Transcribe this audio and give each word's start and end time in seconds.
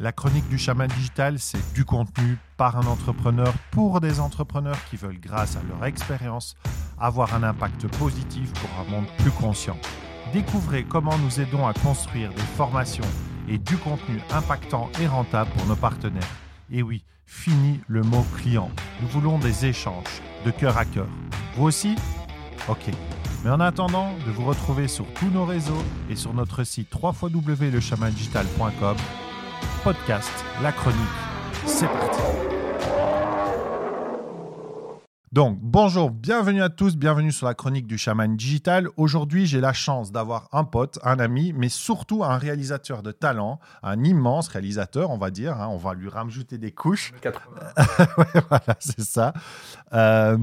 La 0.00 0.10
chronique 0.10 0.48
du 0.48 0.58
chaman 0.58 0.88
digital, 0.88 1.38
c'est 1.38 1.72
du 1.72 1.84
contenu 1.84 2.36
par 2.56 2.76
un 2.76 2.86
entrepreneur 2.86 3.54
pour 3.70 4.00
des 4.00 4.18
entrepreneurs 4.18 4.82
qui 4.90 4.96
veulent, 4.96 5.20
grâce 5.20 5.56
à 5.56 5.60
leur 5.68 5.84
expérience, 5.84 6.56
avoir 6.98 7.32
un 7.32 7.44
impact 7.44 7.86
positif 7.98 8.52
pour 8.54 8.70
un 8.80 8.90
monde 8.90 9.06
plus 9.18 9.30
conscient. 9.30 9.76
Découvrez 10.32 10.82
comment 10.82 11.16
nous 11.18 11.40
aidons 11.40 11.64
à 11.64 11.74
construire 11.74 12.30
des 12.30 12.42
formations 12.56 13.04
et 13.48 13.56
du 13.56 13.76
contenu 13.76 14.18
impactant 14.32 14.90
et 15.00 15.06
rentable 15.06 15.52
pour 15.52 15.64
nos 15.66 15.76
partenaires. 15.76 16.26
Et 16.72 16.82
oui, 16.82 17.04
fini 17.24 17.80
le 17.86 18.02
mot 18.02 18.26
client. 18.36 18.70
Nous 19.00 19.06
voulons 19.06 19.38
des 19.38 19.66
échanges 19.66 20.22
de 20.44 20.50
cœur 20.50 20.76
à 20.76 20.86
cœur. 20.86 21.06
Vous 21.54 21.66
aussi? 21.66 21.94
Ok. 22.68 22.90
Mais 23.44 23.50
en 23.50 23.60
attendant 23.60 24.12
de 24.26 24.32
vous 24.32 24.44
retrouver 24.44 24.88
sur 24.88 25.06
tous 25.14 25.28
nos 25.28 25.44
réseaux 25.44 25.84
et 26.10 26.16
sur 26.16 26.34
notre 26.34 26.64
site 26.64 26.92
www.lechamandigital.com, 26.92 28.96
podcast, 29.82 30.30
la 30.62 30.72
chronique, 30.72 30.98
c'est 31.66 31.86
parti. 31.86 32.20
Donc, 35.32 35.58
bonjour, 35.60 36.12
bienvenue 36.12 36.62
à 36.62 36.68
tous, 36.68 36.96
bienvenue 36.96 37.32
sur 37.32 37.48
la 37.48 37.54
chronique 37.54 37.88
du 37.88 37.98
chaman 37.98 38.36
digital. 38.36 38.88
Aujourd'hui, 38.96 39.46
j'ai 39.46 39.60
la 39.60 39.72
chance 39.72 40.12
d'avoir 40.12 40.48
un 40.52 40.62
pote, 40.62 41.00
un 41.02 41.18
ami, 41.18 41.52
mais 41.52 41.68
surtout 41.68 42.22
un 42.22 42.38
réalisateur 42.38 43.02
de 43.02 43.10
talent, 43.10 43.58
un 43.82 44.04
immense 44.04 44.46
réalisateur, 44.46 45.10
on 45.10 45.18
va 45.18 45.32
dire. 45.32 45.60
hein. 45.60 45.66
on 45.72 45.76
va 45.76 45.94
lui 45.94 46.08
rajouter 46.08 46.56
des 46.56 46.70
couches. 46.70 47.12
Ouais, 48.16 48.40
voilà, 48.48 48.76
c'est 48.78 49.00
ça. 49.00 49.32
Euh, 49.92 50.38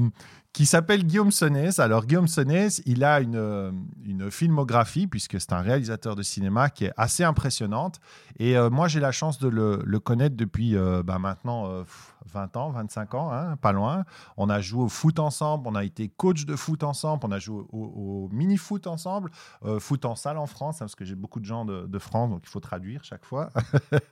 qui 0.52 0.66
s'appelle 0.66 1.04
Guillaume 1.04 1.30
Sonès. 1.30 1.78
Alors, 1.78 2.04
Guillaume 2.04 2.28
Sonès, 2.28 2.82
il 2.84 3.04
a 3.04 3.20
une, 3.20 3.36
euh, 3.36 3.72
une 4.04 4.30
filmographie, 4.30 5.06
puisque 5.06 5.40
c'est 5.40 5.52
un 5.52 5.62
réalisateur 5.62 6.14
de 6.14 6.22
cinéma 6.22 6.68
qui 6.68 6.84
est 6.84 6.92
assez 6.96 7.24
impressionnante. 7.24 8.00
Et 8.38 8.56
euh, 8.56 8.68
moi, 8.68 8.86
j'ai 8.86 9.00
la 9.00 9.12
chance 9.12 9.38
de 9.38 9.48
le, 9.48 9.98
connaître 10.00 10.36
depuis 10.36 10.76
euh, 10.76 11.02
bah, 11.02 11.18
maintenant 11.18 11.84
20 12.32 12.56
ans, 12.56 12.70
25 12.70 13.14
ans, 13.14 13.32
hein, 13.32 13.56
pas 13.56 13.72
loin. 13.72 14.04
On 14.36 14.48
a 14.48 14.60
joué 14.60 14.84
au 14.84 14.88
foot 14.88 15.18
ensemble, 15.18 15.68
on 15.68 15.74
a 15.74 15.84
été 15.84 16.08
coach 16.08 16.44
de 16.46 16.56
foot 16.56 16.82
ensemble, 16.82 17.24
on 17.26 17.32
a 17.32 17.38
joué 17.38 17.62
au, 17.72 18.28
mini-foot 18.32 18.86
ensemble, 18.86 19.30
euh, 19.64 19.78
foot 19.78 20.04
en 20.04 20.14
salle 20.14 20.38
en 20.38 20.46
France, 20.46 20.76
hein, 20.76 20.86
parce 20.86 20.94
que 20.94 21.04
j'ai 21.04 21.14
beaucoup 21.14 21.40
de 21.40 21.44
gens 21.44 21.64
de, 21.64 21.86
de 21.86 21.98
France, 21.98 22.30
donc 22.30 22.42
il 22.44 22.48
faut 22.48 22.60
traduire 22.60 23.04
chaque 23.04 23.24
fois. 23.24 23.50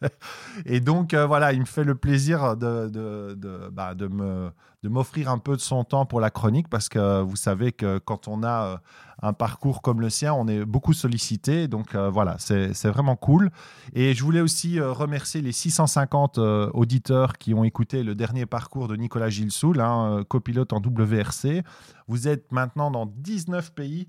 Et 0.66 0.80
donc, 0.80 1.14
euh, 1.14 1.26
voilà, 1.26 1.52
il 1.52 1.60
me 1.60 1.64
fait 1.64 1.84
le 1.84 1.94
plaisir 1.94 2.56
de, 2.56 2.88
de, 2.88 3.34
de, 3.34 3.68
bah, 3.70 3.94
de 3.94 4.06
me 4.06 4.50
de 4.82 4.88
m'offrir 4.88 5.28
un 5.28 5.38
peu 5.38 5.56
de 5.56 5.60
son 5.60 5.84
temps 5.84 6.06
pour 6.06 6.20
la 6.20 6.30
chronique 6.30 6.68
parce 6.68 6.88
que 6.88 7.20
vous 7.20 7.36
savez 7.36 7.72
que 7.72 7.98
quand 7.98 8.28
on 8.28 8.42
a 8.42 8.64
euh, 8.64 8.76
un 9.22 9.32
parcours 9.32 9.82
comme 9.82 10.00
le 10.00 10.10
sien, 10.10 10.32
on 10.34 10.48
est 10.48 10.64
beaucoup 10.64 10.92
sollicité. 10.92 11.68
Donc 11.68 11.94
euh, 11.94 12.10
voilà, 12.10 12.36
c'est 12.38 12.88
vraiment 12.88 13.16
cool. 13.16 13.50
Et 13.94 14.14
je 14.14 14.22
voulais 14.22 14.40
aussi 14.40 14.78
euh, 14.78 14.92
remercier 14.92 15.42
les 15.42 15.52
650 15.52 16.38
euh, 16.38 16.70
auditeurs 16.74 17.38
qui 17.38 17.54
ont 17.54 17.64
écouté 17.64 18.02
le 18.02 18.14
dernier 18.14 18.46
parcours 18.46 18.88
de 18.88 18.96
Nicolas 18.96 19.30
Gilsoul, 19.30 19.80
hein, 19.80 20.24
copilote 20.28 20.72
en 20.72 20.80
WRC. 20.80 21.62
Vous 22.08 22.28
êtes 22.28 22.50
maintenant 22.50 22.90
dans 22.90 23.06
19 23.06 23.72
pays. 23.72 24.08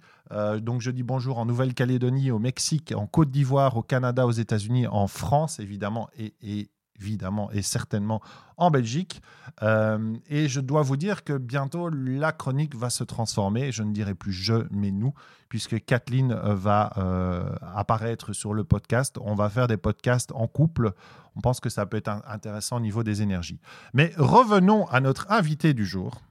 Donc 0.61 0.81
je 0.81 0.89
dis 0.91 1.03
bonjour 1.03 1.37
en 1.37 1.45
Nouvelle-Calédonie, 1.45 2.31
au 2.31 2.39
Mexique, 2.39 2.93
en 2.95 3.05
Côte 3.05 3.29
d'Ivoire, 3.29 3.75
au 3.77 3.83
Canada, 3.83 4.25
aux 4.25 4.31
États-Unis, 4.31 4.87
en 4.87 5.07
France 5.07 5.59
évidemment 5.59 6.09
et 6.17 6.69
évidemment 7.01 7.51
et 7.51 7.61
certainement 7.61 8.21
en 8.57 8.69
Belgique. 8.71 9.21
Euh, 9.63 10.15
et 10.29 10.47
je 10.47 10.59
dois 10.59 10.83
vous 10.83 10.97
dire 10.97 11.23
que 11.23 11.37
bientôt 11.37 11.89
la 11.89 12.31
chronique 12.31 12.75
va 12.75 12.89
se 12.89 13.03
transformer. 13.03 13.71
Je 13.71 13.83
ne 13.83 13.91
dirai 13.91 14.13
plus 14.13 14.31
je, 14.31 14.67
mais 14.71 14.91
nous, 14.91 15.13
puisque 15.49 15.83
Kathleen 15.83 16.31
euh, 16.31 16.55
va 16.55 16.93
euh, 16.97 17.55
apparaître 17.75 18.33
sur 18.33 18.53
le 18.53 18.63
podcast. 18.63 19.17
On 19.19 19.35
va 19.35 19.49
faire 19.49 19.67
des 19.67 19.77
podcasts 19.77 20.31
en 20.33 20.47
couple. 20.47 20.93
On 21.35 21.41
pense 21.41 21.59
que 21.59 21.69
ça 21.69 21.85
peut 21.85 21.97
être 21.97 22.11
intéressant 22.27 22.77
au 22.77 22.81
niveau 22.81 23.03
des 23.03 23.21
énergies. 23.21 23.59
Mais 23.93 24.13
revenons 24.17 24.85
à 24.87 24.99
notre 24.99 25.31
invité 25.31 25.73
du 25.73 25.85
jour. 25.85 26.21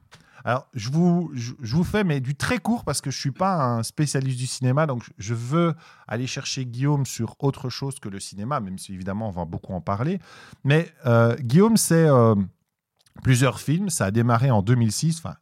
Alors, 0.43 0.67
je 0.73 0.89
vous, 0.89 1.31
je, 1.33 1.53
vous 1.75 1.83
fais 1.83 2.03
mais 2.03 2.19
du 2.19 2.35
très 2.35 2.57
court 2.57 2.83
parce 2.83 3.01
que 3.01 3.11
je 3.11 3.19
suis 3.19 3.31
pas 3.31 3.55
un 3.63 3.83
spécialiste 3.83 4.37
du 4.39 4.47
cinéma, 4.47 4.87
donc 4.87 5.03
je- 5.17 5.33
veux 5.33 5.73
aller 6.07 6.27
chercher 6.27 6.65
Guillaume 6.65 7.05
sur 7.05 7.35
autre 7.39 7.69
chose 7.69 7.99
que 7.99 8.09
le 8.09 8.19
cinéma, 8.19 8.59
même 8.59 8.77
si 8.77 8.93
évidemment 8.93 9.27
on 9.27 9.31
va 9.31 9.45
beaucoup 9.45 9.73
en 9.73 9.81
parler. 9.81 10.19
Mais 10.63 10.91
euh, 11.05 11.35
Guillaume, 11.37 11.77
c'est 11.77 12.07
euh, 12.07 12.35
plusieurs 13.23 13.59
films. 13.59 13.89
Ça 13.89 14.05
a 14.05 14.11
démarré 14.11 14.51
en 14.51 14.61
2006. 14.61 15.19
Enfin, 15.19 15.35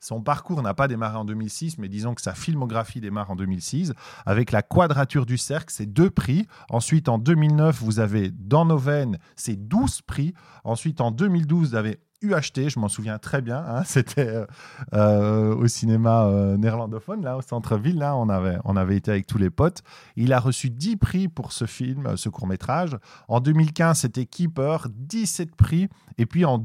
son 0.00 0.20
parcours 0.22 0.60
n'a 0.62 0.74
pas 0.74 0.86
démarré 0.86 1.16
en 1.16 1.24
2006, 1.24 1.78
mais 1.78 1.88
disons 1.88 2.14
que 2.14 2.20
sa 2.20 2.34
filmographie 2.34 3.00
démarre 3.00 3.30
en 3.30 3.36
2006 3.36 3.94
avec 4.26 4.52
La 4.52 4.60
Quadrature 4.62 5.24
du 5.24 5.38
Cercle, 5.38 5.72
c'est 5.72 5.86
deux 5.86 6.10
prix. 6.10 6.46
Ensuite, 6.68 7.08
en 7.08 7.18
2009, 7.18 7.80
vous 7.82 8.00
avez 8.00 8.30
Dans 8.30 8.66
nos 8.66 8.76
veines, 8.76 9.18
c'est 9.34 9.56
12 9.56 10.02
prix. 10.02 10.34
Ensuite, 10.62 11.00
en 11.00 11.10
2012, 11.10 11.70
vous 11.70 11.74
avez 11.74 12.00
UHT, 12.24 12.68
je 12.68 12.78
m'en 12.78 12.88
souviens 12.88 13.18
très 13.18 13.42
bien. 13.42 13.58
hein, 13.58 13.82
C'était 13.86 14.26
euh, 14.26 14.46
euh, 14.94 15.54
au 15.54 15.66
cinéma 15.66 16.26
euh, 16.26 16.56
néerlandophone, 16.56 17.22
là, 17.22 17.36
au 17.36 17.42
centre-ville. 17.42 17.98
Là, 17.98 18.16
on 18.16 18.28
avait, 18.28 18.58
on 18.64 18.76
avait 18.76 18.96
été 18.96 19.10
avec 19.10 19.26
tous 19.26 19.38
les 19.38 19.50
potes. 19.50 19.82
Il 20.16 20.32
a 20.32 20.40
reçu 20.40 20.70
10 20.70 20.96
prix 20.96 21.28
pour 21.28 21.52
ce 21.52 21.66
film, 21.66 22.16
ce 22.16 22.28
court-métrage. 22.28 22.96
En 23.28 23.40
2015, 23.40 23.98
c'était 24.00 24.26
Keeper, 24.26 24.88
17 24.90 25.54
prix. 25.54 25.88
Et 26.18 26.26
puis 26.26 26.44
en 26.44 26.58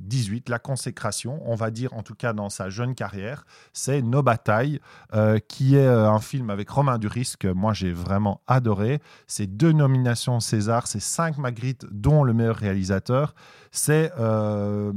2018, 0.00 0.48
la 0.48 0.58
consécration, 0.58 1.40
on 1.44 1.54
va 1.54 1.70
dire 1.70 1.94
en 1.94 2.02
tout 2.02 2.14
cas 2.14 2.32
dans 2.32 2.48
sa 2.48 2.70
jeune 2.70 2.94
carrière, 2.94 3.44
c'est 3.72 4.02
Nos 4.02 4.22
batailles, 4.22 4.80
euh, 5.14 5.38
qui 5.38 5.76
est 5.76 5.86
euh, 5.86 6.10
un 6.10 6.20
film 6.20 6.50
avec 6.50 6.68
Romain 6.70 6.98
Duris 6.98 7.34
que 7.38 7.48
moi 7.48 7.72
j'ai 7.72 7.92
vraiment 7.92 8.40
adoré. 8.46 9.00
C'est 9.26 9.46
deux 9.46 9.72
nominations 9.72 10.40
César, 10.40 10.86
c'est 10.86 11.00
cinq 11.00 11.38
Magritte, 11.38 11.86
dont 11.90 12.24
le 12.24 12.32
meilleur 12.32 12.56
réalisateur. 12.56 13.34
C'est 13.70 14.12
euh, 14.18 14.92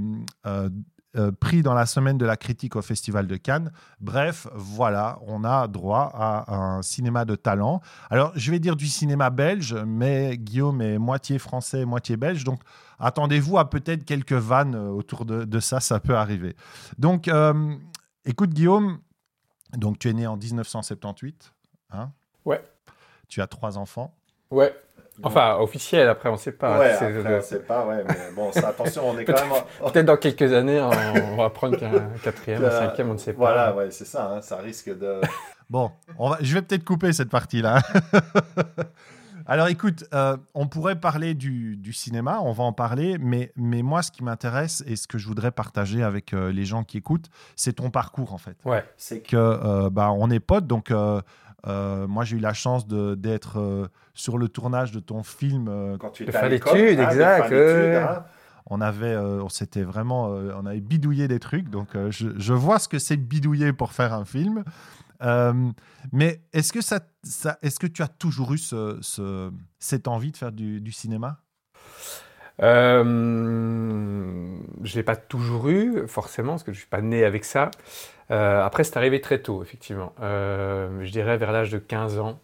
euh, 1.16 1.31
pris 1.31 1.62
dans 1.62 1.75
la 1.75 1.85
semaine 1.85 2.18
de 2.18 2.25
la 2.25 2.38
critique 2.38 2.75
au 2.75 2.81
Festival 2.81 3.28
de 3.28 3.35
Cannes. 3.35 3.72
Bref, 4.00 4.47
voilà, 4.56 5.19
on 5.28 5.44
a 5.44 5.68
droit 5.68 6.12
à 6.13 6.56
un 6.56 6.81
cinéma 6.81 7.24
de 7.24 7.35
talent. 7.35 7.81
Alors, 8.09 8.31
je 8.35 8.50
vais 8.50 8.59
dire 8.59 8.75
du 8.75 8.88
cinéma 8.88 9.29
belge, 9.29 9.75
mais 9.85 10.38
Guillaume 10.38 10.81
est 10.81 10.97
moitié 10.97 11.38
français, 11.38 11.85
moitié 11.85 12.18
belge, 12.18 12.44
donc 12.44 12.62
attendez-vous 13.00 13.59
à 13.59 13.69
peut-être 13.69 14.06
quelques 14.06 14.34
vannes 14.34 14.75
euh, 14.75 14.90
autour 14.90 15.25
de, 15.25 15.44
de 15.44 15.59
ça, 15.59 15.79
ça 15.79 16.00
peut 16.00 16.16
arriver. 16.16 16.56
Donc, 16.97 17.28
euh, 17.28 17.75
écoute 18.25 18.50
Guillaume, 18.50 19.00
donc 19.78 20.00
tu 20.00 20.09
es 20.09 20.13
né 20.13 20.25
en 20.25 20.38
1978, 20.38 21.53
hein? 21.91 22.12
Ouais. 22.45 22.63
Tu 23.28 23.41
as 23.41 23.47
trois 23.47 23.78
enfants? 23.78 24.16
Ouais. 24.51 24.75
Enfin, 25.22 25.57
officiel, 25.59 26.07
après, 26.09 26.29
on 26.29 26.38
sait 26.38 26.53
pas. 26.53 26.79
Ouais, 26.79 26.91
après, 26.91 27.38
on 27.38 27.41
sait 27.41 27.59
pas, 27.59 27.85
ouais, 27.85 28.03
mais 28.07 28.31
bon, 28.35 28.51
ça, 28.51 28.69
attention, 28.69 29.09
on 29.09 29.18
est 29.19 29.25
quand 29.25 29.34
même. 29.34 29.62
Peut-être 29.94 30.06
dans 30.06 30.18
quelques 30.18 30.51
années, 30.53 30.81
on 30.81 30.90
on 31.34 31.35
va 31.35 31.50
prendre 31.51 31.78
qu'un 31.78 32.09
quatrième, 32.24 32.63
un 32.63 32.68
Euh, 32.68 32.79
cinquième, 32.88 33.09
on 33.12 33.13
ne 33.13 33.18
sait 33.19 33.34
pas. 33.34 33.40
Voilà, 33.40 33.75
ouais, 33.75 33.91
c'est 33.91 34.06
ça, 34.06 34.31
hein, 34.31 34.41
ça 34.41 34.57
risque 34.57 34.90
de. 34.97 35.22
Bon, 35.69 35.91
on 36.19 36.29
va, 36.29 36.38
je 36.41 36.53
vais 36.53 36.62
peut-être 36.62 36.84
couper 36.84 37.13
cette 37.13 37.29
partie-là. 37.29 37.81
Alors 39.46 39.68
écoute, 39.68 40.06
euh, 40.13 40.38
on 40.53 40.68
pourrait 40.68 41.00
parler 41.00 41.34
du, 41.34 41.75
du 41.75 41.91
cinéma, 41.94 42.40
on 42.41 42.51
va 42.53 42.63
en 42.63 42.72
parler, 42.74 43.18
mais, 43.19 43.51
mais 43.56 43.81
moi, 43.81 44.01
ce 44.01 44.12
qui 44.12 44.24
m'intéresse 44.24 44.84
et 44.88 44.95
ce 44.95 45.07
que 45.07 45.18
je 45.18 45.28
voudrais 45.28 45.51
partager 45.51 46.01
avec 46.03 46.34
euh, 46.34 46.51
les 46.51 46.63
gens 46.63 46.84
qui 46.84 46.97
écoutent, 46.97 47.28
c'est 47.56 47.74
ton 47.74 47.90
parcours 47.90 48.34
en 48.34 48.38
fait. 48.38 48.56
Ouais. 48.63 48.84
C'est 48.95 49.22
que 49.22 49.35
euh, 49.35 49.90
bah, 49.90 50.12
on 50.12 50.30
est 50.30 50.40
potes, 50.40 50.68
donc 50.68 50.94
euh, 51.68 52.07
moi 52.07 52.24
j'ai 52.25 52.38
eu 52.38 52.40
la 52.40 52.53
chance 52.53 52.88
d'être 52.88 53.59
euh, 53.59 53.88
sur 54.13 54.38
le 54.38 54.47
tournage 54.50 54.91
de 54.91 55.00
ton 55.00 55.24
film 55.24 55.68
euh, 55.69 55.97
quand 55.97 56.09
tu 56.12 56.24
étais 56.24 56.35
à 56.35 56.41
fin 56.41 56.47
l'école, 56.50 56.74
d'études, 56.78 57.00
hein, 57.00 57.03
de 57.03 57.13
exact, 57.13 57.53
hein. 57.96 58.25
On 58.68 58.79
avait, 58.79 59.13
euh, 59.13 59.44
on 59.44 59.50
s'était 59.50 59.84
vraiment, 59.84 60.34
euh, 60.34 60.53
on 60.57 60.66
avait 60.66 60.79
bidouillé 60.79 61.28
des 61.28 61.40
trucs, 61.40 61.69
donc 61.69 61.96
euh, 61.96 62.12
je, 62.12 62.29
je 62.38 62.53
vois 62.53 62.79
ce 62.79 62.88
que 62.88 62.97
c'est 62.97 63.18
bidouiller 63.18 63.74
pour 63.74 63.91
faire 63.91 64.13
un 64.13 64.24
film. 64.25 64.63
Euh, 65.22 65.53
mais 66.12 66.41
est-ce 66.53 66.72
que 66.74 66.81
ça, 66.81 67.00
ça 67.24 67.57
est-ce 67.62 67.80
que 67.80 67.88
tu 67.88 68.01
as 68.01 68.07
toujours 68.07 68.53
eu 68.53 68.57
ce, 68.57 68.97
ce- 69.01 69.51
cette 69.80 70.07
envie 70.07 70.31
de 70.31 70.38
faire 70.38 70.51
du, 70.51 70.81
du 70.81 70.92
cinéma? 70.92 71.39
Euh, 72.62 74.57
je 74.83 74.92
ne 74.92 74.95
l'ai 74.95 75.04
pas 75.04 75.15
toujours 75.15 75.69
eu, 75.69 76.07
forcément, 76.07 76.51
parce 76.54 76.63
que 76.63 76.71
je 76.71 76.77
ne 76.77 76.81
suis 76.81 76.89
pas 76.89 77.01
né 77.01 77.24
avec 77.25 77.45
ça. 77.45 77.71
Euh, 78.31 78.64
après, 78.64 78.84
c'est 78.84 78.98
arrivé 78.98 79.22
très 79.22 79.40
tôt, 79.40 79.62
effectivement. 79.64 80.14
Euh, 80.22 81.04
je 81.04 81.12
dirais 81.12 81.38
vers 81.38 81.52
l'âge 81.52 81.72
de 81.72 81.78
15 81.78 82.20
ans, 82.20 82.40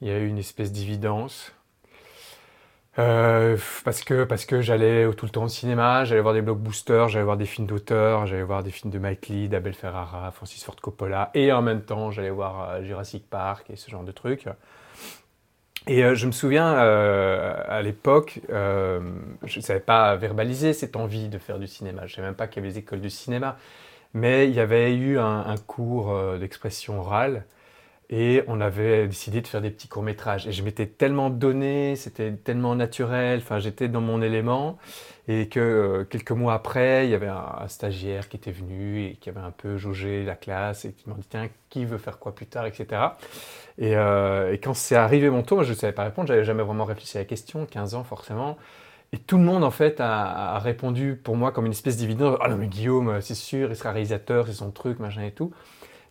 il 0.00 0.08
y 0.08 0.10
a 0.10 0.18
eu 0.18 0.26
une 0.26 0.38
espèce 0.38 0.72
d'évidence. 0.72 1.52
Euh, 2.98 3.56
parce 3.84 4.02
que, 4.02 4.24
parce 4.24 4.44
que 4.44 4.60
j'allais 4.60 5.08
tout 5.12 5.24
le 5.24 5.30
temps 5.30 5.44
au 5.44 5.48
cinéma, 5.48 6.04
j'allais 6.04 6.20
voir 6.20 6.34
des 6.34 6.42
blockbusters, 6.42 7.08
j'allais 7.08 7.24
voir 7.24 7.36
des 7.36 7.46
films 7.46 7.68
d'auteurs, 7.68 8.26
j'allais 8.26 8.42
voir 8.42 8.64
des 8.64 8.72
films 8.72 8.92
de 8.92 8.98
Mike 8.98 9.28
Leigh, 9.28 9.48
d'Abel 9.48 9.74
Ferrara, 9.74 10.32
Francis 10.32 10.64
Ford 10.64 10.74
Coppola, 10.80 11.30
et 11.34 11.52
en 11.52 11.62
même 11.62 11.82
temps, 11.82 12.10
j'allais 12.10 12.30
voir 12.30 12.82
Jurassic 12.82 13.30
Park 13.30 13.70
et 13.70 13.76
ce 13.76 13.88
genre 13.88 14.02
de 14.02 14.10
trucs. 14.10 14.48
Et 15.86 16.02
je 16.16 16.26
me 16.26 16.32
souviens, 16.32 16.72
à 16.72 17.80
l'époque, 17.82 18.40
je 18.48 18.98
ne 19.56 19.62
savais 19.62 19.80
pas 19.80 20.16
verbaliser 20.16 20.72
cette 20.72 20.96
envie 20.96 21.28
de 21.28 21.38
faire 21.38 21.60
du 21.60 21.68
cinéma. 21.68 22.02
Je 22.06 22.12
ne 22.12 22.16
savais 22.16 22.26
même 22.26 22.34
pas 22.34 22.48
qu'il 22.48 22.62
y 22.62 22.66
avait 22.66 22.74
des 22.74 22.80
écoles 22.80 23.00
de 23.00 23.08
cinéma. 23.08 23.56
Mais 24.14 24.48
il 24.48 24.54
y 24.54 24.60
avait 24.60 24.94
eu 24.94 25.18
un, 25.18 25.54
cours 25.66 26.10
euh, 26.10 26.38
d'expression 26.38 27.00
orale 27.00 27.44
Et 28.10 28.42
on 28.48 28.60
avait 28.60 29.06
décidé 29.06 29.40
de 29.42 29.46
faire 29.46 29.60
des 29.60 29.70
petits 29.70 29.88
courts-métrages. 29.88 30.46
Et 30.46 30.52
je 30.52 30.62
m'étais 30.62 30.86
tellement 30.86 31.30
donné, 31.30 31.94
c'était 31.96 32.32
tellement 32.32 32.74
naturel, 32.74 33.40
enfin 33.42 33.58
j'étais 33.58 33.88
dans 33.88 34.00
mon 34.00 34.22
élément. 34.22 34.78
Et 35.28 35.48
que 35.48 35.60
euh, 35.60 36.04
quelques 36.04 36.30
mois 36.32 36.54
après, 36.54 37.06
il 37.06 37.10
y 37.10 37.14
avait 37.14 37.28
un, 37.28 37.68
stagiaire 37.68 38.28
qui 38.30 38.38
était 38.38 38.50
venu 38.50 39.04
et 39.04 39.16
qui 39.16 39.28
avait 39.28 39.40
un 39.40 39.50
peu 39.50 39.76
jaugé 39.76 40.24
la 40.24 40.36
classe 40.36 40.86
et 40.86 40.92
qui 40.92 41.08
m'a 41.08 41.14
dit 41.16 41.26
tiens, 41.28 41.48
qui 41.68 41.84
veut 41.84 41.98
faire 41.98 42.18
quoi 42.18 42.34
plus 42.34 42.46
tard, 42.46 42.66
etc. 42.66 43.02
Et, 43.76 43.96
euh, 43.96 44.52
et 44.52 44.58
quand 44.58 44.74
c'est 44.74 44.96
arrivé 44.96 45.28
mon 45.30 45.42
tour, 45.42 45.64
je 45.64 45.70
ne 45.70 45.76
savais 45.76 45.92
pas 45.92 46.04
répondre, 46.04 46.28
j'avais 46.28 46.44
jamais 46.44 46.62
vraiment 46.62 46.86
réfléchi 46.86 47.18
à 47.18 47.20
la 47.20 47.26
question, 47.26 47.66
15 47.66 47.94
ans 47.94 48.04
forcément. 48.04 48.56
Et 49.12 49.18
tout 49.18 49.38
le 49.38 49.44
monde, 49.44 49.64
en 49.64 49.70
fait, 49.70 50.00
a, 50.00 50.58
répondu 50.58 51.16
pour 51.16 51.36
moi 51.36 51.50
comme 51.50 51.64
une 51.66 51.72
espèce 51.72 51.96
d'évidence. 51.96 52.36
Ah 52.42 52.48
non, 52.48 52.56
mais 52.56 52.68
Guillaume, 52.68 53.20
c'est 53.22 53.34
sûr, 53.34 53.70
il 53.70 53.76
sera 53.76 53.92
réalisateur, 53.92 54.46
c'est 54.46 54.52
son 54.52 54.70
truc, 54.70 54.98
machin 54.98 55.22
et 55.22 55.32
tout. 55.32 55.52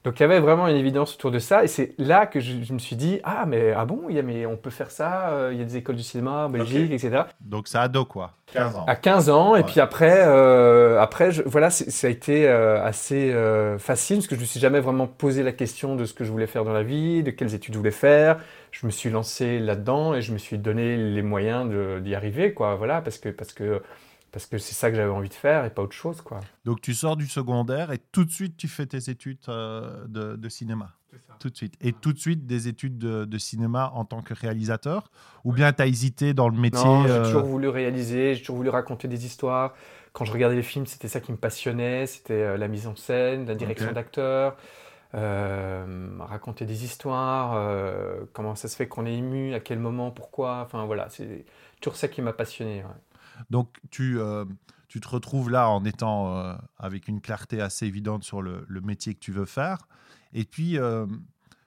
Donc 0.08 0.22
il 0.22 0.24
y 0.24 0.24
avait 0.24 0.40
vraiment 0.40 0.70
une 0.70 0.78
évidence 0.78 1.16
autour 1.16 1.32
de 1.32 1.40
ça, 1.40 1.66
et 1.66 1.68
c'est 1.68 1.94
là 1.98 2.28
que 2.28 2.40
je, 2.40 2.72
me 2.72 2.80
suis 2.80 2.96
dit 2.96 3.20
ah 3.26 3.44
mais 3.46 3.74
ah 3.76 3.84
bon, 3.84 4.04
il 4.08 4.16
y 4.16 4.20
a, 4.20 4.22
mais 4.22 4.46
on 4.46 4.56
peut 4.56 4.70
faire 4.70 4.90
ça, 4.90 5.32
euh, 5.32 5.50
il 5.52 5.60
y 5.60 5.62
a 5.62 5.66
des 5.66 5.76
écoles 5.76 5.98
du 5.98 6.02
cinéma 6.02 6.46
en 6.46 6.50
Belgique, 6.50 6.94
etc. 6.94 7.24
Donc 7.42 7.68
ça 7.68 7.82
ado 7.82 8.06
quoi, 8.06 8.32
15 8.54 8.78
ans. 8.78 8.86
À 8.88 8.96
15 8.96 9.30
ans, 9.30 9.56
et 9.58 9.64
puis 9.64 9.82
après, 9.82 10.24
euh, 10.26 11.02
après 11.02 11.32
je, 11.32 11.44
voilà, 11.46 11.70
ça 11.70 12.08
a 12.08 12.10
été 12.10 12.48
euh, 12.48 12.82
assez 12.86 13.36
facile 13.80 14.20
parce 14.20 14.28
que 14.28 14.36
je 14.38 14.40
me 14.40 14.46
suis 14.46 14.62
jamais 14.62 14.80
vraiment 14.80 15.08
posé 15.08 15.44
la 15.44 15.52
question 15.52 15.98
de 15.98 16.06
ce 16.06 16.14
que 16.14 16.24
je 16.24 16.32
voulais 16.32 16.48
faire 16.48 16.64
dans 16.64 16.72
la 16.72 16.84
vie, 16.84 17.22
de 17.22 17.32
quelles 17.32 17.54
études 17.54 17.74
je 17.74 17.80
voulais 17.80 17.92
faire. 17.92 18.40
Je 18.72 18.86
me 18.86 18.92
suis 18.92 19.10
lancé 19.10 19.60
là-dedans 19.60 20.14
et 20.14 20.22
je 20.22 20.32
me 20.32 20.38
suis 20.38 20.58
donné 20.58 20.96
les 20.96 21.22
moyens 21.22 21.70
d'y 22.02 22.16
arriver, 22.16 22.54
quoi. 22.54 22.76
Voilà, 22.76 23.02
parce 23.02 23.18
que 23.18 23.28
parce 23.28 23.52
que 23.52 23.82
parce 24.38 24.46
que 24.46 24.60
c'est 24.60 24.76
ça 24.76 24.92
que 24.92 24.96
j'avais 24.96 25.12
envie 25.12 25.30
de 25.30 25.34
faire 25.34 25.66
et 25.66 25.72
pas 25.72 25.82
autre 25.82 25.96
chose. 25.96 26.22
Quoi. 26.22 26.42
Donc 26.64 26.80
tu 26.80 26.94
sors 26.94 27.18
du 27.18 27.26
secondaire 27.26 27.92
et 27.92 27.98
tout 27.98 28.24
de 28.24 28.30
suite 28.30 28.56
tu 28.56 28.68
fais 28.68 28.86
tes 28.86 29.10
études 29.10 29.40
euh, 29.50 30.06
de, 30.08 30.48
cinéma. 30.48 30.94
Tout 31.40 31.50
de 31.50 31.56
suite. 31.56 31.74
Et 31.82 31.92
tout 31.92 32.14
de 32.14 32.20
suite 32.20 32.46
des 32.46 32.68
études 32.68 33.00
de, 33.00 33.38
cinéma 33.40 33.92
en 33.96 34.06
tant 34.06 34.22
que 34.22 34.36
réalisateur? 34.36 35.10
Ou 35.44 35.54
bien 35.54 35.74
tu 35.74 35.82
as 35.82 35.88
hésité 35.88 36.36
dans 36.36 36.50
le 36.50 36.58
métier 36.58 36.86
Non, 36.86 37.08
j'ai 37.08 37.14
euh, 37.14 37.24
toujours 37.24 37.46
voulu 37.46 37.68
réaliser, 37.68 38.36
j'ai 38.36 38.42
toujours 38.42 38.58
voulu 38.58 38.70
raconter 38.70 39.08
des 39.08 39.26
histoires. 39.26 39.74
Quand 40.14 40.24
je 40.24 40.32
regardais 40.32 40.56
les 40.56 40.62
films, 40.62 40.86
c'était 40.86 41.08
ça 41.08 41.20
qui 41.20 41.32
me 41.32 41.38
passionnait, 41.38 42.06
c'était 42.06 42.34
euh, 42.34 42.58
la 42.58 42.68
mise 42.68 42.86
en 42.86 42.96
scène, 42.96 43.48
la 43.48 43.56
direction 43.56 43.92
d'acteur. 43.92 44.56
raconter 45.14 46.68
des 46.68 46.84
histoires, 46.84 47.58
comment 48.34 48.54
ça 48.54 48.68
se 48.68 48.76
fait 48.76 48.88
qu'on 48.88 49.08
est 49.08 49.16
ému, 49.16 49.56
à 49.56 49.60
quel 49.60 49.80
moment, 49.80 50.12
pourquoi, 50.12 50.62
enfin 50.64 50.86
voilà, 50.86 51.10
c'est 51.10 51.44
toujours 51.82 51.96
ça 51.96 52.08
qui 52.08 52.22
m'a 52.22 52.34
passionné. 52.34 52.84
Donc, 53.50 53.78
tu, 53.90 54.20
euh, 54.20 54.46
tu 54.88 55.00
te 55.00 55.08
retrouves 55.08 55.50
là 55.50 55.70
en 55.70 55.86
étant 55.86 56.38
euh, 56.38 56.56
avec 56.78 57.08
une 57.08 57.22
clarté 57.22 57.62
assez 57.62 57.86
évidente 57.86 58.24
sur 58.24 58.42
le, 58.42 58.66
le, 58.68 58.82
métier 58.82 59.14
que 59.14 59.20
tu 59.20 59.32
veux 59.32 59.46
faire. 59.46 59.88
Et 60.34 60.44
puis, 60.44 60.78
euh, 60.78 61.06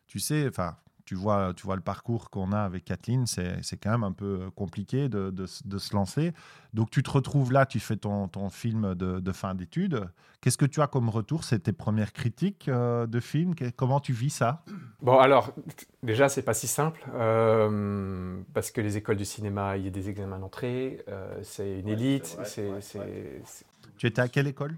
tu 0.07 0.19
sais, 0.19 0.49
enfin, 0.49 0.77
tu 1.11 1.17
vois, 1.17 1.53
tu 1.57 1.65
vois 1.67 1.75
le 1.75 1.83
parcours 1.83 2.31
qu'on 2.31 2.53
a 2.53 2.61
avec 2.61 2.85
Kathleen, 2.85 3.27
c'est 3.27 3.77
quand 3.83 3.91
même 3.91 4.05
un 4.05 4.13
peu 4.13 4.49
compliqué 4.55 5.09
de, 5.09 5.31
de, 5.31 5.47
se 5.47 5.93
lancer. 5.93 6.33
Donc 6.73 6.91
tu 6.91 7.03
te 7.03 7.11
retrouves 7.11 7.51
là, 7.51 7.67
tu 7.67 7.81
fais 7.81 7.97
ton, 7.97 8.29
ton 8.29 8.49
film 8.49 8.95
de, 8.95 9.19
de 9.19 9.33
fin 9.33 9.57
d'études. 9.57 10.09
Qu'est-ce 10.41 10.57
que 10.57 10.67
tu 10.67 10.81
as 10.81 10.87
comme 10.87 11.09
retour? 11.09 11.43
C'est 11.43 11.59
tes 11.59 11.73
premières 11.73 12.13
critiques 12.13 12.69
euh, 12.69 13.09
de 13.09 13.19
film 13.19 13.57
Comment 13.77 13.99
tu 13.99 14.13
vis 14.13 14.31
ça? 14.31 14.63
Bon, 15.03 15.19
alors, 15.19 15.53
déjà, 16.05 16.29
c'est 16.29 16.43
pas 16.43 16.55
si 16.55 16.69
simple, 16.69 17.05
euh, 17.13 18.41
parce 18.55 18.71
que 18.71 18.81
les 18.81 18.97
écoles 18.97 19.17
du 19.17 19.25
cinéma, 19.25 19.79
il 19.79 19.87
y 19.87 19.89
a 19.89 19.91
des 19.91 20.11
examens 20.11 20.39
d'entrée, 20.39 21.03
euh, 21.09 21.41
c'est 21.43 21.81
une 21.81 21.89
élite. 21.89 22.39
Tu 23.99 24.07
étais 24.07 24.23
à 24.23 24.29
quelle 24.29 24.47
école? 24.47 24.77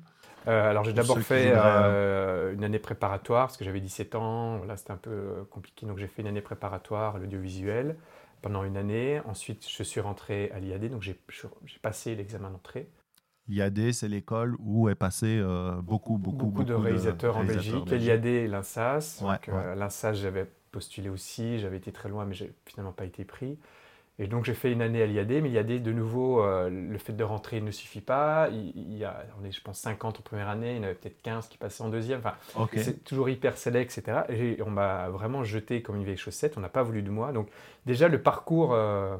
Euh, 0.49 0.71
alors 0.71 0.85
j'ai 0.85 0.93
d'abord 0.93 1.19
fait 1.21 1.53
euh, 1.55 2.53
une 2.55 2.65
année 2.65 2.79
préparatoire 2.79 3.47
parce 3.47 3.57
que 3.57 3.65
j'avais 3.65 3.81
17 3.81 4.15
ans, 4.15 4.59
voilà, 4.59 4.77
c'était 4.77 4.93
un 4.93 4.97
peu 4.97 5.11
euh, 5.11 5.45
compliqué, 5.51 5.87
donc 5.87 5.99
j'ai 5.99 6.09
fait 6.09 6.23
une 6.23 6.29
année 6.29 6.41
préparatoire 6.41 7.17
à 7.17 7.19
l'audiovisuel 7.19 7.97
pendant 8.41 8.65
une 8.65 8.77
année. 8.77 9.21
Ensuite 9.27 9.67
je 9.69 9.83
suis 9.83 10.01
rentré 10.01 10.51
à 10.53 10.59
l'IAD, 10.59 10.91
donc 10.91 11.03
j'ai 11.03 11.19
passé 11.81 12.15
l'examen 12.15 12.51
d'entrée. 12.51 12.89
L'IAD, 13.49 13.93
c'est 13.93 14.09
l'école 14.09 14.57
où 14.61 14.89
est 14.89 14.95
passé 14.95 15.43
beaucoup, 15.83 16.17
beaucoup, 16.17 16.47
beaucoup, 16.47 16.65
de 16.65 16.75
réalisateurs 16.75 17.37
en 17.37 17.45
Belgique. 17.45 17.91
L'IAD 17.91 18.27
et 18.27 18.47
l'INSAS. 18.49 19.23
Ouais, 19.23 19.75
L'INSAS, 19.77 20.15
j'avais 20.15 20.47
postulé 20.71 21.09
aussi, 21.09 21.59
j'avais 21.59 21.77
été 21.77 21.93
très 21.93 22.09
loin, 22.09 22.25
mais 22.25 22.35
j'ai 22.35 22.53
finalement 22.67 22.93
pas 22.93 23.05
été 23.05 23.25
pris. 23.25 23.59
Et 24.19 24.27
donc 24.27 24.45
j'ai 24.45 24.55
fait 24.55 24.71
une 24.71 24.83
année 24.83 25.03
à 25.03 25.07
l'IAD, 25.07 25.31
mais 25.43 25.49
l'IAD, 25.49 25.83
de 25.83 25.93
nouveau, 25.93 26.43
euh, 26.43 26.69
le 26.69 26.99
fait 26.99 27.15
de 27.15 27.25
rentrer 27.25 27.61
ne 27.61 27.71
suffit 27.71 28.03
pas. 28.03 28.49
Il, 28.51 28.97
y 28.97 29.05
a, 29.05 29.25
on 29.41 29.45
est, 29.45 29.53
je 29.53 29.63
pense, 29.63 29.81
50 29.81 30.19
en 30.19 30.23
première 30.23 30.49
année, 30.49 30.73
il 30.73 30.77
y 30.77 30.81
en 30.81 30.83
avait 30.85 30.95
peut-être 30.95 31.23
15 31.23 31.49
qui 31.49 31.57
passaient 31.57 31.83
en 31.83 31.89
deuxième. 31.89 32.21
Enfin, 32.21 32.69
C'est 32.77 33.05
toujours 33.05 33.31
hyper 33.31 33.57
select, 33.57 33.97
etc. 33.97 34.21
Et 34.29 34.63
on 34.63 34.71
m'a 34.71 35.09
vraiment 35.09 35.45
jeté 35.45 35.81
comme 35.83 35.97
une 35.97 36.05
vieille 36.05 36.19
chaussette, 36.19 36.59
on 36.59 36.61
n'a 36.61 36.69
pas 36.69 36.83
voulu 36.83 37.03
de 37.03 37.11
moi. 37.11 37.33
Donc 37.33 37.49
déjà, 37.87 38.09
le 38.09 38.21
parcours, 38.21 38.75
euh, 38.75 39.17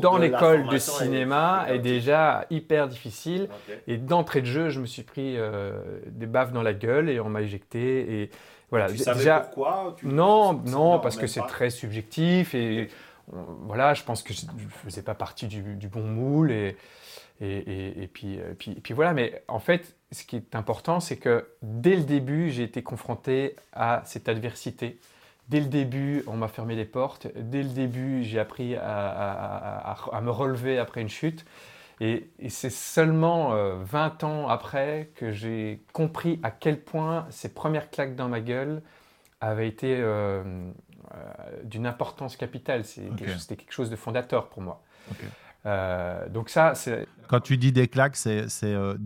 dans 0.00 0.18
l'école 0.18 0.68
de 0.68 0.78
cinéma 0.78 1.66
est, 1.68 1.78
déjà 1.78 2.46
hyper 2.50 2.88
difficile. 2.88 3.48
Et 3.86 3.96
d'entrée 3.96 4.42
de 4.42 4.46
jeu, 4.46 4.68
je 4.68 4.80
me 4.80 4.86
suis 4.86 5.02
pris 5.02 5.36
euh, 5.38 6.00
des 6.06 6.26
baffes 6.26 6.52
dans 6.52 6.62
la 6.62 6.74
gueule 6.74 7.08
et 7.08 7.20
on 7.20 7.28
m'a 7.28 7.42
éjecté. 7.42 8.20
Et 8.22 8.30
voilà. 8.70 8.88
Tu 8.88 8.98
savais 8.98 9.18
déjà, 9.18 9.40
pourquoi? 9.40 9.96
Non, 10.02 10.52
non, 10.52 10.98
parce 11.00 11.16
que 11.16 11.26
c'est 11.26 11.46
très 11.46 11.70
subjectif 11.70 12.54
et 12.54 12.88
voilà, 13.28 13.94
je 13.94 14.02
pense 14.02 14.22
que 14.22 14.34
je 14.34 14.46
ne 14.46 14.68
faisais 14.68 15.02
pas 15.02 15.14
partie 15.14 15.46
du, 15.46 15.88
bon 15.88 16.02
moule. 16.02 16.50
Et, 16.50 16.76
et, 17.40 18.08
puis, 18.12 18.38
puis, 18.58 18.74
puis, 18.76 18.94
voilà, 18.94 19.12
mais 19.12 19.42
en 19.48 19.58
fait, 19.58 19.96
ce 20.12 20.24
qui 20.24 20.36
est 20.36 20.54
important, 20.54 21.00
c'est 21.00 21.16
que 21.16 21.48
dès 21.62 21.96
le 21.96 22.02
début, 22.02 22.50
j'ai 22.50 22.62
été 22.62 22.82
confronté 22.82 23.56
à 23.72 24.02
cette 24.04 24.28
adversité. 24.28 24.98
Dès 25.48 25.60
le 25.60 25.66
début, 25.66 26.22
on 26.26 26.36
m'a 26.36 26.48
fermé 26.48 26.76
les 26.76 26.84
portes. 26.84 27.26
Dès 27.36 27.62
le 27.62 27.68
début, 27.68 28.22
j'ai 28.22 28.38
appris 28.38 28.76
à, 28.76 29.96
à, 30.12 30.20
me 30.20 30.30
relever 30.30 30.78
après 30.78 31.02
une 31.02 31.08
chute. 31.08 31.44
Et, 32.00 32.30
c'est 32.48 32.70
seulement 32.70 33.50
20 33.50 34.24
euh, 34.24 34.26
ans 34.26 34.48
après 34.48 35.10
que 35.14 35.30
j'ai 35.30 35.82
compris 35.92 36.40
à 36.42 36.50
quel 36.50 36.80
point 36.80 37.26
ces 37.30 37.52
premières 37.52 37.90
claques 37.90 38.16
dans 38.16 38.28
ma 38.28 38.40
gueule 38.40 38.82
avaient 39.40 39.68
été 39.68 39.96
euh, 39.96 40.42
euh, 40.44 40.70
d'une 41.64 41.86
importance 41.86 42.36
capitale. 42.36 42.84
C'était 42.84 43.56
quelque 43.56 43.72
chose 43.72 43.90
de 43.90 43.96
fondateur 43.96 44.48
pour 44.48 44.62
moi. 44.62 44.82
Euh, 45.64 46.28
donc 46.28 46.48
ça, 46.48 46.74
c'est... 46.74 47.06
Quand 47.28 47.40
tu 47.40 47.56
dis 47.56 47.72
des 47.72 47.86
claques, 47.88 48.16
c'est, 48.16 48.48
c'est, 48.48 48.74
euh, 48.74 48.96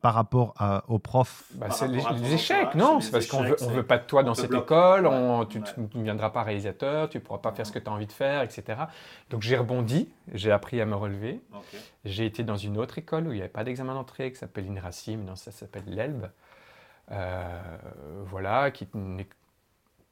par 0.00 0.14
rapport 0.14 0.54
à, 0.56 0.84
aux 0.88 0.98
profs 0.98 1.44
bah, 1.54 1.70
C'est 1.70 1.88
les, 1.88 2.32
échecs, 2.32 2.74
non? 2.74 3.00
C'est 3.00 3.10
parce 3.10 3.26
qu'on 3.26 3.42
veut, 3.42 3.56
on 3.60 3.68
veut 3.68 3.82
pas 3.82 3.98
de 3.98 4.04
toi 4.04 4.22
dans 4.22 4.34
cette 4.34 4.52
école, 4.52 5.06
on, 5.06 5.44
tu 5.44 5.60
ne 5.60 6.02
viendras 6.02 6.30
pas 6.30 6.42
réalisateur, 6.42 7.08
tu 7.10 7.18
ne 7.18 7.22
pourras 7.22 7.38
pas 7.38 7.52
faire 7.52 7.66
ce 7.66 7.72
que 7.72 7.78
tu 7.78 7.88
as 7.88 7.92
envie 7.92 8.06
de 8.06 8.12
faire, 8.12 8.42
etc. 8.42 8.80
Donc 9.28 9.42
j'ai 9.42 9.56
rebondi, 9.56 10.08
j'ai 10.32 10.50
appris 10.50 10.80
à 10.80 10.86
me 10.86 10.96
relever. 10.96 11.40
J'ai 12.04 12.24
été 12.24 12.42
dans 12.42 12.56
une 12.56 12.78
autre 12.78 12.98
école 12.98 13.28
où 13.28 13.32
il 13.32 13.36
n'y 13.36 13.42
avait 13.42 13.48
pas 13.48 13.64
d'examen 13.64 13.94
d'entrée, 13.94 14.32
qui 14.32 14.38
s'appelle 14.38 14.66
l'INRACI, 14.66 15.16
non, 15.16 15.36
ça 15.36 15.52
s'appelle 15.52 15.84
l'ELBE. 15.86 16.26
voilà, 18.24 18.70
qui 18.70 18.88
n'est 18.94 19.28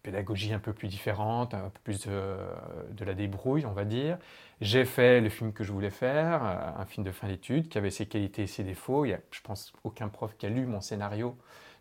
pédagogie 0.03 0.53
un 0.53 0.59
peu 0.59 0.73
plus 0.73 0.89
différente, 0.89 1.55
un 1.55 1.71
peu 1.71 1.81
plus 1.85 2.07
de, 2.07 3.05
la 3.05 3.15
débrouille, 3.15 3.67
on 3.67 3.73
va 3.73 3.85
dire. 3.85 4.19
J'ai 4.61 4.85
fait 4.85 5.21
le 5.21 5.29
film 5.29 5.53
que 5.53 5.65
je 5.65 5.73
voulais 5.73 5.91
faire, 5.91 6.43
un 6.43 6.85
film 6.85 7.05
de 7.05 7.13
fin 7.13 7.29
d'études 7.29 7.69
qui 7.69 7.79
avait 7.79 7.91
ses 7.91 8.07
qualités 8.07 8.43
et 8.43 8.47
ses 8.47 8.65
défauts. 8.65 9.05
Il 9.05 9.11
y 9.11 9.15
a, 9.15 9.21
je 9.31 9.41
pense, 9.41 9.73
aucun 9.85 10.09
prof 10.09 10.35
qui 10.37 10.47
a 10.47 10.49
lu 10.49 10.67
mon 10.67 10.81
scénario, 10.81 11.37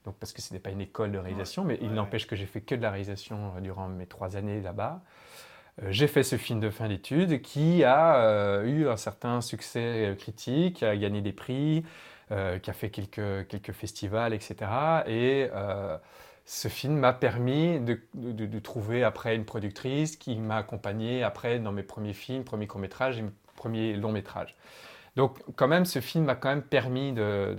donc 0.05 0.15
parce 0.15 0.31
que 0.31 0.41
ce 0.41 0.53
n'est 0.53 0.59
pas 0.59 0.69
une 0.69 0.81
école 0.81 1.12
de 1.12 1.17
réalisation, 1.17 1.63
mais 1.63 1.77
il 1.81 1.91
n'empêche 1.91 2.27
que 2.27 2.36
j'ai 2.36 2.45
fait 2.45 2.62
que 2.62 2.75
de 2.75 2.81
la 2.81 2.91
réalisation 2.91 3.53
euh, 3.57 3.62
durant 3.62 3.88
mes 3.89 4.05
trois 4.05 4.38
années 4.38 4.62
là-bas. 4.62 5.01
Euh, 5.83 5.88
j'ai 5.91 6.07
fait 6.07 6.24
ce 6.24 6.38
film 6.38 6.59
de 6.59 6.69
fin 6.69 6.88
d'études 6.88 7.41
qui 7.41 7.83
a 7.83 8.24
euh, 8.24 8.63
eu 8.63 8.88
un 8.88 8.97
certain 8.97 9.41
succès 9.41 10.15
critique, 10.17 10.77
qui 10.77 10.86
a 10.86 10.95
gagné 10.95 11.21
des 11.21 11.33
prix, 11.33 11.83
qui 12.29 12.69
a 12.69 12.74
fait 12.74 12.89
quelques, 12.89 13.47
quelques 13.47 13.71
festivals, 13.71 14.33
etc. 14.33 14.55
Et 15.07 15.50
ce 16.50 16.70
film 16.70 16.96
m'a 16.96 17.12
permis 17.12 17.77
de, 17.82 18.60
trouver 18.60 19.04
après 19.04 19.36
une 19.36 19.44
productrice 19.44 20.16
qui 20.16 20.38
m'a 20.38 20.56
accompagné 20.56 21.22
après 21.22 21.60
dans 21.60 21.74
mes 21.74 21.84
premiers 21.84 22.13
films, 22.13 22.46
premiers 22.46 22.68
courts-métrages 22.68 23.20
et 23.20 23.22
mes 23.22 23.32
premiers 23.58 23.98
longs-métrages. 23.98 24.56
Donc 25.18 25.39
quand 25.58 25.68
même, 25.68 25.84
ce 25.84 26.00
film 26.00 26.24
m'a 26.24 26.36
quand 26.36 26.48
même 26.48 26.62
permis 26.62 27.12
de, 27.12 27.54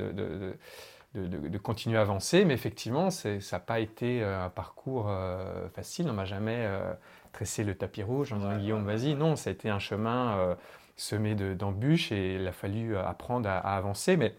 de, 1.14 1.58
continuer 1.58 1.98
à 1.98 2.00
avancer, 2.00 2.46
mais 2.46 2.54
effectivement, 2.54 3.10
ça 3.10 3.36
n'a 3.52 3.58
pas 3.58 3.78
été 3.78 4.22
euh, 4.22 4.46
un 4.46 4.48
parcours 4.48 5.08
euh, 5.10 5.68
facile. 5.68 6.08
On 6.08 6.14
m'a 6.14 6.24
jamais 6.24 6.56
euh, 6.56 6.94
tressé 7.32 7.64
le 7.64 7.74
tapis 7.74 8.02
rouge 8.02 8.32
en 8.32 8.36
disant 8.36 8.56
Guillaume, 8.56 8.86
vas-y. 8.86 9.14
Non, 9.14 9.36
ça 9.36 9.50
a 9.50 9.52
été 9.52 9.68
un 9.68 9.80
chemin 9.80 10.56
semé 10.96 11.34
d'embûches 11.34 12.10
et 12.10 12.36
il 12.36 12.46
a 12.46 12.52
fallu 12.52 12.96
apprendre 12.96 13.50
à, 13.50 13.58
avancer. 13.76 14.16
Mais 14.16 14.34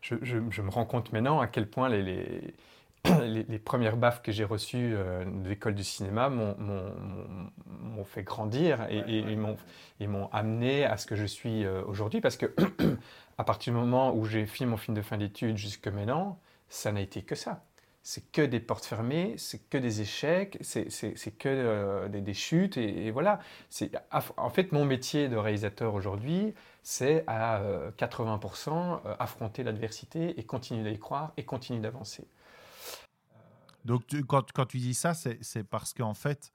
je, 0.00 0.38
me 0.38 0.70
rends 0.70 0.86
compte 0.86 1.12
maintenant 1.12 1.40
à 1.40 1.46
quel 1.46 1.68
point 1.68 1.90
les 1.90 2.02
les, 2.02 2.54
premières 3.64 3.96
baffes 3.96 4.22
que 4.22 4.32
j'ai 4.32 4.44
reçues 4.44 4.92
euh, 4.94 5.24
de 5.24 5.48
l'école 5.48 5.74
du 5.74 5.84
cinéma 5.84 6.28
m'ont 6.28 8.04
fait 8.04 8.22
grandir 8.22 8.86
et, 8.90 9.18
et, 10.00 10.06
m'ont 10.06 10.28
amené 10.32 10.84
à 10.84 10.96
ce 10.96 11.06
que 11.06 11.16
je 11.16 11.24
suis 11.24 11.64
euh, 11.64 11.82
aujourd'hui. 11.86 12.20
Parce 12.20 12.36
que 12.36 12.54
à 13.38 13.44
partir 13.44 13.72
du 13.72 13.78
moment 13.78 14.14
où 14.14 14.24
j'ai 14.24 14.46
fini 14.46 14.68
mon 14.70 14.76
film 14.76 14.96
de 14.96 15.02
fin 15.02 15.18
d'études 15.18 15.56
jusque 15.56 15.88
maintenant, 15.88 16.38
ça 16.68 16.92
n'a 16.92 17.00
été 17.00 17.22
que 17.22 17.34
ça. 17.34 17.64
c'est 18.02 18.30
que 18.32 18.42
des 18.42 18.60
portes 18.60 18.84
fermées, 18.84 19.34
c'est 19.38 19.68
que 19.70 19.78
des 19.78 20.00
échecs, 20.02 20.58
c'est 20.60 21.38
que 21.38 21.48
euh, 21.48 22.08
des, 22.08 22.34
chutes, 22.34 22.76
et, 22.76 23.10
voilà. 23.10 23.40
En 24.36 24.50
fait, 24.50 24.72
mon 24.72 24.84
métier 24.84 25.28
de 25.28 25.36
réalisateur 25.36 25.94
aujourd'hui, 25.94 26.54
c'est 26.82 27.24
à 27.26 27.62
80% 27.96 28.70
euh, 29.06 29.14
affronter 29.18 29.62
l'adversité 29.62 30.38
et 30.38 30.44
continuer 30.44 30.90
d'y 30.90 30.98
croire 30.98 31.32
et 31.36 31.44
continuer 31.44 31.80
d'avancer. 31.80 32.26
Donc, 33.84 34.02
quand, 34.26 34.52
quand, 34.52 34.66
tu 34.66 34.78
dis 34.78 34.94
ça, 34.94 35.14
c'est 35.14 35.64
parce 35.64 35.92
qu'en 35.92 36.14
fait, 36.14 36.52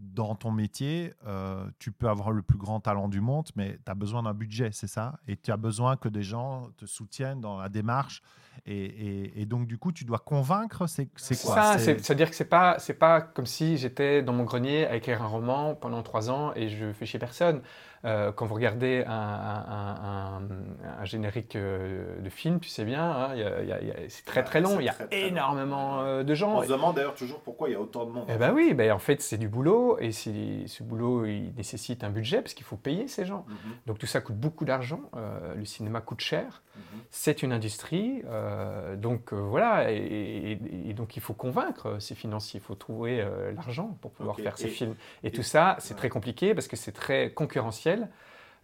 dans 0.00 0.34
ton 0.34 0.50
métier, 0.50 1.12
euh, 1.26 1.66
tu 1.78 1.92
peux 1.92 2.08
avoir 2.08 2.30
le 2.30 2.42
plus 2.42 2.58
grand 2.58 2.80
talent 2.80 3.08
du 3.08 3.20
monde, 3.20 3.48
mais 3.54 3.78
tu 3.84 3.90
as 3.90 3.94
besoin 3.94 4.22
d'un 4.22 4.32
budget, 4.32 4.70
c'est 4.72 4.86
ça? 4.86 5.18
Et 5.28 5.36
tu 5.36 5.52
as 5.52 5.56
besoin 5.56 5.96
que 5.96 6.08
des 6.08 6.22
gens 6.22 6.70
te 6.78 6.86
soutiennent 6.86 7.40
dans 7.40 7.58
la 7.58 7.68
démarche. 7.68 8.22
Et, 8.66 9.46
donc, 9.46 9.66
du 9.66 9.78
coup, 9.78 9.92
tu 9.92 10.04
dois 10.04 10.18
convaincre, 10.18 10.86
c'est 10.86 11.06
quoi? 11.42 11.78
C'est-à-dire 11.78 12.30
que 12.30 12.36
c'est 12.36 12.44
pas, 12.44 12.76
pas 12.98 13.20
comme 13.20 13.46
si 13.46 13.76
j'étais 13.76 14.22
dans 14.22 14.32
mon 14.32 14.44
grenier 14.44 14.86
à 14.86 14.96
écrire 14.96 15.22
un 15.22 15.26
roman 15.26 15.74
pendant 15.74 16.02
trois 16.02 16.30
ans 16.30 16.52
et 16.54 16.68
je 16.68 16.92
fais 16.92 17.06
chier 17.06 17.18
personne. 17.18 17.62
Euh, 18.04 18.32
quand 18.32 18.46
vous 18.46 18.54
regardez 18.54 19.04
un, 19.06 20.40
générique 21.04 21.56
euh, 21.56 22.20
de 22.20 22.30
film, 22.30 22.60
tu 22.60 22.68
sais 22.68 22.84
bien, 22.84 23.02
hein, 23.02 23.34
c'est 24.08 24.24
très 24.24 24.42
très 24.42 24.60
long, 24.60 24.80
il 24.80 24.86
y 24.86 24.88
a 24.88 24.96
énormément 25.10 26.00
euh, 26.00 26.22
de 26.22 26.34
gens. 26.34 26.58
On 26.58 26.62
se 26.62 26.68
demande 26.68 26.96
d'ailleurs 26.96 27.14
toujours 27.14 27.40
pourquoi 27.40 27.68
il 27.68 27.72
y 27.72 27.74
a 27.74 27.80
autant 27.80 28.06
de 28.06 28.12
monde. 28.12 28.26
Eh 28.28 28.36
bien 28.36 28.52
oui, 28.52 28.72
ben, 28.74 28.92
en 28.92 28.98
fait 28.98 29.20
c'est 29.20 29.36
du 29.36 29.48
boulot 29.48 29.98
et 29.98 30.12
ce 30.12 30.82
boulot 30.82 31.26
il 31.26 31.52
nécessite 31.56 32.04
un 32.04 32.10
budget 32.10 32.40
parce 32.40 32.54
qu'il 32.54 32.64
faut 32.64 32.76
payer 32.76 33.06
ces 33.08 33.26
gens. 33.26 33.44
Mhm. 33.48 33.56
Donc 33.86 33.98
tout 33.98 34.06
ça 34.06 34.20
coûte 34.20 34.36
beaucoup 34.36 34.64
d'argent, 34.64 35.02
le 35.56 35.64
cinéma 35.64 36.00
coûte 36.00 36.20
cher, 36.20 36.62
mhm. 36.76 36.82
c'est 37.10 37.42
une 37.42 37.52
industrie, 37.52 38.22
donc 38.96 39.32
voilà, 39.32 39.90
et, 39.90 40.58
donc 40.96 41.16
il 41.16 41.22
faut 41.22 41.34
convaincre 41.34 41.98
ces 41.98 42.14
financiers, 42.14 42.60
il 42.60 42.66
faut 42.66 42.74
trouver 42.74 43.26
l'argent 43.54 43.98
pour 44.00 44.12
pouvoir 44.12 44.36
faire 44.36 44.56
ces 44.56 44.68
films. 44.68 44.94
Et, 45.22 45.30
tout 45.30 45.42
ça 45.42 45.76
c'est 45.78 45.94
très 45.94 46.08
compliqué 46.08 46.54
parce 46.54 46.68
que 46.68 46.76
c'est 46.76 46.92
très 46.92 47.32
concurrentiel 47.32 47.89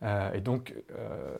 euh, 0.02 0.32
et 0.32 0.40
donc, 0.40 0.74
euh, 0.92 1.36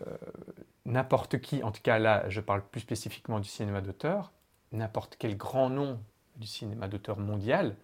n'importe 0.85 1.39
qui, 1.39 1.63
en 1.63 1.71
tout 1.73 1.83
cas 1.83 1.99
là, 1.99 2.29
je 2.29 2.41
parle 2.41 2.63
plus 2.63 2.81
spécifiquement 2.81 3.41
du 3.41 3.49
cinéma 3.49 3.81
d'auteur, 3.81 4.33
n'importe 4.73 5.17
quel 5.19 5.37
grand 5.37 5.69
nom 5.69 6.01
du 6.37 6.47
cinéma 6.47 6.89
d'auteur 6.89 7.19
mondial 7.19 7.77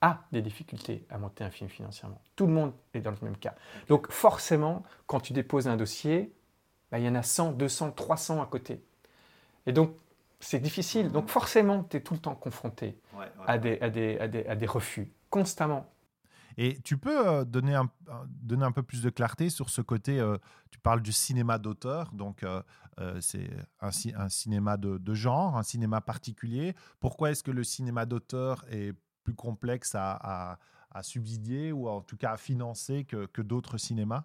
a 0.00 0.24
des 0.32 0.40
difficultés 0.40 1.04
à 1.10 1.18
monter 1.18 1.44
un 1.44 1.50
film 1.50 1.68
financièrement. 1.68 2.20
Tout 2.36 2.46
le 2.46 2.52
monde 2.52 2.72
est 2.94 3.00
dans 3.00 3.10
le 3.10 3.18
même 3.22 3.36
cas. 3.36 3.54
Donc 3.88 4.10
forcément, 4.10 4.82
quand 5.06 5.20
tu 5.20 5.32
déposes 5.32 5.68
un 5.68 5.76
dossier, 5.76 6.32
bah, 6.90 6.98
il 6.98 7.04
y 7.04 7.08
en 7.08 7.14
a 7.14 7.22
100, 7.22 7.52
200, 7.52 7.92
300 7.92 8.42
à 8.42 8.46
côté. 8.46 8.82
Et 9.66 9.72
donc, 9.72 9.94
c'est 10.40 10.58
difficile. 10.60 11.12
Donc 11.12 11.28
forcément, 11.28 11.84
tu 11.84 11.98
es 11.98 12.00
tout 12.00 12.14
le 12.14 12.20
temps 12.20 12.34
confronté 12.34 12.98
à, 13.46 13.58
des, 13.58 13.78
à, 13.80 13.90
des, 13.90 14.18
à 14.18 14.56
des 14.56 14.66
refus, 14.66 15.12
constamment. 15.28 15.86
Et 16.56 16.78
tu 16.82 16.96
peux 16.98 17.28
euh, 17.28 17.44
donner, 17.44 17.74
un, 17.74 17.90
donner 18.26 18.64
un 18.64 18.72
peu 18.72 18.82
plus 18.82 19.02
de 19.02 19.10
clarté 19.10 19.50
sur 19.50 19.70
ce 19.70 19.80
côté, 19.80 20.20
euh, 20.20 20.36
tu 20.70 20.78
parles 20.78 21.02
du 21.02 21.12
cinéma 21.12 21.58
d'auteur, 21.58 22.10
donc 22.12 22.42
euh, 22.42 22.62
c'est 23.20 23.50
un, 23.80 23.90
un, 24.16 24.28
cinéma 24.28 24.76
de, 24.76 25.14
genre, 25.14 25.56
un 25.56 25.62
cinéma 25.62 26.00
particulier. 26.00 26.74
Pourquoi 27.00 27.30
est-ce 27.30 27.42
que 27.42 27.50
le 27.50 27.64
cinéma 27.64 28.06
d'auteur 28.06 28.64
est 28.70 28.92
plus 29.24 29.34
complexe 29.34 29.94
à, 29.94 30.58
à, 30.92 31.02
subsidier 31.02 31.72
ou 31.72 31.88
en 31.88 32.00
tout 32.00 32.16
cas 32.16 32.32
à 32.32 32.36
financer 32.36 33.04
que, 33.04 33.26
que 33.26 33.42
d'autres 33.42 33.78
cinémas? 33.78 34.24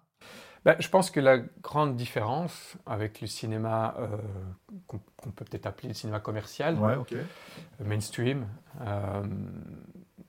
Ben, 0.64 0.74
Je 0.80 0.88
pense 0.88 1.12
que 1.12 1.20
la 1.20 1.38
grande 1.38 1.96
différence 1.96 2.76
avec 2.84 3.20
le 3.20 3.28
cinéma 3.28 3.94
qu'on 4.86 4.98
peut 4.98 5.44
peut-être 5.44 5.66
appeler 5.66 5.88
le 5.88 5.94
cinéma 5.94 6.20
commercial, 6.20 6.76
mainstream, 7.78 8.46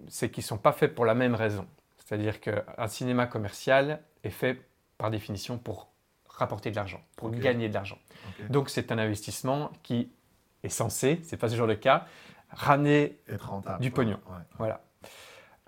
c'est 0.08 0.30
qu'ils 0.30 0.44
ne 0.44 0.48
sont 0.48 0.58
pas 0.58 0.72
faits 0.74 0.96
pour 0.96 1.06
la 1.06 1.16
même 1.16 1.36
raison. 1.36 1.68
C'est-à-dire 2.08 2.40
qu'un 2.40 2.88
cinéma 2.88 3.28
commercial 3.28 4.02
est 4.24 4.30
fait 4.30 4.62
par 4.98 5.12
définition 5.12 5.58
pour 5.58 5.92
rapporter 6.30 6.72
de 6.72 6.76
l'argent, 6.78 7.02
pour 7.18 7.32
gagner 7.32 7.68
de 7.68 7.74
l'argent. 7.74 7.98
Donc 8.50 8.70
c'est 8.70 8.94
un 8.94 8.98
investissement 8.98 9.72
qui 9.84 10.10
est 10.64 10.70
censé, 10.70 11.20
c'est 11.24 11.36
pas 11.36 11.50
toujours 11.50 11.68
le 11.68 11.76
cas, 11.76 12.06
ramener 12.50 13.20
du 13.82 13.92
pognon. 13.92 14.22
Voilà. 14.58 14.80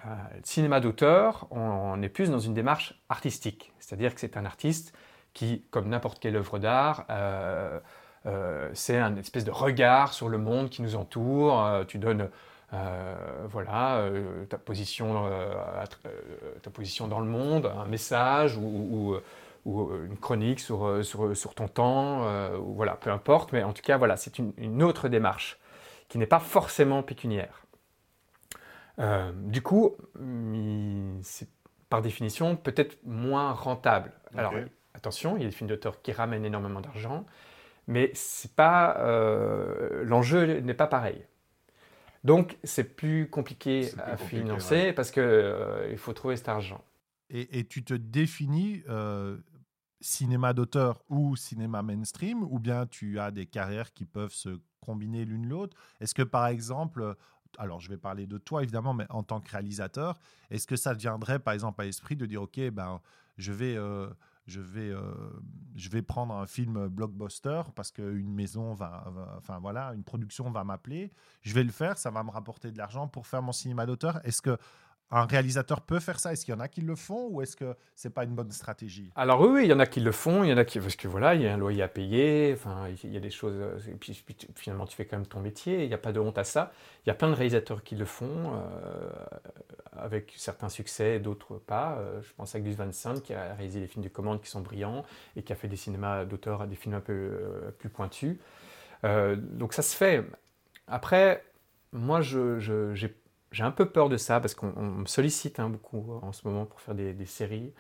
Euh, 0.06 0.16
cinéma 0.44 0.80
d'auteur, 0.80 1.46
on, 1.52 2.02
est 2.02 2.08
plus 2.08 2.30
dans 2.30 2.40
une 2.40 2.54
démarche 2.54 2.94
artistique, 3.10 3.74
c'est-à-dire 3.80 4.14
que 4.14 4.22
c'est 4.22 4.38
un 4.38 4.46
artiste 4.46 4.96
qui, 5.34 5.66
comme 5.72 5.90
n'importe 5.90 6.20
quelle 6.20 6.38
œuvre 6.38 6.58
d'art, 6.58 7.04
euh, 7.10 7.82
euh, 8.28 8.70
c'est 8.74 8.98
un 8.98 9.18
espèce 9.18 9.44
de 9.44 9.52
regard 9.52 10.14
sur 10.14 10.30
le 10.30 10.38
monde 10.38 10.70
qui 10.70 10.84
nous 10.84 10.96
entoure. 10.96 11.84
tu 11.90 11.98
donnes 11.98 12.30
euh, 12.74 13.48
voilà, 13.50 13.98
euh, 13.98 14.46
ta, 14.46 14.60
position, 14.60 15.26
euh, 15.26 15.86
ta 16.62 16.70
position 16.70 17.08
dans 17.08 17.20
le 17.20 17.26
monde, 17.26 17.66
un 17.66 17.86
message 17.86 18.58
ou, 18.58 19.18
une 19.66 20.18
chronique 20.18 20.60
sur, 20.60 21.04
sur, 21.04 21.56
ton 21.56 21.68
temps, 21.68 22.26
voilà, 22.60 22.96
peu 22.96 23.12
importe, 23.12 23.52
mais 23.54 23.64
en 23.64 23.74
tout 23.74 23.82
cas, 23.82 23.98
voilà, 23.98 24.18
c'est 24.18 24.40
une, 24.40 24.84
autre 24.84 25.10
démarche 25.10 25.60
qui 26.08 26.18
n'est 26.18 26.26
pas 26.26 26.40
forcément 26.40 27.04
pécuniaire. 27.04 27.66
du 29.34 29.62
coup, 29.62 29.96
c'est 31.22 31.50
par 31.90 32.02
définition 32.02 32.56
peut-être 32.56 32.98
moins 33.04 33.52
rentable. 33.52 34.12
Alors, 34.36 34.54
attention, 34.94 35.38
il 35.38 35.44
y 35.44 35.46
a 35.46 35.50
des 35.50 35.56
films 35.56 35.70
d'auteur 35.70 36.02
qui 36.02 36.12
ramènent 36.12 36.46
énormément 36.46 36.82
d'argent, 36.82 37.26
mais 37.88 38.12
c'est 38.16 38.56
pas 38.56 38.98
l'enjeu 40.04 40.62
n'est 40.62 40.74
pas 40.74 40.88
pareil. 40.88 41.26
Donc, 42.24 42.58
c'est 42.64 42.96
plus 42.96 43.30
compliqué 43.30 43.92
à 43.98 44.18
financer 44.18 44.94
parce 44.94 45.12
qu'il 45.12 45.24
euh, 45.24 45.88
il 45.92 45.98
faut 45.98 46.14
trouver 46.14 46.36
cet 46.36 46.50
argent. 46.50 46.84
Et, 47.32 47.66
tu 47.66 47.84
te 47.84 47.94
définis 47.94 48.82
euh, 48.90 49.38
cinéma 50.02 50.54
d'auteur 50.54 51.04
ou 51.10 51.36
cinéma 51.36 51.84
mainstream, 51.84 52.44
ou 52.44 52.58
bien 52.58 52.88
tu 52.88 53.20
as 53.20 53.30
des 53.30 53.46
carrières 53.46 53.94
qui 53.94 54.06
peuvent 54.06 54.34
se 54.34 54.60
combiner 54.82 55.26
l'une 55.26 55.48
l'autre? 55.48 55.78
Est-ce 56.00 56.16
que, 56.16 56.24
par 56.24 56.48
exemple, 56.48 57.16
alors 57.58 57.80
je 57.80 57.90
vais 57.90 57.98
parler 57.98 58.26
de 58.26 58.38
toi 58.40 58.64
évidemment, 58.64 58.96
mais 58.96 59.06
en 59.10 59.22
tant 59.22 59.42
que 59.42 59.52
réalisateur, 59.52 60.20
est-ce 60.50 60.66
que 60.66 60.76
ça 60.76 60.94
viendrait, 60.94 61.40
par 61.40 61.54
exemple, 61.54 61.82
à 61.82 61.86
l'esprit 61.86 62.16
de 62.16 62.26
dire, 62.26 62.42
OK, 62.42 62.60
ben, 62.72 63.00
je 63.38 63.52
vais... 63.52 63.76
Euh, 63.76 64.10
je 64.50 64.62
vais, 64.62 64.90
euh, 64.90 65.02
je 65.76 65.90
vais 65.90 66.02
prendre 66.02 66.34
un 66.34 66.46
film 66.46 66.88
blockbuster 66.88 67.62
parce 67.76 67.92
qu'une 67.92 68.34
maison 68.34 68.74
va, 68.74 69.06
enfin 69.38 69.60
voilà, 69.60 69.94
une 69.94 70.04
production 70.04 70.50
va 70.50 70.64
m'appeler. 70.64 71.12
Je 71.42 71.54
vais 71.54 71.64
le 71.64 71.72
faire, 71.72 71.98
ça 71.98 72.10
va 72.10 72.24
me 72.24 72.32
rapporter 72.32 72.72
de 72.72 72.78
l'argent 72.78 73.08
pour 73.08 73.28
faire 73.28 73.42
mon 73.42 73.52
cinéma 73.52 73.86
d'auteur. 73.86 74.20
Est-ce 74.26 74.42
que 74.42 74.58
un 75.12 75.26
réalisateur 75.26 75.82
peut 75.82 76.00
faire 76.00 76.20
ça 76.20 76.34
Est-ce 76.34 76.46
qu'il 76.46 76.54
y 76.54 76.58
en 76.58 76.60
a 76.60 76.68
qui 76.68 76.82
le 76.82 76.96
font 76.96 77.28
ou 77.32 77.42
est-ce 77.42 77.56
que 77.56 77.76
c'est 77.96 78.12
pas 78.12 78.24
une 78.24 78.36
bonne 78.36 78.52
stratégie? 78.52 79.12
Alors 79.16 79.42
oui, 79.42 79.64
il 79.64 79.70
y 79.70 79.74
en 79.74 79.80
a 79.80 79.88
qui 79.88 80.00
le 80.00 80.12
font, 80.12 80.44
il 80.44 80.50
y 80.50 80.54
en 80.54 80.58
a 80.58 80.66
qui 80.66 80.80
parce 80.80 80.96
que 80.96 81.08
voilà, 81.08 81.34
il 81.36 81.42
y 81.42 81.48
a 81.48 81.54
un 81.54 81.58
loyer 81.58 81.82
à 81.82 81.88
payer, 81.88 82.54
enfin 82.54 82.88
il 83.04 83.12
y 83.12 83.18
a 83.18 83.20
des 83.20 83.32
choses. 83.32 83.88
Et 83.88 83.94
puis, 83.94 84.24
finalement, 84.56 84.86
tu 84.86 84.96
fais 84.96 85.06
quand 85.06 85.18
même 85.18 85.26
ton 85.26 85.40
métier, 85.40 85.84
il 85.84 85.88
n'y 85.88 85.94
a 85.94 86.00
pas 86.00 86.12
de 86.12 86.20
honte 86.20 86.38
à 86.38 86.44
ça. 86.44 86.72
Il 87.06 87.10
y 87.10 87.12
a 87.12 87.16
plein 87.16 87.30
de 87.30 87.34
réalisateurs 87.34 87.84
qui 87.84 87.96
le 87.96 88.06
font 88.06 88.54
euh, 88.54 89.10
avec 89.94 90.34
certains 90.38 90.70
succès, 90.70 91.20
d'autres 91.20 91.58
pas. 91.58 91.98
Euh, 91.98 92.22
je 92.22 92.32
pense 92.34 92.54
à 92.54 92.60
Gus 92.60 92.76
Van 92.76 92.92
Sant 92.92 93.20
qui 93.20 93.34
a 93.34 93.56
réalisé 93.56 93.80
des 93.80 93.88
films 93.88 94.04
de 94.04 94.10
commande 94.10 94.42
qui 94.42 94.50
sont 94.50 94.62
brillants 94.62 95.04
et 95.36 95.42
qui 95.42 95.52
a 95.54 95.56
fait 95.56 95.68
des 95.68 95.76
cinémas 95.76 96.26
d'auteur, 96.26 96.68
des 96.68 96.76
films 96.76 96.96
un 96.96 97.02
peu 97.02 97.14
euh, 97.14 97.72
plus 97.80 97.90
pointus. 97.90 98.38
donc 99.04 99.74
ça 99.74 99.82
se 99.82 99.96
fait. 99.96 100.24
Après, 100.88 101.44
moi, 101.94 102.22
je, 102.22 102.60
j'ai 102.94 103.16
j'ai 103.52 103.64
un 103.64 103.72
peu 103.72 103.86
peur 103.86 104.10
de 104.10 104.18
ça 104.18 104.40
parce 104.40 104.54
qu'on 104.54 104.72
me 104.82 105.06
sollicite 105.06 105.60
hein, 105.60 105.70
beaucoup 105.70 106.20
en 106.22 106.32
ce 106.32 106.48
moment 106.48 106.66
pour 106.66 106.82
faire 106.82 106.96
des, 106.96 107.26
séries. 107.26 107.74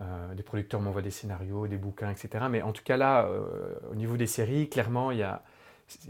Euh, 0.00 0.34
des 0.34 0.42
producteurs 0.42 0.80
m'envoient 0.80 1.02
des 1.02 1.10
scénarios, 1.10 1.66
des 1.66 1.76
bouquins, 1.76 2.10
etc. 2.10 2.44
Mais 2.50 2.62
en 2.62 2.72
tout 2.72 2.84
cas 2.84 2.96
là, 2.96 3.24
euh, 3.26 3.74
au 3.90 3.94
niveau 3.94 4.16
des 4.16 4.26
séries, 4.26 4.68
clairement, 4.68 5.10
il 5.10 5.18
y 5.18 5.22
a 5.22 5.42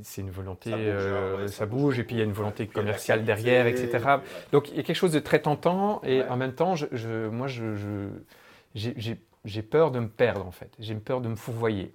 c'est 0.02 0.22
une 0.22 0.30
volonté, 0.30 0.72
ça 1.46 1.64
bouge, 1.66 1.98
euh, 1.98 2.02
et 2.02 2.04
puis 2.04 2.16
il 2.16 2.18
y 2.18 2.22
a 2.22 2.24
une 2.24 2.32
volonté 2.32 2.66
commerciale 2.66 3.24
derrière, 3.24 3.68
etc. 3.68 4.16
Donc 4.50 4.70
il 4.70 4.76
y 4.76 4.80
a 4.80 4.82
quelque 4.82 4.96
chose 4.96 5.12
de 5.12 5.20
très 5.20 5.40
tentant, 5.40 6.02
et 6.02 6.24
en 6.24 6.36
même 6.36 6.52
temps, 6.52 6.74
je, 6.74 7.28
moi, 7.28 7.46
j'ai 8.74 9.62
peur 9.62 9.92
de 9.92 10.00
me 10.00 10.08
perdre, 10.08 10.44
en 10.44 10.50
fait. 10.50 10.72
J'ai 10.80 10.96
peur 10.96 11.20
de 11.20 11.28
me 11.28 11.36
fourvoyer, 11.36 11.94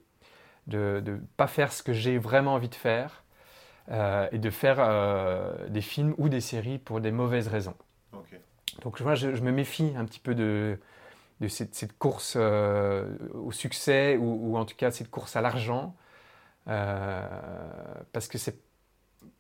de 0.68 1.04
ne 1.06 1.18
pas 1.36 1.48
faire 1.48 1.74
ce 1.74 1.84
que 1.84 1.92
j'ai 1.92 2.18
vraiment 2.18 2.54
envie 2.54 2.70
de 2.70 2.76
faire, 2.76 3.23
euh, 3.92 4.30
et 4.32 4.40
de 4.40 4.50
faire 4.50 4.78
euh, 4.80 5.68
des 5.68 5.82
films 5.82 6.16
ou 6.18 6.30
des 6.30 6.40
séries 6.40 6.78
pour 6.78 7.02
des 7.02 7.12
mauvaises 7.12 7.50
raisons. 7.50 7.76
Donc 8.82 9.02
moi, 9.02 9.14
je, 9.14 9.28
me 9.28 9.52
méfie 9.52 9.94
un 9.98 10.06
petit 10.06 10.20
peu 10.22 10.34
de, 10.34 10.80
de 11.42 11.48
cette, 11.48 11.98
course 11.98 12.36
euh, 12.38 13.18
au 13.34 13.52
succès 13.52 14.18
ou, 14.18 14.58
en 14.58 14.66
tout 14.66 14.76
cas 14.76 14.90
cette 14.90 15.12
course 15.12 15.36
à 15.36 15.42
l'argent 15.42 15.96
parce 16.66 18.28
que 18.30 18.38
c'est 18.38 18.58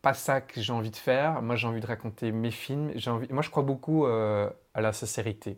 pas 0.01 0.13
ça 0.13 0.41
que 0.41 0.61
j'ai 0.61 0.73
envie 0.73 0.91
de 0.91 0.97
faire. 0.97 1.41
Moi, 1.41 1.55
j'ai 1.55 1.67
envie 1.67 1.79
de 1.79 1.87
raconter 1.87 2.31
mes 2.33 2.51
films. 2.51 2.91
Envie... 3.07 3.31
Moi, 3.31 3.41
je 3.41 3.49
crois 3.49 3.63
beaucoup 3.63 4.05
à 4.05 4.51
la 4.75 4.91
sincérité. 4.91 5.57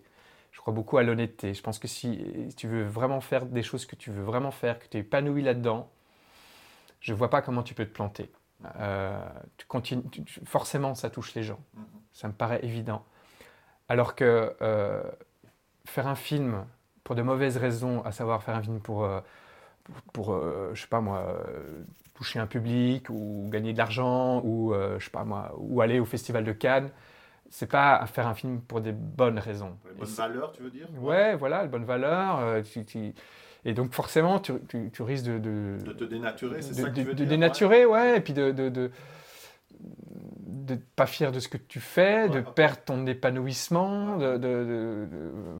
Je 0.51 0.61
crois 0.61 0.73
beaucoup 0.73 0.97
à 0.97 1.03
l'honnêteté. 1.03 1.53
Je 1.53 1.61
pense 1.61 1.79
que 1.79 1.87
si, 1.87 2.53
tu 2.55 2.67
veux 2.67 2.83
vraiment 2.83 3.19
faire 3.19 3.45
des 3.47 3.63
choses 3.63 3.85
que 3.85 3.95
tu 3.95 4.11
veux 4.11 4.23
vraiment 4.23 4.51
faire, 4.51 4.79
que 4.79 4.87
tu 4.87 4.97
es 4.97 4.99
épanoui 5.01 5.41
là-dedans, 5.41 5.89
je 7.01 7.13
vois 7.13 7.29
pas 7.29 7.41
comment 7.41 7.63
tu 7.63 7.73
peux 7.73 7.85
te 7.85 7.93
planter. 7.93 8.31
Tu 9.57 9.65
continues, 9.67 10.03
forcément, 10.45 10.95
ça 10.95 11.09
touche 11.09 11.33
les 11.35 11.43
gens. 11.43 11.59
Mhm. 11.75 11.83
Ça 12.13 12.27
me 12.27 12.33
paraît 12.33 12.59
évident. 12.63 13.03
Alors 13.89 14.15
que 14.15 14.55
faire 15.85 16.07
un 16.07 16.15
film 16.15 16.65
pour 17.03 17.15
de 17.15 17.21
mauvaises 17.21 17.57
raisons, 17.57 18.01
à 18.03 18.11
savoir 18.11 18.41
faire 18.41 18.55
un 18.55 18.63
film 18.63 18.79
pour, 18.79 19.07
pour, 19.83 20.01
pour 20.13 20.41
je 20.73 20.81
sais 20.81 20.87
pas 20.87 21.01
moi, 21.01 21.43
toucher 22.15 22.39
un 22.39 22.47
public 22.47 23.09
ou 23.09 23.47
gagner 23.49 23.73
de 23.73 23.77
l'argent 23.77 24.41
ou 24.43 24.73
je 24.73 25.03
sais 25.03 25.11
pas 25.11 25.23
moi, 25.23 25.53
ou 25.57 25.81
aller 25.81 25.99
au 25.99 26.05
festival 26.05 26.43
de 26.43 26.51
Cannes, 26.51 26.89
c'est 27.51 27.69
pas 27.69 28.03
faire 28.07 28.27
un 28.27 28.33
film 28.33 28.59
pour 28.61 28.81
des 28.81 28.91
bonnes 28.91 29.37
raisons. 29.37 29.77
Les 29.85 29.93
bonnes 29.93 30.09
valeurs, 30.09 30.51
tu 30.51 30.63
veux 30.63 30.71
dire? 30.71 30.87
Ouais, 30.99 31.35
voilà, 31.35 31.61
les 31.61 31.69
bonnes 31.69 31.85
valeurs. 31.85 32.63
Et 33.65 33.73
donc 33.73 33.93
forcément, 33.93 34.39
tu, 34.39 34.53
tu, 34.93 35.01
risques 35.01 35.25
de, 35.25 35.39
de, 35.39 35.77
de... 35.83 35.91
te 35.91 36.03
dénaturer, 36.03 36.61
c'est 36.61 36.75
ça 36.75 36.89
que 36.89 36.95
tu 36.95 37.03
veux 37.03 37.13
de 37.13 37.17
dire 37.17 37.27
dénaturer, 37.27 37.85
ouais. 37.85 38.17
et 38.17 38.21
puis 38.21 38.33
de... 38.33 38.51
de 38.51 38.91
de 40.65 40.75
pas 40.75 41.05
fier 41.05 41.31
de 41.31 41.39
ce 41.39 41.47
que 41.47 41.57
tu 41.57 41.79
fais, 41.79 42.29
de 42.29 42.41
perdre 42.41 42.81
ton 42.85 43.05
épanouissement, 43.05 44.17
de, 44.17 44.37
de, 44.37 45.07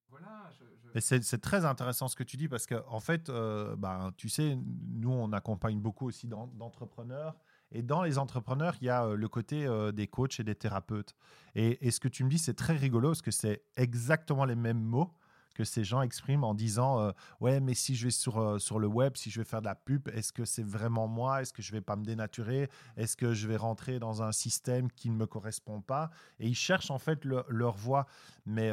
Voilà, 0.10 0.50
Et 0.96 1.02
c'est 1.02 1.42
très 1.42 1.66
intéressant 1.66 2.08
ce 2.08 2.16
que 2.16 2.24
tu 2.24 2.38
dis 2.38 2.48
parce 2.48 2.66
que 2.66 2.76
en 2.88 3.00
fait, 3.00 3.30
euh, 3.30 3.76
ben, 3.76 4.12
tu 4.18 4.30
sais, 4.30 4.58
nous 4.94 5.12
on 5.12 5.32
accompagne 5.34 5.80
beaucoup 5.80 6.08
aussi 6.08 6.28
d'entrepreneurs 6.28 7.36
et 7.72 7.82
dans 7.82 8.04
les 8.04 8.18
entrepreneurs, 8.18 8.76
il 8.82 8.86
y 8.86 8.90
a 8.90 9.06
euh, 9.06 9.16
le 9.16 9.28
côté 9.28 9.66
euh, 9.66 9.92
des 9.92 10.08
coachs 10.08 10.40
et 10.40 10.44
des 10.44 10.56
thérapeutes. 10.56 11.16
Et, 11.56 11.86
et, 11.86 11.92
ce 11.92 12.00
que 12.00 12.08
tu 12.08 12.24
me 12.24 12.30
dis, 12.30 12.38
c'est 12.38 12.54
très 12.54 12.76
rigolo 12.76 13.10
parce 13.10 13.22
que 13.22 13.32
c'est 13.32 13.64
exactement 13.76 14.46
les 14.46 14.56
mêmes 14.56 14.82
mots 14.82 15.12
que 15.56 15.64
ces 15.64 15.84
gens 15.84 16.02
expriment 16.02 16.44
en 16.44 16.54
disant 16.54 17.00
euh, 17.00 17.12
ouais 17.40 17.60
mais 17.60 17.74
si 17.74 17.96
je 17.96 18.06
vais 18.06 18.12
sur, 18.12 18.62
sur 18.62 18.78
le 18.78 18.88
web 18.88 19.18
si 19.18 19.32
je 19.32 19.40
vais 19.42 19.46
faire 19.46 19.62
de 19.62 19.66
la 19.66 19.74
pub 19.74 20.08
est-ce 20.10 20.32
que 20.32 20.46
c'est 20.46 20.66
vraiment 20.66 21.08
moi? 21.08 21.42
Est-ce 21.42 21.54
que 21.54 21.64
je 21.64 21.72
vais 21.72 21.82
pas 21.82 21.96
me 21.96 22.04
dénaturer? 22.04 22.70
Est-ce 22.98 23.18
que 23.18 23.34
je 23.34 23.48
vais 23.48 23.58
rentrer 23.58 23.98
dans 23.98 24.22
un 24.22 24.32
système 24.32 24.92
qui 24.92 25.10
ne 25.10 25.16
me 25.16 25.26
correspond 25.26 25.82
pas 25.82 26.12
et 26.40 26.48
ils 26.48 26.56
cherchent 26.56 26.92
en 26.92 27.00
fait 27.00 27.26
leur 27.26 27.76
voie 27.76 28.06
mais 28.46 28.72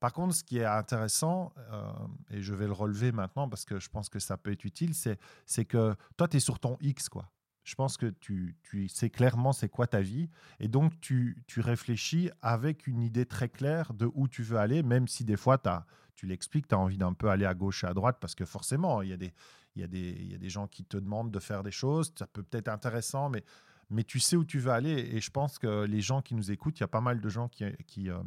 par 0.00 0.12
contre 0.12 0.34
ce 0.34 0.44
qui 0.44 0.58
est 0.58 0.64
intéressant 0.64 1.52
et 2.30 2.42
je 2.42 2.52
vais 2.54 2.66
le 2.66 2.72
relever 2.72 3.12
maintenant 3.12 3.48
parce 3.48 3.64
que 3.64 3.78
je 3.78 3.88
pense 3.88 4.08
que 4.08 4.18
ça 4.18 4.36
peut 4.36 4.52
être 4.52 4.64
utile 4.64 4.94
c'est 4.94 5.18
c'est 5.46 5.64
que 5.64 5.94
toi 6.16 6.28
tu 6.28 6.36
es 6.36 6.40
sur 6.40 6.58
ton 6.58 6.76
X 6.80 7.08
quoi 7.08 7.30
je 7.66 7.74
pense 7.74 7.96
que 7.96 8.06
tu, 8.06 8.56
tu 8.62 8.88
sais 8.88 9.10
clairement 9.10 9.52
c'est 9.52 9.68
quoi 9.68 9.88
ta 9.88 10.00
vie 10.00 10.30
et 10.60 10.68
donc 10.68 10.98
tu, 11.00 11.42
tu, 11.48 11.60
réfléchis 11.60 12.30
avec 12.40 12.86
une 12.86 13.02
idée 13.02 13.26
très 13.26 13.48
claire 13.48 13.92
de 13.92 14.08
où 14.14 14.28
tu 14.28 14.44
veux 14.44 14.56
aller, 14.56 14.84
même 14.84 15.08
si 15.08 15.24
des 15.24 15.36
fois 15.36 15.60
as, 15.66 15.84
tu 16.14 16.26
l'expliques, 16.26 16.68
tu 16.68 16.76
as 16.76 16.78
envie 16.78 16.96
d'un 16.96 17.12
peu 17.12 17.28
aller 17.28 17.44
à 17.44 17.54
gauche 17.54 17.82
et 17.82 17.88
à 17.88 17.92
droite 17.92 18.18
parce 18.20 18.36
que 18.36 18.44
forcément, 18.44 19.02
il 19.02 19.08
y, 19.08 19.12
a 19.12 19.16
des, 19.16 19.34
il, 19.74 19.82
y 19.82 19.84
a 19.84 19.88
des, 19.88 20.12
y 20.30 20.34
a 20.34 20.38
des 20.38 20.48
gens 20.48 20.68
qui 20.68 20.84
te 20.84 20.96
demandent 20.96 21.32
de 21.32 21.40
faire 21.40 21.64
des 21.64 21.72
choses, 21.72 22.12
ça 22.16 22.28
peut 22.28 22.44
peut-être 22.44 22.68
intéressant, 22.68 23.30
mais, 23.30 23.42
mais 23.90 24.04
tu 24.04 24.20
sais 24.20 24.36
où 24.36 24.44
tu 24.44 24.60
veux 24.60 24.70
aller 24.70 25.10
et 25.12 25.20
je 25.20 25.30
pense 25.32 25.58
que 25.58 25.84
les 25.86 26.00
gens 26.00 26.22
qui 26.22 26.36
nous 26.36 26.52
écoutent, 26.52 26.78
il 26.78 26.82
y 26.82 26.84
a 26.84 26.88
pas 26.88 27.00
mal 27.00 27.20
de 27.20 27.28
gens 27.28 27.48
qui, 27.48 27.64
qui, 27.88 28.10
euh, 28.10 28.22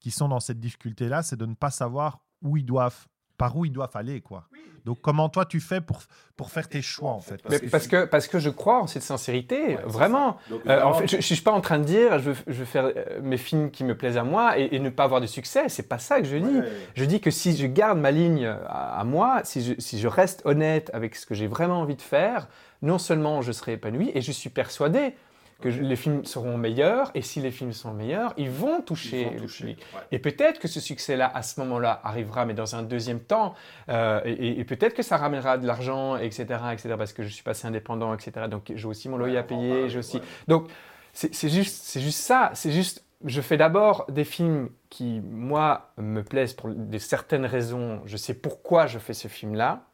qui 0.00 0.10
sont 0.10 0.28
dans 0.28 0.40
cette 0.40 0.60
difficulté-là, 0.60 1.22
c'est 1.22 1.36
de 1.36 1.46
ne 1.46 1.54
pas 1.54 1.70
savoir 1.70 2.20
où 2.42 2.58
ils 2.58 2.66
doivent 2.66 3.08
par 3.42 3.56
où 3.56 3.64
ils 3.64 3.72
doivent 3.72 3.96
aller, 3.96 4.20
quoi. 4.20 4.44
Donc, 4.84 5.00
comment 5.00 5.28
toi 5.28 5.44
tu 5.44 5.58
fais 5.58 5.80
pour, 5.80 6.02
pour 6.36 6.52
faire 6.52 6.68
tes 6.68 6.80
choix, 6.80 7.10
en 7.10 7.18
fait? 7.18 7.42
parce, 7.42 7.58
que, 7.58 7.66
parce, 7.66 7.86
que, 7.88 8.04
parce 8.04 8.28
que 8.28 8.38
je 8.38 8.50
crois 8.50 8.80
en 8.80 8.86
cette 8.86 9.02
sincérité, 9.02 9.78
vraiment. 9.84 10.36
Euh, 10.68 10.80
en 10.80 10.94
fait, 10.94 11.08
je 11.08 11.16
ne 11.16 11.22
suis 11.22 11.40
pas 11.40 11.50
en 11.50 11.60
train 11.60 11.80
de 11.80 11.84
dire 11.84 12.20
je 12.20 12.30
veux, 12.30 12.36
je 12.46 12.52
veux 12.52 12.64
faire 12.64 12.84
euh, 12.84 13.20
mes 13.20 13.38
films 13.38 13.72
qui 13.72 13.82
me 13.82 13.96
plaisent 13.96 14.16
à 14.16 14.22
moi 14.22 14.58
et, 14.58 14.78
ne 14.78 14.90
pas 14.90 15.02
avoir 15.02 15.20
de 15.20 15.26
succès. 15.26 15.64
C'est 15.68 15.88
pas 15.88 15.98
ça 15.98 16.20
que 16.20 16.26
je 16.28 16.36
dis. 16.36 16.60
Je 16.94 17.04
dis 17.04 17.20
que 17.20 17.32
si 17.32 17.56
je 17.56 17.66
garde 17.66 17.98
ma 17.98 18.12
ligne 18.12 18.46
à, 18.46 19.00
à 19.00 19.02
moi, 19.02 19.40
si 19.42 19.64
je, 19.64 19.74
si 19.78 19.98
je 19.98 20.06
reste 20.06 20.42
honnête 20.44 20.88
avec 20.94 21.16
ce 21.16 21.26
que 21.26 21.34
j'ai 21.34 21.48
vraiment 21.48 21.80
envie 21.80 21.96
de 21.96 22.02
faire, 22.02 22.46
non 22.80 22.98
seulement 22.98 23.42
je 23.42 23.50
serai 23.50 23.72
épanoui, 23.72 24.12
et 24.14 24.20
je 24.20 24.30
suis 24.30 24.50
persuadé 24.50 25.14
que 25.62 25.68
les 25.68 25.96
films 25.96 26.24
seront 26.24 26.58
meilleurs, 26.58 27.10
et 27.14 27.22
si 27.22 27.40
les 27.40 27.50
films 27.50 27.72
sont 27.72 27.94
meilleurs, 27.94 28.34
ils 28.36 28.50
vont 28.50 28.82
toucher, 28.82 29.30
le 29.40 29.46
public. 29.46 29.82
Et 30.10 30.18
peut-être 30.18 30.60
que 30.60 30.68
ce 30.68 30.80
succès-là, 30.80 31.30
à 31.34 31.42
ce 31.42 31.58
moment-là, 31.60 32.00
arrivera, 32.04 32.44
mais 32.44 32.54
dans 32.54 32.76
un 32.76 32.82
deuxième 32.82 33.20
temps, 33.20 33.54
euh, 33.88 34.20
et, 34.24 34.64
peut-être 34.64 34.94
que 34.94 35.02
ça 35.02 35.16
ramènera 35.16 35.58
de 35.58 35.66
l'argent, 35.66 36.16
etc., 36.16 36.46
etc., 36.72 36.94
parce 36.98 37.12
que 37.12 37.22
je 37.22 37.28
suis 37.28 37.42
passé 37.42 37.66
indépendant, 37.66 38.12
etc., 38.12 38.48
donc 38.50 38.72
j'ai 38.74 38.86
aussi 38.86 39.08
mon 39.08 39.16
loyer 39.16 39.38
à 39.38 39.42
payer, 39.42 39.88
j'ai 39.88 39.98
aussi... 39.98 40.20
Donc, 40.48 40.68
c'est 41.14 41.48
juste, 41.48 41.98
juste 41.98 42.18
ça, 42.18 42.50
c'est 42.54 42.72
juste, 42.72 43.04
je 43.24 43.40
fais 43.40 43.56
d'abord 43.56 44.06
des 44.08 44.24
films 44.24 44.70
qui, 44.90 45.20
moi, 45.20 45.92
me 45.98 46.22
plaisent 46.22 46.54
pour 46.54 46.70
de 46.70 46.98
certaines 46.98 47.46
raisons, 47.46 48.00
je 48.04 48.16
sais 48.16 48.34
pourquoi 48.34 48.86
je 48.86 48.98
fais 48.98 49.14
ce 49.14 49.28
film-là, 49.28 49.84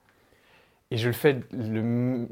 et 0.90 0.96
je 0.96 1.08
le 1.08 1.12
fais 1.12 1.34
de 1.34 1.46
la 1.52 2.26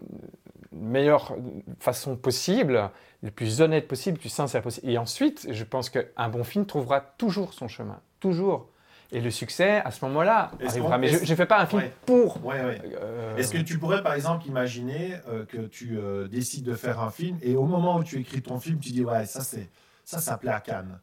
meilleure 0.73 1.37
façon 1.79 2.17
possible, 2.17 2.91
le 3.23 3.31
plus 3.31 3.61
honnête 3.61 3.89
possible, 3.89 4.17
le 4.17 4.21
plus 4.21 4.29
sincère 4.29 4.63
possible. 4.63 4.89
Et 4.89 4.99
ensuite, 4.99 5.49
je 5.51 5.65
pense 5.65 5.91
qu'un 5.91 6.29
bon 6.29 6.45
film 6.45 6.67
trouvera 6.67 7.01
toujours 7.01 7.55
son 7.55 7.69
chemin, 7.69 8.01
toujours. 8.21 8.69
Et 9.13 9.21
le 9.21 9.31
succès, 9.31 9.81
à 9.85 9.93
ce 9.93 10.05
moment-là, 10.07 10.51
arrivera. 10.67 10.99
Mais 10.99 11.09
je 11.09 11.31
ne 11.31 11.37
fais 11.37 11.47
pas 11.47 11.61
un 11.61 11.67
film 11.67 11.85
pour. 12.05 12.41
Euh, 12.53 13.37
Est-ce 13.37 13.53
que 13.53 13.59
tu 13.59 13.79
pourrais, 13.79 14.03
par 14.03 14.15
exemple, 14.15 14.47
imaginer 14.47 15.15
euh, 15.29 15.45
que 15.45 15.59
tu 15.59 15.97
euh, 15.97 16.27
décides 16.27 16.65
de 16.65 16.75
faire 16.75 17.01
un 17.01 17.11
film 17.11 17.39
et 17.41 17.55
au 17.55 17.67
moment 17.67 17.99
où 17.99 18.05
tu 18.05 18.19
écris 18.19 18.43
ton 18.43 18.59
film, 18.59 18.81
tu 18.81 18.91
dis 18.91 19.05
ouais, 19.05 19.25
ça 19.27 19.43
c'est 19.43 19.69
ça, 20.05 20.19
ça 20.19 20.39
plaît 20.39 20.51
à 20.51 20.61
Cannes. 20.61 20.99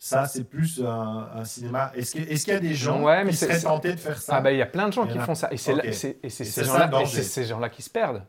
Ça, 0.00 0.26
c'est 0.26 0.44
plus 0.44 0.80
un, 0.84 1.44
cinéma. 1.44 1.90
Est-ce 1.94 2.12
qu'il 2.44 2.54
y 2.54 2.56
a 2.56 2.60
des 2.60 2.74
gens 2.74 3.04
qui 3.26 3.34
seraient 3.34 3.60
tentés 3.60 3.94
de 3.94 4.00
faire 4.00 4.20
ça? 4.20 4.36
Ah, 4.36 4.40
ben, 4.40 4.50
il 4.50 4.58
y 4.58 4.62
a 4.62 4.66
plein 4.66 4.88
de 4.88 4.92
gens 4.92 5.06
qui 5.06 5.18
font 5.18 5.34
ça. 5.34 5.52
Et 5.52 5.56
c'est 5.56 6.28
ces 6.28 6.64
gens-là 6.64 7.04
ces 7.04 7.44
gens 7.44 7.68
qui 7.68 7.82
se 7.82 7.90
perdent. 7.90 8.22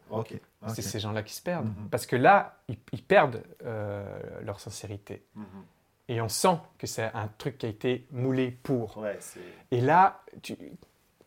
C'est 0.68 0.82
ces 0.82 1.00
gens-là 1.00 1.24
qui 1.24 1.34
se 1.34 1.42
perdent. 1.42 1.68
Mhm. 1.68 1.90
Parce 1.90 2.06
que 2.06 2.16
là, 2.16 2.60
ils, 2.68 3.04
perdent 3.04 3.44
euh, 3.64 4.20
leur 4.44 4.60
sincérité. 4.60 5.26
Mhm. 5.36 5.46
Et 6.08 6.22
on 6.22 6.28
sent 6.28 6.58
que 6.80 6.88
c'est 6.88 7.12
un 7.14 7.30
truc 7.38 7.60
qui 7.60 7.68
a 7.68 7.70
été 7.70 8.08
moulé 8.12 8.50
pour. 8.50 9.06
et 9.70 9.82
là, 9.82 10.24
tu, 10.42 10.58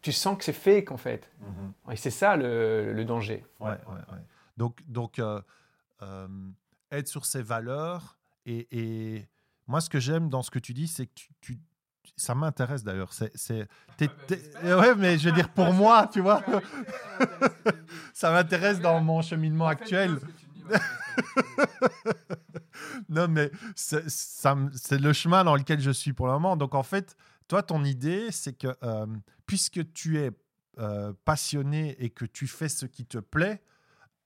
tu 0.01 0.11
sens 0.11 0.37
que 0.37 0.45
c'est 0.45 0.53
fake, 0.53 0.91
en 0.91 0.97
fait. 0.97 1.31
Mhm. 1.41 1.93
Et 1.93 1.97
c'est 1.97 2.11
ça 2.11 2.37
le, 2.37 2.93
le, 2.93 3.05
danger. 3.05 3.47
Ouais, 3.61 3.77
donc, 4.57 4.81
donc 4.89 5.19
euh, 5.21 5.41
euh, 6.03 6.27
être 6.91 7.07
sur 7.07 7.27
ses 7.27 7.43
valeurs 7.43 8.17
et, 8.45 8.67
et 8.73 9.27
moi, 9.67 9.81
ce 9.81 9.89
que 9.89 10.01
j'aime 10.01 10.29
dans 10.29 10.43
ce 10.43 10.51
que 10.51 10.59
tu 10.59 10.75
dis, 10.75 10.89
c'est 10.89 11.07
que 11.07 11.13
tu, 11.41 11.59
ça 12.17 12.35
m'intéresse 12.35 12.85
d'ailleurs. 12.85 13.13
C'est, 13.13 13.31
c'est, 13.35 13.69
ah, 14.01 14.07
bah, 14.63 14.79
ouais, 14.81 14.95
mais 14.95 15.19
je 15.19 15.29
veux 15.29 15.35
dire 15.35 15.49
pour 15.51 15.73
moi, 15.73 16.09
tu 16.13 16.21
vois. 16.21 16.43
ça 18.13 18.31
m'intéresse 18.33 18.81
dans 18.81 19.01
mon 19.01 19.23
cheminement 19.23 19.67
actuel. 19.67 20.19
non, 23.09 23.29
mais 23.29 23.51
c'est, 23.75 24.09
ça, 24.09 24.57
c'est 24.73 25.01
le 25.01 25.13
chemin 25.13 25.45
dans 25.45 25.57
lequel 25.57 25.81
je 25.81 25.91
suis 25.91 26.13
pour 26.13 26.27
le 26.27 26.33
moment. 26.33 26.57
Donc 26.57 26.75
en 26.75 26.83
fait, 26.83 27.17
toi, 27.49 27.63
ton 27.63 27.85
idée, 27.85 28.31
c'est 28.31 28.53
que 28.53 28.75
euh, 28.83 29.07
puisque 29.47 29.93
tu 29.93 30.19
es 30.19 30.31
euh, 30.79 31.13
passionné 31.25 31.97
et 32.03 32.11
que 32.11 32.25
tu 32.25 32.47
fais 32.47 32.69
ce 32.69 32.87
qui 32.87 33.05
te 33.05 33.19
plaît, 33.19 33.63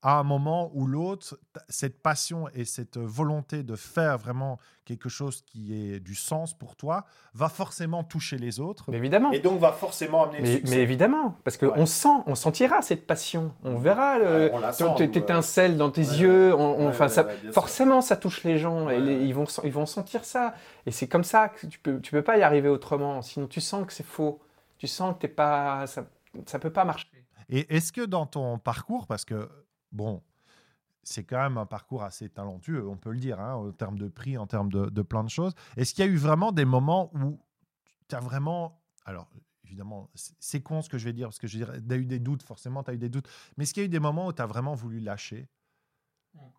à 0.02 0.18
un 0.18 0.22
moment 0.22 0.70
ou 0.74 0.86
l'autre, 0.86 1.38
cette 1.68 2.00
passion 2.00 2.48
et 2.54 2.64
cette 2.64 2.98
volonté 2.98 3.62
de 3.62 3.76
faire 3.76 4.18
vraiment 4.18 4.58
quelque 4.84 5.08
chose 5.08 5.42
qui 5.42 5.74
ait 5.74 6.00
du 6.00 6.14
sens 6.14 6.56
pour 6.56 6.76
toi 6.76 7.04
va 7.34 7.48
forcément 7.48 8.04
toucher 8.04 8.38
les 8.38 8.60
autres. 8.60 8.84
Mais 8.90 8.98
évidemment. 8.98 9.32
Et 9.32 9.40
donc 9.40 9.58
va 9.58 9.72
forcément 9.72 10.24
amener 10.24 10.40
mais, 10.40 10.62
Mais 10.64 10.76
évidemment, 10.78 11.36
parce 11.44 11.56
qu'on 11.56 11.72
on 11.74 11.86
sent, 11.86 12.08
on 12.26 12.34
sentira 12.34 12.82
cette 12.82 13.06
passion. 13.06 13.52
On 13.64 13.78
verra 13.78 14.18
le, 14.18 14.52
étincelle 15.16 15.76
dans 15.76 15.90
tes 15.90 16.02
yeux. 16.02 16.54
On, 16.54 16.92
ça, 16.92 17.26
forcément, 17.52 18.00
ça 18.00 18.16
touche 18.16 18.44
les 18.44 18.58
gens 18.58 18.90
et 18.90 18.98
ils, 18.98 19.34
vont, 19.34 19.46
ils 19.64 19.72
vont 19.72 19.86
sentir 19.86 20.24
ça. 20.24 20.54
Et 20.84 20.90
c'est 20.90 21.08
comme 21.08 21.24
ça 21.24 21.48
que 21.48 21.66
tu 21.66 21.78
peux, 21.78 22.00
tu 22.00 22.12
peux 22.12 22.22
pas 22.22 22.38
y 22.38 22.42
arriver 22.42 22.68
autrement. 22.68 23.22
Sinon, 23.22 23.46
tu 23.46 23.60
sens 23.60 23.86
que 23.86 23.92
c'est 23.92 24.06
faux. 24.06 24.40
Tu 24.78 24.86
sens 24.86 25.14
que 25.14 25.20
t'es 25.20 25.28
pas, 25.28 25.86
ça, 25.86 26.04
ça 26.44 26.58
peut 26.58 26.70
pas 26.70 26.84
marcher. 26.84 27.08
Et 27.48 27.74
est-ce 27.74 27.92
que 27.92 28.02
dans 28.02 28.26
ton 28.26 28.58
parcours, 28.58 29.06
parce 29.06 29.24
que 29.24 29.48
bon, 29.96 30.22
c'est 31.02 31.24
quand 31.24 31.38
même 31.38 31.56
un 31.56 31.66
parcours 31.66 32.02
assez 32.02 32.28
talentueux, 32.28 32.86
on 32.88 32.96
peut 32.96 33.12
le 33.12 33.18
dire, 33.18 33.40
hein, 33.40 33.54
en 33.54 33.72
termes 33.72 33.98
de 33.98 34.08
prix, 34.08 34.36
en 34.36 34.46
termes 34.46 34.70
de, 34.70 35.02
plein 35.02 35.24
de 35.24 35.30
choses. 35.30 35.54
Est-ce 35.76 35.94
qu'il 35.94 36.04
y 36.04 36.08
a 36.08 36.10
eu 36.10 36.16
vraiment 36.16 36.52
des 36.52 36.64
moments 36.64 37.10
où 37.14 37.40
tu 38.08 38.14
as 38.14 38.20
vraiment. 38.20 38.82
Alors, 39.04 39.28
évidemment, 39.64 40.10
c'est 40.14 40.62
con 40.62 40.82
ce 40.82 40.88
que 40.88 40.98
je 40.98 41.04
vais 41.04 41.12
dire, 41.12 41.28
parce 41.28 41.38
que 41.38 41.46
je 41.46 41.58
veux 41.58 41.64
dire, 41.64 41.82
tu 41.86 41.94
as 41.94 41.96
eu 41.96 42.06
des 42.06 42.18
doutes, 42.18 42.42
forcément, 42.42 42.82
tu 42.82 42.90
as 42.90 42.94
eu 42.94 42.98
des 42.98 43.08
doutes. 43.08 43.28
Mais 43.56 43.64
est-ce 43.64 43.72
qu'il 43.72 43.82
y 43.82 43.84
a 43.84 43.86
eu 43.86 43.90
des 43.90 44.00
moments 44.00 44.26
où 44.26 44.32
tu 44.32 44.42
as 44.42 44.46
vraiment 44.46 44.74
voulu 44.74 44.98
lâcher? 44.98 45.48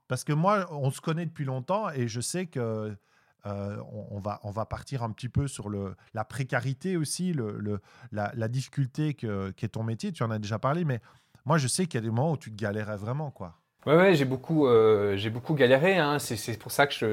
Parce 0.07 0.23
que 0.23 0.33
moi, 0.33 0.65
on 0.71 0.91
se 0.91 1.01
connaît 1.01 1.25
depuis 1.25 1.45
longtemps 1.45 1.89
et 1.89 2.07
je 2.07 2.21
sais 2.21 2.47
que. 2.47 2.97
Euh, 3.45 3.81
on, 4.09 4.19
va, 4.19 4.41
on 4.43 4.51
va 4.51 4.65
partir 4.65 5.03
un 5.03 5.11
petit 5.11 5.29
peu 5.29 5.47
sur 5.47 5.69
le, 5.69 5.95
la 6.13 6.25
précarité 6.25 6.97
aussi, 6.97 7.31
le, 7.31 7.79
la, 8.11 8.47
difficulté 8.49 9.13
que, 9.13 9.51
qu'est 9.51 9.69
ton 9.69 9.83
métier. 9.83 10.11
Tu 10.11 10.23
en 10.23 10.31
as 10.31 10.39
déjà 10.39 10.59
parlé, 10.59 10.83
mais 10.83 10.99
moi, 11.47 11.57
je 11.57 11.69
sais 11.69 11.85
qu'il 11.85 11.95
y 11.95 11.97
a 11.99 12.01
des 12.01 12.09
moments 12.09 12.33
où 12.33 12.37
tu 12.37 12.51
te 12.51 12.61
galérais 12.61 12.97
vraiment, 12.97 13.31
quoi. 13.31 13.53
Ouais, 13.85 13.95
ouais 13.95 14.15
j'ai 14.15 14.25
beaucoup, 14.25 14.67
euh, 14.67 15.15
j'ai 15.15 15.29
beaucoup 15.29 15.53
galéré. 15.53 15.97
Hein. 15.97 16.19
C'est 16.19 16.59
pour 16.59 16.73
ça 16.73 16.87
que 16.87 16.93
je, 16.93 17.05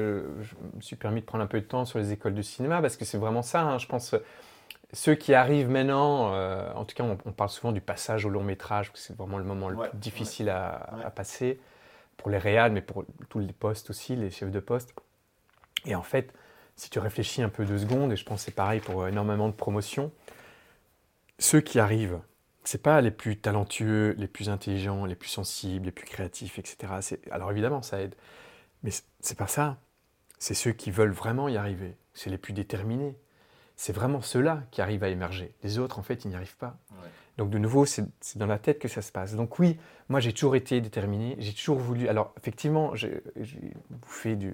me 0.75 0.81
suis 0.81 0.97
permis 0.97 1.21
de 1.21 1.25
prendre 1.25 1.41
un 1.41 1.47
peu 1.47 1.61
de 1.61 1.65
temps 1.65 1.85
sur 1.85 1.99
les 1.99 2.11
écoles 2.11 2.35
de 2.35 2.41
cinéma, 2.41 2.81
parce 2.81 2.97
que 2.97 3.05
c'est 3.05 3.17
vraiment 3.17 3.41
ça. 3.41 3.61
Hein. 3.61 3.77
Je 3.77 3.87
pense 3.87 4.13
ceux 4.91 5.15
qui 5.15 5.33
arrivent 5.33 5.69
maintenant, 5.69 6.33
euh, 6.33 6.69
en 6.73 6.83
tout 6.83 6.95
cas, 6.95 7.05
on, 7.25 7.31
parle 7.31 7.49
souvent 7.49 7.71
du 7.71 7.79
passage 7.79 8.25
au 8.25 8.29
long 8.29 8.43
métrage, 8.43 8.91
que 8.91 8.99
c'est 8.99 9.15
vraiment 9.15 9.37
le 9.37 9.45
moment 9.45 9.69
le 9.69 9.77
plus 9.77 9.97
difficile 9.97 10.49
à, 10.49 11.13
passer. 11.15 11.57
pour 12.17 12.29
les 12.29 12.37
réals, 12.37 12.73
mais 12.73 12.81
pour 12.81 13.05
tous 13.29 13.39
les 13.39 13.53
postes 13.53 13.89
aussi, 13.89 14.17
les 14.17 14.31
chefs 14.31 14.51
de 14.51 14.59
poste. 14.59 14.93
Et 15.85 15.95
en 15.95 16.03
fait, 16.03 16.33
si 16.75 16.89
tu 16.89 16.99
réfléchis 16.99 17.41
un 17.41 17.47
peu 17.47 17.63
deux 17.63 17.77
secondes, 17.77 18.11
et 18.11 18.17
je 18.17 18.25
pense 18.25 18.41
que 18.41 18.45
c'est 18.47 18.55
pareil 18.55 18.81
pour 18.81 19.07
énormément 19.07 19.47
de 19.47 19.53
promotions, 19.53 20.11
ceux 21.39 21.61
qui 21.61 21.79
arrivent, 21.79 22.19
c'est 22.67 22.81
pas 22.81 23.01
les 23.01 23.11
plus 23.11 23.37
talentueux, 23.37 24.15
les 24.17 24.27
plus 24.27 24.49
intelligents, 24.49 25.05
les 25.05 25.15
plus 25.15 25.29
sensibles, 25.29 25.85
les 25.85 25.91
plus 25.91 26.05
créatifs, 26.05 26.59
etc. 26.59 26.93
Alors 27.31 27.51
évidemment, 27.51 27.81
ça 27.81 28.01
aide. 28.01 28.15
Mais 28.83 28.91
c'est 29.19 29.37
pas 29.37 29.47
ça. 29.47 29.77
C'est 30.39 30.53
ceux 30.53 30.71
qui 30.71 30.91
veulent 30.91 31.11
vraiment 31.11 31.47
y 31.47 31.57
arriver. 31.57 31.95
C'est 32.13 32.29
les 32.29 32.37
plus 32.37 32.53
déterminés. 32.53 33.17
C'est 33.75 33.93
vraiment 33.93 34.21
ceux-là 34.21 34.63
qui 34.71 34.81
arrivent 34.81 35.03
à 35.03 35.09
émerger. 35.09 35.53
Les 35.63 35.79
autres, 35.79 35.99
en 35.99 36.03
fait, 36.03 36.23
ils 36.25 36.29
n'y 36.29 36.35
arrivent 36.35 36.57
pas. 36.57 36.77
Donc 37.37 37.49
de 37.49 37.57
nouveau, 37.57 37.85
c'est 37.85 38.07
dans 38.35 38.45
la 38.45 38.57
tête 38.57 38.79
que 38.79 38.87
ça 38.87 39.01
se 39.01 39.11
passe. 39.11 39.35
Donc 39.35 39.59
oui, 39.59 39.77
moi 40.07 40.21
j'ai 40.21 40.31
toujours 40.31 40.55
été 40.55 40.79
déterminé, 40.79 41.35
j'ai 41.37 41.53
toujours 41.53 41.77
voulu. 41.77 42.07
Alors 42.07 42.33
effectivement, 42.37 42.95
j'ai 42.95 43.21
bouffé 43.89 44.35
du, 44.35 44.53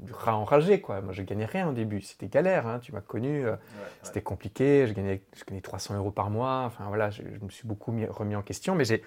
du, 0.00 0.12
rat 0.12 0.36
enragé, 0.36 0.80
quoi. 0.80 1.02
Moi 1.02 1.12
je 1.12 1.22
gagnais 1.22 1.44
rien 1.44 1.68
au 1.68 1.72
début, 1.72 2.00
c'était 2.00 2.28
galère, 2.28 2.66
hein. 2.66 2.78
tu 2.80 2.92
m'as 2.92 3.02
connu, 3.02 3.44
euh, 3.44 3.56
c'était 4.02 4.22
compliqué, 4.22 4.86
je 4.86 4.94
gagnais, 4.94 5.20
je 5.36 5.44
gagnais 5.44 5.60
300 5.60 5.96
euros 5.96 6.10
par 6.10 6.30
mois, 6.30 6.62
enfin 6.66 6.84
voilà, 6.88 7.10
je, 7.10 7.22
me 7.22 7.50
suis 7.50 7.68
beaucoup 7.68 7.94
remis 8.08 8.36
en 8.36 8.42
question, 8.42 8.74
mais 8.74 8.84
j'ai 8.86 9.02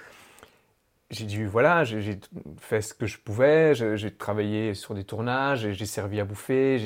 j'ai 1.10 1.26
dû, 1.26 1.46
voilà, 1.46 1.84
j'ai 1.84 2.20
fait 2.60 2.82
ce 2.82 2.94
que 2.94 3.06
je 3.06 3.18
pouvais, 3.18 3.76
j'ai 3.76 4.12
travaillé 4.12 4.74
sur 4.74 4.96
des 4.96 5.04
tournages, 5.04 5.70
j'ai 5.70 5.86
servi 5.86 6.22
à 6.22 6.26
bouffer, 6.26 6.80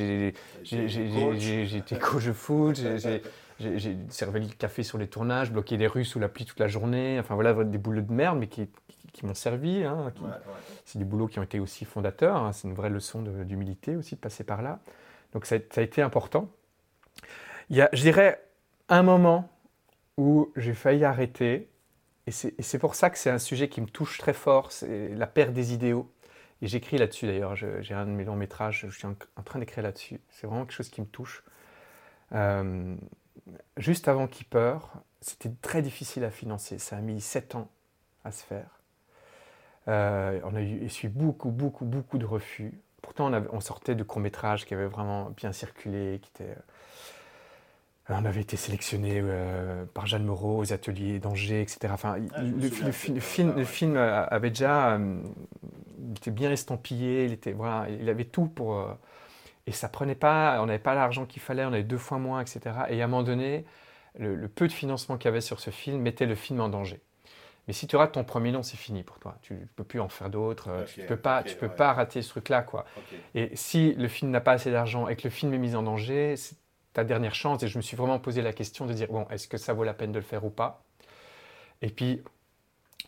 j'ai 0.63 1.77
été 1.77 1.99
coach. 1.99 2.25
de 2.25 2.33
foot, 2.33 2.81
j'ai 3.59 3.97
servi 4.09 4.47
le 4.47 4.53
café 4.53 4.83
sur 4.83 4.97
les 4.97 5.07
tournages, 5.07 5.51
bloqué 5.51 5.77
des 5.77 5.87
rues 5.87 6.05
sous 6.05 6.19
la 6.19 6.27
pluie 6.27 6.45
toute 6.45 6.59
la 6.59 6.67
journée, 6.67 7.19
enfin 7.19 7.35
voilà, 7.35 7.63
des 7.63 7.77
boulots 7.77 8.01
de 8.01 8.11
merde, 8.11 8.37
mais 8.37 8.47
qui, 8.47 8.67
qui, 9.13 9.25
m'ont 9.25 9.33
servi. 9.33 9.83
Hein, 9.83 10.11
c'est 10.83 10.99
des 10.99 11.05
boulots 11.05 11.27
qui 11.27 11.39
ont 11.39 11.43
été 11.43 11.59
aussi 11.59 11.85
fondateurs, 11.85 12.37
hein, 12.37 12.51
c'est 12.51 12.67
une 12.67 12.73
vraie 12.73 12.89
leçon 12.89 13.21
d'humilité 13.21 13.95
aussi 13.95 14.15
de 14.15 14.19
passer 14.19 14.43
par 14.43 14.61
là. 14.61 14.79
Donc 15.33 15.45
ça, 15.45 15.57
ça 15.71 15.81
a 15.81 15.83
été 15.83 16.01
important. 16.01 16.49
Il 17.69 17.77
y 17.77 17.81
a, 17.81 17.89
je 17.93 18.01
dirais, 18.01 18.41
un 18.89 19.03
moment 19.03 19.49
où 20.17 20.51
j'ai 20.55 20.73
failli 20.73 21.03
arrêter, 21.03 21.69
et 22.27 22.31
c'est 22.31 22.79
pour 22.79 22.95
ça 22.95 23.09
que 23.09 23.17
c'est 23.17 23.29
un 23.29 23.39
sujet 23.39 23.69
qui 23.69 23.81
me 23.81 23.87
touche 23.87 24.17
très 24.17 24.33
fort, 24.33 24.71
c'est 24.71 25.09
la 25.09 25.27
perte 25.27 25.53
des 25.53 25.73
idéaux. 25.73 26.11
Et 26.61 26.67
j'écris 26.67 26.97
là-dessus 26.97 27.27
d'ailleurs, 27.27 27.55
j'ai 27.55 27.93
un 27.93 28.05
de 28.05 28.11
mes 28.11 28.23
longs 28.23 28.35
métrages, 28.35 28.85
je 28.87 28.97
suis 28.97 29.05
en, 29.05 29.43
train 29.43 29.59
d'écrire 29.59 29.83
là-dessus. 29.83 30.19
C'est 30.29 30.47
vraiment 30.47 30.65
quelque 30.65 30.75
chose 30.75 30.89
qui 30.89 31.01
me 31.01 31.05
touche. 31.05 31.43
Euh, 32.31 32.95
juste 33.77 34.07
avant 34.07 34.27
Keeper, 34.27 34.89
c'était 35.21 35.51
très 35.61 35.81
difficile 35.81 36.23
à 36.23 36.31
financer. 36.31 36.79
Ça 36.79 36.97
a 36.97 37.01
mis 37.01 37.21
sept 37.21 37.55
ans 37.55 37.69
à 38.23 38.31
se 38.31 38.43
faire. 38.43 38.79
Euh, 39.87 40.39
on 40.43 40.55
a 40.55 40.61
eu 40.61 40.83
essuyé 40.83 41.09
beaucoup, 41.13 41.51
beaucoup, 41.51 41.85
beaucoup 41.85 42.17
de 42.17 42.25
refus. 42.25 42.79
Pourtant, 43.01 43.31
on, 43.31 43.45
on 43.51 43.59
sortait 43.59 43.95
de 43.95 44.03
courts-métrages 44.03 44.65
qui 44.65 44.73
avaient 44.73 44.87
vraiment 44.87 45.29
bien 45.29 45.51
circulé, 45.51 46.19
qui 46.21 46.31
étaient 46.35 46.55
on 48.09 48.25
avait 48.25 48.41
été 48.41 48.55
sélectionné 48.55 49.19
euh, 49.23 49.85
par 49.93 50.05
Jeanne 50.05 50.25
Moreau 50.25 50.59
aux 50.59 50.73
ateliers 50.73 51.19
d'Angers, 51.19 51.61
etc. 51.61 51.91
Enfin, 51.91 52.17
ah, 52.35 52.41
le, 52.41 52.69
film, 52.91 53.55
le, 53.55 53.63
film, 53.63 53.97
avait 53.97 54.49
déjà, 54.49 54.91
euh, 54.91 55.17
était 56.15 56.29
bien 56.29 56.51
estampillé, 56.51 57.25
il 57.25 57.33
était, 57.33 57.53
voilà, 57.53 57.87
il 57.89 58.07
avait 58.07 58.25
tout 58.25 58.45
pour, 58.45 58.75
euh, 58.75 58.93
et 59.67 59.71
ça 59.71 59.89
prenait 59.89 60.15
pas, 60.15 60.61
on 60.61 60.67
n'avait 60.67 60.79
pas 60.79 60.93
l'argent 60.93 61.25
qu'il 61.25 61.41
fallait, 61.41 61.65
on 61.65 61.73
avait 61.73 61.83
deux 61.83 61.97
fois 61.97 62.19
moins, 62.19 62.41
etc. 62.41 62.59
Et 62.89 63.01
à 63.01 63.05
un 63.05 63.07
moment 63.07 63.23
donné, 63.23 63.65
le, 64.17 64.47
peu 64.47 64.67
de 64.67 64.73
financement 64.73 65.17
qu'il 65.17 65.25
y 65.25 65.29
avait 65.29 65.41
sur 65.41 65.59
ce 65.59 65.71
film 65.71 66.01
mettait 66.01 66.25
le 66.25 66.35
film 66.35 66.59
en 66.59 66.69
danger. 66.69 67.01
Mais 67.67 67.73
si 67.73 67.87
tu 67.87 67.95
rates 67.95 68.11
ton 68.11 68.23
premier 68.23 68.51
nom, 68.51 68.61
c'est 68.61 68.77
fini 68.77 69.01
pour 69.01 69.17
toi. 69.17 69.37
Tu 69.41 69.55
ne 69.55 69.65
peux 69.75 69.83
plus 69.83 69.99
en 69.99 70.07
faire 70.07 70.29
d'autres. 70.29 70.85
tu 70.93 71.01
ne 71.01 71.07
peux 71.07 71.17
pas, 71.17 71.41
tu 71.41 71.55
peux 71.55 71.67
pas 71.67 71.93
rater 71.93 72.21
ce 72.21 72.29
truc-là, 72.29 72.61
quoi. 72.61 72.85
Et 73.33 73.55
si 73.55 73.93
le 73.93 74.07
film 74.07 74.29
n'a 74.29 74.41
pas 74.41 74.51
assez 74.51 74.71
d'argent 74.71 75.07
et 75.07 75.15
que 75.15 75.23
le 75.23 75.31
film 75.31 75.51
est 75.53 75.57
mis 75.57 75.75
en 75.75 75.81
danger, 75.81 76.35
ta 76.93 77.03
dernière 77.03 77.35
chance. 77.35 77.61
Et 77.63 77.67
je 77.67 77.77
me 77.77 77.81
suis 77.81 77.97
vraiment 77.97 78.19
posé 78.19 78.41
la 78.41 78.53
question 78.53 78.85
de 78.85 78.93
dire, 78.93 79.07
bon, 79.09 79.27
est-ce 79.29 79.47
que 79.47 79.57
ça 79.57 79.73
vaut 79.73 79.83
la 79.83 79.93
peine 79.93 80.11
de 80.11 80.19
le 80.19 80.25
faire 80.25 80.45
ou 80.45 80.51
pas? 80.51 80.83
Et 81.81 81.89
puis, 81.89 82.23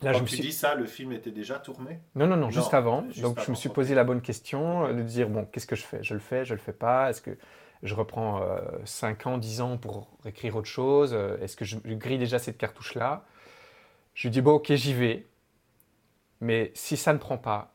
là, 0.02 0.12
Quand 0.12 0.20
je 0.20 0.24
me 0.24 0.28
tu 0.28 0.36
suis... 0.36 0.44
dis 0.46 0.54
ça, 0.54 0.76
le 0.76 0.86
film 0.86 1.12
était 1.12 1.32
déjà 1.32 1.60
tourné? 1.60 2.00
Non, 2.16 2.28
non, 2.28 2.38
non, 2.38 2.50
juste 2.50 2.74
avant. 2.74 3.04
Donc, 3.22 3.40
je 3.44 3.52
me 3.52 3.56
suis 3.56 3.70
posé 3.70 3.96
la 3.96 4.04
bonne 4.04 4.22
question 4.22 4.86
euh, 4.86 4.94
de 4.94 5.02
dire, 5.02 5.30
bon, 5.30 5.46
qu'est-ce 5.46 5.68
que 5.68 5.76
je 5.76 5.84
fais? 5.84 6.04
Je 6.04 6.14
le 6.14 6.20
fais, 6.20 6.46
je 6.46 6.54
le 6.54 6.60
fais 6.60 6.74
pas? 6.74 7.10
Est-ce 7.10 7.22
que 7.22 7.38
je 7.84 7.96
reprends 7.96 8.42
5 8.86 9.26
euh, 9.26 9.30
ans, 9.30 9.38
10 9.38 9.62
ans 9.62 9.78
pour 9.78 10.10
écrire 10.26 10.56
autre 10.56 10.68
chose? 10.68 11.12
Euh, 11.14 11.38
Est-ce 11.42 11.56
que 11.56 11.66
je, 11.66 11.78
grille 11.78 12.18
déjà 12.18 12.40
cette 12.40 12.58
cartouche-là? 12.58 13.26
Je 14.14 14.30
dis, 14.30 14.42
bon, 14.42 14.54
ok, 14.54 14.74
j'y 14.74 14.94
vais. 14.94 15.26
Mais 16.42 16.72
si 16.76 16.98
ça 16.98 17.14
ne 17.14 17.18
prend 17.18 17.38
pas, 17.38 17.74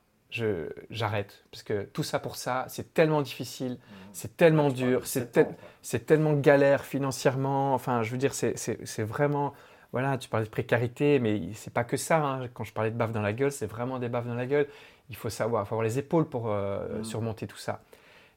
j'arrête. 0.90 1.44
Parce 1.50 1.62
que 1.62 1.82
tout 1.84 2.02
ça 2.02 2.18
pour 2.18 2.36
ça, 2.36 2.64
c'est 2.68 2.94
tellement 2.94 3.22
difficile, 3.22 3.72
mmh. 3.72 3.94
c'est 4.12 4.36
tellement 4.36 4.70
dur, 4.70 5.02
c'est 5.04 6.06
tellement 6.06 6.32
galère 6.34 6.84
financièrement. 6.84 7.74
Enfin, 7.74 8.02
je 8.02 8.12
veux 8.12 8.18
dire, 8.18 8.34
c'est 8.34 9.02
vraiment. 9.02 9.52
Voilà, 9.92 10.16
tu 10.18 10.28
parlais 10.28 10.46
de 10.46 10.50
précarité, 10.50 11.18
mais 11.18 11.52
c'est 11.54 11.72
pas 11.72 11.84
que 11.84 11.96
ça. 11.96 12.18
Hein. 12.18 12.48
Quand 12.54 12.64
je 12.64 12.72
parlais 12.72 12.90
de 12.90 12.96
baffe 12.96 13.12
dans 13.12 13.22
la 13.22 13.32
gueule, 13.32 13.52
c'est 13.52 13.66
vraiment 13.66 13.98
des 13.98 14.08
baffes 14.08 14.26
dans 14.26 14.34
la 14.34 14.46
gueule. 14.46 14.66
Il 15.10 15.16
faut 15.16 15.28
savoir, 15.28 15.64
il 15.64 15.66
faut 15.68 15.74
avoir 15.74 15.84
les 15.84 15.98
épaules 15.98 16.26
pour 16.26 16.50
euh, 16.50 17.00
mmh. 17.00 17.04
surmonter 17.04 17.46
tout 17.46 17.58
ça. 17.58 17.82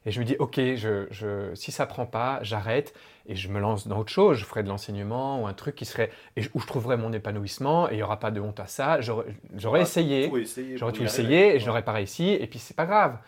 Et 0.06 0.12
je 0.12 0.20
me 0.20 0.24
dis, 0.24 0.36
ok, 0.38 0.56
je, 0.76 1.06
je, 1.10 1.52
si 1.54 1.72
ça 1.72 1.84
prend 1.84 2.06
pas, 2.06 2.38
j'arrête 2.42 2.94
et 3.26 3.34
je 3.34 3.48
me 3.48 3.58
lance 3.58 3.88
dans 3.88 3.98
autre 3.98 4.12
chose. 4.12 4.36
Je 4.36 4.44
ferai 4.44 4.62
de 4.62 4.68
l'enseignement 4.68 5.42
ou 5.42 5.48
un 5.48 5.52
truc 5.52 5.74
qui 5.74 5.84
serait 5.84 6.10
où 6.54 6.60
je 6.60 6.66
trouverais 6.66 6.96
mon 6.96 7.12
épanouissement 7.12 7.88
et 7.88 7.94
il 7.94 7.96
n'y 7.96 8.02
aura 8.04 8.20
pas 8.20 8.30
de 8.30 8.40
honte 8.40 8.60
à 8.60 8.66
ça. 8.66 9.00
J'aurais 9.00 9.80
essayé, 9.80 10.30
j'aurais 10.76 10.92
tout 10.92 11.02
essayé 11.02 11.56
et 11.56 11.58
je 11.58 11.66
n'aurais 11.66 11.82
pas 11.82 11.92
réussi 11.92 12.28
et 12.28 12.46
puis 12.46 12.60
c'est 12.60 12.76
pas 12.76 12.86
grave. 12.86 13.18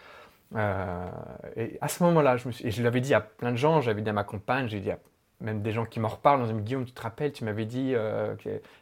Euh, 0.55 1.11
et 1.57 1.79
à 1.81 1.89
ce 1.89 2.03
moment-là, 2.05 2.37
je 2.37 2.47
me 2.47 2.53
suis, 2.53 2.67
et 2.67 2.71
je 2.71 2.83
l'avais 2.83 3.01
dit 3.01 3.13
à 3.13 3.21
plein 3.21 3.51
de 3.51 3.57
gens, 3.57 3.81
j'avais 3.81 4.01
dit 4.01 4.09
à 4.09 4.13
ma 4.13 4.25
compagne, 4.25 4.69
j'ai 4.69 4.81
dit 4.81 4.91
à 4.91 4.99
même 5.41 5.63
des 5.63 5.73
gens 5.73 5.85
qui 5.85 6.01
m'en 6.01 6.09
reparlent, 6.09 6.43
on 6.43 6.47
me 6.47 6.61
dit 6.61 6.65
Guillaume, 6.65 6.85
tu 6.85 6.93
te 6.93 7.01
rappelles, 7.01 7.33
tu 7.33 7.45
m'avais 7.45 7.65
dit, 7.65 7.93
euh, 7.95 8.35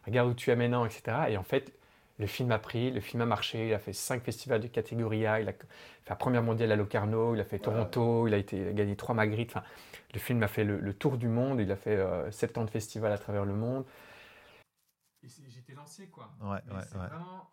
regarde 0.06 0.30
où 0.30 0.34
tu 0.34 0.50
es 0.50 0.56
maintenant, 0.56 0.84
etc. 0.86 1.16
Et 1.28 1.36
en 1.36 1.42
fait, 1.42 1.72
le 2.18 2.26
film 2.26 2.50
a 2.50 2.58
pris, 2.58 2.90
le 2.90 3.00
film 3.00 3.20
a 3.22 3.26
marché, 3.26 3.68
il 3.68 3.74
a 3.74 3.78
fait 3.78 3.92
cinq 3.92 4.22
festivals 4.22 4.60
de 4.60 4.68
catégorie 4.68 5.26
A, 5.26 5.40
il 5.40 5.48
a 5.48 5.52
fait 5.52 5.66
la 6.08 6.16
première 6.16 6.42
mondiale 6.42 6.72
à 6.72 6.76
Locarno, 6.76 7.34
il 7.34 7.40
a 7.40 7.44
fait 7.44 7.58
Toronto, 7.58 8.26
il, 8.26 8.34
a 8.34 8.38
été, 8.38 8.72
gagné 8.72 8.96
trois 8.96 9.14
Magritte. 9.14 9.50
Enfin, 9.50 9.66
le 10.14 10.18
film 10.18 10.42
a 10.42 10.48
fait 10.48 10.64
le, 10.64 10.94
tour 10.94 11.18
du 11.18 11.28
monde, 11.28 11.60
il 11.60 11.70
a 11.70 11.76
fait 11.76 11.96
euh, 11.96 12.30
sept 12.30 12.56
ans 12.56 12.64
de 12.64 12.70
festivals 12.70 13.12
à 13.12 13.18
travers 13.18 13.44
le 13.44 13.54
monde. 13.54 13.84
J'étais 15.22 15.74
lancé, 15.74 16.06
quoi. 16.08 16.30
Ouais, 16.40 16.58
c'est 16.88 16.96
vraiment... 16.96 17.50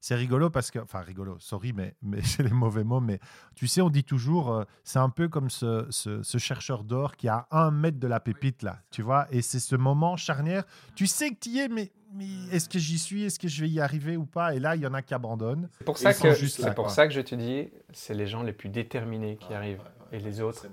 C'est 0.00 0.14
rigolo 0.14 0.48
parce 0.48 0.70
que, 0.70 0.78
enfin 0.78 1.00
rigolo, 1.00 1.36
sorry, 1.40 1.72
mais, 1.72 1.94
mais 2.02 2.22
c'est 2.24 2.42
les 2.42 2.50
mauvais 2.50 2.84
mots, 2.84 3.00
mais 3.00 3.20
tu 3.54 3.66
sais, 3.66 3.82
on 3.82 3.90
dit 3.90 4.04
toujours, 4.04 4.52
euh, 4.52 4.64
c'est 4.82 4.98
un 4.98 5.10
peu 5.10 5.28
comme 5.28 5.50
ce, 5.50 5.86
ce, 5.90 6.38
chercheur 6.38 6.84
d'or 6.84 7.16
qui 7.16 7.28
a 7.28 7.46
un 7.50 7.70
mètre 7.70 7.98
de 7.98 8.06
la 8.06 8.18
pépite, 8.18 8.62
là, 8.62 8.78
tu 8.90 9.02
vois, 9.02 9.26
et 9.30 9.42
c'est 9.42 9.60
ce 9.60 9.76
moment 9.76 10.16
charnière, 10.16 10.64
tu 10.94 11.06
sais 11.06 11.30
que 11.30 11.38
tu 11.40 11.50
y 11.50 11.58
es, 11.60 11.68
mais 11.68 11.92
mais 12.12 12.26
est-ce 12.50 12.68
que 12.68 12.80
j'y 12.80 12.98
suis? 12.98 13.22
Est-ce 13.22 13.38
que 13.38 13.46
je 13.46 13.60
vais 13.60 13.68
y 13.68 13.78
arriver 13.78 14.16
ou 14.16 14.26
pas? 14.26 14.52
Et 14.56 14.58
là, 14.58 14.74
il 14.74 14.82
y 14.82 14.86
en 14.86 14.94
a 14.94 15.00
qui 15.00 15.14
abandonnent. 15.14 15.68
C'est 15.78 15.84
pour, 15.84 15.96
ça 15.96 16.12
que, 16.12 16.34
c'est 16.34 16.74
pour 16.74 16.90
ça 16.90 17.06
que 17.06 17.14
je 17.14 17.20
te 17.20 17.36
dis, 17.36 17.70
c'est 17.92 18.14
les 18.14 18.26
gens 18.26 18.42
les 18.42 18.52
plus 18.52 18.68
déterminés 18.68 19.36
qui 19.36 19.54
arrivent. 19.54 19.84
et 20.10 20.18
les 20.18 20.40
autres, 20.40 20.66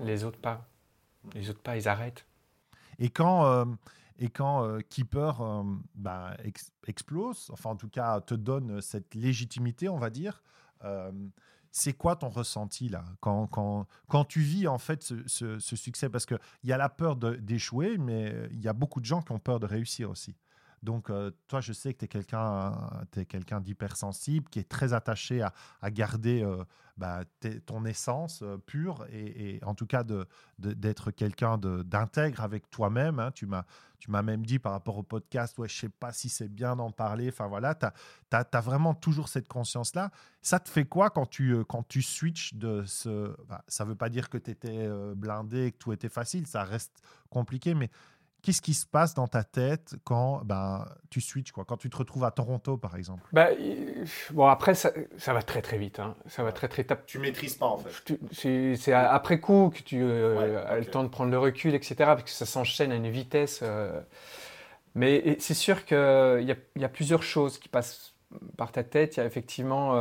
les 0.00 0.22
autres 0.22 0.38
pas. 0.38 0.68
Les 1.34 1.50
autres 1.50 1.60
pas, 1.60 1.76
ils 1.76 1.88
arrêtent. 1.88 2.24
Et 3.00 3.10
quand, 3.10 3.46
euh, 3.46 3.64
et 4.18 4.28
quand 4.28 4.64
euh, 4.64 4.80
Keeper 4.88 5.40
euh, 5.40 5.62
bah, 5.94 6.36
explose, 6.86 7.48
enfin 7.52 7.70
en 7.70 7.76
tout 7.76 7.88
cas 7.88 8.20
te 8.20 8.34
donne 8.34 8.80
cette 8.80 9.14
légitimité, 9.14 9.88
on 9.88 9.98
va 9.98 10.10
dire, 10.10 10.42
c'est 11.72 11.94
quoi 11.94 12.14
ton 12.14 12.28
ressenti 12.28 12.88
là 12.88 13.04
quand, 13.20 13.48
quand, 13.48 13.86
quand, 14.08 14.24
tu 14.24 14.40
vis 14.40 14.68
en 14.68 14.78
fait 14.78 15.02
ce, 15.02 15.58
ce 15.58 15.76
succès? 15.76 16.08
Parce 16.08 16.24
qu'il 16.24 16.38
y 16.62 16.72
a 16.72 16.76
la 16.76 16.88
peur 16.88 17.16
d'échouer, 17.16 17.98
mais 17.98 18.48
il 18.52 18.60
y 18.60 18.68
a 18.68 18.72
beaucoup 18.72 19.00
de 19.00 19.04
gens 19.04 19.20
qui 19.20 19.32
ont 19.32 19.40
peur 19.40 19.58
de 19.58 19.66
réussir 19.66 20.08
aussi. 20.10 20.36
Donc, 20.82 21.10
euh, 21.10 21.30
toi, 21.48 21.60
je 21.60 21.72
sais 21.72 21.92
que 21.94 21.98
tu 21.98 22.04
es 22.04 22.08
quelqu'un 22.08 22.72
es 23.16 23.24
quelqu'un 23.24 23.60
d'hypersensible, 23.60 24.48
qui 24.50 24.58
est 24.58 24.68
très 24.68 24.92
attaché 24.92 25.42
à, 25.42 25.90
garder 25.90 26.42
euh, 26.42 26.64
bah, 26.96 27.22
ton 27.64 27.84
essence 27.84 28.42
euh, 28.42 28.58
pure 28.58 29.06
et, 29.10 29.58
en 29.64 29.74
tout 29.74 29.86
cas 29.86 30.04
d'être 30.04 31.06
de, 31.06 31.10
quelqu'un 31.10 31.58
d'intègre 31.58 32.42
avec 32.42 32.70
toi-même. 32.70 33.18
Hein. 33.18 33.30
Tu 33.32 33.46
m'as 33.46 34.22
même 34.22 34.44
dit 34.44 34.58
par 34.58 34.72
rapport 34.72 34.98
au 34.98 35.02
podcast, 35.02 35.58
ouais, 35.58 35.68
je 35.68 35.76
sais 35.76 35.88
pas 35.88 36.12
si 36.12 36.28
c'est 36.28 36.48
bien 36.48 36.76
d'en 36.76 36.90
parler. 36.90 37.28
Enfin, 37.28 37.46
voilà, 37.46 37.74
tu 37.74 37.86
as, 37.86 38.48
as, 38.52 38.60
vraiment 38.60 38.94
toujours 38.94 39.28
cette 39.28 39.48
conscience-là. 39.48 40.10
Ça 40.42 40.60
te 40.60 40.68
fait 40.68 40.84
quoi 40.84 41.10
quand 41.10 41.26
tu, 41.26 41.64
quand 41.64 41.82
tu 41.88 42.02
switches 42.02 42.54
de 42.54 42.84
ce. 42.84 43.34
Bah, 43.48 43.64
ça 43.66 43.84
veut 43.84 43.96
pas 43.96 44.10
dire 44.10 44.28
que 44.28 44.38
tu 44.38 44.50
étais 44.50 44.88
blindé, 45.14 45.72
que 45.72 45.78
tout 45.78 45.92
était 45.92 46.08
facile, 46.08 46.46
ça 46.46 46.62
reste 46.64 47.02
compliqué, 47.30 47.74
mais 47.74 47.90
Qu'est-ce 48.46 48.62
qui 48.62 48.74
se 48.74 48.86
passe 48.86 49.12
dans 49.12 49.26
ta 49.26 49.42
tête 49.42 49.96
quand 50.04 50.42
ben, 50.44 50.86
tu 51.10 51.20
switches, 51.20 51.50
quoi, 51.50 51.64
quand 51.64 51.78
tu 51.78 51.90
te 51.90 51.96
retrouves 51.96 52.22
à 52.22 52.30
Toronto, 52.30 52.76
par 52.76 52.94
exemple? 52.94 53.28
Bah, 53.32 53.48
Bon, 54.30 54.46
après, 54.46 54.76
ça, 54.76 54.92
ça, 55.18 55.32
va 55.32 55.42
très 55.42 55.62
très 55.62 55.78
vite. 55.78 55.98
Hein. 55.98 56.14
Ça 56.28 56.44
va 56.44 56.52
très 56.52 56.68
très 56.68 56.84
tap... 56.84 57.04
Tu 57.06 57.18
maîtrises 57.18 57.56
pas, 57.56 57.66
en 57.66 57.78
fait. 57.78 58.16
C'est 58.30 58.92
après 58.92 59.40
coup 59.40 59.72
que 59.74 59.82
tu 59.82 60.00
euh, 60.00 60.64
as 60.64 60.78
le 60.78 60.84
temps 60.84 61.02
de 61.02 61.08
prendre 61.08 61.32
le 61.32 61.40
recul, 61.40 61.74
etc. 61.74 61.96
Parce 61.98 62.22
que 62.22 62.30
ça 62.30 62.46
s'enchaîne 62.46 62.92
à 62.92 62.94
une 62.94 63.10
vitesse. 63.10 63.58
Euh. 63.64 64.00
Mais 64.94 65.36
c'est 65.40 65.52
sûr 65.52 65.84
qu'il 65.84 65.96
y, 65.96 66.80
y, 66.80 66.84
a 66.84 66.88
plusieurs 66.88 67.24
choses 67.24 67.58
qui 67.58 67.68
passent 67.68 68.14
par 68.56 68.70
ta 68.70 68.84
tête, 68.84 69.16
il 69.16 69.20
y 69.20 69.22
a 69.24 69.26
effectivement 69.26 69.92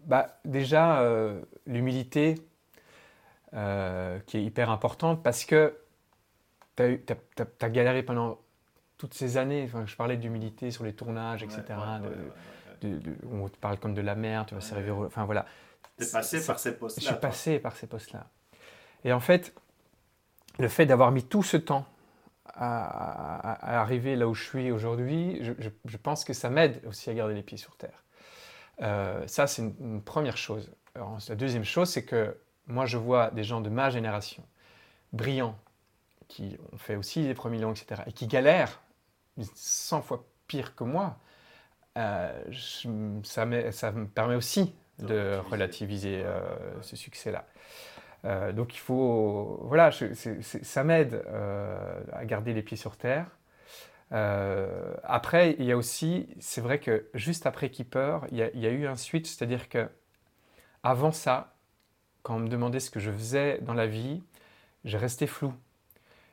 bah, 0.00 0.40
déjà 0.44 1.08
l'humilité 1.66 2.34
qui 3.52 3.56
est 4.36 4.42
hyper 4.42 4.70
importante 4.70 5.22
parce 5.22 5.44
que 5.44 5.72
tu 7.06 7.42
as, 7.64 7.70
galéré 7.70 8.02
pendant 8.02 8.38
toutes 8.98 9.14
ces 9.14 9.36
années. 9.36 9.64
Enfin, 9.64 9.86
je 9.86 9.96
parlais 9.96 10.16
d'humilité 10.16 10.70
sur 10.70 10.84
les 10.84 10.92
tournages, 10.92 11.42
etc. 11.42 11.62
on 13.30 13.48
te 13.48 13.56
parle 13.58 13.78
comme 13.78 13.94
de 13.94 14.02
la 14.02 14.14
merde, 14.14 14.48
tu 14.48 14.54
vas 14.54 14.60
servir. 14.60 14.98
Enfin 14.98 15.24
voilà. 15.24 15.46
Tu 15.98 16.04
es 16.04 16.10
passé 16.10 16.44
par 16.44 16.58
ces 16.58 16.76
postes-là. 16.76 17.02
Je 17.02 17.06
suis 17.06 17.20
passé 17.20 17.58
par 17.58 17.76
ces 17.76 17.86
postes-là. 17.86 18.26
Et 19.04 19.12
en 19.12 19.20
fait, 19.20 19.54
le 20.58 20.68
fait 20.68 20.86
d'avoir 20.86 21.10
mis 21.10 21.24
tout 21.24 21.42
ce 21.42 21.56
temps 21.56 21.86
à, 22.46 23.80
arriver 23.80 24.16
là 24.16 24.28
où 24.28 24.34
je 24.34 24.44
suis 24.44 24.70
aujourd'hui, 24.70 25.40
je, 25.42 25.96
pense 25.96 26.24
que 26.24 26.32
ça 26.32 26.50
m'aide 26.50 26.82
aussi 26.86 27.08
à 27.10 27.14
garder 27.14 27.34
les 27.34 27.42
pieds 27.42 27.58
sur 27.58 27.76
terre. 27.76 28.04
Euh, 28.82 29.26
ça, 29.26 29.46
c'est 29.46 29.62
une, 29.62 30.02
première 30.02 30.36
chose. 30.36 30.70
la 30.94 31.34
deuxième 31.36 31.64
chose, 31.64 31.90
c'est 31.90 32.04
que 32.04 32.36
moi, 32.66 32.86
je 32.86 32.98
vois 32.98 33.30
des 33.30 33.44
gens 33.44 33.60
de 33.60 33.70
ma 33.70 33.90
génération, 33.90 34.44
brillants, 35.12 35.56
qui 36.30 36.56
ont 36.72 36.78
fait 36.78 36.96
aussi 36.96 37.22
les 37.22 37.34
premiers 37.34 37.56
millions, 37.56 37.72
etc., 37.72 38.02
et 38.06 38.12
qui 38.12 38.26
galèrent 38.26 38.80
100 39.54 40.02
fois 40.02 40.24
pire 40.46 40.74
que 40.74 40.84
moi. 40.84 41.18
Euh, 41.98 42.44
ça, 43.24 43.46
ça, 43.72 43.92
me 43.92 44.06
permet 44.06 44.36
aussi 44.36 44.74
de 45.00 45.38
relativiser 45.50 46.22
euh, 46.24 46.40
ce 46.82 46.94
succès-là. 46.94 47.46
Euh, 48.24 48.52
donc 48.52 48.74
il 48.74 48.78
faut, 48.78 49.60
voilà, 49.64 49.90
ça 49.90 50.84
m'aide 50.84 51.24
à 52.12 52.24
garder 52.24 52.54
les 52.54 52.62
pieds 52.62 52.76
sur 52.76 52.96
terre. 52.96 53.26
Après, 54.12 55.56
il 55.58 55.64
y 55.64 55.72
a 55.72 55.76
aussi, 55.76 56.28
c'est 56.38 56.60
vrai 56.60 56.78
que 56.78 57.08
juste 57.14 57.46
après 57.46 57.70
Keeper, 57.70 58.26
il 58.30 58.38
y 58.38 58.42
a, 58.42 58.50
il 58.54 58.60
y 58.60 58.66
a 58.66 58.70
eu 58.70 58.86
un 58.86 58.96
switch, 58.96 59.28
c'est-à-dire 59.28 59.68
que 59.68 59.88
avant 60.82 61.12
ça, 61.12 61.54
quand 62.22 62.36
on 62.36 62.40
me 62.40 62.48
demandait 62.48 62.80
ce 62.80 62.90
que 62.90 63.00
je 63.00 63.10
faisais 63.10 63.58
dans 63.62 63.74
la 63.74 63.86
vie, 63.86 64.22
j'ai 64.84 64.98
resté 64.98 65.26
flou. 65.26 65.54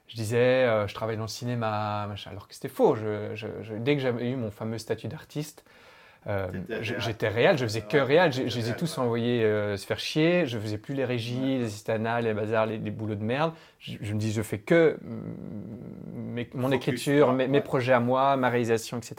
Je 0.08 0.15
disais, 0.15 0.88
je 0.88 0.93
travaille 0.93 1.17
dans 1.17 1.24
le 1.24 1.28
cinéma, 1.28 2.06
machin, 2.08 2.32
alors 2.32 2.48
que 2.48 2.54
c'était 2.54 2.70
faux. 2.70 2.96
dès 3.80 3.96
que 3.96 4.02
j'avais 4.02 4.32
eu 4.32 4.36
mon 4.36 4.52
fameux 4.52 4.78
statut 4.78 5.08
d'artiste, 5.08 5.63
euh, 6.28 6.48
j'étais 6.82 7.30
réel, 7.30 7.58
je 7.58 7.63
faisais 7.63 7.82
que 7.82 7.98
réel. 7.98 8.34
Je, 8.34 8.41
les 8.43 8.70
ai 8.70 8.76
tous 8.76 8.98
envoyés 8.98 9.43
euh, 9.43 9.78
se 9.78 9.86
faire 9.86 10.00
chier. 10.00 10.46
Je 10.46 10.60
faisais 10.60 10.78
plus 10.78 10.93
les 10.93 11.06
régies, 11.06 11.60
les 11.60 11.65
assistants, 11.65 12.20
les 12.20 12.34
bazars, 12.34 12.65
les, 12.65 12.78
boulots 12.78 13.15
de 13.15 13.24
merde. 13.24 13.54
Je, 13.80 14.13
me 14.13 14.20
dis, 14.20 14.34
je 14.34 14.41
fais 14.41 14.60
que 14.60 14.98
mm, 15.02 16.46
mon 16.54 16.72
écriture, 16.72 17.32
mes, 17.32 17.62
projets 17.62 17.93
à 17.93 18.00
moi, 18.00 18.36
ma 18.36 18.50
réalisation, 18.50 18.98
etc. 18.98 19.15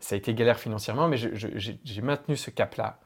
Ça 0.00 0.14
a 0.14 0.18
été 0.18 0.34
galère 0.34 0.60
financièrement, 0.60 1.08
mais 1.08 1.16
j'ai 1.16 2.02
maintenu 2.02 2.36
ce 2.36 2.50
cap-là. 2.50 2.98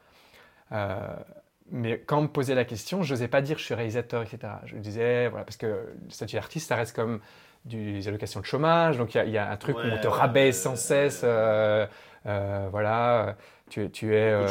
Euh, 1.70 1.70
mais 1.70 1.98
quand 1.98 2.18
on 2.18 2.22
me 2.22 2.29
posait 2.29 2.55
la 2.55 2.64
question, 2.64 3.03
je 3.03 3.14
n'osais 3.14 3.29
pas 3.29 3.40
dire 3.40 3.59
je 3.59 3.64
suis 3.64 3.75
réalisateur, 3.75 4.22
etc. 4.22 4.55
Je 4.64 4.77
disais, 4.77 5.29
voilà, 5.29 5.44
parce 5.44 5.57
que 5.57 5.66
le 5.66 6.11
statut 6.11 6.37
d'artiste, 6.37 6.68
ça 6.68 6.77
reste 6.77 6.94
comme 6.94 7.20
des 7.64 8.09
allocations 8.09 8.40
de 8.40 8.44
chômage, 8.44 8.98
donc 8.98 9.14
il 9.14 9.31
y, 9.31 9.38
a 9.38 9.51
un 9.51 9.57
truc 9.57 9.77
où 9.77 9.87
on 9.87 9.98
te 9.98 10.09
rabaisse 10.09 10.61
sans 10.61 10.77
cesse. 10.77 11.22
Euh, 11.25 12.68
voilà, 12.70 13.37
tu, 13.70 13.90
tu 13.90 14.14
es. 14.14 14.33
Euh, 14.33 14.46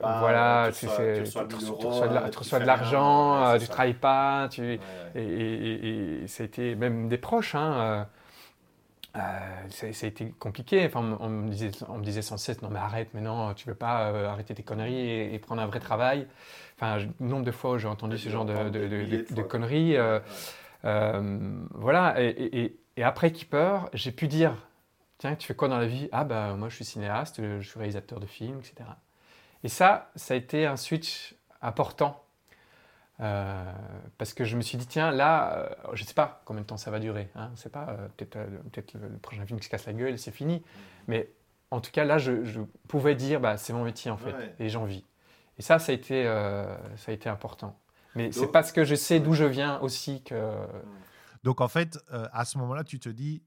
pas, 0.00 0.18
voilà, 0.20 0.70
tu, 0.72 0.86
reçois, 0.86 2.58
de 2.58 2.66
l'argent, 2.66 3.58
tu 3.58 3.66
travailles 3.68 3.94
pas, 3.94 4.48
tu, 4.50 4.78
et, 5.14 6.26
ça 6.26 6.42
a 6.42 6.46
été 6.46 6.74
même 6.74 7.08
des 7.08 7.18
proches. 7.18 7.54
Hein, 7.54 8.06
euh, 9.16 9.20
ça, 9.70 9.86
a 9.86 10.08
été 10.08 10.34
compliqué. 10.38 10.84
Enfin, 10.86 11.16
on, 11.20 11.28
me 11.28 11.50
disait, 11.50 11.70
on 11.88 11.98
me 11.98 12.04
disait 12.04 12.22
sans 12.22 12.36
cesse 12.36 12.62
non 12.62 12.68
mais 12.70 12.78
arrête, 12.78 13.08
mais 13.14 13.20
non, 13.20 13.54
tu 13.54 13.68
veux 13.68 13.74
pas 13.74 14.08
arrêter 14.30 14.54
tes 14.54 14.62
conneries 14.62 15.34
et, 15.34 15.38
prendre 15.38 15.62
un 15.62 15.66
vrai 15.66 15.80
travail. 15.80 16.26
Enfin, 16.76 16.98
nombre 17.20 17.44
de 17.44 17.50
fois 17.50 17.72
où 17.72 17.78
j'ai 17.78 17.88
entendu 17.88 18.18
ce 18.18 18.28
genre 18.28 18.44
de, 18.44 18.68
de, 18.68 19.42
conneries. 19.42 19.96
voilà. 20.82 22.22
Et, 22.22 22.78
et, 22.96 23.02
après 23.02 23.30
Keeper, 23.30 23.88
j'ai 23.92 24.12
pu 24.12 24.28
dire 24.28 24.54
Tiens, 25.18 25.34
tu 25.34 25.48
fais 25.48 25.54
quoi 25.54 25.66
dans 25.66 25.78
la 25.78 25.86
vie? 25.86 26.08
Ah, 26.12 26.22
bah, 26.22 26.54
moi, 26.54 26.68
je 26.68 26.76
suis 26.76 26.84
cinéaste, 26.84 27.42
je 27.42 27.68
suis 27.68 27.78
réalisateur 27.78 28.20
de 28.20 28.26
films, 28.26 28.60
etc. 28.60 28.88
Et 29.64 29.68
ça, 29.68 30.12
ça 30.14 30.34
a 30.34 30.36
été 30.36 30.64
un 30.64 30.76
switch 30.76 31.34
important. 31.60 32.24
Euh, 33.20 33.72
parce 34.16 34.32
que 34.32 34.44
je 34.44 34.56
me 34.56 34.62
suis 34.62 34.78
dit, 34.78 34.86
tiens, 34.86 35.10
là, 35.10 35.56
euh, 35.56 35.68
je 35.94 36.02
ne 36.02 36.06
sais 36.06 36.14
pas 36.14 36.42
combien 36.44 36.62
de 36.62 36.66
temps 36.66 36.76
ça 36.76 36.90
va 36.90 37.00
durer. 37.00 37.30
Hein, 37.34 37.50
ne 37.64 37.70
pas, 37.70 37.88
euh, 37.88 38.08
peut-être 38.16 38.94
le, 38.94 39.18
prochain 39.18 39.44
film 39.44 39.58
qui 39.58 39.66
se 39.66 39.70
casse 39.70 39.86
la 39.86 39.92
gueule 39.92 40.14
et 40.14 40.18
c'est 40.18 40.30
fini. 40.30 40.62
Mais 41.08 41.30
en 41.70 41.80
tout 41.80 41.90
cas, 41.90 42.04
là, 42.04 42.18
je, 42.18 42.60
pouvais 42.86 43.14
dire, 43.14 43.40
bah, 43.40 43.56
c'est 43.56 43.72
mon 43.72 43.84
métier, 43.84 44.10
en 44.10 44.16
fait, 44.16 44.34
et 44.58 44.68
j'en 44.68 44.84
vis. 44.84 45.04
Et 45.58 45.62
ça, 45.62 45.78
ça 45.78 45.90
a 45.92 45.94
été, 45.94 46.24
ça 46.96 47.10
a 47.10 47.12
été 47.12 47.28
important. 47.28 47.78
Mais 48.14 48.32
c'est 48.32 48.50
parce 48.50 48.72
que 48.72 48.84
je 48.84 48.94
sais 48.94 49.20
d'où 49.20 49.34
je 49.34 49.44
viens 49.44 49.80
aussi 49.80 50.22
que. 50.22 50.54
Donc, 51.42 51.60
en 51.60 51.68
fait, 51.68 51.98
à 52.10 52.44
ce 52.44 52.58
moment-là, 52.58 52.84
tu 52.84 53.00
te 53.00 53.08
dis, 53.08 53.42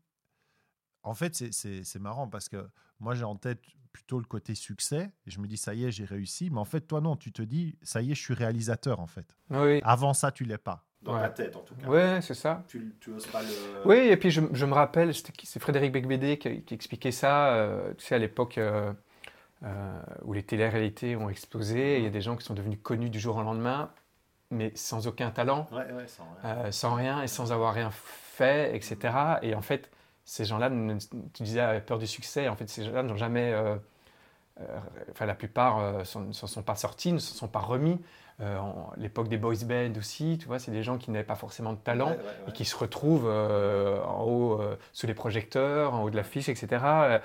en 1.03 1.13
fait, 1.13 1.35
c'est 1.51 1.99
marrant 1.99 2.27
parce 2.27 2.49
que 2.49 2.67
moi, 2.99 3.15
j'ai 3.15 3.23
en 3.23 3.35
tête 3.35 3.61
plutôt 3.91 4.19
le 4.19 4.25
côté 4.25 4.55
succès. 4.55 5.11
Et 5.27 5.31
je 5.31 5.39
me 5.39 5.47
dis, 5.47 5.57
ça 5.57 5.73
y 5.73 5.85
est, 5.85 5.91
j'ai 5.91 6.05
réussi. 6.05 6.49
Mais 6.49 6.59
en 6.59 6.65
fait, 6.65 6.81
toi, 6.81 7.01
non, 7.01 7.15
tu 7.15 7.31
te 7.31 7.41
dis, 7.41 7.77
ça 7.81 8.01
y 8.01 8.11
est, 8.11 8.15
je 8.15 8.21
suis 8.21 8.33
réalisateur, 8.33 8.99
en 8.99 9.07
fait. 9.07 9.35
Oui. 9.49 9.81
Avant 9.83 10.13
ça, 10.13 10.31
tu 10.31 10.43
l'es 10.45 10.57
pas. 10.57 10.85
Dans 11.01 11.19
ta 11.19 11.29
tête, 11.29 11.55
en 11.55 11.61
tout 11.61 11.73
cas. 11.75 11.87
Oui, 11.87 12.21
c'est 12.21 12.35
ça. 12.35 12.63
Tu, 12.67 12.93
tu 12.99 13.11
oses 13.11 13.25
pas 13.25 13.41
le. 13.41 13.47
Oui, 13.85 13.97
et 13.97 14.17
puis 14.17 14.29
je, 14.29 14.41
me 14.41 14.73
rappelle, 14.73 15.11
c'est 15.15 15.59
Frédéric 15.59 15.91
Becbédé 15.91 16.37
qui, 16.37 16.61
qui, 16.61 16.73
expliquait 16.75 17.11
ça, 17.11 17.55
euh, 17.55 17.93
tu 17.97 18.05
sais, 18.05 18.13
à 18.13 18.19
l'époque 18.19 18.59
euh, 18.59 18.93
euh, 19.63 20.01
où 20.23 20.33
les 20.33 20.43
télé-réalités 20.43 21.15
ont 21.15 21.29
explosé. 21.29 21.97
Il 21.97 22.03
y 22.03 22.07
a 22.07 22.11
des 22.11 22.21
gens 22.21 22.35
qui 22.35 22.45
sont 22.45 22.53
devenus 22.53 22.77
connus 22.83 23.09
du 23.09 23.19
jour 23.19 23.37
au 23.37 23.41
lendemain, 23.41 23.91
mais 24.51 24.71
sans 24.75 25.07
aucun 25.07 25.31
talent, 25.31 25.67
sans, 26.05 26.27
rien. 26.43 26.71
sans 26.71 26.93
rien 26.93 27.23
et 27.23 27.27
sans 27.27 27.51
avoir 27.51 27.73
rien 27.73 27.89
fait, 27.91 28.75
etc. 28.75 28.97
Et 29.41 29.55
en 29.55 29.61
fait, 29.61 29.89
ces 30.31 30.45
gens-là, 30.45 30.69
tu 31.33 31.43
disais 31.43 31.81
peur 31.81 31.97
du 31.97 32.07
succès, 32.07 32.47
en 32.47 32.55
fait, 32.55 32.69
ces 32.69 32.85
gens-là 32.85 33.03
n'ont 33.03 33.17
jamais, 33.17 33.51
euh, 33.51 33.75
euh, 34.61 34.79
enfin 35.11 35.25
la 35.25 35.35
plupart 35.35 35.79
euh, 35.79 35.99
ne 35.99 36.31
s'en 36.31 36.47
sont 36.47 36.63
pas 36.63 36.75
sortis, 36.75 37.11
ne 37.11 37.19
se 37.19 37.35
sont 37.35 37.49
pas 37.49 37.59
remis. 37.59 37.99
L'époque 38.95 39.27
des 39.27 39.37
boys 39.37 39.65
bands 39.65 39.93
aussi, 39.99 40.37
tu 40.39 40.47
vois, 40.47 40.57
c'est 40.57 40.71
des 40.71 40.83
gens 40.83 40.97
qui 40.97 41.11
n'avaient 41.11 41.25
pas 41.25 41.35
forcément 41.35 41.73
de 41.73 41.77
talent 41.77 42.15
et 42.47 42.53
qui 42.53 42.63
se 42.63 42.75
retrouvent 42.77 43.27
en 43.27 44.23
haut, 44.23 44.61
sous 44.93 45.05
les 45.05 45.13
projecteurs, 45.13 45.93
en 45.93 46.03
haut 46.03 46.09
de 46.09 46.15
l'affiche, 46.15 46.49
etc. 46.49 47.19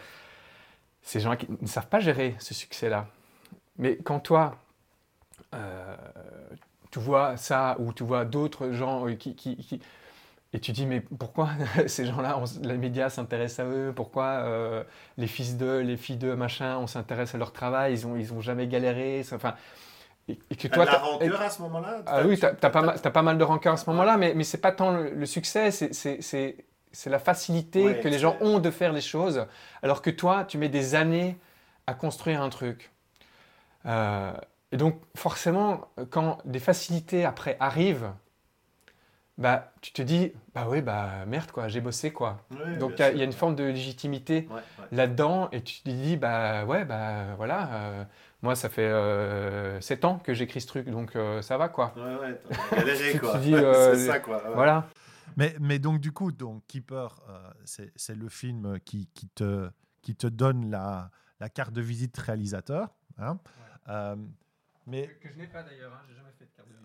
ces 1.02 1.20
gens 1.20 1.36
qui 1.36 1.46
ne 1.48 1.66
savent 1.66 1.86
pas 1.86 2.00
gérer 2.00 2.34
ce 2.38 2.52
succès-là. 2.52 3.06
Mais 3.78 3.96
quand 3.96 4.18
toi, 4.18 4.56
tu 6.90 6.98
vois 6.98 7.38
ça, 7.38 7.76
ou 7.78 7.94
tu 7.94 8.02
vois 8.02 8.26
d'autres 8.26 8.72
gens 8.72 9.06
qui, 9.16 9.36
qui 9.36 9.80
et 10.52 10.60
tu 10.60 10.72
dis, 10.72 10.86
mais 10.86 11.00
pourquoi 11.00 11.50
ces 11.86 12.06
gens-là, 12.06 12.42
les 12.62 12.78
médias 12.78 13.10
s'intéressent 13.10 13.66
à 13.66 13.68
eux? 13.68 13.92
Pourquoi 13.94 14.24
euh, 14.24 14.84
les 15.16 15.26
fils 15.26 15.56
d'eux, 15.56 15.80
les 15.80 15.96
filles 15.96 16.16
d'eux, 16.16 16.36
machin, 16.36 16.78
on 16.78 16.86
s'intéresse 16.86 17.34
à 17.34 17.38
leur 17.38 17.52
travail? 17.52 17.94
Ils 17.94 18.06
n'ont 18.06 18.16
ils 18.16 18.32
ont 18.32 18.40
jamais 18.40 18.66
galéré? 18.66 19.24
Enfin, 19.32 19.54
et, 20.28 20.36
que 20.56 20.66
toi, 20.68 20.84
la 20.84 20.98
rancœur 20.98 21.40
à 21.40 21.50
ce 21.50 21.62
moment-là 21.62 22.02
Ah 22.06 22.22
oui, 22.26 22.38
tu 22.38 22.44
as, 22.44 22.54
pas, 22.54 22.70
pas 22.98 23.22
mal 23.22 23.38
de 23.38 23.44
rancœur 23.44 23.74
à 23.74 23.76
ce 23.76 23.88
moment-là, 23.90 24.16
mais, 24.16 24.34
mais 24.34 24.42
ce 24.42 24.56
n'est 24.56 24.60
pas 24.60 24.72
tant 24.72 24.92
le, 24.92 25.26
succès, 25.26 25.70
c'est 25.70 27.10
la 27.10 27.18
facilité 27.18 28.00
que 28.00 28.08
les 28.08 28.18
gens 28.18 28.36
ont 28.40 28.58
de 28.58 28.70
faire 28.70 28.92
les 28.92 29.00
choses, 29.00 29.46
alors 29.82 30.02
que 30.02 30.10
toi, 30.10 30.44
tu 30.44 30.58
mets 30.58 30.68
des 30.68 30.94
années 30.96 31.38
à 31.86 31.94
construire 31.94 32.42
un 32.42 32.48
truc. 32.48 32.90
Euh, 33.86 34.32
et 34.72 34.76
donc, 34.76 35.00
forcément, 35.14 35.88
quand 36.10 36.38
des 36.44 36.58
facilités 36.58 37.24
après 37.24 37.56
arrivent, 37.60 38.10
bah, 39.38 39.72
tu 39.82 39.92
te 39.92 40.00
dis, 40.00 40.32
bah 40.54 40.66
oui, 40.68 40.80
bah 40.80 41.26
merde, 41.26 41.50
quoi, 41.50 41.68
j'ai 41.68 41.82
bossé, 41.82 42.10
quoi. 42.10 42.40
Donc 42.78 42.94
il 42.98 43.18
y, 43.18 43.20
a 43.20 43.24
une 43.24 43.32
forme 43.32 43.54
de 43.54 43.64
légitimité 43.64 44.48
là-dedans, 44.92 45.50
et 45.52 45.62
tu 45.62 45.82
te 45.82 45.90
dis, 45.90 46.16
bah 46.16 46.64
ouais, 46.64 46.86
bah 46.86 47.34
voilà, 47.36 47.74
euh, 47.74 48.04
moi 48.40 48.56
ça 48.56 48.70
fait 48.70 48.86
euh, 48.86 49.80
7 49.80 50.04
ans 50.06 50.18
que 50.18 50.32
j'écris 50.32 50.62
ce 50.62 50.66
truc, 50.66 50.88
donc 50.88 51.16
euh, 51.16 51.42
ça 51.42 51.58
va, 51.58 51.68
quoi. 51.68 51.92
Ouais, 51.96 52.16
ouais, 52.16 52.40
galéré, 52.72 53.18
quoi. 53.18 53.36
Euh, 53.36 53.94
c'est 53.94 54.06
ça, 54.06 54.20
quoi. 54.20 54.42
Voilà. 54.54 54.88
Mais, 55.36 55.54
mais 55.60 55.78
donc, 55.78 56.00
du 56.00 56.12
coup, 56.12 56.32
donc, 56.32 56.66
Keeper, 56.66 57.20
c'est 57.66 58.16
le 58.16 58.28
film 58.30 58.78
qui, 58.86 59.10
qui, 59.12 59.28
te, 59.28 59.68
qui 60.00 60.16
te 60.16 60.26
donne 60.26 60.70
la, 60.70 61.10
la 61.40 61.50
carte 61.50 61.74
de 61.74 61.82
visite 61.82 62.16
réalisateur. 62.16 62.88
Hein 63.18 63.38
mais... 64.86 65.08
Que, 65.20 65.28
je 65.30 65.36
n'ai 65.36 65.48
pas 65.48 65.62
d'ailleurs, 65.62 65.92
hein, 65.92 66.00
j'ai 66.08 66.14
jamais 66.14 66.30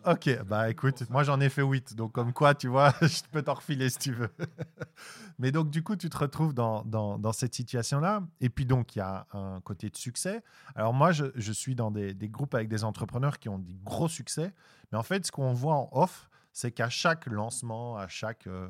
Ok, 0.04 0.30
bah 0.48 0.68
écoute, 0.72 1.08
moi 1.12 1.22
j'en 1.22 1.40
ai 1.40 1.50
fait 1.50 1.62
8, 1.62 1.96
donc 1.96 2.12
comme 2.12 2.34
quoi, 2.34 2.56
tu 2.56 2.68
vois, 2.68 2.92
je 3.02 3.22
peux 3.32 3.44
t'en 3.44 3.54
refiler 3.54 3.88
si 3.88 4.00
tu 4.00 4.14
veux. 4.14 4.32
Mais 5.38 5.52
donc 5.52 5.70
du 5.70 5.84
coup, 5.84 5.96
tu 5.96 6.10
te 6.10 6.18
retrouves 6.18 6.56
dans, 6.56 6.84
dans, 6.86 7.20
dans 7.20 7.32
cette 7.32 7.54
situation-là. 7.54 8.24
Et 8.40 8.50
puis 8.50 8.66
donc, 8.66 8.96
il 8.96 9.00
y 9.00 9.02
a 9.04 9.28
un 9.34 9.62
côté 9.62 9.92
de 9.92 9.96
succès. 9.96 10.44
Alors 10.74 10.94
moi, 10.94 11.12
je, 11.12 11.26
je 11.36 11.52
suis 11.52 11.76
dans 11.76 11.92
des, 11.92 12.16
des, 12.16 12.30
groupes 12.30 12.56
avec 12.56 12.68
des 12.68 12.84
entrepreneurs 12.84 13.38
qui 13.38 13.48
ont 13.48 13.60
des 13.60 13.76
gros 13.84 14.08
succès. 14.08 14.54
Mais 14.92 14.98
en 14.98 15.04
fait, 15.04 15.28
ce 15.28 15.32
qu'on 15.32 15.54
voit 15.54 15.76
en 15.76 15.90
off, 15.92 16.32
c'est 16.52 16.72
qu'à 16.72 16.90
chaque 16.90 17.28
lancement, 17.28 17.96
à 17.96 18.08
chaque, 18.08 18.48
euh, 18.48 18.70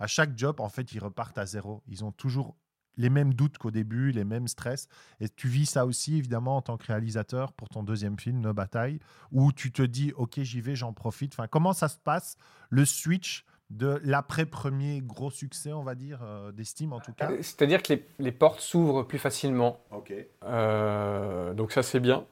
à 0.00 0.08
chaque 0.08 0.36
job, 0.36 0.60
en 0.60 0.68
fait, 0.68 0.92
ils 0.92 0.98
repartent 0.98 1.38
à 1.38 1.46
zéro. 1.46 1.84
Ils 1.86 2.04
ont 2.04 2.12
toujours 2.12 2.56
les 2.96 3.10
mêmes 3.10 3.34
doutes 3.34 3.58
qu'au 3.58 3.70
début, 3.70 4.10
les 4.12 4.24
mêmes 4.24 4.48
stress. 4.48 4.88
Et 5.20 5.28
tu 5.28 5.48
vis 5.48 5.66
ça 5.66 5.86
aussi, 5.86 6.16
évidemment, 6.18 6.56
en 6.56 6.62
tant 6.62 6.76
que 6.76 6.86
réalisateur 6.86 7.52
pour 7.52 7.68
ton 7.68 7.82
deuxième 7.82 8.18
film, 8.18 8.40
No 8.40 8.52
Bataille, 8.52 9.00
où 9.32 9.52
tu 9.52 9.72
te 9.72 9.82
dis, 9.82 10.12
OK, 10.16 10.40
j'y 10.40 10.60
vais, 10.60 10.76
j'en 10.76 10.92
profite. 10.92 11.32
Enfin, 11.34 11.46
comment 11.48 11.72
ça 11.72 11.88
se 11.88 11.98
passe, 11.98 12.36
le 12.70 12.84
switch 12.84 13.44
de 13.70 14.00
l'après-premier 14.04 15.00
gros 15.00 15.30
succès, 15.30 15.72
on 15.72 15.82
va 15.82 15.94
dire, 15.94 16.20
euh, 16.22 16.52
d'estime 16.52 16.92
en 16.92 17.00
tout 17.00 17.12
cas? 17.12 17.30
Euh, 17.30 17.38
C'est-à-dire 17.38 17.82
que 17.82 17.94
les, 18.18 18.32
portes 18.32 18.60
s'ouvrent 18.60 19.02
plus 19.02 19.18
facilement. 19.18 19.80
OK. 19.90 20.12
Euh, 20.44 21.54
donc 21.54 21.72
ça, 21.72 21.82
c'est 21.82 22.00
bien. 22.00 22.24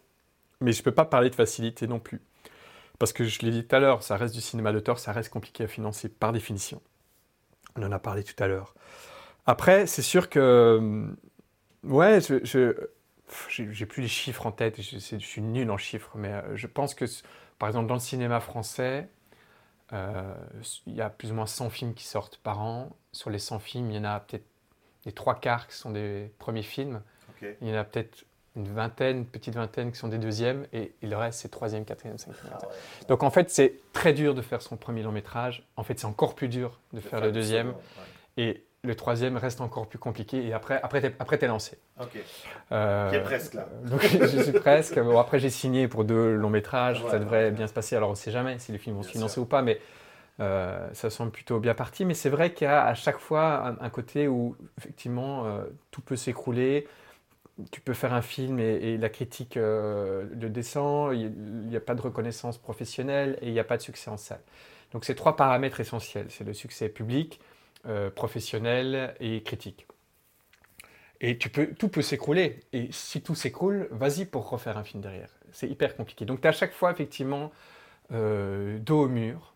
Mais 0.61 0.73
je 0.73 0.81
ne 0.81 0.85
peux 0.85 0.93
pas 0.93 1.05
parler 1.05 1.31
de 1.31 1.35
facilité 1.35 1.87
non 1.87 1.99
plus. 1.99 2.21
Parce 2.99 3.13
que 3.13 3.25
je 3.25 3.41
l'ai 3.41 3.51
dit 3.51 3.67
tout 3.67 3.75
à 3.75 3.81
l'heure, 3.81 4.03
ça 4.03 4.17
reste 4.17 4.35
du 4.35 4.41
cinéma 4.41 4.73
d'auteur, 4.73 4.99
ça 4.99 5.13
reste 5.13 5.31
compliqué 5.31 5.65
à 5.65 5.67
financer 5.67 6.09
par 6.09 6.33
définition. 6.33 6.81
On 7.75 7.83
en 7.83 7.91
a 7.91 7.99
parlé 7.99 8.23
tout 8.23 8.41
à 8.41 8.47
l'heure. 8.47 8.75
Après, 9.47 9.87
c'est 9.87 10.03
sûr 10.03 10.29
que. 10.29 11.07
Ouais, 11.85 12.21
je. 12.21 12.75
j'ai 13.49 13.87
plus 13.87 14.03
les 14.03 14.09
chiffres 14.09 14.47
en 14.47 14.53
tête, 14.53 14.81
je, 14.81 14.99
je, 14.99 15.17
suis 15.17 15.43
nul 15.43 15.71
en 15.71 15.79
chiffres, 15.79 16.13
mais 16.15 16.43
je 16.55 16.67
pense 16.67 16.95
que, 16.95 17.07
par 17.59 17.69
exemple, 17.69 17.89
dans 17.89 17.95
le 17.95 18.01
cinéma 18.01 18.41
français, 18.41 19.09
euh, 19.93 20.35
il 20.87 20.95
y 20.95 21.01
a 21.01 21.11
plus 21.11 21.33
ou 21.33 21.35
moins 21.35 21.47
100 21.47 21.71
films 21.71 21.95
qui 21.95 22.05
sortent 22.05 22.39
par 22.39 22.61
an. 22.61 22.97
Sur 23.13 23.31
les 23.31 23.39
100 23.39 23.59
films, 23.59 23.91
il 23.91 23.97
y 23.97 23.99
en 23.99 24.05
a 24.05 24.21
peut-être 24.21 24.47
les 25.05 25.13
trois 25.13 25.35
quarts 25.35 25.69
qui 25.69 25.77
sont 25.77 25.91
des 25.91 26.31
premiers 26.39 26.63
films. 26.63 27.03
Il 27.61 27.69
y 27.69 27.73
en 27.73 27.77
a 27.77 27.85
peut-être 27.85 28.25
une 28.55 28.69
vingtaine, 28.69 29.19
une 29.19 29.27
petite 29.27 29.55
vingtaine 29.55 29.91
qui 29.91 29.99
sont 29.99 30.09
des 30.09 30.19
deuxièmes, 30.19 30.67
et, 30.73 30.93
le 31.03 31.17
reste, 31.17 31.41
c'est 31.41 31.49
troisième, 31.49 31.85
quatrième, 31.85 32.19
cinquième. 32.19 32.53
Ah 32.53 32.61
Donc 33.09 33.23
en 33.25 33.31
fait, 33.31 33.51
c'est 33.51 33.81
très 33.93 34.13
dur 34.13 34.35
de 34.35 34.43
faire 34.43 34.63
son 34.63 34.77
premier 34.77 35.03
long 35.03 35.11
métrage. 35.11 35.67
En 35.77 35.83
fait, 35.83 35.99
c'est 35.99 36.07
encore 36.07 36.35
plus 36.37 36.49
dur 36.49 36.79
de, 36.93 37.01
faire, 37.01 37.21
le 37.21 37.33
deuxième. 37.33 37.75
Et 38.37 38.65
le 38.85 38.97
troisième 38.97 39.37
reste 39.37 39.61
encore 39.61 39.87
plus 39.87 39.99
compliqué 39.99 40.45
et 40.45 40.53
après, 40.53 40.81
après, 40.83 41.01
t'es, 41.01 41.15
après, 41.21 41.39
lancé. 41.47 41.79
Ok. 42.01 42.19
Euh, 42.73 43.21
presque 43.23 43.55
là. 43.55 43.69
Donc, 43.85 44.03
je 44.03 44.43
suis 44.43 44.53
presque. 44.53 44.99
Bon, 44.99 45.19
après, 45.19 45.39
j'ai 45.39 45.51
signé 45.51 45.87
pour 45.87 46.05
deux 46.05 46.35
longs 46.35 46.51
métrages. 46.51 47.03
ça 47.09 47.21
devrait 47.21 47.53
bien 47.53 47.69
se 47.69 47.73
passer. 47.73 47.95
Alors, 47.95 48.09
on 48.09 48.13
ne 48.13 48.17
sait 48.17 48.33
jamais 48.33 48.59
si 48.59 48.73
les 48.73 48.79
films 48.79 48.97
vont 48.97 49.03
se 49.05 49.11
financer 49.11 49.39
ou 49.39 49.45
pas, 49.45 49.63
mais 49.63 49.79
euh, 50.41 50.89
ça 50.95 51.11
semble 51.11 51.31
plutôt 51.31 51.61
bien 51.61 51.75
parti. 51.75 52.05
Mais 52.05 52.15
c'est 52.15 52.31
vrai 52.31 52.53
qu'il 52.53 52.65
y 52.65 52.71
a 52.71 52.85
à 52.85 52.95
chaque 52.95 53.19
fois 53.19 53.77
un, 53.81 53.91
côté 53.91 54.27
où, 54.27 54.57
effectivement, 54.79 55.47
euh, 55.47 55.63
tout 55.93 56.01
peut 56.01 56.17
s'écrouler. 56.17 56.89
Tu 57.71 57.81
peux 57.81 57.95
faire 57.95 58.15
un 58.15 58.23
film 58.23 58.59
et, 58.59 58.97
la 58.97 59.11
critique 59.11 59.57
euh, 59.57 60.25
le 60.33 60.49
descend. 60.49 61.15
Il 61.15 61.31
n'y 61.69 61.77
a 61.77 61.81
pas 61.81 61.95
de 61.95 62.01
reconnaissance 62.01 62.59
professionnelle 62.59 63.39
et 63.43 63.47
il 63.47 63.53
n'y 63.53 63.61
a 63.61 63.65
pas 63.65 63.77
de 63.77 63.83
succès 63.83 64.11
en 64.11 64.17
salle. 64.17 64.41
Donc, 64.93 65.05
c'est 65.05 65.15
trois 65.15 65.37
paramètres 65.37 65.79
essentiels. 65.79 66.27
C'est 66.31 66.45
le 66.45 66.53
succès 66.53 66.89
public 66.89 67.41
euh, 67.87 68.11
professionnel 68.11 69.15
et 69.19 69.43
critique. 69.43 69.87
Et 71.21 71.39
tu 71.39 71.49
peux, 71.49 71.69
tout 71.69 71.89
peut 71.89 72.03
s'écrouler. 72.03 72.61
Et 72.73 72.89
si 72.91 73.23
tout 73.23 73.35
s'écroule, 73.35 73.89
vas-y 73.91 74.25
pour 74.25 74.49
refaire 74.49 74.77
un 74.79 74.85
film 74.85 75.03
derrière. 75.03 75.31
C'est 75.53 75.69
hyper 75.69 75.97
compliqué. 75.97 76.25
Donc 76.25 76.41
tu 76.41 76.47
as 76.47 76.51
à 76.51 76.53
chaque 76.53 76.73
fois 76.73 76.91
effectivement 76.91 77.53
euh, 78.13 78.79
dos 78.79 79.03
au 79.03 79.09
mur. 79.09 79.55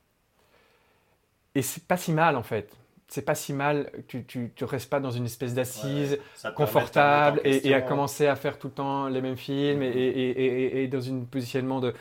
Et 1.54 1.62
c'est 1.62 1.84
pas 1.84 1.96
si 1.96 2.12
mal 2.12 2.36
en 2.36 2.42
fait. 2.42 2.72
C'est 3.08 3.22
pas 3.22 3.34
si 3.34 3.52
mal. 3.52 3.90
Tu, 4.08 4.24
tu, 4.24 4.52
tu 4.54 4.64
restes 4.64 4.90
pas 4.90 5.00
dans 5.00 5.10
une 5.12 5.26
espèce 5.26 5.54
d'assise 5.54 6.18
confortable 6.56 7.40
et, 7.44 7.74
à 7.74 7.80
commencer 7.80 8.26
à 8.26 8.34
faire 8.34 8.58
tout 8.58 8.66
le 8.66 8.74
temps 8.74 9.08
les 9.08 9.20
mêmes 9.20 9.36
films 9.36 9.82
et, 9.82 9.88
et, 9.88 10.82
et 10.82 10.88
dans 10.88 11.08
un 11.08 11.20
positionnement 11.20 11.80
de 11.80 11.94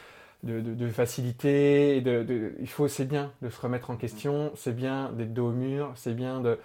de, 0.46 0.88
facilité. 0.90 2.02
De, 2.02 2.56
il 2.60 2.70
faut, 2.70 2.88
c'est 2.88 3.06
bien 3.06 3.32
de 3.42 3.50
se 3.50 3.60
remettre 3.60 3.90
en 3.90 3.98
question, 3.98 4.52
c'est 4.56 4.76
bien 4.76 5.12
d'être 5.12 5.34
dos 5.34 5.50
au 5.50 5.52
mur, 5.52 5.92
c'est 5.96 6.14
bien 6.14 6.40
de 6.40 6.60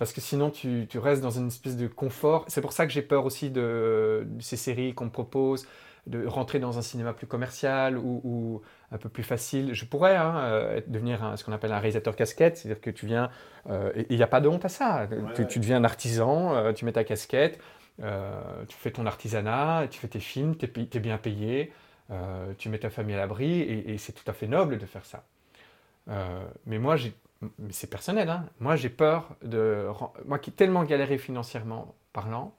parce 0.00 0.14
que 0.14 0.22
sinon 0.22 0.48
tu, 0.48 0.88
restes 0.94 1.20
dans 1.20 1.30
une 1.30 1.48
espèce 1.48 1.76
de 1.76 1.86
confort. 1.86 2.46
C'est 2.48 2.62
pour 2.62 2.72
ça 2.72 2.86
que 2.86 2.92
j'ai 2.92 3.02
peur 3.02 3.26
aussi 3.26 3.50
de, 3.50 4.26
ces 4.40 4.56
séries 4.56 4.94
qu'on 4.94 5.04
me 5.04 5.10
propose, 5.10 5.66
de 6.06 6.26
rentrer 6.26 6.58
dans 6.58 6.78
un 6.78 6.82
cinéma 6.82 7.12
plus 7.12 7.26
commercial 7.26 7.98
ou, 7.98 8.62
un 8.92 8.96
peu 8.96 9.10
plus 9.10 9.22
facile. 9.22 9.74
Je 9.74 9.84
pourrais 9.84 10.16
hein, 10.16 10.38
euh, 10.38 10.80
devenir 10.86 11.34
ce 11.36 11.44
qu'on 11.44 11.52
appelle 11.52 11.72
un 11.72 11.78
réalisateur 11.78 12.16
casquette, 12.16 12.56
c'est-à-dire 12.56 12.80
que 12.80 12.88
tu 12.88 13.04
viens, 13.04 13.28
euh, 13.68 13.92
il 14.08 14.16
n'y 14.16 14.22
a 14.22 14.26
pas 14.26 14.40
de 14.40 14.48
honte 14.48 14.64
à 14.64 14.70
ça. 14.70 15.06
tu, 15.46 15.58
deviens 15.58 15.76
un 15.76 15.84
artisan, 15.84 16.54
euh, 16.54 16.72
tu 16.72 16.86
mets 16.86 16.92
ta 16.92 17.04
casquette, 17.04 17.60
tu 17.98 18.76
fais 18.78 18.92
ton 18.92 19.04
artisanat, 19.04 19.86
tu 19.90 20.00
fais 20.00 20.08
tes 20.08 20.18
films, 20.18 20.56
tu 20.56 20.64
es, 20.64 20.98
bien 20.98 21.18
payé. 21.18 21.74
Euh, 22.10 22.52
tu 22.58 22.68
mets 22.68 22.78
ta 22.78 22.90
famille 22.90 23.14
à 23.14 23.18
l'abri 23.18 23.60
et, 23.60 23.96
c'est 23.98 24.12
tout 24.12 24.28
à 24.28 24.32
fait 24.32 24.48
noble 24.48 24.78
de 24.78 24.86
faire 24.86 25.04
ça. 25.04 25.24
Euh, 26.08 26.44
mais 26.66 26.78
moi, 26.78 26.96
c'est 27.70 27.88
personnel, 27.88 28.28
hein. 28.28 28.46
moi 28.58 28.74
j'ai 28.74 28.88
peur 28.88 29.36
de... 29.42 29.86
Moi 30.26 30.38
qui 30.38 30.50
ai 30.50 30.52
tellement 30.52 30.82
galéré 30.82 31.18
financièrement 31.18 31.94
parlant, 32.12 32.54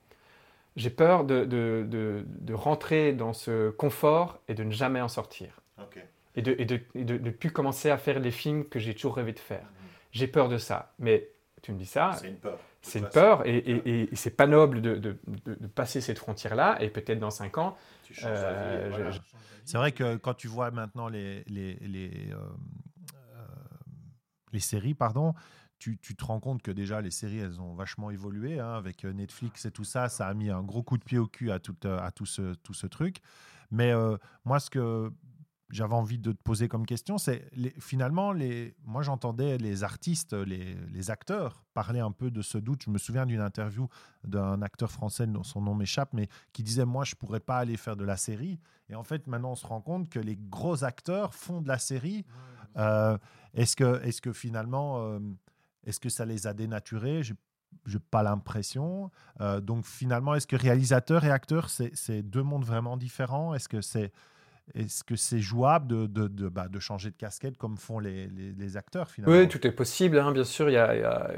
j'ai 0.77 0.89
peur 0.89 1.25
de, 1.25 1.43
de, 1.43 1.85
de, 2.25 2.53
rentrer 2.53 3.11
dans 3.11 3.33
ce 3.33 3.71
confort 3.71 4.39
et 4.47 4.53
de 4.53 4.63
ne 4.63 4.71
jamais 4.71 5.01
en 5.01 5.09
sortir. 5.09 5.59
Et, 6.37 6.41
de, 6.41 6.55
et, 6.57 6.65
de, 6.65 7.17
ne 7.17 7.29
plus 7.29 7.51
commencer 7.51 7.89
à 7.89 7.97
faire 7.97 8.19
les 8.19 8.31
films 8.31 8.63
que 8.63 8.79
j'ai 8.79 8.93
toujours 8.93 9.17
rêvé 9.17 9.33
de 9.33 9.39
faire. 9.39 9.63
Mhm. 9.63 9.87
J'ai 10.13 10.27
peur 10.27 10.47
de 10.47 10.57
ça. 10.57 10.93
Mais 10.97 11.27
tu 11.61 11.73
me 11.73 11.77
dis 11.77 11.85
ça. 11.85 12.13
C'est 12.13 12.29
une 12.29 12.37
peur. 12.37 12.57
C'est 12.81 12.99
une 12.99 13.09
peur 13.09 13.45
et, 13.45 13.57
et, 13.57 14.11
et 14.11 14.15
c'est 14.15 14.35
pas 14.35 14.47
noble 14.47 14.81
de, 14.81 15.17
passer 15.75 15.99
cette 15.99 16.19
frontière-là. 16.19 16.77
Et 16.81 16.89
peut-être 16.89 17.19
dans 17.19 17.31
cinq 17.31 17.57
ans, 17.57 17.77
euh, 18.23 19.11
c'est 19.65 19.77
vrai 19.77 19.91
que 19.91 20.17
quand 20.17 20.33
tu 20.33 20.47
vois 20.47 20.71
maintenant 20.71 21.07
les, 21.07 21.43
les, 21.47 21.77
euh, 22.31 22.35
euh, 23.15 23.45
les 24.51 24.59
séries, 24.59 24.93
pardon, 24.93 25.33
tu, 25.79 25.97
tu, 25.97 26.15
te 26.15 26.23
rends 26.23 26.39
compte 26.39 26.61
que 26.61 26.71
déjà 26.71 27.01
les 27.01 27.11
séries, 27.11 27.39
elles 27.39 27.59
ont 27.59 27.73
vachement 27.73 28.11
évolué 28.11 28.59
hein, 28.59 28.73
avec 28.73 29.03
Netflix 29.03 29.65
et 29.65 29.71
tout 29.71 29.83
ça. 29.83 30.09
Ça 30.09 30.27
a 30.27 30.33
mis 30.33 30.49
un 30.49 30.61
gros 30.61 30.83
coup 30.83 30.97
de 30.97 31.03
pied 31.03 31.17
au 31.17 31.27
cul 31.27 31.51
à 31.51 31.59
tout, 31.59 31.75
à 31.83 32.11
tout, 32.11 32.25
ce, 32.25 32.53
tout 32.55 32.73
ce 32.73 32.87
truc. 32.87 33.17
Mais 33.71 33.93
moi, 34.43 34.59
ce 34.59 34.69
que 34.69 35.11
j'avais 35.71 35.93
envie 35.93 36.19
de 36.19 36.31
te 36.31 36.41
poser 36.41 36.67
comme 36.67 36.85
question, 36.85 37.17
c'est 37.17 37.49
finalement, 37.79 38.31
les, 38.31 38.75
moi 38.83 39.01
j'entendais 39.01 39.57
les 39.57 39.83
artistes, 39.83 40.33
les, 40.33 40.75
les, 40.91 41.11
acteurs 41.11 41.63
parler 41.73 41.99
un 41.99 42.11
peu 42.11 42.31
de 42.31 42.41
ce 42.41 42.57
doute. 42.57 42.83
Je 42.85 42.89
me 42.89 42.97
souviens 42.97 43.25
d'une 43.25 43.41
interview 43.41 43.87
d'un 44.23 44.61
acteur 44.61 44.91
français, 44.91 45.27
dont 45.27 45.43
son 45.43 45.61
nom 45.61 45.75
m'échappe, 45.75 46.13
mais 46.13 46.27
qui 46.53 46.63
disait 46.63 46.85
Moi, 46.85 47.05
je 47.05 47.15
ne 47.15 47.19
pourrais 47.19 47.39
pas 47.39 47.57
aller 47.57 47.77
faire 47.77 47.95
de 47.95 48.03
la 48.03 48.17
série. 48.17 48.59
Et 48.89 48.95
en 48.95 49.03
fait, 49.03 49.27
maintenant, 49.27 49.51
on 49.51 49.55
se 49.55 49.65
rend 49.65 49.81
compte 49.81 50.09
que 50.09 50.19
les 50.19 50.35
gros 50.35 50.83
acteurs 50.83 51.33
font 51.33 51.61
de 51.61 51.67
la 51.67 51.79
série. 51.79 52.25
Euh, 52.77 53.17
est-ce 53.53 53.75
que, 53.75 54.01
est 54.03 54.19
que 54.19 54.33
finalement, 54.33 55.01
euh, 55.01 55.19
est-ce 55.85 55.99
que 55.99 56.09
ça 56.09 56.25
les 56.25 56.47
a 56.47 56.53
dénaturés? 56.53 57.23
Je 57.23 57.33
n'ai 57.33 57.99
pas 58.11 58.23
l'impression. 58.23 59.11
Euh, 59.39 59.61
donc 59.61 59.85
finalement, 59.85 60.35
est-ce 60.35 60.47
que 60.47 60.55
réalisateur 60.55 61.23
et 61.23 61.31
acteur, 61.31 61.69
c'est 61.69 62.21
deux 62.21 62.43
mondes 62.43 62.65
vraiment 62.65 62.97
différents? 62.97 63.53
Est-ce 63.53 63.69
que 63.69 63.81
c'est 63.81 64.11
est-ce 64.75 65.03
que 65.03 65.15
c'est 65.15 65.39
jouable 65.39 65.87
de, 65.87 66.07
de, 66.07 66.27
de, 66.27 66.49
bah, 66.49 66.67
de, 66.67 66.79
changer 66.79 67.09
de 67.09 67.15
casquette 67.15 67.57
comme 67.57 67.77
font 67.77 67.99
les, 67.99 68.27
les, 68.27 68.77
acteurs 68.77 69.09
finalement? 69.09 69.35
Oui, 69.35 69.47
tout 69.47 69.65
est 69.65 69.71
possible. 69.71 70.17
Hein, 70.19 70.31
bien 70.31 70.43
sûr, 70.43 70.69
il 70.69 70.73
y 70.73 70.77
a, 70.77 71.31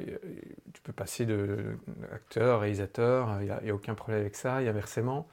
tu 0.73 0.81
peux 0.81 0.93
passer 0.93 1.25
de, 1.25 1.77
acteur, 2.11 2.61
réalisateur, 2.61 3.37
il 3.41 3.45
n'y 3.63 3.71
a, 3.71 3.75
aucun 3.75 3.95
problème 3.95 4.21
avec 4.21 4.35
ça, 4.35 4.61
il 4.61 4.65
y 4.65 4.67
a 4.67 4.71
inversement. 4.71 5.27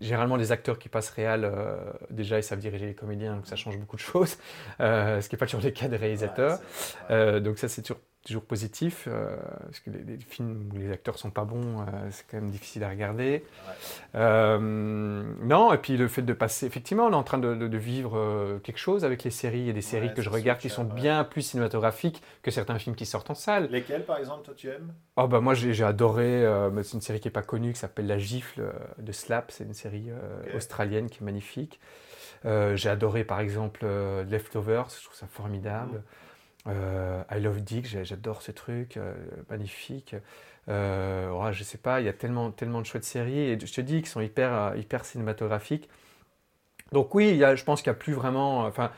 Généralement, 0.00 0.36
les 0.36 0.52
acteurs 0.52 0.78
qui 0.78 0.90
passent 0.90 1.10
réel, 1.10 1.44
euh, 1.44 1.76
déjà, 2.10 2.38
ils 2.38 2.42
savent 2.42 2.58
diriger 2.58 2.84
les 2.84 2.94
comédiens, 2.94 3.36
donc 3.36 3.46
ça 3.46 3.56
change 3.56 3.78
beaucoup 3.78 3.96
de 3.96 4.00
choses, 4.12 4.36
euh, 4.80 5.20
ce 5.20 5.28
qui 5.28 5.34
n'est 5.34 5.38
pas 5.38 5.46
toujours 5.46 5.62
le 5.62 5.70
cas 5.70 5.88
des 5.88 5.96
réalisateurs. 5.96 6.58
Euh, 7.10 7.40
donc 7.40 7.58
ça, 7.58 7.68
c'est 7.68 7.82
toujours 7.82 8.02
toujours 8.26 8.42
positif, 8.42 9.06
euh, 9.06 9.36
parce 9.64 9.78
que 9.80 9.90
les, 9.90 10.18
films 10.18 10.68
où 10.74 10.78
les 10.78 10.90
acteurs 10.90 11.16
sont 11.16 11.30
pas 11.30 11.44
bons, 11.44 11.80
euh, 11.80 11.84
c'est 12.10 12.26
quand 12.28 12.38
même 12.38 12.50
difficile 12.50 12.82
à 12.82 12.88
regarder. 12.88 13.44
Euh, 14.16 14.58
non, 14.58 15.72
et 15.72 15.78
puis 15.78 15.96
le 15.96 16.08
fait 16.08 16.22
de 16.22 16.32
passer, 16.32 16.66
effectivement, 16.66 17.06
on 17.06 17.12
est 17.12 17.14
en 17.14 17.22
train 17.22 17.38
de, 17.38 17.76
vivre 17.76 18.58
quelque 18.64 18.78
chose 18.78 19.04
avec 19.04 19.22
les 19.22 19.30
séries. 19.30 19.60
Il 19.60 19.66
y 19.66 19.70
a 19.70 19.74
des 19.74 19.82
séries 19.82 20.12
que 20.12 20.22
je 20.22 20.30
regarde 20.30 20.58
qui 20.58 20.70
sont 20.70 20.84
bien 20.84 21.24
plus 21.24 21.42
cinématographiques 21.42 22.22
que 22.42 22.50
certains 22.50 22.78
films 22.78 22.96
qui 22.96 23.06
sortent 23.06 23.30
en 23.30 23.34
salle. 23.34 23.68
Lesquels, 23.70 24.04
par 24.04 24.18
exemple, 24.18 24.44
toi 24.44 24.54
tu 24.56 24.68
aimes? 24.68 24.92
Oh 25.16 25.28
bah 25.28 25.40
moi 25.40 25.54
j'ai 25.54 25.84
adoré, 25.84 26.44
c'est 26.82 26.94
une 26.94 27.00
série 27.00 27.20
qui 27.20 27.28
est 27.28 27.30
pas 27.30 27.42
connue, 27.42 27.72
qui 27.72 27.78
s'appelle 27.78 28.06
La 28.06 28.18
Gifle 28.18 28.72
de 28.98 29.12
Slap, 29.12 29.50
c'est 29.50 29.64
une 29.64 29.74
série 29.74 30.08
australienne 30.54 31.08
qui 31.08 31.22
est 31.22 31.24
magnifique. 31.24 31.78
j'ai 32.44 32.88
adoré 32.88 33.24
par 33.24 33.40
exemple 33.40 33.86
Leftovers, 34.28 34.88
je 34.98 35.04
trouve 35.04 35.16
ça 35.16 35.26
formidable. 35.26 36.02
Euh, 36.68 37.22
I 37.30 37.40
Love 37.40 37.60
Dick, 37.62 37.86
j'adore 37.86 38.42
ce 38.42 38.52
truc, 38.52 38.96
euh, 38.96 39.14
magnifique. 39.50 40.16
Euh, 40.68 41.30
ouais, 41.30 41.52
je 41.52 41.62
sais 41.62 41.78
pas, 41.78 42.00
il 42.00 42.06
y 42.06 42.08
a 42.08 42.12
tellement, 42.12 42.50
tellement 42.50 42.80
de 42.80 42.86
chouettes 42.86 43.04
séries, 43.04 43.38
et 43.38 43.58
je 43.58 43.72
te 43.72 43.80
dis 43.80 43.98
qu'ils 43.98 44.08
sont 44.08 44.20
hyper, 44.20 44.52
euh, 44.52 44.76
hyper 44.76 45.04
cinématographiques. 45.04 45.88
Donc 46.92 47.14
oui, 47.14 47.30
il 47.30 47.36
y 47.36 47.44
a, 47.44 47.54
je 47.54 47.64
pense 47.64 47.82
qu'il 47.82 47.90
n'y 47.90 47.96
a 47.96 47.98
plus 47.98 48.12
vraiment... 48.12 48.64
Enfin, 48.66 48.90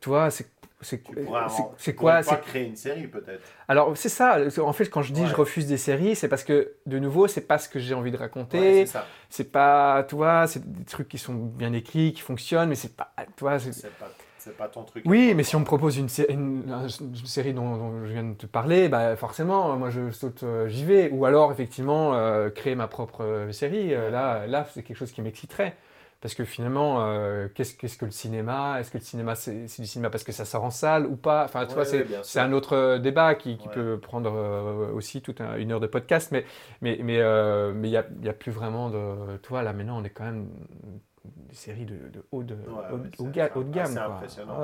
tu 0.00 0.08
vois, 0.08 0.30
c'est 0.30 0.48
c'est 0.84 1.94
quoi 1.94 2.22
C'est 2.22 2.40
créer 2.42 2.66
une 2.66 2.76
série 2.76 3.06
peut-être. 3.06 3.42
Alors 3.68 3.96
c'est 3.96 4.08
ça. 4.08 4.38
En 4.58 4.72
fait, 4.72 4.86
quand 4.86 5.02
je 5.02 5.12
dis 5.12 5.26
je 5.26 5.34
refuse 5.34 5.66
des 5.66 5.78
séries, 5.78 6.14
c'est 6.14 6.28
parce 6.28 6.44
que 6.44 6.74
de 6.86 6.98
nouveau, 6.98 7.26
c'est 7.26 7.40
pas 7.40 7.58
ce 7.58 7.68
que 7.68 7.78
j'ai 7.78 7.94
envie 7.94 8.10
de 8.10 8.16
raconter. 8.16 8.86
c'est 9.30 9.50
pas, 9.50 10.04
tu 10.08 10.14
vois, 10.14 10.46
c'est 10.46 10.70
des 10.70 10.84
trucs 10.84 11.08
qui 11.08 11.18
sont 11.18 11.34
bien 11.34 11.72
écrits, 11.72 12.12
qui 12.12 12.20
fonctionnent, 12.20 12.68
mais 12.68 12.74
c'est 12.74 12.94
pas, 12.94 13.12
tu 13.36 13.40
vois, 13.40 13.58
C'est 13.58 13.96
pas 13.98 14.10
ton 14.72 14.84
truc. 14.84 15.04
Oui, 15.06 15.34
mais 15.34 15.42
si 15.42 15.56
on 15.56 15.60
me 15.60 15.64
propose 15.64 15.96
une, 15.96 16.08
série 16.08 17.52
dont, 17.54 18.04
je 18.04 18.12
viens 18.12 18.24
de 18.24 18.34
te 18.34 18.46
parler, 18.46 18.88
bah 18.88 19.16
forcément, 19.16 19.76
moi 19.76 19.90
je 19.90 20.10
saute, 20.10 20.42
euh, 20.42 20.68
j'y 20.68 20.84
vais. 20.84 21.10
Ou 21.10 21.24
alors, 21.24 21.52
effectivement, 21.52 22.14
euh, 22.14 22.50
créer 22.50 22.74
ma 22.74 22.88
propre 22.88 23.48
série. 23.52 23.90
là, 23.90 24.46
là 24.46 24.66
c'est 24.72 24.82
quelque 24.82 24.96
chose 24.96 25.12
qui 25.12 25.22
m'exciterait. 25.22 25.76
Parce 26.20 26.34
que 26.34 26.44
finalement, 26.46 27.06
qu'est-ce, 27.54 27.74
qu'est-ce 27.74 27.98
que 27.98 28.06
le 28.06 28.10
cinéma? 28.10 28.80
Est-ce 28.80 28.90
que 28.90 28.96
le 28.96 29.04
cinéma, 29.04 29.34
c'est, 29.34 29.66
du 29.66 29.86
cinéma 29.86 30.08
parce 30.08 30.24
que 30.24 30.32
ça 30.32 30.46
sort 30.46 30.64
en 30.64 30.70
salle 30.70 31.04
ou 31.04 31.16
pas? 31.16 31.44
Enfin, 31.44 31.66
tu 31.66 31.74
vois, 31.74 31.84
c'est, 31.84 32.40
un 32.40 32.52
autre 32.54 32.96
débat 32.96 33.34
qui, 33.34 33.58
peut 33.74 33.98
prendre 34.00 34.90
aussi 34.94 35.20
toute 35.20 35.42
une 35.58 35.72
heure 35.72 35.80
de 35.80 35.86
podcast. 35.86 36.30
Mais 36.32 36.46
il 36.80 37.04
mais, 37.04 37.20
mais, 37.20 37.72
mais, 37.74 37.88
n'y 37.90 37.96
a, 37.98 38.06
a, 38.30 38.32
plus 38.32 38.52
vraiment 38.52 38.88
de. 38.88 39.36
Tu 39.42 39.50
vois, 39.50 39.62
là 39.62 39.74
maintenant, 39.74 40.00
on 40.00 40.04
est 40.04 40.08
quand 40.08 40.24
même 40.24 40.48
des 41.24 41.54
séries 41.54 41.86
de, 41.86 42.26
haut, 42.32 42.42
de, 42.42 42.54
haut, 42.54 42.98
de 42.98 43.70
gamme. 43.70 43.92
C'est 43.92 43.98
impressionnant. 43.98 44.60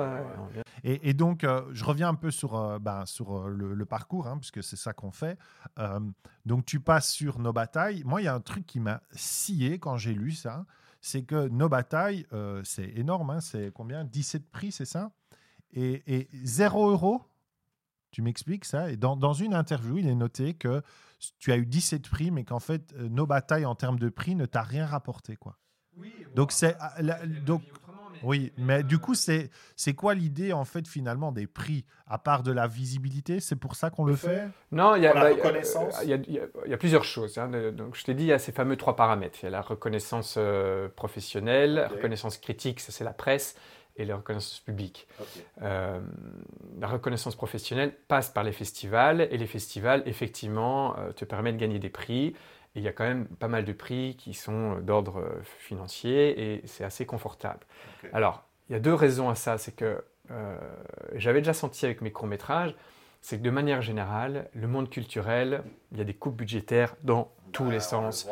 Et, 0.83 1.13
donc, 1.13 1.43
euh, 1.43 1.63
je 1.73 1.83
reviens 1.83 2.09
un 2.09 2.15
peu 2.15 2.31
sur, 2.31 2.55
euh, 2.55 2.79
ben, 2.79 3.05
sur 3.05 3.37
euh, 3.37 3.49
le, 3.49 3.85
parcours, 3.85 4.27
hein, 4.27 4.37
puisque 4.37 4.63
c'est 4.63 4.75
ça 4.75 4.93
qu'on 4.93 5.11
fait. 5.11 5.37
donc, 6.45 6.65
tu 6.65 6.79
passes 6.79 7.09
sur 7.09 7.39
Nos 7.39 7.53
Batailles. 7.53 8.03
Moi, 8.05 8.21
il 8.21 8.25
y 8.25 8.27
a 8.27 8.33
un 8.33 8.41
truc 8.41 8.65
qui 8.65 8.79
m'a 8.79 9.01
scié 9.11 9.79
quand 9.79 9.97
j'ai 9.97 10.13
lu 10.13 10.31
ça. 10.31 10.65
C'est 11.01 11.23
que 11.23 11.47
Nos 11.47 11.69
Batailles, 11.69 12.25
c'est 12.63 12.89
énorme. 12.95 13.31
Hein, 13.31 13.41
c'est 13.41 13.71
combien? 13.73 14.03
17 14.03 14.49
prix, 14.49 14.71
c'est 14.71 14.85
ça? 14.85 15.11
Et, 15.73 16.03
et 16.07 16.29
0 16.43 16.91
euros? 16.91 17.21
Tu 18.11 18.21
m'expliques 18.21 18.65
ça? 18.65 18.91
Et 18.91 18.97
dans, 18.97 19.15
dans, 19.15 19.33
une 19.33 19.53
interview, 19.53 19.97
il 19.97 20.07
est 20.07 20.15
noté 20.15 20.53
que 20.53 20.81
tu 21.39 21.51
as 21.51 21.57
eu 21.57 21.65
17 21.65 22.09
prix, 22.09 22.29
mais 22.29 22.43
qu'en 22.43 22.59
fait, 22.59 22.93
nos 22.97 23.25
batailles 23.25 23.65
en 23.65 23.75
termes 23.75 23.99
de 23.99 24.09
prix 24.09 24.35
ne 24.35 24.45
t'a 24.45 24.63
rien 24.63 24.85
rapporté. 24.85 25.37
quoi 25.37 25.57
donc 26.35 26.51
c'est 26.51 26.75
ah, 26.79 26.93
donc 27.45 27.61
oui, 28.23 28.51
mais 28.57 28.83
du 28.83 28.99
coup 28.99 29.15
c'est 29.15 29.49
c'est 29.75 29.93
quoi 29.93 30.13
l'idée 30.13 30.53
en 30.53 30.65
fait 30.65 30.87
finalement 30.87 31.31
des 31.31 31.47
prix 31.47 31.85
à 32.07 32.17
part 32.17 32.43
de 32.43 32.51
la 32.51 32.67
visibilité? 32.67 33.39
C'est 33.39 33.55
pour 33.55 33.75
ça 33.75 33.89
qu'on 33.89 34.05
le 34.05 34.15
fait 34.15 34.47
Non, 34.71 34.95
il 34.95 35.03
y 35.03 35.07
a 35.07 35.13
la 35.13 35.21
bah, 35.21 35.29
reconnaissance. 35.29 35.99
Il 36.03 36.09
y, 36.09 36.73
a, 36.73 36.77
plusieurs 36.77 37.03
choses. 37.03 37.37
Hein, 37.37 37.71
donc 37.71 37.95
je 37.95 38.03
t'ai 38.03 38.13
dit 38.13 38.25
il 38.25 38.27
y 38.27 38.33
a 38.33 38.39
ces 38.39 38.51
fameux 38.51 38.77
trois 38.77 38.95
paramètres. 38.95 39.39
Il 39.41 39.45
y 39.45 39.47
a 39.47 39.51
la 39.51 39.61
reconnaissance 39.61 40.35
euh, 40.37 40.87
professionnelle, 40.89 41.75
la 41.75 41.87
reconnaissance 41.87 42.37
critique, 42.37 42.79
ça 42.79 42.91
c'est 42.91 43.03
la 43.03 43.13
presse, 43.13 43.55
et 43.95 44.05
la 44.05 44.15
reconnaissance 44.17 44.59
publique. 44.59 45.07
Euh, 45.61 45.99
la 46.79 46.87
reconnaissance 46.87 47.35
professionnelle 47.35 47.93
passe 48.07 48.29
par 48.29 48.43
les 48.43 48.51
festivals 48.51 49.21
et 49.31 49.37
les 49.37 49.47
festivals 49.47 50.03
effectivement 50.05 50.97
euh, 50.97 51.11
te 51.11 51.25
permettent 51.25 51.55
de 51.55 51.61
gagner 51.61 51.79
des 51.79 51.89
prix 51.89 52.35
il 52.75 52.83
y 52.83 52.87
a 52.87 52.93
quand 52.93 53.03
même 53.03 53.27
pas 53.27 53.47
mal 53.47 53.65
de 53.65 53.73
prix 53.73 54.15
qui 54.17 54.33
sont 54.33 54.77
euh, 54.77 54.81
d'ordre 54.81 55.19
euh, 55.19 55.41
financier 55.59 56.55
et 56.55 56.61
c'est 56.65 56.83
assez 56.83 57.05
confortable. 57.05 57.59
Alors, 58.13 58.43
il 58.69 58.73
y 58.73 58.75
a 58.75 58.79
deux 58.79 58.93
raisons 58.93 59.29
à 59.29 59.35
ça. 59.35 59.57
C'est 59.57 59.75
que 59.75 60.03
euh, 60.31 60.57
j'avais 61.15 61.41
déjà 61.41 61.53
senti 61.53 61.85
avec 61.85 62.01
mes 62.01 62.11
courts-métrages, 62.11 62.75
c'est 63.21 63.37
que 63.37 63.43
de 63.43 63.49
manière 63.49 63.81
générale, 63.81 64.49
le 64.53 64.67
monde 64.67 64.89
culturel, 64.89 65.63
il 65.91 65.97
y 65.97 66.01
a 66.01 66.03
des 66.03 66.13
coupes 66.13 66.35
budgétaires 66.35 66.95
dans 67.03 67.31
tous 67.51 67.69
les 67.69 67.81
sens, 67.81 68.27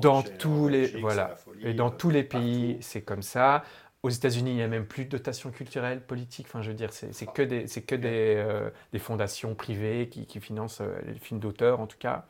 dans 0.00 0.22
tous 0.22 0.66
les 0.66 0.86
voilà, 1.00 1.34
et 1.60 1.74
dans 1.74 1.90
tous 1.90 2.08
les 2.08 2.24
pays, 2.24 2.78
c'est 2.80 3.02
comme 3.02 3.22
ça. 3.22 3.64
Aux 4.02 4.08
États-Unis, 4.08 4.50
il 4.50 4.56
n'y 4.56 4.62
a 4.62 4.68
même 4.68 4.86
plus 4.86 5.04
de 5.04 5.10
dotation 5.10 5.50
culturelle, 5.50 6.00
politique. 6.00 6.46
Enfin, 6.48 6.62
je 6.62 6.70
veux 6.70 6.76
dire, 6.76 6.92
c'est 6.92 7.32
que 7.32 7.42
des, 7.42 7.66
que 7.66 7.94
des, 7.94 8.62
des, 8.92 8.98
fondations 8.98 9.54
privées 9.54 10.08
qui, 10.08 10.26
qui 10.26 10.40
financent 10.40 10.82
les 11.06 11.14
films 11.20 11.38
d'auteur, 11.38 11.78
en 11.78 11.86
tout 11.86 11.98
cas. 11.98 12.26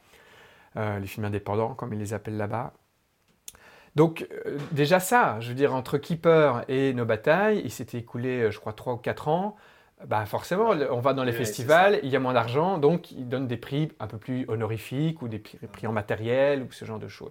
Euh, 0.76 0.98
les 0.98 1.06
films 1.06 1.26
indépendants, 1.26 1.74
comme 1.74 1.92
ils 1.92 1.98
les 1.98 2.14
appellent 2.14 2.36
là-bas. 2.36 2.72
Donc 3.94 4.26
euh, 4.46 4.56
déjà 4.70 5.00
ça, 5.00 5.38
je 5.40 5.48
veux 5.48 5.54
dire, 5.54 5.74
entre 5.74 5.98
Keeper 5.98 6.64
et 6.68 6.94
nos 6.94 7.04
batailles, 7.04 7.60
il 7.62 7.70
s'était 7.70 7.98
écoulé, 7.98 8.44
euh, 8.44 8.50
je 8.50 8.58
crois, 8.58 8.72
3 8.72 8.94
ou 8.94 8.96
4 8.96 9.28
ans. 9.28 9.56
Bah 10.06 10.24
forcément, 10.24 10.70
on 10.70 10.98
va 10.98 11.12
dans 11.12 11.22
les 11.22 11.32
festivals, 11.32 12.00
il 12.02 12.08
y 12.08 12.16
a 12.16 12.18
moins 12.18 12.32
d'argent, 12.32 12.78
donc 12.78 13.12
ils 13.12 13.28
donnent 13.28 13.46
des 13.46 13.56
prix 13.56 13.92
un 14.00 14.08
peu 14.08 14.18
plus 14.18 14.44
honorifiques 14.48 15.22
ou 15.22 15.28
des 15.28 15.38
prix 15.38 15.86
en 15.86 15.92
matériel 15.92 16.62
ou 16.62 16.72
ce 16.72 16.84
genre 16.84 16.98
de 16.98 17.06
choses. 17.06 17.30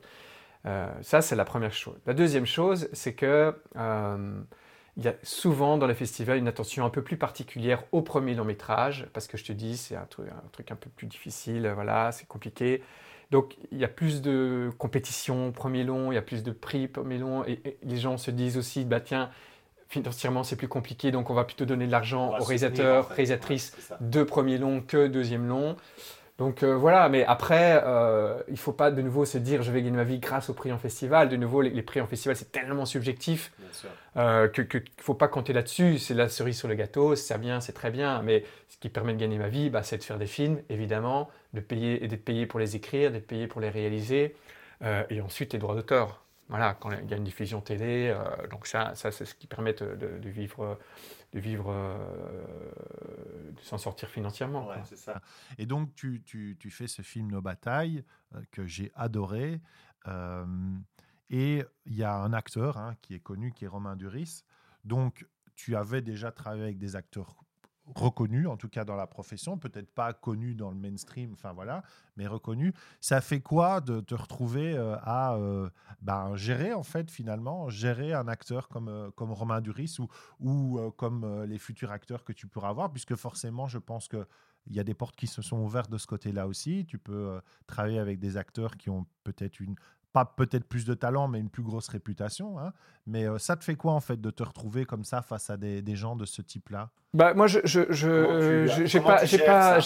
ça, 1.01 1.21
c'est 1.21 1.35
la 1.35 1.43
première 1.43 1.73
chose. 1.73 1.97
La 2.05 2.13
deuxième 2.13 2.45
chose, 2.45 2.87
c'est 2.93 3.13
que 3.13 3.53
il 4.95 5.03
y 5.03 5.09
a 5.09 5.15
souvent 5.21 5.77
dans 5.77 5.87
les 5.87 5.93
festivals 5.95 6.37
une 6.37 6.47
attention 6.47 6.85
un 6.85 6.89
peu 6.89 7.01
plus 7.01 7.17
particulière 7.17 7.83
au 7.91 8.01
premier 8.01 8.35
long 8.35 8.45
métrage, 8.45 9.05
parce 9.11 9.27
que 9.27 9.35
je 9.35 9.43
te 9.43 9.51
dis, 9.51 9.75
c'est 9.75 9.97
un 9.97 10.05
truc, 10.05 10.29
un 10.29 10.49
truc 10.53 10.71
un 10.71 10.77
peu 10.77 10.89
plus 10.89 11.07
difficile, 11.07 11.69
voilà, 11.75 12.13
c'est 12.13 12.25
compliqué. 12.25 12.81
Donc 13.31 13.55
il 13.71 13.77
y 13.77 13.85
a 13.85 13.87
plus 13.87 14.21
de 14.21 14.69
compétition 14.77 15.51
premier 15.51 15.83
long, 15.83 16.11
il 16.11 16.15
y 16.15 16.17
a 16.17 16.21
plus 16.21 16.43
de 16.43 16.51
prix 16.51 16.87
premier 16.87 17.17
long, 17.17 17.45
et, 17.45 17.77
les 17.81 17.97
gens 17.97 18.17
se 18.17 18.29
disent 18.29 18.57
aussi, 18.57 18.83
bah 18.83 18.99
tiens, 18.99 19.29
financièrement 19.87 20.43
c'est 20.43 20.57
plus 20.57 20.67
compliqué, 20.67 21.11
donc 21.11 21.29
on 21.29 21.33
va 21.33 21.45
plutôt 21.45 21.65
donner 21.65 21.87
de 21.87 21.91
l'argent 21.91 22.37
aux 22.37 22.43
réalisateurs, 22.43 23.09
réalisatrices 23.09 23.75
de 24.01 24.23
premier 24.23 24.57
long 24.57 24.81
que 24.81 25.07
deuxième 25.07 25.47
long. 25.47 25.77
Donc 26.41 26.63
euh, 26.63 26.75
voilà, 26.75 27.07
mais 27.07 27.23
après, 27.23 27.83
euh, 27.85 28.41
il 28.47 28.53
ne 28.53 28.57
faut 28.57 28.71
pas 28.71 28.89
de 28.89 28.99
nouveau 28.99 29.25
se 29.25 29.37
dire 29.37 29.61
je 29.61 29.71
vais 29.71 29.83
gagner 29.83 29.97
ma 29.97 30.03
vie 30.03 30.17
grâce 30.17 30.49
au 30.49 30.55
prix 30.55 30.71
en 30.71 30.79
festival. 30.79 31.29
De 31.29 31.35
nouveau, 31.35 31.61
les, 31.61 31.83
prix 31.83 32.01
en 32.01 32.07
festival, 32.07 32.35
c'est 32.35 32.51
tellement 32.51 32.87
subjectif 32.87 33.51
euh, 34.17 34.47
qu'il 34.47 34.65
ne 34.73 35.03
faut 35.03 35.13
pas 35.13 35.27
compter 35.27 35.53
là-dessus. 35.53 35.99
C'est 35.99 36.15
la 36.15 36.29
cerise 36.29 36.57
sur 36.57 36.67
le 36.67 36.73
gâteau, 36.73 37.15
ça 37.15 37.37
vient, 37.37 37.61
c'est 37.61 37.73
très 37.73 37.91
bien. 37.91 38.23
Mais 38.23 38.43
ce 38.69 38.77
qui 38.79 38.89
permet 38.89 39.13
de 39.13 39.19
gagner 39.19 39.37
ma 39.37 39.49
vie, 39.49 39.69
bah, 39.69 39.83
c'est 39.83 39.99
de 39.99 40.03
faire 40.03 40.17
des 40.17 40.25
films, 40.25 40.59
évidemment, 40.71 41.29
de 41.53 41.59
payer, 41.59 41.99
d'être 42.07 42.25
payé 42.25 42.47
pour 42.47 42.59
les 42.59 42.75
écrire, 42.75 43.11
d'être 43.11 43.27
payé 43.27 43.45
pour 43.45 43.61
les 43.61 43.69
réaliser, 43.69 44.35
et 45.11 45.21
ensuite 45.21 45.53
les 45.53 45.59
droits 45.59 45.75
d'auteur. 45.75 46.23
Voilà, 46.49 46.75
quand 46.79 46.89
il 46.89 47.11
y 47.11 47.13
a 47.13 47.17
une 47.17 47.23
diffusion 47.23 47.61
télé, 47.61 48.15
donc 48.49 48.65
ça, 48.65 48.93
ça 48.95 49.11
c'est 49.11 49.25
ce 49.25 49.35
qui 49.35 49.45
permet 49.45 49.73
de, 49.73 49.95
de 49.95 50.29
vivre 50.29 50.79
de 51.31 51.39
vivre, 51.39 51.71
euh, 51.71 53.51
de 53.51 53.61
s'en 53.61 53.77
sortir 53.77 54.09
financièrement. 54.09 54.69
ça. 54.83 55.21
Et 55.57 55.65
donc, 55.65 55.93
tu, 55.95 56.21
tu, 56.25 56.57
tu, 56.59 56.69
fais 56.69 56.87
ce 56.87 57.01
film 57.01 57.31
Nos 57.31 57.41
batailles 57.41 58.03
euh, 58.35 58.41
que 58.51 58.65
j'ai 58.65 58.91
adoré. 58.95 59.61
Euh, 60.07 60.45
et 61.29 61.63
il 61.85 61.95
y 61.95 62.03
a 62.03 62.15
un 62.15 62.33
acteur 62.33 62.77
hein, 62.77 62.95
qui 63.01 63.13
est 63.13 63.19
connu, 63.19 63.53
qui 63.53 63.65
est 63.65 63.69
Romain 63.69 63.95
Duris. 63.95 64.43
Donc, 64.83 65.25
tu 65.55 65.75
avais 65.75 66.01
déjà 66.01 66.31
travaillé 66.31 66.63
avec 66.63 66.77
des 66.77 66.95
acteurs 66.95 67.40
reconnu, 67.95 68.47
en 68.47 68.57
tout 68.57 68.69
cas 68.69 68.85
dans 68.85 68.95
la 68.95 69.07
profession, 69.07 69.57
peut-être 69.57 69.93
pas 69.93 70.13
connu 70.13 70.55
dans 70.55 70.69
le 70.69 70.75
mainstream, 70.75 71.33
enfin 71.33 71.53
voilà, 71.53 71.83
mais 72.17 72.27
reconnu. 72.27 72.73
Ça 72.99 73.21
fait 73.21 73.41
quoi 73.41 73.81
de 73.81 73.99
te 73.99 74.15
retrouver 74.15 74.73
euh, 74.73 74.95
à 75.01 75.35
euh, 75.35 75.69
ben, 76.01 76.35
gérer, 76.35 76.73
en 76.73 76.83
fait, 76.83 77.09
finalement, 77.11 77.69
gérer 77.69 78.13
un 78.13 78.27
acteur 78.27 78.69
comme, 78.69 78.89
euh, 78.89 79.11
comme 79.11 79.31
Romain 79.31 79.61
Duris 79.61 79.97
ou, 79.99 80.07
ou 80.39 80.91
comme 80.97 81.43
les 81.43 81.57
futurs 81.57 81.91
acteurs 81.91 82.23
que 82.23 82.33
tu 82.33 82.47
pourras 82.47 82.69
avoir, 82.69 82.91
puisque 82.91 83.15
forcément, 83.15 83.67
je 83.67 83.77
pense 83.77 84.07
que 84.07 84.25
il 84.67 84.75
y 84.75 84.79
a 84.79 84.83
des 84.83 84.93
portes 84.93 85.15
qui 85.15 85.25
se 85.25 85.41
sont 85.41 85.57
ouvertes 85.57 85.89
de 85.89 85.97
ce 85.97 86.05
côté-là 86.05 86.45
aussi. 86.45 86.85
Tu 86.85 86.99
peux 86.99 87.41
travailler 87.65 87.97
avec 87.97 88.19
des 88.19 88.37
acteurs 88.37 88.77
qui 88.77 88.91
ont 88.91 89.07
peut-être 89.23 89.59
une 89.59 89.75
pas 90.13 90.25
peut-être 90.25 90.65
plus 90.65 90.85
de 90.85 90.93
talent, 90.93 91.27
mais 91.27 91.39
une 91.39 91.49
plus 91.49 91.63
grosse 91.63 91.87
réputation. 91.87 92.59
Hein. 92.59 92.73
Mais 93.07 93.25
euh, 93.25 93.37
ça 93.37 93.55
te 93.55 93.63
fait 93.63 93.75
quoi 93.75 93.93
en 93.93 93.99
fait 93.99 94.19
de 94.19 94.29
te 94.29 94.43
retrouver 94.43 94.85
comme 94.85 95.03
ça 95.03 95.21
face 95.21 95.49
à 95.49 95.57
des, 95.57 95.81
des 95.81 95.95
gens 95.95 96.15
de 96.15 96.25
ce 96.25 96.41
type-là? 96.41 96.89
Bah 97.13 97.33
moi 97.33 97.47
je 97.47 97.59
je 97.63 97.91
je 97.91 98.85
j'ai 98.85 98.99
pas 98.99 99.25
j'ai 99.25 99.39
pas 99.39 99.79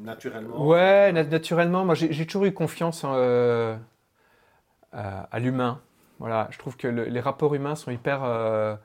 naturellement? 0.00 0.66
Ouais, 0.66 1.12
naturellement. 1.12 1.84
Moi 1.84 1.94
j'ai 1.94 2.26
toujours 2.26 2.46
eu 2.46 2.52
confiance 2.52 3.04
en, 3.04 3.12
euh, 3.14 3.76
à, 4.92 5.38
l'humain. 5.38 5.80
Voilà, 6.18 6.48
je 6.50 6.58
trouve 6.58 6.76
que 6.76 6.86
les 6.88 7.20
rapports 7.20 7.54
humains 7.54 7.74
sont 7.74 7.90
hyper 7.90 8.22
euh, 8.24 8.76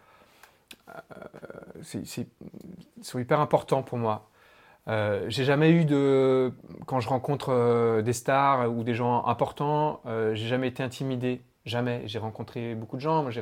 sont 3.02 3.20
hyper 3.20 3.40
importants 3.40 3.84
pour 3.84 3.98
moi. 3.98 4.30
Euh, 4.88 5.26
j'ai 5.30 5.44
jamais 5.44 5.72
eu 5.72 5.86
de. 5.86 6.54
Quand 6.86 7.00
je 7.00 7.10
rencontre 7.10 7.50
euh, 7.50 8.02
des 8.02 8.14
stars 8.14 8.72
ou 8.72 8.84
des 8.84 8.94
gens 8.94 9.26
importants, 9.26 10.02
euh, 10.06 10.36
j'ai 10.36 10.48
jamais 10.48 10.68
été 10.68 10.84
intimidé. 10.84 11.42
Jamais. 11.66 12.04
J'ai 12.06 12.20
rencontré 12.20 12.76
beaucoup 12.76 12.96
de 12.96 13.02
gens. 13.02 13.28
J'ai 13.32 13.42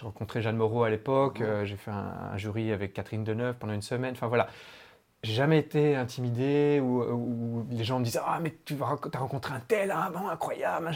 rencontré 0.00 0.40
Jeanne 0.40 0.56
Moreau 0.56 0.84
à 0.84 0.90
l'époque. 0.90 1.42
J'ai 1.64 1.76
fait 1.76 1.90
un, 1.90 2.36
jury 2.36 2.72
avec 2.72 2.94
Catherine 2.94 3.24
Deneuve 3.24 3.56
pendant 3.56 3.74
une 3.74 3.82
semaine. 3.82 4.12
Enfin 4.12 4.28
voilà. 4.28 4.48
J'ai 5.24 5.34
jamais 5.34 5.58
été 5.58 5.96
intimidé 5.96 6.80
ou, 6.80 7.66
les 7.70 7.84
gens 7.84 7.98
me 7.98 8.04
disent 8.04 8.20
Ah, 8.24 8.38
mais 8.40 8.54
tu 8.64 8.74
as 8.80 9.18
rencontré 9.18 9.52
un 9.52 9.60
tel, 9.60 9.92
ah 9.94 10.10
bon, 10.14 10.28
incroyable. 10.28 10.92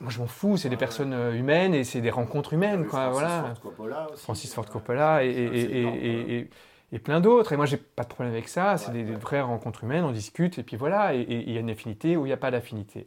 moi, 0.00 0.10
je 0.10 0.20
m'en 0.20 0.26
fous. 0.26 0.56
C'est 0.56 0.70
des 0.70 0.78
personnes 0.78 1.34
humaines 1.34 1.74
et 1.74 1.84
c'est 1.84 2.00
des 2.00 2.10
rencontres 2.10 2.54
humaines. 2.54 2.86
Quoi, 2.86 3.10
Francis 3.10 3.20
voilà. 3.20 3.42
Ford 3.42 3.60
Coppola 3.60 4.10
aussi, 4.10 4.22
Francis 4.22 4.54
Ford 4.54 4.66
Coppola. 4.66 5.24
et, 5.24 5.28
et 5.28 6.50
et 6.92 6.98
plein 6.98 7.20
d'autres. 7.20 7.52
Et 7.52 7.56
moi, 7.56 7.66
j'ai 7.66 7.76
pas 7.76 8.02
de 8.02 8.08
problème 8.08 8.32
avec 8.32 8.48
ça. 8.48 8.76
C'est 8.76 8.92
des, 8.92 9.04
vraies 9.04 9.40
rencontres 9.40 9.84
humaines, 9.84 10.04
on 10.04 10.12
discute, 10.12 10.58
et 10.58 10.62
puis 10.62 10.76
voilà. 10.76 11.14
Et 11.14 11.26
il 11.28 11.52
y 11.52 11.56
a 11.56 11.60
une 11.60 11.70
affinité 11.70 12.16
ou 12.16 12.26
il 12.26 12.28
n'y 12.28 12.34
a 12.34 12.38
pas 12.38 12.50
d'affinité. 12.50 13.06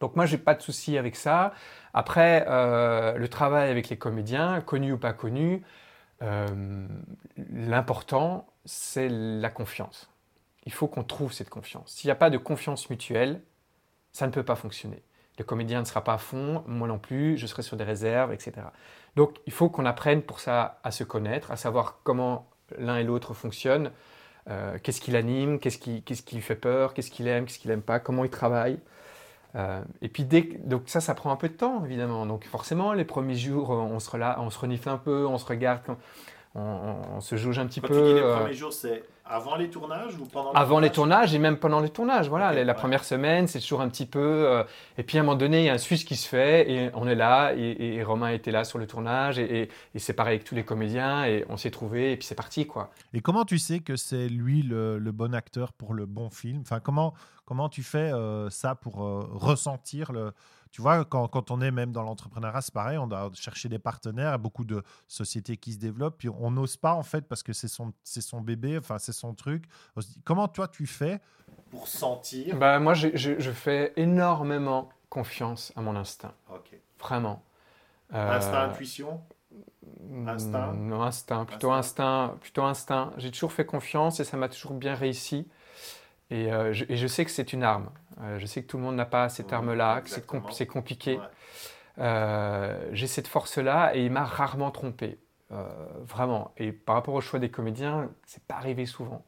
Donc 0.00 0.16
moi, 0.16 0.26
j'ai 0.26 0.38
pas 0.38 0.54
de 0.54 0.62
souci 0.62 0.98
avec 0.98 1.16
ça. 1.16 1.52
Après, 1.92 2.44
euh, 2.48 3.16
le 3.16 3.28
travail 3.28 3.70
avec 3.70 3.88
les 3.88 3.96
comédiens, 3.96 4.60
connus 4.60 4.92
ou 4.92 4.98
pas 4.98 5.12
connus, 5.12 5.62
euh, 6.22 6.86
l'important, 7.36 8.46
c'est 8.64 9.08
la 9.08 9.50
confiance. 9.50 10.10
Il 10.64 10.72
faut 10.72 10.88
qu'on 10.88 11.04
trouve 11.04 11.32
cette 11.32 11.50
confiance. 11.50 11.92
S'il 11.92 12.08
n'y 12.08 12.12
a 12.12 12.16
pas 12.16 12.30
de 12.30 12.38
confiance 12.38 12.90
mutuelle, 12.90 13.42
ça 14.12 14.26
ne 14.26 14.32
peut 14.32 14.42
pas 14.42 14.56
fonctionner. 14.56 15.02
le 15.38 15.44
comédien 15.44 15.80
ne 15.80 15.86
sera 15.86 16.04
pas 16.04 16.14
à 16.14 16.18
fond, 16.18 16.62
moi 16.66 16.86
non 16.86 16.98
plus, 16.98 17.38
je 17.38 17.46
serai 17.46 17.62
sur 17.62 17.78
des 17.78 17.84
réserves, 17.84 18.30
etc. 18.30 18.66
Donc 19.16 19.38
il 19.46 19.54
faut 19.54 19.70
qu'on 19.70 19.86
apprenne 19.86 20.20
pour 20.20 20.38
ça 20.38 20.80
à 20.84 20.90
se 20.90 21.02
connaître, 21.02 21.50
à 21.50 21.56
savoir 21.56 22.00
comment 22.02 22.49
l'un 22.78 22.96
et 22.96 23.04
l'autre 23.04 23.34
fonctionnent, 23.34 23.90
euh, 24.48 24.78
qu'est-ce 24.82 25.00
qui 25.00 25.10
l'anime, 25.10 25.58
qu'est-ce 25.58 25.78
qui, 25.78 26.02
qu'est-ce 26.02 26.22
qui 26.22 26.34
lui 26.36 26.42
fait 26.42 26.54
peur, 26.56 26.94
qu'est-ce 26.94 27.10
qu'il 27.10 27.28
aime, 27.28 27.44
qu'est-ce 27.44 27.58
qu'il 27.58 27.70
n'aime 27.70 27.82
pas, 27.82 27.98
comment 27.98 28.24
il 28.24 28.30
travaille. 28.30 28.78
Euh, 29.56 29.82
et 30.00 30.08
puis 30.08 30.24
dès, 30.24 30.42
donc 30.64 30.82
ça, 30.86 31.00
ça 31.00 31.14
prend 31.14 31.32
un 31.32 31.36
peu 31.36 31.48
de 31.48 31.54
temps 31.54 31.84
évidemment. 31.84 32.26
Donc 32.26 32.44
forcément, 32.44 32.92
les 32.92 33.04
premiers 33.04 33.34
jours, 33.34 33.70
on 33.70 33.98
se, 33.98 34.10
on 34.16 34.50
se 34.50 34.58
renifle 34.58 34.88
un 34.88 34.98
peu, 34.98 35.26
on 35.26 35.38
se 35.38 35.46
regarde, 35.46 35.82
on, 36.54 37.20
se 37.20 37.36
jauge 37.36 37.58
un 37.58 37.66
petit 37.66 37.80
Quand 37.80 37.88
peu. 37.88 37.94
Tu 37.94 38.02
dis 38.02 38.14
les 38.14 38.20
euh, 38.20 38.36
premiers 38.38 38.54
jours, 38.54 38.72
c'est 38.72 39.04
avant 39.24 39.54
les 39.54 39.70
tournages 39.70 40.16
ou 40.18 40.24
pendant 40.24 40.52
les 40.52 40.58
Avant 40.58 40.80
les 40.80 40.90
tournages 40.90 41.32
et 41.34 41.38
même 41.38 41.56
pendant 41.56 41.78
les 41.78 41.90
tournages. 41.90 42.28
Voilà, 42.28 42.64
la 42.64 42.74
première 42.74 43.04
semaine, 43.04 43.46
c'est 43.46 43.60
toujours 43.60 43.80
un 43.80 43.88
petit 43.88 44.06
peu. 44.06 44.18
Euh, 44.18 44.64
et 44.98 45.04
puis 45.04 45.18
à 45.18 45.20
un 45.20 45.24
moment 45.24 45.36
donné, 45.36 45.60
il 45.60 45.66
y 45.66 45.68
a 45.68 45.74
un 45.74 45.78
Suisse 45.78 46.02
qui 46.02 46.16
se 46.16 46.26
fait 46.28 46.68
et 46.68 46.90
on 46.94 47.06
est 47.06 47.14
là. 47.14 47.52
Et, 47.54 48.02
Romain 48.02 48.30
était 48.30 48.50
là 48.50 48.64
sur 48.64 48.78
le 48.78 48.88
tournage 48.88 49.38
et, 49.38 49.68
c'est 49.94 50.14
pareil 50.14 50.34
avec 50.34 50.44
tous 50.44 50.56
les 50.56 50.64
comédiens 50.64 51.24
et 51.24 51.44
on 51.48 51.56
s'est 51.56 51.70
trouvé 51.70 52.12
et 52.12 52.16
puis 52.16 52.26
c'est 52.26 52.34
parti 52.34 52.66
quoi. 52.66 52.90
Et 53.12 53.20
comment 53.20 53.44
tu 53.44 53.58
sais 53.58 53.80
que 53.80 53.94
c'est 53.94 54.28
lui 54.28 54.62
le, 54.62 54.98
bon 55.12 55.34
acteur 55.34 55.72
pour 55.72 55.94
le 55.94 56.06
bon 56.06 56.30
film? 56.30 56.62
Enfin, 56.62 56.80
comment 56.80 57.14
comment 57.44 57.68
tu 57.68 57.82
fais 57.82 58.12
euh, 58.12 58.48
ça 58.48 58.74
pour 58.74 59.04
euh, 59.04 59.28
ressentir 59.32 60.12
le 60.12 60.32
tu 60.70 60.82
vois, 60.82 61.04
quand, 61.04 61.50
on 61.50 61.60
est 61.60 61.72
même 61.72 61.90
dans 61.90 62.02
l'entrepreneuriat, 62.04 62.60
c'est 62.60 62.72
pareil, 62.72 62.96
on 62.96 63.08
doit 63.08 63.30
chercher 63.34 63.68
des 63.68 63.80
partenaires, 63.80 64.38
beaucoup 64.38 64.64
de 64.64 64.82
sociétés 65.08 65.56
qui 65.56 65.72
se 65.72 65.78
développent, 65.78 66.18
puis 66.18 66.28
on 66.28 66.50
n'ose 66.52 66.76
pas 66.76 66.94
en 66.94 67.02
fait 67.02 67.22
parce 67.26 67.42
que 67.42 67.52
c'est 67.52 67.68
son, 67.68 67.92
son 68.04 68.40
bébé, 68.40 68.78
enfin 68.78 68.98
c'est 68.98 69.12
son 69.12 69.34
truc. 69.34 69.64
Comment 70.24 70.46
toi 70.46 70.68
tu 70.68 70.86
fais 70.86 71.20
Pour 71.70 71.88
sentir 71.88 72.56
bah, 72.56 72.78
Moi, 72.78 72.94
je, 72.94 73.08
je, 73.14 73.50
fais 73.50 73.92
énormément 73.96 74.90
confiance 75.08 75.72
à 75.74 75.82
mon 75.82 75.96
instinct. 75.96 76.34
Vraiment. 77.00 77.42
Euh, 78.14 78.36
instinct, 78.36 78.70
intuition? 78.70 79.20
Instinct? 80.26 80.74
Non, 80.74 81.02
instinct, 81.02 81.46
plutôt 81.46 81.72
instinct. 81.72 82.36
plutôt 82.40 82.62
instinct. 82.62 83.12
J'ai 83.16 83.32
toujours 83.32 83.52
fait 83.52 83.66
confiance 83.66 84.20
et 84.20 84.24
ça 84.24 84.36
m'a 84.36 84.48
toujours 84.48 84.74
bien 84.74 84.94
réussi. 84.94 85.48
Et, 86.30 86.52
euh, 86.52 86.72
et 86.88 86.96
je 86.96 87.06
sais 87.08 87.24
que 87.24 87.30
c'est 87.32 87.52
une 87.52 87.64
arme. 87.64 87.90
Euh, 88.22 88.38
je 88.38 88.46
sais 88.46 88.62
que 88.62 88.66
tout 88.66 88.76
le 88.76 88.82
monde 88.82 88.96
n'a 88.96 89.06
pas 89.06 89.28
cette 89.28 89.52
arme-là, 89.52 90.02
que 90.02 90.10
c'est 90.52 90.66
compliqué. 90.66 91.18
Euh, 91.98 92.88
j'ai 92.92 93.06
cette 93.06 93.26
force-là 93.26 93.94
et 93.94 94.04
il 94.04 94.12
m'a 94.12 94.24
rarement 94.24 94.70
trompé. 94.70 95.18
Euh, 95.52 95.66
vraiment. 96.02 96.52
Et 96.56 96.70
par 96.70 96.94
rapport 96.94 97.14
au 97.14 97.20
choix 97.20 97.40
des 97.40 97.50
comédiens, 97.50 98.08
c'est 98.24 98.42
pas 98.44 98.54
arrivé 98.54 98.86
souvent. 98.86 99.24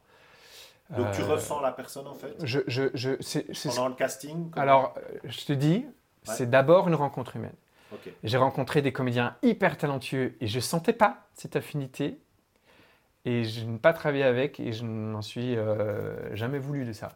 Donc 0.89 1.11
tu 1.11 1.21
ressens 1.21 1.59
la 1.61 1.71
personne 1.71 2.07
en 2.07 2.13
fait? 2.13 2.35
je, 2.43 2.59
je, 2.67 2.89
je, 2.93 3.69
Pendant 3.69 3.87
le 3.87 3.95
casting 3.95 4.51
Alors, 4.55 4.93
je 5.23 5.45
te 5.45 5.53
dis, 5.53 5.85
c'est 6.23 6.49
d'abord 6.49 6.87
une 6.87 6.95
rencontre 6.95 7.35
humaine. 7.35 7.55
J'ai 8.23 8.37
rencontré 8.37 8.81
des 8.81 8.91
comédiens 8.91 9.35
hyper 9.43 9.77
talentueux 9.77 10.35
et 10.39 10.47
je 10.47 10.59
sentais 10.59 10.93
pas 10.93 11.27
cette 11.33 11.55
affinité. 11.55 12.19
Et 13.25 13.45
je 13.45 13.65
n'ai 13.65 13.77
pas 13.77 13.93
travaillé 13.93 14.23
avec 14.23 14.59
et 14.59 14.73
je 14.73 14.83
n'en 14.83 15.21
suis 15.21 15.57
jamais 16.33 16.59
voulu 16.59 16.85
de 16.85 16.93
ça. 16.93 17.09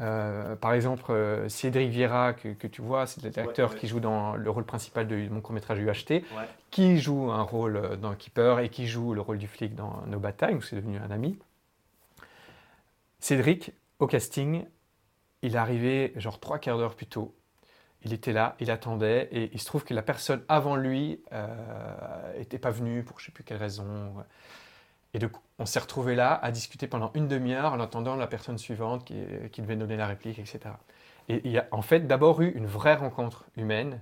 Euh, 0.00 0.54
par 0.54 0.74
exemple, 0.74 1.10
euh, 1.10 1.48
Cédric 1.48 1.90
Vieira, 1.90 2.32
que, 2.32 2.66
tu 2.66 2.82
vois, 2.82 3.06
c'est 3.06 3.36
l'acteur 3.36 3.74
qui 3.74 3.88
joue 3.88 4.00
dans 4.00 4.36
le 4.36 4.50
rôle 4.50 4.64
principal 4.64 5.08
de 5.08 5.28
mon 5.28 5.40
court-métrage 5.40 5.78
UHT, 5.78 6.22
qui 6.70 6.98
joue 6.98 7.30
un 7.30 7.42
rôle 7.42 7.76
euh, 7.76 7.96
dans 7.96 8.14
Keeper 8.14 8.60
et 8.60 8.68
qui 8.68 8.86
joue 8.86 9.14
le 9.14 9.20
rôle 9.20 9.38
du 9.38 9.48
flic 9.48 9.74
dans 9.74 10.02
Nos 10.06 10.20
batailles, 10.20 10.54
où 10.54 10.62
c'est 10.62 10.76
devenu 10.76 10.98
un 10.98 11.10
ami. 11.10 11.38
Cédric, 13.18 13.72
au 13.98 14.06
casting, 14.06 14.64
il 15.42 15.54
est 15.54 15.58
arrivé 15.58 16.12
genre 16.16 16.38
trois 16.38 16.58
quarts 16.58 16.78
d'heure 16.78 16.94
plus 16.94 17.06
tôt. 17.06 17.34
Il 18.04 18.12
était 18.12 18.32
là, 18.32 18.54
il 18.60 18.70
attendait, 18.70 19.28
et 19.32 19.50
il 19.52 19.60
se 19.60 19.66
trouve 19.66 19.82
que 19.82 19.92
la 19.92 20.02
personne 20.02 20.42
avant 20.48 20.76
lui 20.76 21.20
n'était 22.38 22.58
pas 22.58 22.70
venue 22.70 23.02
pour 23.02 23.18
je 23.18 23.24
ne 23.24 23.26
sais 23.26 23.32
plus 23.32 23.42
quelle 23.42 23.56
raison. 23.56 24.14
Et 25.14 25.18
donc, 25.18 25.32
on 25.58 25.66
s'est 25.66 25.80
retrouvé 25.80 26.14
là 26.14 26.34
à 26.34 26.50
discuter 26.50 26.86
pendant 26.86 27.10
une 27.14 27.28
demi-heure 27.28 27.72
en 27.72 27.80
attendant 27.80 28.16
la 28.16 28.26
personne 28.26 28.58
suivante 28.58 29.04
qui, 29.04 29.60
devait 29.60 29.76
donner 29.76 29.96
la 29.96 30.06
réplique, 30.06 30.38
etc. 30.38 30.60
Et 31.28 31.40
il 31.44 31.50
y 31.50 31.58
a 31.58 31.66
en 31.70 31.82
fait 31.82 32.06
d'abord 32.06 32.40
eu 32.42 32.50
une 32.50 32.66
vraie 32.66 32.94
rencontre 32.94 33.44
humaine, 33.56 34.00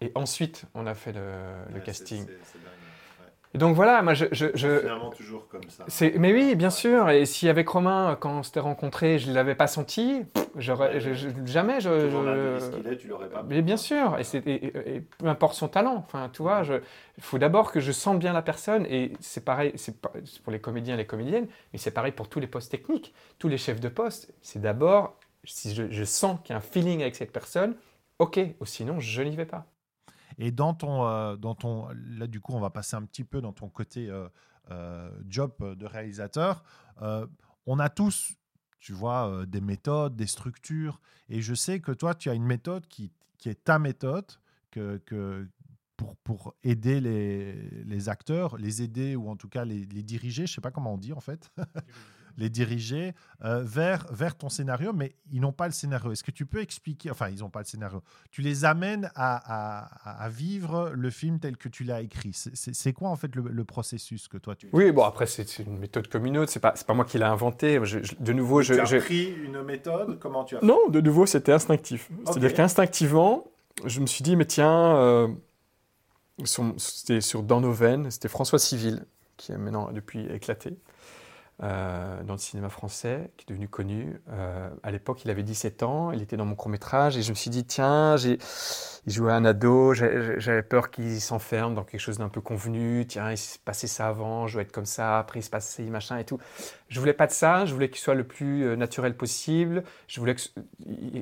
et 0.00 0.12
ensuite 0.14 0.64
on 0.74 0.86
a 0.86 0.94
fait 0.94 1.12
le, 1.12 1.80
casting. 1.80 2.26
Et 3.54 3.58
donc 3.58 3.76
voilà, 3.76 4.00
moi 4.00 4.14
je. 4.14 4.24
je, 4.32 4.46
je 4.54 4.78
finalement 4.78 5.10
toujours 5.10 5.46
comme 5.48 5.62
ça. 5.68 5.84
Mais 6.18 6.32
oui, 6.32 6.54
bien 6.54 6.70
sûr. 6.70 7.10
Et 7.10 7.26
si 7.26 7.48
avec 7.48 7.68
Romain, 7.68 8.16
quand 8.18 8.38
on 8.38 8.42
s'était 8.42 8.60
rencontré, 8.60 9.18
je 9.18 9.28
ne 9.28 9.34
l'avais 9.34 9.54
pas 9.54 9.66
senti, 9.66 10.22
j'aurais, 10.56 11.00
jamais. 11.44 11.80
Je, 11.80 12.08
je... 12.08 12.94
tu 12.94 13.08
l'aurais 13.08 13.28
pas. 13.28 13.42
Mais 13.42 13.60
bien 13.60 13.76
sûr. 13.76 14.16
Et, 14.18 14.36
et, 14.36 15.00
peu 15.18 15.26
importe 15.26 15.54
son 15.54 15.68
talent. 15.68 15.96
Enfin, 15.96 16.30
tu 16.32 16.40
vois, 16.40 16.62
il 16.64 17.22
faut 17.22 17.38
d'abord 17.38 17.72
que 17.72 17.80
je 17.80 17.92
sente 17.92 18.18
bien 18.18 18.32
la 18.32 18.42
personne. 18.42 18.86
Et 18.86 19.12
c'est 19.20 19.44
pareil, 19.44 19.72
c'est 19.76 20.00
pour 20.00 20.52
les 20.52 20.60
comédiens 20.60 20.94
et 20.94 20.98
les 20.98 21.06
comédiennes, 21.06 21.46
mais 21.72 21.78
c'est 21.78 21.90
pareil 21.90 22.12
pour 22.12 22.28
tous 22.28 22.40
les 22.40 22.46
postes 22.46 22.70
techniques, 22.70 23.12
tous 23.38 23.48
les 23.48 23.58
chefs 23.58 23.80
de 23.80 23.88
poste. 23.88 24.32
C'est 24.40 24.62
d'abord, 24.62 25.18
si 25.44 25.74
je, 25.74 26.04
sens 26.04 26.38
qu'il 26.42 26.54
y 26.54 26.54
a 26.54 26.58
un 26.58 26.62
feeling 26.62 27.02
avec 27.02 27.16
cette 27.16 27.32
personne, 27.32 27.76
ok. 28.18 28.40
Ou 28.60 28.64
sinon, 28.64 28.98
je 28.98 29.20
n'y 29.20 29.36
vais 29.36 29.44
pas. 29.44 29.66
Et 30.38 30.50
dans 30.50 30.74
ton, 30.74 31.06
euh, 31.06 31.36
dans 31.36 31.54
ton, 31.54 31.88
là 32.16 32.26
du 32.26 32.40
coup, 32.40 32.52
on 32.52 32.60
va 32.60 32.70
passer 32.70 32.96
un 32.96 33.02
petit 33.02 33.24
peu 33.24 33.40
dans 33.40 33.52
ton 33.52 33.68
côté 33.68 34.08
euh, 34.08 34.28
euh, 34.70 35.10
job 35.28 35.52
de 35.60 35.86
réalisateur. 35.86 36.62
on 37.66 37.78
a 37.78 37.88
tous, 37.88 38.34
tu 38.78 38.92
vois, 38.92 39.44
des 39.46 39.60
méthodes, 39.60 40.16
des 40.16 40.26
structures. 40.26 41.00
Et 41.28 41.40
je 41.40 41.54
sais 41.54 41.80
que 41.80 41.92
toi, 41.92 42.14
tu 42.14 42.30
as 42.30 42.34
une 42.34 42.44
méthode 42.44 42.86
qui, 42.86 43.12
qui 43.38 43.48
est 43.48 43.64
ta 43.64 43.78
méthode, 43.78 44.26
que, 44.70 44.98
que 44.98 45.48
pour, 45.96 46.16
pour, 46.16 46.54
aider 46.64 47.00
les, 47.00 47.54
les, 47.84 48.08
acteurs, 48.08 48.56
les 48.56 48.82
aider 48.82 49.14
ou 49.14 49.28
en 49.28 49.36
tout 49.36 49.48
cas 49.48 49.64
les, 49.64 49.84
les 49.84 50.02
diriger, 50.02 50.46
je 50.46 50.54
sais 50.54 50.60
pas 50.60 50.70
comment 50.70 50.94
on 50.94 50.98
dit 50.98 51.12
en 51.12 51.20
fait. 51.20 51.52
Les 52.36 52.50
diriger 52.50 53.14
euh, 53.44 53.62
vers, 53.64 54.06
vers 54.12 54.36
ton 54.36 54.48
scénario, 54.48 54.92
mais 54.92 55.14
ils 55.30 55.40
n'ont 55.40 55.52
pas 55.52 55.66
le 55.66 55.72
scénario. 55.72 56.12
Est-ce 56.12 56.24
que 56.24 56.30
tu 56.30 56.46
peux 56.46 56.60
expliquer, 56.60 57.10
enfin, 57.10 57.28
ils 57.28 57.40
n'ont 57.40 57.50
pas 57.50 57.60
le 57.60 57.64
scénario, 57.64 58.02
tu 58.30 58.42
les 58.42 58.64
amènes 58.64 59.10
à, 59.14 60.22
à, 60.24 60.28
vivre 60.28 60.92
le 60.94 61.10
film 61.10 61.38
tel 61.38 61.56
que 61.56 61.68
tu 61.68 61.84
l'as 61.84 62.00
écrit. 62.00 62.32
C'est 62.32 62.92
quoi 62.92 63.10
en 63.10 63.16
fait 63.16 63.34
le, 63.34 63.64
processus 63.64 64.28
que 64.28 64.38
toi 64.38 64.54
tu 64.54 64.68
Oui, 64.72 64.90
bon, 64.92 65.04
après, 65.04 65.26
c'est 65.26 65.58
une 65.58 65.78
méthode 65.78 66.08
comme 66.08 66.26
une 66.26 66.38
autre, 66.38 66.50
c'est 66.50 66.60
pas, 66.60 66.72
pas 66.72 66.94
moi 66.94 67.04
qui 67.04 67.18
l'ai 67.18 67.24
inventé. 67.24 67.78
de 67.78 68.32
nouveau, 68.32 68.62
je. 68.62 68.74
Tu 68.74 68.80
as 68.80 69.00
pris 69.00 69.32
une 69.44 69.62
méthode 69.62 70.18
Comment 70.18 70.44
tu 70.44 70.56
as 70.56 70.60
fait 70.60 70.66
Non, 70.66 70.88
de 70.88 71.00
nouveau, 71.00 71.26
c'était 71.26 71.52
instinctif. 71.52 72.10
C'est-à-dire 72.26 72.54
qu'instinctivement, 72.54 73.44
je 73.84 74.00
me 74.00 74.06
suis 74.06 74.22
dit, 74.22 74.36
mais 74.36 74.44
tiens, 74.44 74.96
euh, 74.96 75.28
c'était 76.44 77.20
sur 77.20 77.42
Dans 77.42 77.60
nos 77.60 77.72
veines, 77.72 78.10
c'était 78.10 78.28
François 78.28 78.58
Civil, 78.58 79.04
qui 79.36 79.52
est 79.52 79.58
maintenant 79.58 79.90
depuis 79.92 80.26
éclaté. 80.26 80.76
Euh, 81.62 82.24
dans 82.24 82.32
le 82.32 82.40
cinéma 82.40 82.68
français, 82.68 83.30
qui 83.36 83.44
est 83.44 83.50
devenu 83.50 83.68
connu. 83.68 84.20
Euh, 84.32 84.68
à 84.82 84.90
l'époque, 84.90 85.24
il 85.24 85.30
avait 85.30 85.44
17 85.44 85.84
ans, 85.84 86.10
il 86.10 86.20
était 86.20 86.36
dans 86.36 86.44
mon 86.44 86.56
court-métrage, 86.56 87.16
et 87.16 87.22
je 87.22 87.30
me 87.30 87.36
suis 87.36 87.50
dit, 87.50 87.64
tiens, 87.64 88.16
j'ai, 88.16 88.38
il 89.06 89.12
jouait 89.12 89.30
un 89.30 89.44
ado, 89.44 89.94
j'avais 89.94 90.64
peur 90.64 90.90
qu'il 90.90 91.20
s'enferme 91.20 91.76
dans 91.76 91.84
quelque 91.84 92.00
chose 92.00 92.18
d'un 92.18 92.28
peu 92.28 92.40
convenu, 92.40 93.06
tiens, 93.06 93.30
il 93.30 93.38
s'est 93.38 93.60
passé 93.64 93.86
ça 93.86 94.08
avant, 94.08 94.48
je 94.48 94.54
dois 94.54 94.62
être 94.62 94.72
comme 94.72 94.86
ça, 94.86 95.20
après 95.20 95.38
il 95.38 95.44
se 95.44 95.50
passe 95.50 95.68
ça, 95.68 95.84
machin 95.84 96.18
et 96.18 96.24
tout. 96.24 96.40
Je 96.88 96.98
voulais 96.98 97.12
pas 97.12 97.28
de 97.28 97.32
ça, 97.32 97.64
je 97.64 97.72
voulais 97.72 97.90
qu'il 97.90 98.00
soit 98.00 98.14
le 98.14 98.24
plus 98.24 98.64
euh, 98.64 98.74
naturel 98.74 99.16
possible, 99.16 99.84
je 100.08 100.18
voulais 100.18 100.34
que, 100.34 100.42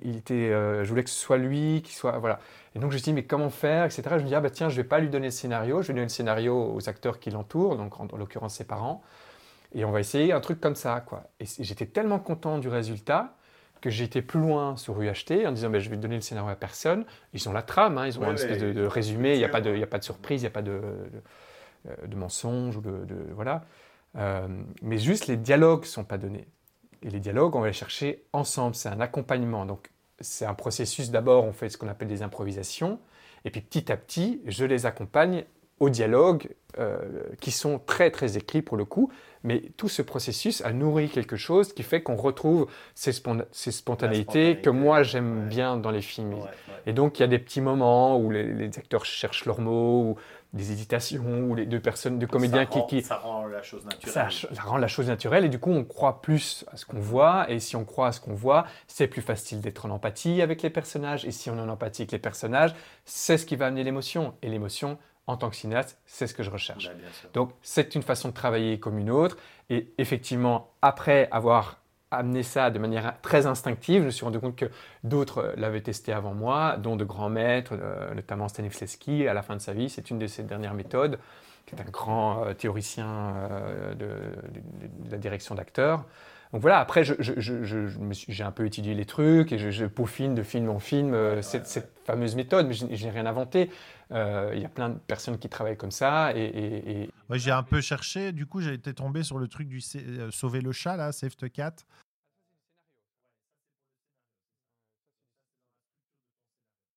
était, 0.09 0.49
je 0.49 0.89
voulais 0.89 1.05
que 1.05 1.11
ce 1.11 1.21
soit 1.21 1.37
lui, 1.37 1.83
qu'il 1.83 1.95
soit, 1.95 2.19
voilà. 2.19 2.41
Et 2.75 2.79
donc 2.79 2.93
je 2.93 2.97
me 2.97 2.99
suis 2.99 3.11
dit, 3.11 3.13
mais 3.13 3.25
comment 3.25 3.51
faire, 3.51 3.85
etc. 3.85 4.05
Je 4.13 4.23
me 4.23 4.29
dis, 4.29 4.35
ah 4.35 4.41
bah 4.41 4.49
tiens, 4.49 4.71
je 4.71 4.77
vais 4.77 4.85
pas 4.85 5.01
lui 5.01 5.11
donner 5.11 5.27
le 5.27 5.33
scénario, 5.33 5.83
je 5.83 5.89
vais 5.89 5.93
donner 5.93 6.07
le 6.07 6.09
scénario 6.09 6.73
aux 6.75 6.89
acteurs 6.89 7.19
qui 7.19 7.31
l'entourent, 7.31 7.77
donc 7.77 8.01
en 8.01 8.09
l'occurrence 8.17 8.55
ses 8.55 8.65
parents. 8.65 9.03
Et 9.75 9.85
on 9.85 9.91
va 9.91 10.01
essayer 10.01 10.33
un 10.33 10.41
truc 10.41 10.61
comme 10.61 10.75
ça, 10.75 11.01
quoi. 11.01 11.25
Et 11.39 11.45
j'étais 11.61 11.87
tellement 11.87 12.19
content 12.19 12.59
du 12.59 12.69
résultat 12.69 13.37
que 13.81 13.89
j'ai 13.89 14.05
été 14.05 14.21
plus 14.21 14.41
loin 14.41 14.77
sur 14.77 15.01
UHT 15.01 15.47
en 15.47 15.53
disant 15.53 15.71
ben, 15.71 15.81
je 15.81 15.89
vais 15.89 15.97
donner 15.97 16.17
le 16.17 16.21
scénario 16.21 16.51
à 16.51 16.55
personne. 16.55 17.05
Ils 17.33 17.49
ont 17.49 17.53
la 17.53 17.63
trame, 17.63 17.99
hein, 17.99 18.07
ils 18.07 18.19
ont 18.19 18.25
une 18.25 18.35
espèce 18.35 18.59
de, 18.59 18.85
résumé, 18.85 19.35
il 19.35 19.39
n'y 19.39 19.45
a, 19.45 19.49
pas 19.49 19.61
de, 19.61 19.83
a 19.83 19.87
pas 19.87 19.99
de 19.99 20.05
surprise, 20.05 20.43
il 20.43 20.45
n'y 20.45 20.49
a 20.49 20.51
pas 20.51 20.63
de, 20.63 20.81
de, 22.07 22.17
mensonge. 22.17 22.77
Ou 22.77 22.81
de, 22.81 22.93
voilà. 23.33 23.65
Euh, 24.17 24.49
mais 24.83 24.99
juste 24.99 25.29
les 25.29 25.37
dialogues 25.37 25.83
ne 25.83 25.87
sont 25.87 26.05
pas 26.05 26.19
donnés. 26.19 26.47
Et 27.03 27.11
les 27.11 27.21
dialogues, 27.21 27.57
on 27.57 27.61
va 27.61 27.69
les 27.69 27.73
chercher 27.73 28.25
ensemble. 28.33 28.75
C'est 28.75 28.91
un 28.91 29.01
accompagnement. 29.01 29.65
Donc 29.65 29.91
c'est 30.21 30.45
un 30.45 30.55
processus. 30.55 31.11
D'abord, 31.11 31.45
on 31.45 31.53
fait 31.53 31.71
ce 31.71 31.79
qu'on 31.79 31.89
appelle 31.89 32.09
des 32.09 32.23
improvisations. 32.23 32.99
Et 33.45 33.51
puis 33.51 33.63
petit 33.63 33.91
à 33.91 33.97
petit, 33.97 34.43
je 34.45 34.67
les 34.67 34.85
accompagne 34.85 35.45
aux 35.81 35.91
dialogues 35.91 36.51
euh, 36.79 36.99
qui 37.41 37.51
sont 37.51 37.81
très 37.85 38.11
très 38.11 38.37
écrits 38.37 38.63
pour 38.63 38.77
le 38.77 38.85
coup, 38.85 39.11
mais 39.43 39.63
tout 39.77 39.89
ce 39.89 40.03
processus 40.03 40.61
a 40.61 40.73
nourri 40.73 41.09
quelque 41.09 41.37
chose 41.37 41.73
qui 41.73 41.83
fait 41.83 42.03
qu'on 42.03 42.17
retrouve 42.17 42.69
ces, 42.95 43.13
spontanéités 43.13 44.61
que 44.61 44.71
moi 44.71 45.03
j'aime 45.03 45.49
bien 45.49 45.77
dans 45.77 45.91
les 45.91 46.03
films. 46.03 46.37
Et 46.87 46.93
donc 46.93 47.19
il 47.19 47.23
y 47.23 47.25
a 47.25 47.29
des 47.29 47.39
petits 47.39 47.61
moments 47.61 48.19
où 48.19 48.31
les, 48.31 48.67
acteurs 48.79 49.05
cherchent 49.05 49.47
leurs 49.47 49.61
mots, 49.61 50.03
ou 50.03 50.17
des 50.53 50.73
hésitations 50.73 51.43
ou 51.49 51.55
les 51.55 51.67
deux 51.67 51.81
personnes, 51.81 52.19
deux 52.19 52.27
comédiens 52.27 52.67
ça 52.69 52.79
rend, 52.79 52.87
qui, 52.87 52.97
qui 52.97 53.03
ça 53.07 53.17
rend 53.17 53.47
la 53.47 53.63
chose 53.63 53.85
naturelle. 53.85 54.31
ça 54.33 54.63
rend 54.63 54.79
la 54.79 54.89
chose 54.89 55.09
naturelle 55.09 55.45
et 55.45 55.49
du 55.49 55.61
coup 55.61 55.71
on 55.71 55.85
croit 55.85 56.21
plus 56.21 56.65
à 56.73 56.77
ce 56.77 56.85
qu'on 56.87 56.99
voit 56.99 57.49
et 57.49 57.61
si 57.61 57.77
on 57.77 57.85
croit 57.85 58.09
à 58.09 58.13
ce 58.13 58.21
qu'on 58.21 58.35
voit, 58.35 58.67
c'est 58.89 59.07
plus 59.07 59.23
facile 59.23 59.61
d'être 59.61 59.87
en 59.87 59.91
empathie 59.91 60.43
avec 60.43 60.63
les 60.63 60.71
personnages 60.71 61.25
et 61.25 61.31
si 61.31 61.51
on 61.51 61.57
est 61.57 61.61
en 61.61 61.69
empathie 61.69 62.03
avec 62.03 62.13
les 62.13 62.19
personnages, 62.19 62.75
c'est 63.05 63.39
ce 63.39 63.47
qui 63.47 63.55
va 63.55 63.67
amener 63.67 63.85
l'émotion 63.85 64.35
et 64.43 64.49
l'émotion 64.49 64.99
en 65.31 65.37
tant 65.37 65.49
que 65.51 65.57
cinéaste, 65.57 65.99
c'est 66.07 66.27
ce 66.27 66.35
que 66.35 66.43
je 66.43 66.51
recherche. 66.51 66.87
Bah. 66.89 66.93
Donc 67.33 67.53
c'est 67.63 67.95
une 67.95 68.03
façon 68.03 68.29
de 68.29 68.35
travailler 68.35 68.79
comme 68.81 68.99
une 68.99 69.11
autre. 69.11 69.37
Et 69.71 69.93
effectivement, 69.99 70.71
après 70.83 71.29
avoir 71.31 71.79
amené 72.11 72.43
ça 72.43 72.71
de 72.71 72.79
manière 72.81 73.15
très 73.23 73.47
instinctive, 73.47 74.01
je 74.03 74.07
me 74.07 74.11
suis 74.11 74.25
rendu 74.25 74.41
compte 74.41 74.57
que 74.57 74.69
d'autres 75.05 75.39
euh, 75.39 75.53
l'avaient 75.57 75.81
testé 75.81 76.13
avant 76.13 76.35
moi, 76.35 76.77
dont 76.77 76.97
de 76.97 77.05
grands 77.05 77.29
maîtres, 77.31 77.75
euh, 77.81 78.13
notamment 78.15 78.49
Stanislavski 78.49 79.29
à 79.29 79.35
la 79.35 79.43
fin 79.43 79.55
de 79.55 79.61
sa 79.61 79.73
vie. 79.73 79.89
C'est 79.89 80.11
une 80.11 80.19
de 80.19 80.27
ses 80.27 80.43
dernières 80.43 80.75
méthodes, 80.75 81.21
qui 81.67 81.77
est 81.77 81.81
un 81.81 81.85
grand 81.91 82.45
euh, 82.45 82.53
théoricien 82.55 83.35
de, 83.93 84.05
de- 84.05 85.07
de 85.07 85.11
la 85.13 85.19
direction 85.19 85.55
d'acteurs. 85.55 86.05
Donc 86.53 86.63
voilà, 86.63 86.81
après, 86.81 87.05
je- 87.05 87.15
je- 87.21 87.87
j'ai 88.29 88.43
un 88.43 88.51
peu 88.51 88.67
étudié 88.67 88.95
les 88.95 89.05
trucs 89.05 89.53
et 89.53 89.59
je, 89.59 89.87
peaufine 89.87 90.35
de 90.35 90.43
film 90.43 90.69
en 90.69 90.81
film 90.81 91.15
euh, 91.15 91.43
cette, 91.43 91.69
fameuse 92.05 92.35
méthode, 92.35 92.67
mais 92.67 92.73
je, 92.75 92.87
n'ai 92.87 93.11
rien 93.11 93.27
inventé. 93.27 93.71
Euh, 94.11 94.51
Il 94.55 94.61
y 94.61 94.65
a 94.65 94.69
plein 94.69 94.89
de 94.89 94.99
personnes 94.99 95.39
qui 95.39 95.49
travaillent 95.49 95.77
comme 95.77 95.93
ça 95.93 96.33
et- 96.37 96.41
et- 96.41 97.03
et, 97.03 97.11
Ouais, 97.29 97.39
j'ai 97.39 97.53
un 97.53 97.63
peu 97.63 97.81
cherché. 97.81 98.33
Du 98.33 98.47
coup, 98.47 98.61
j'ai 98.61 98.75
été 98.75 98.93
tombé 98.95 99.23
sur 99.23 99.39
le 99.39 99.47
truc 99.47 99.69
du 99.69 99.81
euh, 99.95 100.31
sauver 100.33 100.61
le 100.61 100.73
chat, 100.73 100.97
là, 100.97 101.13
Save 101.13 101.37
the 101.37 101.49
Cat. 101.53 101.77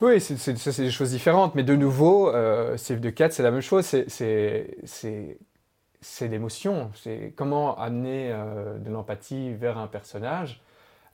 Oui, 0.02 0.20
ça, 0.20 0.36
c'est 0.38 0.82
des 0.82 0.92
choses 0.92 1.12
différentes. 1.12 1.56
Mais 1.56 1.64
de 1.64 1.76
nouveau, 1.76 2.32
Save 2.78 3.00
the 3.00 3.14
Cat, 3.14 3.30
c'est 3.32 3.44
la 3.44 3.52
même 3.52 3.62
chose. 3.62 3.86
C'est- 3.86 5.38
C'est 6.04 6.28
l'émotion. 6.28 6.92
C'est 6.96 7.34
comment 7.36 7.78
amener 7.78 8.30
euh, 8.32 8.78
de 8.78 8.90
l'empathie 8.90 9.54
vers 9.54 9.78
un 9.78 9.88
personnage 9.88 10.62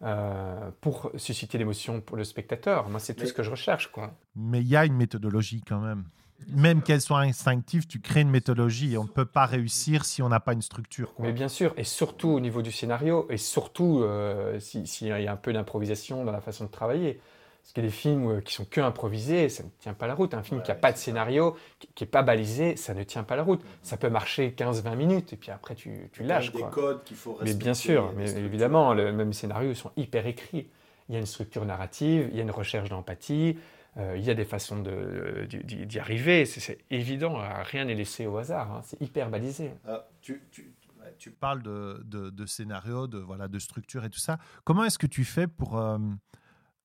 euh, 0.02 0.72
pour 0.82 1.12
susciter 1.16 1.58
l'émotion 1.58 2.02
pour 2.02 2.18
le 2.18 2.24
spectateur. 2.24 2.90
Moi, 2.90 3.00
c'est 3.00 3.14
tout 3.14 3.22
Mais- 3.22 3.28
ce 3.28 3.34
que 3.34 3.44
je 3.44 3.52
recherche. 3.52 3.92
quoi. 3.92 4.14
Mais 4.36 4.60
il 4.62 4.68
y 4.68 4.76
a 4.76 4.86
une 4.86 4.96
méthodologie 4.96 5.62
quand 5.68 5.80
même. 5.80 6.06
Même 6.48 6.82
qu'elle 6.82 7.02
soit 7.02 7.20
instinctive, 7.20 7.86
tu 7.86 8.00
crées 8.00 8.22
une 8.22 8.30
méthodologie 8.30 8.94
et 8.94 8.98
on 8.98 9.04
ne 9.04 9.10
peut 9.10 9.26
pas 9.26 9.46
réussir 9.46 10.06
si 10.06 10.22
on 10.22 10.30
n'a 10.30 10.40
pas 10.40 10.54
une 10.54 10.62
structure. 10.62 11.14
quoi. 11.14 11.26
Mais 11.26 11.34
bien 11.34 11.50
sûr, 11.50 11.74
et 11.76 11.84
surtout 11.84 12.30
au 12.30 12.40
niveau 12.40 12.62
du 12.62 12.72
scénario, 12.72 13.28
et 13.30 13.36
surtout 13.38 14.00
euh, 14.04 14.58
si- 14.60 14.88
s'il 14.88 15.08
y 15.08 15.12
a 15.12 15.32
un 15.32 15.36
peu 15.36 15.52
d'improvisation 15.52 16.24
dans 16.24 16.32
la 16.32 16.40
façon 16.42 16.64
de 16.64 16.70
travailler. 16.72 17.20
Parce 17.70 17.74
qu'il 17.76 17.84
y 17.84 17.86
a 17.86 17.90
des 17.92 17.96
films 17.96 18.28
euh, 18.32 18.42
qui 18.42 18.52
sont 18.56 18.66
que 18.66 18.82
improvisés, 18.82 19.48
ça 19.48 19.62
ne 19.62 19.70
tient 19.80 19.94
pas 19.94 20.08
la 20.08 20.16
route. 20.16 20.34
Un 20.34 20.42
film 20.42 20.58
Ouais, 20.58 20.66
qui 20.66 20.72
n'a 20.72 20.76
pas 20.76 20.92
de 20.92 20.98
scénario, 20.98 21.56
qui 21.94 22.04
n'est 22.04 22.10
pas 22.10 22.24
balisé, 22.24 22.76
ça 22.76 22.96
ne 22.96 23.04
tient 23.04 23.22
pas 23.24 23.36
la 23.36 23.44
route. 23.44 23.62
Ça 23.84 23.96
peut 23.96 24.10
marcher 24.10 24.56
15-20 24.58 24.96
minutes, 24.96 25.34
et 25.34 25.36
puis 25.38 25.52
après 25.52 25.76
tu, 25.76 26.10
tu 26.12 26.22
Il 26.24 26.28
y 26.28 26.32
a 26.32 26.36
lâches. 26.40 26.52
des 26.52 26.64
codes 26.64 27.04
qu'il 27.04 27.16
faut 27.16 27.34
Mais 27.34 27.42
respecter. 27.46 27.64
bien 27.64 27.74
sûr, 27.76 28.12
mais 28.18 28.32
évidemment, 28.32 28.96
le, 28.96 29.12
même 29.14 29.28
les 29.28 29.34
scénarios 29.34 29.76
sont 29.76 29.92
hyper 29.98 30.26
écrits. 30.26 30.68
Il 31.10 31.14
y 31.14 31.16
a 31.16 31.20
une 31.20 31.28
structure 31.28 31.64
narrative, 31.64 32.28
il 32.32 32.38
y 32.38 32.40
a 32.40 32.44
une 32.44 32.50
recherche 32.50 32.90
d'empathie, 32.90 33.60
euh, 33.98 34.16
il 34.18 34.24
y 34.24 34.32
a 34.32 34.34
des 34.34 34.46
façons 34.46 34.80
de- 34.82 35.46
d'y 35.48 36.00
arriver. 36.00 36.46
C'est- 36.48 36.80
évident, 36.90 37.38
rien 37.66 37.86
n'est 37.86 37.94
laissé 37.94 38.26
au 38.26 38.38
hasard. 38.38 38.72
hein. 38.72 38.82
C'est 38.84 39.00
hyper 39.00 39.30
balisé. 39.30 39.74
Ah, 39.88 40.08
tu, 40.22 40.42
parles 41.32 41.62
de, 41.62 42.02
de, 42.06 42.30
de 42.32 42.46
scénario, 42.48 43.06
de, 43.08 43.20
voilà, 43.20 43.48
de 43.48 43.60
structure 43.60 44.06
et 44.06 44.10
tout 44.10 44.20
ça. 44.20 44.40
Comment 44.64 44.86
est-ce 44.86 44.98
que 44.98 45.08
tu 45.08 45.24
fais 45.24 45.46
pour... 45.46 45.78
euh, 45.78 45.98
euh, 45.98 46.00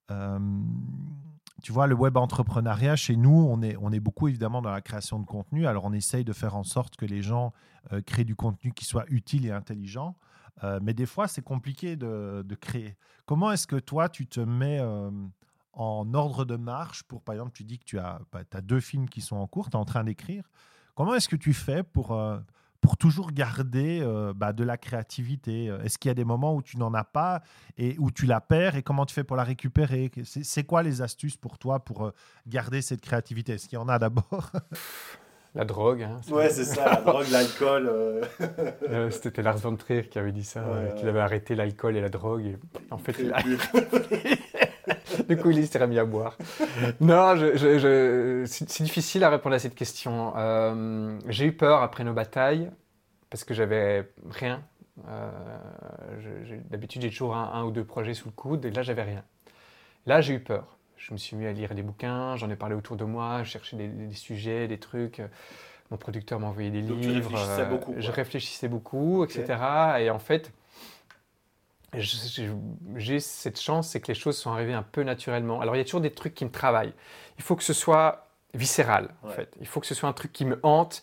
tu 0.09 1.73
vois, 1.73 1.87
le 1.87 1.95
web 1.95 2.17
entrepreneuriat, 2.17 2.95
chez 2.95 3.17
nous, 3.17 3.47
on 3.49 3.63
est, 3.63 3.77
on 3.81 3.91
est 3.91 4.01
beaucoup 4.01 4.29
évidemment 4.29 4.61
dans 4.61 4.71
la 4.71 4.83
création 4.83 5.19
de 5.19 5.25
contenu. 5.25 5.67
Alors, 5.67 5.85
on 5.85 5.93
essaye 5.93 6.23
de 6.23 6.35
faire 6.35 6.57
en 6.57 6.63
sorte 6.63 6.97
que 6.97 7.07
les 7.07 7.23
gens 7.23 7.53
euh, 7.93 8.03
créent 8.03 8.25
du 8.25 8.37
contenu 8.37 8.73
qui 8.73 8.85
soit 8.85 9.07
utile 9.09 9.47
et 9.47 9.51
intelligent. 9.51 10.15
Euh, 10.63 10.79
mais 10.83 10.93
des 10.93 11.07
fois, 11.07 11.27
c'est 11.27 11.43
compliqué 11.43 11.97
de, 11.97 12.45
de 12.47 12.55
créer. 12.55 12.97
Comment 13.25 13.51
est-ce 13.51 13.67
que 13.67 13.77
toi, 13.77 14.09
tu 14.11 14.27
te 14.27 14.41
mets 14.41 14.79
euh, 14.79 15.11
en 15.73 16.13
ordre 16.15 16.45
de 16.45 16.57
marche 16.57 17.03
pour, 17.05 17.23
par 17.23 17.35
exemple, 17.35 17.53
tu 17.53 17.65
dis 17.65 17.79
que 17.79 17.85
tu 17.85 17.99
as, 17.99 18.21
bah, 18.31 18.43
as 18.53 18.61
deux 18.61 18.81
films 18.81 19.09
qui 19.09 19.23
sont 19.23 19.37
en 19.37 19.47
cours, 19.47 19.71
tu 19.71 19.77
es 19.77 19.81
en 19.81 19.87
train 19.87 20.05
d'écrire. 20.05 20.45
Comment 20.95 21.15
est-ce 21.15 21.29
que 21.29 21.37
tu 21.37 21.55
fais 21.55 21.83
pour, 21.83 22.13
euh, 22.13 22.39
pour 22.85 22.99
toujours 22.99 23.33
garder 23.33 24.01
euh, 24.03 24.35
bah, 24.37 24.53
de 24.53 24.63
la 24.63 24.77
créativité 24.77 25.73
Est-ce 25.83 25.97
qu'il 25.97 26.11
y 26.11 26.13
a 26.13 26.15
des 26.15 26.25
moments 26.27 26.55
où 26.55 26.61
tu 26.61 26.77
n'en 26.77 26.93
as 26.93 27.03
pas 27.05 27.41
et 27.79 27.97
où 27.99 28.11
tu 28.11 28.27
la 28.27 28.43
perds 28.43 28.77
et 28.77 28.83
comment 28.83 29.07
tu 29.07 29.15
fais 29.15 29.25
pour 29.25 29.37
la 29.37 29.43
récupérer? 29.45 30.11
C'est 30.25 30.45
c'est 30.45 30.65
quoi 30.65 30.83
les 30.83 31.01
astuces 31.01 31.39
pour 31.39 31.57
toi 31.59 31.81
pour 31.83 32.05
euh, 32.05 32.11
garder 32.47 32.83
cette 32.83 33.01
créativité? 33.01 33.55
Est-ce 33.55 33.69
qu'il 33.71 33.79
y 33.79 33.83
en 33.83 33.89
a 33.89 33.99
d'abord? 33.99 34.51
La 35.57 35.65
drogue. 35.65 36.03
hein, 36.03 36.19
c'est- 36.21 36.33
Ouais, 36.33 36.51
c'est 36.51 36.65
ça, 36.65 36.85
la 36.85 37.01
drogue, 37.01 37.29
l'alcool. 37.31 37.87
euh, 37.89 38.25
Euh, 38.91 39.09
C'était 39.11 39.41
Lars 39.41 39.59
von 39.59 39.77
Trier 39.77 40.09
qui 40.09 40.19
avait 40.19 40.33
dit 40.33 40.43
ça, 40.43 40.63
Ouais, 40.63 40.67
euh, 40.73 40.91
qu'il 40.97 41.09
avait 41.09 41.21
arrêté 41.21 41.55
l'alcool 41.55 41.97
et 41.97 42.01
la 42.01 42.09
drogue. 42.09 42.45
Et 42.45 42.57
en 42.91 42.99
fait, 42.99 43.15
il 43.21 43.33
a- 43.33 43.39
du 45.29 45.37
coup, 45.37 45.51
il 45.51 45.67
s'est 45.67 45.79
remis 45.79 45.99
à 45.99 46.05
boire. 46.05 46.37
non, 47.01 47.37
je- 47.37 47.57
je- 47.57 47.79
je- 47.79 48.45
c'est 48.47 48.83
difficile 48.83 49.25
à 49.25 49.31
répondre 49.31 49.55
à 49.55 49.59
cette 49.59 49.75
question. 49.75 50.33
Euh, 50.37 51.19
J'ai 51.29 51.47
eu 51.47 51.53
peur 51.53 51.83
après 51.83 52.05
nos 52.05 52.13
batailles 52.13 52.71
parce 53.31 53.45
que 53.45 53.55
j'avais 53.55 54.09
rien. 54.31 54.63
Euh, 55.09 55.31
D'habitude, 56.71 57.03
j'ai 57.03 57.11
toujours 57.11 57.35
un, 57.37 57.51
un 57.53 57.65
ou 57.65 57.71
deux 57.71 57.85
projets 57.85 58.15
sous 58.15 58.29
le 58.29 58.33
coude 58.33 58.65
et 58.65 58.71
là, 58.71 58.83
j'avais 58.83 59.03
rien. 59.03 59.23
Là, 60.07 60.21
j'ai 60.21 60.35
eu 60.35 60.41
peur. 60.41 60.77
Je 60.97 61.13
me 61.13 61.19
suis 61.19 61.37
mis 61.37 61.47
à 61.47 61.53
lire 61.53 61.75
des 61.75 61.83
bouquins, 61.83 62.37
j'en 62.37 62.49
ai 62.51 62.57
parlé 62.57 62.75
autour 62.75 62.97
de 62.97 63.05
moi, 63.05 63.43
je 63.43 63.51
cherchais 63.51 63.77
des, 63.77 63.89
des 63.89 64.15
sujets, 64.15 64.69
des 64.69 64.79
trucs. 64.79 65.21
Mon 65.91 65.97
producteur 65.99 66.41
m'a 66.41 66.47
envoyé 66.47 66.71
des 66.71 66.81
Donc, 66.83 67.01
tu 67.01 67.09
livres. 67.09 67.31
réfléchissais 67.31 67.61
euh, 67.63 67.65
beaucoup. 67.67 67.95
Je 67.99 68.11
réfléchissais 68.11 68.69
beaucoup, 68.69 69.25
etc. 69.25 69.45
Et 70.01 70.11
en 70.11 70.19
fait, 70.19 70.51
j'ai 72.01 73.21
cette 73.21 73.61
chance, 73.61 73.89
c'est 73.91 74.01
que 74.01 74.09
les 74.09 74.15
choses 74.15 74.37
sont 74.39 74.51
arrivées 74.53 74.75
un 74.75 74.83
peu 74.83 75.03
naturellement. 75.03 75.61
Alors, 75.61 75.75
il 75.77 75.79
y 75.79 75.83
a 75.83 75.85
toujours 75.85 76.01
des 76.01 76.13
trucs 76.13 76.35
qui 76.35 76.45
me 76.45 76.51
travaillent. 76.51 76.93
Il 77.39 77.45
faut 77.45 77.57
que 77.57 77.63
ce 77.65 77.73
soit 77.73 78.29
viscéral, 78.55 79.15
en 79.23 79.29
fait. 79.29 79.55
Il 79.61 79.67
faut 79.67 79.81
que 79.81 79.87
ce 79.87 79.95
soit 79.95 80.09
un 80.09 80.13
truc 80.13 80.33
qui 80.33 80.45
me 80.45 80.59
hante, 80.63 81.03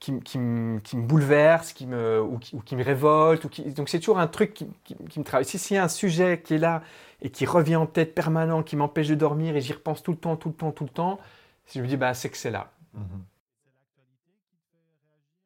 qui, 0.00 0.12
me- 0.12 0.20
qui 0.20 0.38
me, 0.38 0.80
qui 0.80 0.96
me 0.96 1.02
bouleverse, 1.06 1.72
qui 1.72 1.86
me, 1.86 2.22
ou, 2.22 2.38
qui, 2.38 2.54
ou 2.56 2.60
qui 2.60 2.76
me 2.76 2.82
révolte. 2.84 3.44
Ou 3.44 3.48
qui... 3.48 3.62
Donc, 3.72 3.88
c'est 3.88 3.98
toujours 3.98 4.18
un 4.18 4.26
truc 4.28 4.54
qui, 4.54 4.96
me 5.18 5.24
travaille. 5.24 5.44
Si 5.44 5.58
s'il 5.58 5.76
y 5.76 5.78
a 5.78 5.84
un 5.84 5.88
sujet 5.88 6.40
qui 6.42 6.54
est 6.54 6.58
là 6.58 6.82
et 7.22 7.30
qui 7.30 7.46
revient 7.46 7.76
en 7.76 7.86
tête 7.86 8.14
permanent, 8.14 8.62
qui 8.62 8.76
m'empêche 8.76 9.08
de 9.08 9.14
dormir 9.14 9.56
et 9.56 9.60
j'y 9.60 9.72
repense 9.72 10.02
tout 10.02 10.12
le 10.12 10.18
temps, 10.18 10.36
tout 10.36 10.48
le 10.48 10.54
temps, 10.54 10.72
tout 10.72 10.84
le 10.84 10.90
temps, 10.90 11.20
si 11.66 11.78
je 11.78 11.82
me 11.82 11.88
dis, 11.88 11.96
bah, 11.96 12.14
c'est 12.14 12.30
que 12.30 12.36
c'est 12.36 12.50
là. 12.50 12.70
C'est 12.94 13.35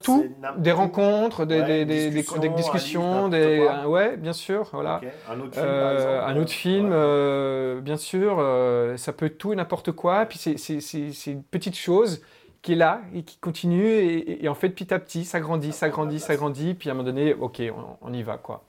n'im- 0.08 0.54
des 0.56 0.70
tout. 0.70 0.76
rencontres, 0.76 1.44
des, 1.44 1.60
Ouais, 1.60 1.66
des- 1.66 1.84
des- 1.84 2.10
des- 2.10 2.10
discussions, 2.10 2.40
des 2.40 2.48
discussions, 2.50 3.28
des, 3.28 3.66
un- 3.68 3.86
ouais, 3.86 4.16
bien 4.16 4.32
sûr, 4.32 4.68
voilà. 4.72 5.00
Un 5.28 5.40
autre 5.40 5.54
film, 5.54 5.64
Euh, 5.66 6.24
un 6.26 6.36
autre 6.36 6.50
film, 6.50 6.86
Ouais. 6.86 6.92
euh, 6.94 7.80
bien 7.80 7.96
sûr, 7.96 8.36
euh, 8.38 8.96
ça 8.96 9.12
peut 9.12 9.26
être 9.26 9.36
tout 9.38 9.52
et 9.52 9.56
n'importe 9.56 9.92
quoi. 9.92 10.24
Puis 10.26 10.38
c'est- 10.38 11.30
une 11.30 11.42
petite 11.42 11.76
chose 11.76 12.22
qui 12.62 12.72
est 12.72 12.76
là 12.76 13.02
et 13.14 13.22
qui 13.22 13.36
continue. 13.38 13.84
Et, 13.86 14.16
et- 14.18 14.44
et 14.44 14.48
en 14.48 14.54
fait, 14.54 14.70
petit 14.70 14.92
à 14.94 14.98
petit, 14.98 15.24
ça 15.24 15.38
grandit, 15.40 15.72
ça 15.72 15.88
grandit, 15.90 16.18
ça 16.20 16.34
grandit. 16.36 16.74
Puis 16.74 16.88
à 16.88 16.92
un 16.92 16.94
moment 16.94 17.06
donné, 17.06 17.34
ok, 17.34 17.60
on, 17.76 18.08
on 18.08 18.12
y 18.12 18.22
va, 18.22 18.38
quoi. 18.38 18.62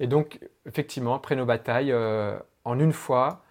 Et 0.00 0.06
donc, 0.08 0.40
effectivement, 0.66 1.14
après 1.14 1.36
nos 1.36 1.44
batailles, 1.44 1.94
en 2.64 2.78
une 2.80 2.92
fois, 2.92 3.42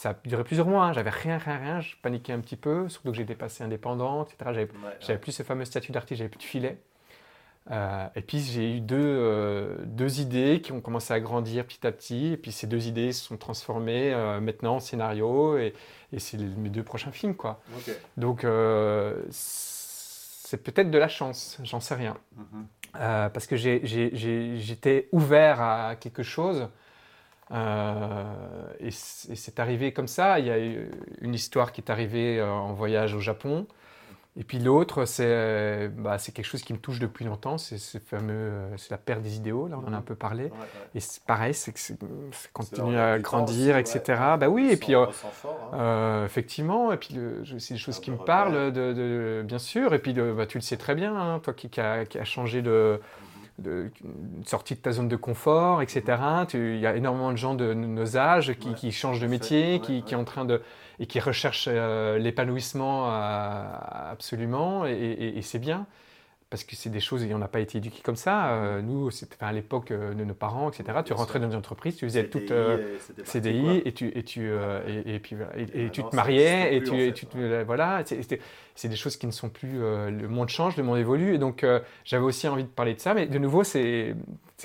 ça 0.00 0.10
a 0.10 0.14
duré 0.24 0.44
plusieurs 0.44 0.66
mois. 0.66 0.86
hein, 0.86 0.92
J'avais 0.94 1.10
rien, 1.10 1.36
rien, 1.36 1.58
rien. 1.58 1.80
Je 1.80 1.94
paniquais 2.00 2.32
un 2.32 2.40
petit 2.40 2.56
peu, 2.56 2.88
surtout 2.88 3.10
que 3.10 3.16
j'étais 3.16 3.34
passé 3.34 3.62
indépendant, 3.64 4.24
etc. 4.24 4.36
J'avais 4.46 4.68
Ouais, 5.08 5.18
plus 5.18 5.32
ce 5.32 5.42
fameux 5.42 5.64
statut 5.66 5.92
d'artiste, 5.92 6.18
j'avais 6.18 6.30
plus 6.30 6.38
de 6.38 6.42
filet. 6.42 6.78
Euh, 7.70 8.06
et 8.16 8.22
puis 8.22 8.40
j'ai 8.40 8.76
eu 8.76 8.80
deux, 8.80 8.96
euh, 8.98 9.76
deux 9.84 10.20
idées 10.20 10.60
qui 10.62 10.72
ont 10.72 10.80
commencé 10.80 11.12
à 11.12 11.20
grandir 11.20 11.66
petit 11.66 11.86
à 11.86 11.92
petit. 11.92 12.32
Et 12.32 12.36
puis 12.38 12.50
ces 12.50 12.66
deux 12.66 12.86
idées 12.86 13.12
se 13.12 13.26
sont 13.26 13.36
transformées 13.36 14.12
euh, 14.14 14.40
maintenant 14.40 14.76
en 14.76 14.80
scénario. 14.80 15.58
Et, 15.58 15.74
et 16.12 16.18
c'est 16.18 16.38
mes 16.38 16.70
deux 16.70 16.82
prochains 16.82 17.12
films, 17.12 17.34
quoi. 17.34 17.60
Donc 18.16 18.44
c'est 19.30 20.62
peut-être 20.62 20.90
de 20.90 20.98
la 20.98 21.08
chance, 21.08 21.58
j'en 21.62 21.80
sais 21.80 21.94
rien. 21.94 22.16
Mhm. 22.36 22.66
Euh, 22.96 23.28
parce 23.28 23.46
que 23.46 23.54
j'étais 23.56 25.08
ouvert 25.12 25.60
à 25.60 25.94
quelque 25.96 26.22
chose. 26.22 26.68
Euh, 27.52 28.24
et 28.78 28.90
c'est 28.90 29.58
arrivé 29.60 29.92
comme 29.92 30.08
ça. 30.08 30.38
Il 30.38 30.46
y 30.46 30.50
a 30.50 30.58
eu 30.60 30.90
une 31.20 31.34
histoire 31.34 31.72
qui 31.72 31.80
est 31.80 31.90
arrivée 31.90 32.38
euh, 32.40 32.50
en 32.50 32.72
voyage 32.72 33.14
au 33.14 33.20
Japon. 33.20 33.66
Et 34.36 34.44
puis 34.44 34.58
l'autre, 34.60 35.04
c'est 35.06 35.88
bah, 35.88 36.16
quelque 36.18 36.44
chose 36.44 36.62
qui 36.62 36.72
me 36.72 36.78
touche 36.78 37.00
depuis 37.00 37.24
longtemps. 37.24 37.58
C'est 37.58 37.78
ce 37.78 37.98
fameux, 37.98 38.32
euh, 38.34 38.76
c'est 38.76 38.90
la 38.92 38.98
perte 38.98 39.22
des 39.22 39.36
idéaux. 39.36 39.66
Là, 39.68 39.78
on 39.84 39.88
en 39.88 39.92
a 39.92 39.96
un 39.96 40.02
peu 40.02 40.14
parlé. 40.14 40.44
Ouais, 40.44 40.50
ouais. 40.50 40.66
Et 40.94 41.00
c'est 41.00 41.22
pareil, 41.24 41.52
c'est 41.52 41.72
que 41.72 41.80
ça 41.80 41.94
continue 42.52 42.96
à 42.96 43.18
grandir, 43.18 43.76
aussi, 43.76 43.96
etc. 43.98 44.32
ouais. 44.32 44.38
Bah 44.38 44.48
oui, 44.48 44.68
et 44.70 44.76
puis 44.76 44.94
euh, 44.94 45.06
fort, 45.10 45.70
hein. 45.72 45.78
euh, 45.78 46.24
effectivement, 46.26 46.92
et 46.92 46.96
puis 46.96 47.16
c'est 47.58 47.74
des 47.74 47.80
choses 47.80 47.98
qui 47.98 48.10
me 48.10 48.16
repère. 48.16 48.26
parlent, 48.26 48.72
de, 48.72 48.92
de- 48.92 49.42
bien 49.44 49.58
sûr, 49.58 49.94
et 49.94 49.98
puis 49.98 50.12
le- 50.12 50.32
bah, 50.34 50.46
tu 50.46 50.58
le 50.58 50.62
sais 50.62 50.76
très 50.76 50.94
bien, 50.94 51.14
hein, 51.16 51.40
toi 51.40 51.52
qui, 51.52 51.68
qui 51.68 51.80
a, 51.80 52.04
qui 52.04 52.18
a 52.18 52.24
changé 52.24 52.62
de, 52.62 53.00
de, 53.58 53.90
une 54.04 54.44
sortie 54.44 54.74
de 54.74 54.80
ta 54.80 54.92
zone 54.92 55.08
de 55.08 55.16
confort, 55.16 55.82
etc. 55.82 56.02
Tu- 56.48 56.74
Il 56.76 56.80
y 56.80 56.86
a 56.86 56.94
énormément 56.96 57.32
de 57.32 57.36
gens 57.36 57.54
de 57.54 57.74
nos 57.74 58.16
âges 58.16 58.54
qui, 58.58 58.68
Ouais. 58.68 58.74
qui 58.74 58.92
changent 58.92 59.20
de 59.20 59.26
métier, 59.26 59.74
ouais, 59.74 59.80
qui, 59.80 59.96
ouais. 59.96 60.02
qui 60.02 60.14
est 60.14 60.16
en 60.16 60.24
train 60.24 60.44
de 60.44 60.62
et 60.98 61.06
qui 61.06 61.18
recherchent 61.20 61.68
euh, 61.70 62.18
l'épanouissement 62.18 63.08
euh, 63.10 63.62
absolument, 64.12 64.86
et, 64.86 64.92
et- 64.92 65.38
et 65.38 65.42
c'est 65.42 65.58
bien. 65.58 65.86
Parce 66.50 66.64
que 66.64 66.74
c'est 66.74 66.90
des 66.90 66.98
choses, 66.98 67.22
et 67.22 67.32
on 67.32 67.38
n'a 67.38 67.46
pas 67.46 67.60
été 67.60 67.78
éduqués 67.78 68.02
comme 68.02 68.16
ça. 68.16 68.48
Euh, 68.54 68.82
nous, 68.82 69.12
c'était 69.12 69.36
enfin, 69.38 69.46
à 69.46 69.52
l'époque 69.52 69.92
euh, 69.92 70.14
de 70.14 70.24
nos 70.24 70.34
parents, 70.34 70.68
etc. 70.68 70.98
Tu 71.04 71.12
rentrais 71.12 71.38
dans 71.38 71.48
une 71.48 71.56
entreprise, 71.56 71.94
tu 71.96 72.06
faisais 72.06 72.22
CDI, 72.22 72.30
toute 72.30 72.50
euh, 72.50 72.98
CDI 73.22 73.62
quoi. 73.62 73.72
et 73.84 73.92
tu 73.92 74.08
et 74.18 74.22
tu 74.24 74.50
euh, 74.50 74.80
et, 75.06 75.14
et 75.14 75.18
puis 75.20 75.36
et, 75.56 75.90
tu 75.90 76.02
te 76.02 76.16
mariais 76.16 76.74
et 76.74 76.82
tu, 76.82 76.90
plus, 76.90 77.00
et 77.00 77.06
fait, 77.06 77.12
tu 77.12 77.26
ouais. 77.38 77.62
voilà 77.62 78.02
c'est- 78.04 78.88
des 78.88 78.96
choses 78.96 79.16
qui 79.16 79.26
ne 79.28 79.30
sont 79.30 79.48
plus 79.48 79.80
euh, 79.80 80.10
le 80.10 80.26
monde 80.26 80.48
change 80.48 80.76
le 80.76 80.82
monde 80.82 80.98
évolue 80.98 81.34
et 81.34 81.38
donc 81.38 81.62
euh, 81.62 81.78
j'avais 82.04 82.24
aussi 82.24 82.48
envie 82.48 82.64
de 82.64 82.68
parler 82.68 82.94
de 82.94 83.00
ça 83.00 83.14
mais 83.14 83.26
de 83.26 83.38
nouveau 83.38 83.62
c'est 83.62 84.16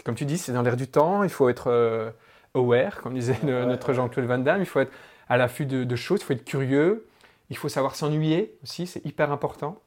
comme 0.05 0.15
tu 0.15 0.25
dis 0.25 0.37
c'est 0.39 0.53
dans 0.53 0.63
l'air 0.63 0.77
du 0.77 0.87
temps 0.87 1.21
il 1.23 1.29
faut 1.29 1.49
être 1.49 1.67
euh, 1.69 2.09
aware 2.55 3.01
comme 3.01 3.13
disait 3.13 3.37
le- 3.43 3.65
notre 3.65 3.89
ouais. 3.89 3.93
Jean-Claude 3.93 4.25
Van 4.25 4.37
Damme 4.39 4.61
il 4.61 4.65
faut 4.65 4.79
être 4.79 4.91
à 5.29 5.37
l'affût 5.37 5.65
de, 5.67 5.83
de 5.83 5.95
choses 5.95 6.21
il 6.21 6.23
faut 6.23 6.33
être 6.33 6.45
curieux 6.45 7.05
il 7.51 7.57
faut 7.57 7.69
savoir 7.69 7.95
s'ennuyer 7.95 8.55
aussi 8.63 8.87
c'est 8.87 9.05
hyper 9.05 9.31
important 9.31 9.79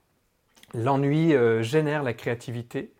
l'ennui 0.75 1.35
euh, 1.35 1.63
génère 1.63 2.03
la 2.03 2.13
créativité 2.15 2.93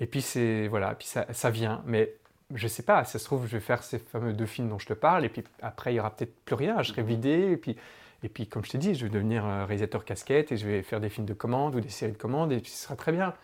et 0.00 0.06
puis 0.06 0.22
c'est 0.22 0.68
voilà, 0.68 0.94
puis 0.94 1.06
ça, 1.06 1.26
ça 1.32 1.50
vient. 1.50 1.82
Mais 1.86 2.14
je 2.54 2.68
sais 2.68 2.82
pas, 2.82 3.04
ça 3.04 3.18
se 3.18 3.24
trouve, 3.24 3.46
je 3.46 3.52
vais 3.52 3.60
faire 3.60 3.82
ces 3.82 3.98
fameux 3.98 4.32
deux 4.32 4.46
films 4.46 4.68
dont 4.68 4.78
je 4.78 4.86
te 4.86 4.92
parle, 4.92 5.24
et 5.24 5.28
puis 5.28 5.42
après 5.62 5.92
il 5.92 5.96
y 5.96 6.00
aura 6.00 6.10
peut-être 6.14 6.34
plus 6.44 6.54
rien. 6.56 6.82
Je 6.82 6.90
serai 6.90 7.02
Mhm. 7.02 7.08
vidé, 7.08 7.50
et 7.52 7.56
puis 7.56 7.76
et 8.22 8.28
puis 8.28 8.46
comme 8.48 8.64
je 8.64 8.70
t'ai 8.70 8.78
dit, 8.78 8.94
je 8.94 9.04
vais 9.04 9.10
devenir 9.10 9.44
réalisateur 9.44 10.04
casquette 10.04 10.50
et 10.50 10.56
je 10.56 10.66
vais 10.66 10.82
faire 10.82 11.00
des 11.00 11.10
films 11.10 11.26
de 11.26 11.34
commande 11.34 11.74
ou 11.74 11.80
des 11.80 11.90
séries 11.90 12.12
de 12.12 12.16
commandes, 12.18 12.52
et 12.52 12.60
puis 12.60 12.70
ce 12.70 12.84
sera 12.84 12.96
très 12.96 13.12
bien. 13.12 13.34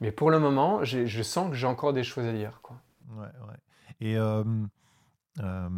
Mais 0.00 0.10
pour 0.10 0.30
le 0.30 0.40
moment, 0.40 0.82
je 0.82 1.22
sens 1.22 1.50
que 1.50 1.56
j'ai 1.56 1.68
encore 1.68 1.92
des 1.92 2.02
choses 2.02 2.26
à 2.26 2.32
dire. 2.32 2.58
Quoi. 2.62 2.76
Ouais, 3.16 3.26
ouais. 3.26 3.56
Et 4.00 4.16
euh, 4.18 4.42
euh, 5.40 5.68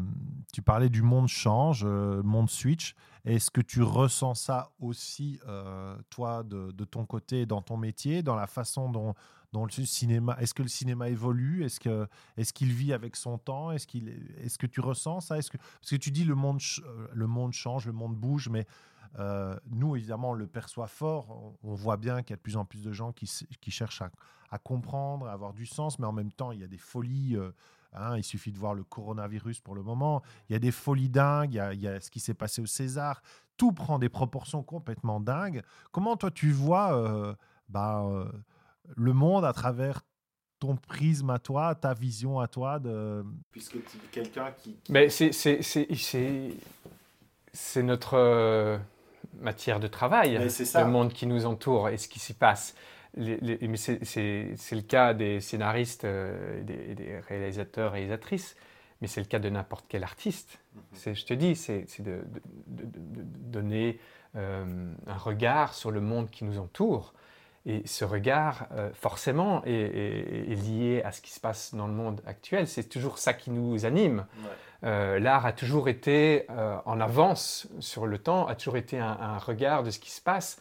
tu 0.54 0.62
parlais 0.62 0.88
du 0.88 1.02
monde 1.02 1.28
change, 1.28 1.84
monde 1.84 2.48
switch. 2.48 2.94
Est-ce 3.26 3.50
que 3.50 3.60
tu 3.60 3.82
ressens 3.82 4.36
ça 4.36 4.70
aussi, 4.78 5.40
euh, 5.48 5.96
toi, 6.10 6.44
de, 6.44 6.70
ton 6.84 7.04
côté, 7.04 7.44
dans 7.44 7.60
ton 7.60 7.76
métier, 7.76 8.22
dans 8.22 8.36
la 8.36 8.46
façon 8.46 8.88
dont, 8.88 9.14
le 9.52 9.84
cinéma, 9.84 10.36
est-ce 10.38 10.54
que 10.54 10.62
le 10.62 10.68
cinéma 10.68 11.08
évolue? 11.08 11.64
Est-ce 11.64 12.52
qu'il 12.52 12.72
vit 12.72 12.92
avec 12.92 13.16
son 13.16 13.36
temps? 13.38 13.72
Est-ce 13.72 14.58
que 14.58 14.66
tu 14.66 14.80
ressens 14.80 15.22
ça? 15.22 15.38
Est-ce 15.38 15.50
que 15.50 15.56
parce 15.56 15.90
que 15.90 15.96
tu 15.96 16.12
dis 16.12 16.24
le 16.24 16.36
monde, 16.36 16.60
euh, 16.84 17.08
le 17.12 17.26
monde 17.26 17.52
change, 17.52 17.86
le 17.86 17.92
monde 17.92 18.14
bouge, 18.14 18.48
mais 18.48 18.64
euh, 19.18 19.58
nous, 19.70 19.96
évidemment, 19.96 20.30
on 20.30 20.34
le 20.34 20.46
perçoit 20.46 20.86
fort. 20.86 21.56
On, 21.64 21.74
voit 21.74 21.96
bien 21.96 22.22
qu'il 22.22 22.30
y 22.30 22.34
a 22.34 22.36
de 22.36 22.42
plus 22.42 22.56
en 22.56 22.64
plus 22.64 22.84
de 22.84 22.92
gens 22.92 23.12
qui, 23.12 23.26
cherchent 23.72 24.02
à, 24.50 24.58
comprendre, 24.58 25.26
à 25.26 25.32
avoir 25.32 25.52
du 25.52 25.66
sens, 25.66 25.98
mais 25.98 26.06
en 26.06 26.12
même 26.12 26.30
temps, 26.30 26.52
il 26.52 26.60
y 26.60 26.64
a 26.64 26.68
des 26.68 26.78
folies. 26.78 27.36
Hein, 27.96 28.16
il 28.16 28.22
suffit 28.24 28.52
de 28.52 28.58
voir 28.58 28.74
le 28.74 28.84
coronavirus 28.84 29.60
pour 29.60 29.74
le 29.74 29.82
moment. 29.82 30.22
Il 30.48 30.52
y 30.52 30.56
a 30.56 30.58
des 30.58 30.70
folies 30.72 31.08
dingues. 31.08 31.52
Il 31.54 31.56
y 31.56 31.60
a, 31.60 31.72
il 31.74 31.80
y 31.80 31.88
a 31.88 32.00
ce 32.00 32.10
qui 32.10 32.20
s'est 32.20 32.34
passé 32.34 32.60
au 32.62 32.66
César. 32.66 33.22
Tout 33.56 33.72
prend 33.72 33.98
des 33.98 34.08
proportions 34.08 34.62
complètement 34.62 35.18
dingues. 35.20 35.62
Comment 35.92 36.16
toi, 36.16 36.30
tu 36.30 36.52
vois 36.52 36.94
euh, 36.96 37.34
bah, 37.68 38.04
euh, 38.04 38.26
le 38.96 39.12
monde 39.12 39.44
à 39.44 39.52
travers 39.52 40.02
ton 40.58 40.76
prisme 40.76 41.30
à 41.30 41.38
toi, 41.38 41.74
ta 41.74 41.92
vision 41.94 42.38
à 42.40 42.48
toi 42.48 42.78
de... 42.78 43.24
Puisque 43.52 43.72
tu- 43.84 43.98
quelqu'un 44.10 44.52
qui. 44.58 44.76
Mais 44.88 45.08
c'est 45.10 45.32
c'est- 45.32 45.60
c'est- 45.62 45.86
c'est- 45.94 46.54
c'est 47.52 47.82
notre 47.82 48.14
euh, 48.14 48.78
matière 49.40 49.80
de 49.80 49.86
travail, 49.86 50.38
Mais 50.38 50.48
c'est 50.48 50.64
ça. 50.64 50.82
le 50.84 50.90
monde 50.90 51.12
qui 51.12 51.26
nous 51.26 51.44
entoure 51.46 51.88
et 51.90 51.98
ce 51.98 52.08
qui 52.08 52.18
s'y 52.20 52.32
passe. 52.34 52.74
Les- 53.16 53.38
les- 53.40 53.66
mais 53.68 53.76
c'est- 53.78 54.04
le 54.74 54.82
cas 54.82 55.14
des 55.14 55.40
scénaristes, 55.40 56.04
euh, 56.04 56.62
des, 56.62 56.94
réalisateurs, 57.28 57.92
réalisatrices, 57.92 58.56
mais 59.00 59.08
c'est 59.08 59.20
le 59.20 59.26
cas 59.26 59.38
de 59.38 59.48
n'importe 59.48 59.86
quel 59.88 60.04
artiste. 60.04 60.58
Mhm. 60.74 61.14
Je 61.14 61.24
te 61.24 61.34
dis, 61.34 61.56
c'est 61.56 61.86
de, 62.00 62.20
de- 62.66 62.84
de- 62.84 62.84
de- 62.84 63.22
de 63.22 63.22
donner 63.50 63.98
euh, 64.36 64.92
un 65.06 65.16
regard 65.16 65.72
sur 65.72 65.90
le 65.90 66.02
monde 66.02 66.28
qui 66.30 66.44
nous 66.44 66.58
entoure. 66.58 67.14
Et 67.64 67.82
ce 67.86 68.04
regard, 68.04 68.66
euh, 68.72 68.90
forcément, 68.92 69.64
est, 69.64 69.70
est- 69.72 70.52
est 70.52 70.54
lié 70.54 71.02
à 71.04 71.10
ce 71.10 71.22
qui 71.22 71.30
se 71.32 71.40
passe 71.40 71.74
dans 71.74 71.86
le 71.86 71.94
monde 71.94 72.20
actuel. 72.26 72.68
C'est 72.68 72.84
toujours 72.88 73.16
ça 73.18 73.32
qui 73.32 73.50
nous 73.50 73.86
anime. 73.86 74.26
Ouais. 74.42 74.48
Euh, 74.84 75.18
L'art 75.18 75.46
a 75.46 75.52
toujours 75.52 75.88
été 75.88 76.44
euh, 76.50 76.76
en 76.84 77.00
avance 77.00 77.66
sur 77.80 78.06
le 78.06 78.18
temps, 78.18 78.46
a 78.46 78.54
toujours 78.54 78.76
été 78.76 78.98
un, 78.98 79.16
un 79.18 79.38
regard 79.38 79.82
de 79.84 79.90
ce 79.90 79.98
qui 79.98 80.10
se 80.10 80.20
passe. 80.20 80.60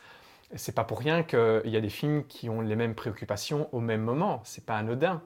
C'est 0.55 0.73
pas 0.73 0.83
pour 0.83 0.99
rien 0.99 1.23
qu'il 1.23 1.61
y 1.65 1.77
a 1.77 1.81
des 1.81 1.89
films 1.89 2.25
qui 2.25 2.49
ont 2.49 2.61
les 2.61 2.75
mêmes 2.75 2.95
préoccupations 2.95 3.69
au 3.73 3.79
même 3.79 4.01
moment. 4.01 4.41
C'est 4.43 4.65
pas 4.65 4.77
anodin. 4.77 5.21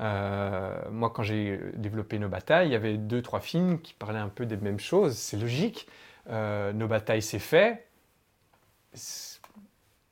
Euh, 0.00 0.74
moi, 0.90 1.10
quand 1.10 1.22
j'ai 1.22 1.60
développé 1.74 2.18
Nos 2.18 2.28
Batailles, 2.28 2.68
il 2.68 2.72
y 2.72 2.76
avait 2.76 2.96
deux, 2.96 3.22
trois 3.22 3.40
films 3.40 3.80
qui 3.80 3.94
parlaient 3.94 4.18
un 4.18 4.28
peu 4.28 4.46
des 4.46 4.56
mêmes 4.56 4.80
choses. 4.80 5.16
C'est 5.16 5.36
logique. 5.36 5.86
Euh, 6.30 6.72
Nos 6.72 6.88
Batailles, 6.88 7.22
c'est 7.22 7.38
fait. 7.38 7.86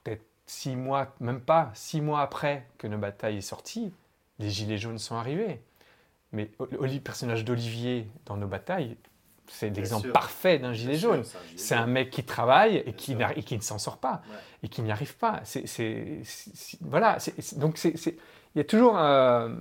Peut-être 0.04 0.24
six 0.46 0.76
mois, 0.76 1.14
même 1.20 1.40
pas, 1.40 1.70
six 1.74 2.00
mois 2.00 2.20
après 2.20 2.66
que 2.78 2.86
Nos 2.86 2.98
Batailles 2.98 3.38
est 3.38 3.40
sorti, 3.40 3.92
les 4.38 4.50
Gilets 4.50 4.78
jaunes 4.78 4.98
sont 4.98 5.16
arrivés. 5.16 5.60
Mais 6.32 6.50
le 6.58 6.98
personnage 6.98 7.44
d'Olivier 7.44 8.08
dans 8.26 8.36
Nos 8.36 8.46
Batailles, 8.48 8.96
c'est 9.48 9.70
l'exemple 9.70 10.10
parfait 10.12 10.58
d'un 10.58 10.72
gilet 10.72 10.92
Bien 10.92 11.00
jaune. 11.00 11.22
c'est 11.56 11.74
un 11.74 11.86
mec 11.86 12.10
qui 12.10 12.24
travaille 12.24 12.76
et 12.86 12.92
qui, 12.94 13.12
et 13.12 13.56
ne 13.56 13.60
s'en 13.62 13.78
sort 13.78 13.98
pas 13.98 14.22
Ouais. 14.30 14.36
et 14.62 14.68
qui 14.68 14.82
n'y 14.82 14.90
arrive 14.92 15.16
pas. 15.16 15.40
C'est, 15.44 15.64
voilà. 16.80 17.18
donc 17.56 17.76
c'est, 17.78 17.94
il 18.54 18.58
y 18.58 18.60
a 18.60 18.64
toujours 18.64 18.96
un, 18.98 19.56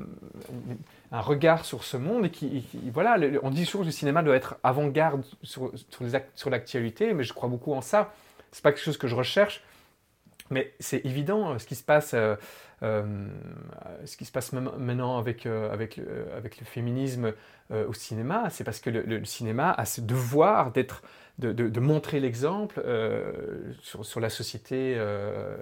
un 1.12 1.22
regard 1.22 1.66
sur 1.66 1.84
ce 1.84 1.98
monde 1.98 2.26
et 2.26 2.30
qui, 2.30 2.58
et 2.58 2.62
qui- 2.62 2.90
voilà. 2.92 3.18
le- 3.18 3.40
on 3.44 3.50
dit 3.50 3.66
toujours 3.66 3.82
que 3.82 3.86
le 3.88 3.92
cinéma 3.92 4.22
doit 4.24 4.36
être 4.36 4.56
avant-garde 4.64 5.24
sur, 5.44 5.72
l'actualité, 6.50 7.14
mais 7.14 7.24
je 7.24 7.34
crois 7.34 7.50
beaucoup 7.50 7.74
en 7.74 7.82
ça. 7.82 8.14
C'est 8.52 8.64
pas 8.64 8.72
quelque 8.72 8.84
chose 8.84 8.98
que 8.98 9.08
je 9.08 9.16
recherche, 9.16 9.64
mais 10.50 10.74
c'est 10.80 11.06
évident 11.06 11.52
euh, 11.54 11.58
ce 11.58 11.66
qui 11.66 11.76
se 11.76 11.84
passe. 11.84 12.14
euh, 12.14 12.36
euh, 12.36 12.36
ce 12.82 14.18
qui 14.18 14.26
se 14.26 14.32
passe 14.32 14.54
maintenant 14.54 15.18
avec, 15.18 15.46
euh, 15.46 15.72
avec, 15.72 15.98
le, 15.98 16.32
avec 16.36 16.60
le 16.60 16.66
féminisme 16.66 17.34
euh, 17.72 17.88
au 17.88 17.94
cinéma, 17.94 18.50
c'est 18.50 18.64
parce 18.64 18.80
que 18.80 18.90
le, 18.90 19.02
le 19.04 19.24
cinéma 19.26 19.72
a 19.72 19.86
ce 19.86 20.02
devoir 20.02 20.72
d'être, 20.72 21.04
de, 21.38 21.52
de- 21.54 21.70
de 21.70 21.80
montrer 21.80 22.20
l'exemple 22.20 22.82
euh, 22.86 23.74
sur, 23.82 24.06
sur 24.06 24.20
la 24.20 24.30
société, 24.30 24.96
euh, 24.98 25.56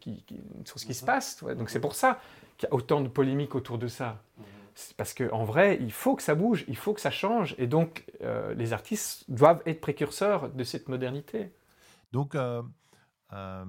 qui, 0.00 0.22
qui- 0.24 0.40
sur 0.64 0.78
ce 0.78 0.86
qui 0.86 0.94
se 0.94 1.04
Mhm. 1.04 1.06
passe. 1.06 1.42
Donc 1.44 1.70
c'est 1.70 1.80
pour 1.80 1.94
ça 1.94 2.20
qu'il 2.58 2.68
y 2.68 2.72
a 2.72 2.74
autant 2.74 3.00
de 3.00 3.08
polémiques 3.08 3.54
autour 3.54 3.78
de 3.78 3.86
ça. 3.88 4.22
Mhm. 4.38 4.44
C'est 4.74 4.96
parce 4.96 5.14
qu'en 5.14 5.44
vrai, 5.44 5.78
il 5.80 5.92
faut 5.92 6.16
que 6.16 6.22
ça 6.22 6.34
bouge, 6.34 6.64
il 6.68 6.76
faut 6.76 6.94
que 6.94 7.00
ça 7.00 7.10
change, 7.10 7.54
et 7.58 7.66
donc 7.66 8.04
euh, 8.22 8.54
les 8.54 8.72
artistes 8.72 9.24
doivent 9.30 9.62
être 9.66 9.80
précurseurs 9.80 10.48
de 10.50 10.64
cette 10.64 10.88
modernité. 10.88 11.52
Donc, 12.12 12.34
euh, 12.34 12.62
euh, 13.32 13.64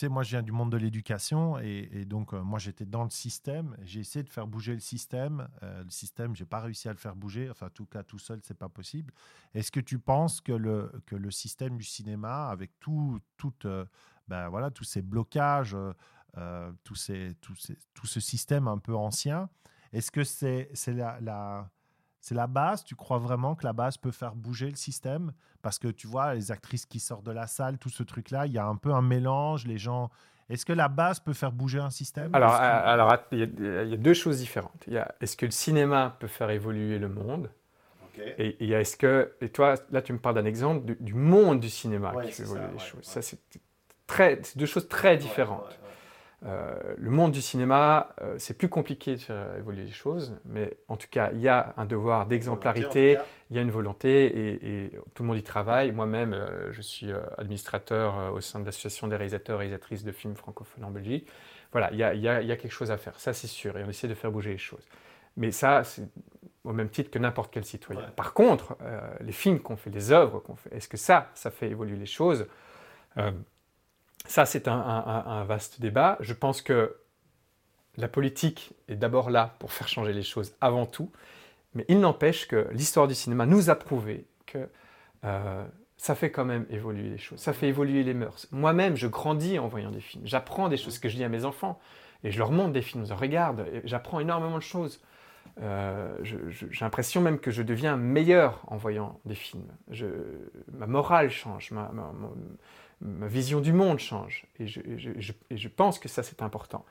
sais, 0.00 0.08
moi, 0.08 0.22
je 0.22 0.30
viens 0.30 0.42
du 0.42 0.52
monde 0.52 0.70
de 0.72 0.76
l'éducation 0.76 1.58
et, 1.58 2.04
donc, 2.04 2.34
euh, 2.34 2.42
moi, 2.42 2.58
j'étais 2.58 2.84
dans 2.84 3.04
le 3.04 3.10
système. 3.10 3.76
J'ai 3.82 4.00
essayé 4.00 4.22
de 4.22 4.28
faire 4.28 4.46
bouger 4.46 4.74
le 4.74 4.80
système. 4.80 5.48
Euh, 5.62 5.82
le 5.84 5.90
système, 5.90 6.34
j'ai 6.36 6.44
pas 6.44 6.60
réussi 6.60 6.88
à 6.88 6.92
le 6.92 6.98
faire 6.98 7.16
bouger. 7.16 7.48
Enfin, 7.50 7.66
en 7.66 7.70
tout 7.70 7.86
cas, 7.86 8.02
tout 8.02 8.18
seul, 8.18 8.40
c'est 8.42 8.58
pas 8.58 8.68
possible. 8.68 9.12
Est-ce 9.54 9.70
que 9.70 9.80
tu 9.80 9.98
penses 9.98 10.40
que 10.40 10.52
le, 10.52 10.92
que 11.06 11.16
le 11.16 11.30
système 11.30 11.76
du 11.76 11.84
cinéma, 11.84 12.48
avec 12.48 12.78
tout, 12.80 13.18
tout, 13.36 13.54
euh, 13.64 13.84
ben, 14.28 14.48
voilà, 14.48 14.70
tous 14.70 14.84
ces 14.84 15.02
blocages, 15.02 15.76
tous 16.84 16.94
ces, 16.94 17.34
tous 17.40 17.54
ces- 17.56 17.78
tout 17.94 18.06
ce 18.06 18.20
système 18.20 18.68
un 18.68 18.76
peu 18.76 18.94
ancien, 18.94 19.48
est-ce 19.92 20.10
que 20.10 20.22
c'est 20.22 20.68
la, 20.88 21.18
la, 21.22 21.70
c'est 22.26 22.34
la 22.34 22.48
base 22.48 22.82
Tu 22.82 22.96
crois 22.96 23.18
vraiment 23.18 23.54
que 23.54 23.64
la 23.64 23.72
base 23.72 23.96
peut 23.98 24.10
faire 24.10 24.34
bouger 24.34 24.68
le 24.68 24.74
système? 24.76 25.32
Parce 25.62 25.78
que 25.78 25.86
tu 25.88 26.08
vois, 26.08 26.34
les 26.34 26.50
actrices 26.50 26.84
qui 26.84 26.98
sortent 26.98 27.24
de 27.24 27.30
la 27.30 27.46
salle, 27.46 27.78
tout 27.78 27.88
ce 27.88 28.02
truc-là, 28.02 28.46
il 28.46 28.52
y 28.52 28.58
a 28.58 28.66
un 28.66 28.74
peu 28.76 28.92
un 28.92 29.02
mélange. 29.02 29.64
Les 29.66 29.78
gens. 29.78 30.10
Est-ce 30.48 30.66
que 30.66 30.72
la 30.72 30.88
base 30.88 31.20
peut 31.20 31.32
faire 31.32 31.52
bouger 31.52 31.78
un 31.78 31.90
système? 31.90 32.34
Alors, 32.34 32.56
que- 32.58 32.64
euh, 32.64 32.86
alors 32.92 33.16
il 33.30 33.38
y, 33.38 33.42
a- 33.42 33.82
il 33.84 33.90
y 33.90 33.94
a 33.94 33.96
deux 33.96 34.14
choses 34.14 34.38
différentes. 34.38 34.82
Il 34.88 34.94
y 34.94 34.98
a 34.98 35.14
est-ce 35.20 35.36
que 35.36 35.46
le 35.46 35.52
cinéma 35.52 36.16
peut 36.18 36.26
faire 36.26 36.50
évoluer 36.50 36.98
le 36.98 37.08
monde? 37.08 37.50
Et 38.38 38.70
est-ce 38.72 38.96
que. 38.96 39.34
Et 39.40 39.48
toi, 39.50 39.74
là, 39.90 40.02
tu 40.02 40.12
me 40.12 40.18
parles 40.18 40.34
d'un 40.34 40.44
exemple 40.46 40.84
du, 40.84 40.96
du 41.00 41.14
monde 41.14 41.60
du 41.60 41.70
cinéma 41.70 42.12
Ouais, 42.12 42.24
qui 42.24 42.28
fait 42.30 42.36
c'est 42.38 42.42
évoluer 42.42 42.62
ça, 42.64 42.68
les 42.72 42.78
ouais, 42.78 42.84
choses. 42.84 43.06
ouais. 43.06 43.14
Ça, 43.14 43.22
c'est 43.22 43.38
très, 44.06 44.40
deux 44.56 44.66
choses 44.66 44.88
très 44.88 45.10
Ouais, 45.10 45.16
différentes. 45.18 45.78
Euh, 46.44 46.94
le 46.98 47.10
monde 47.10 47.32
du 47.32 47.40
cinéma, 47.40 48.14
euh, 48.20 48.34
c'est 48.38 48.56
plus 48.58 48.68
compliqué 48.68 49.16
de 49.16 49.20
faire 49.20 49.56
évoluer 49.56 49.84
les 49.84 49.90
choses, 49.90 50.36
mais 50.44 50.76
en 50.86 50.96
tout 50.96 51.06
cas, 51.10 51.30
il 51.32 51.40
y 51.40 51.48
a 51.48 51.72
un 51.78 51.86
devoir 51.86 52.26
d'exemplarité, 52.26 53.12
il 53.50 53.56
y 53.56 53.58
a 53.58 53.62
une 53.62 53.70
volonté 53.70 54.26
et, 54.26 54.84
et 54.84 54.90
tout 55.14 55.22
le 55.22 55.28
monde 55.28 55.38
y 55.38 55.42
travaille. 55.42 55.92
Moi-même, 55.92 56.34
euh, 56.34 56.70
je 56.72 56.82
suis 56.82 57.08
administrateur 57.38 58.34
au 58.34 58.40
sein 58.42 58.60
de 58.60 58.66
l'association 58.66 59.08
des 59.08 59.16
réalisateurs 59.16 59.56
et 59.56 59.58
réalisatrices 59.60 60.04
de 60.04 60.12
films 60.12 60.36
francophones 60.36 60.84
en 60.84 60.90
Belgique. 60.90 61.26
Voilà, 61.72 61.90
il 61.92 61.98
y 61.98 62.02
a, 62.02 62.12
il 62.14 62.20
y 62.20 62.28
a- 62.28 62.42
il 62.42 62.46
y 62.48 62.52
a 62.52 62.56
quelque 62.56 62.72
chose 62.72 62.90
à 62.90 62.98
faire, 62.98 63.18
ça 63.18 63.32
c'est 63.32 63.46
sûr, 63.48 63.76
et 63.78 63.84
on 63.84 63.88
essaie 63.88 64.06
de 64.08 64.14
faire 64.14 64.30
bouger 64.30 64.50
les 64.50 64.58
choses. 64.58 64.86
Mais 65.38 65.50
ça, 65.50 65.84
c'est 65.84 66.06
au 66.64 66.72
même 66.72 66.88
titre 66.90 67.10
que 67.10 67.18
n'importe 67.18 67.52
quel 67.52 67.64
citoyen. 67.64 68.02
Ouais. 68.02 68.06
Par 68.14 68.34
contre, 68.34 68.76
les 69.20 69.32
films 69.32 69.60
qu'on 69.60 69.76
fait, 69.76 69.90
les 69.90 70.12
œuvres 70.12 70.40
qu'on 70.40 70.56
fait, 70.56 70.74
est-ce 70.74 70.88
que 70.88 70.96
ça, 70.96 71.30
ça 71.34 71.50
fait 71.50 71.68
évoluer 71.70 71.96
les 71.96 72.06
choses? 72.06 72.46
Ça, 74.26 74.46
c'est 74.46 74.68
un, 74.68 75.44
vaste 75.44 75.80
débat. 75.80 76.16
Je 76.20 76.32
pense 76.32 76.62
que 76.62 76.96
la 77.96 78.08
politique 78.08 78.72
est 78.88 78.96
d'abord 78.96 79.30
là 79.30 79.54
pour 79.58 79.72
faire 79.72 79.88
changer 79.88 80.12
les 80.12 80.22
choses 80.22 80.54
avant 80.60 80.86
tout, 80.86 81.10
mais 81.74 81.84
il 81.88 82.00
n'empêche 82.00 82.46
que 82.46 82.68
l'histoire 82.72 83.08
du 83.08 83.14
cinéma 83.14 83.46
nous 83.46 83.70
a 83.70 83.74
prouvé 83.74 84.26
que 84.44 84.68
euh, 85.24 85.64
ça 85.96 86.14
fait 86.14 86.30
quand 86.30 86.44
même 86.44 86.66
évoluer 86.70 87.08
les 87.08 87.18
choses, 87.18 87.38
ça 87.38 87.52
fait 87.52 87.68
évoluer 87.68 88.02
les 88.02 88.14
mœurs. 88.14 88.46
Moi-même, 88.52 88.96
je 88.96 89.06
grandis 89.06 89.58
en 89.58 89.66
voyant 89.66 89.90
des 89.90 90.00
films, 90.00 90.26
j'apprends 90.26 90.68
des 90.68 90.76
choses 90.76 90.98
que 90.98 91.08
je 91.08 91.16
dis 91.16 91.24
à 91.24 91.28
mes 91.28 91.44
enfants, 91.44 91.80
et 92.22 92.30
je 92.30 92.38
leur 92.38 92.50
montre 92.50 92.72
des 92.72 92.82
films, 92.82 93.06
je 93.06 93.14
regarde, 93.14 93.66
j'apprends 93.84 94.20
énormément 94.20 94.58
de 94.58 94.62
choses. 94.62 95.00
Euh, 95.62 96.14
j'ai 96.22 96.84
l'impression 96.84 97.22
même 97.22 97.38
que 97.38 97.50
je 97.50 97.62
deviens 97.62 97.96
meilleur 97.96 98.62
en 98.66 98.76
voyant 98.76 99.20
des 99.24 99.34
films. 99.34 99.68
Ma 100.72 100.86
morale 100.86 101.30
change, 101.30 101.72
vision 103.00 103.60
du 103.60 103.72
monde 103.72 103.98
change, 103.98 104.46
et 104.58 104.66
je, 104.66 104.80
et 105.50 105.56
je 105.56 105.68
pense 105.68 105.98
que 105.98 106.08
ça 106.08 106.22
c'est 106.22 106.42
important. 106.42 106.84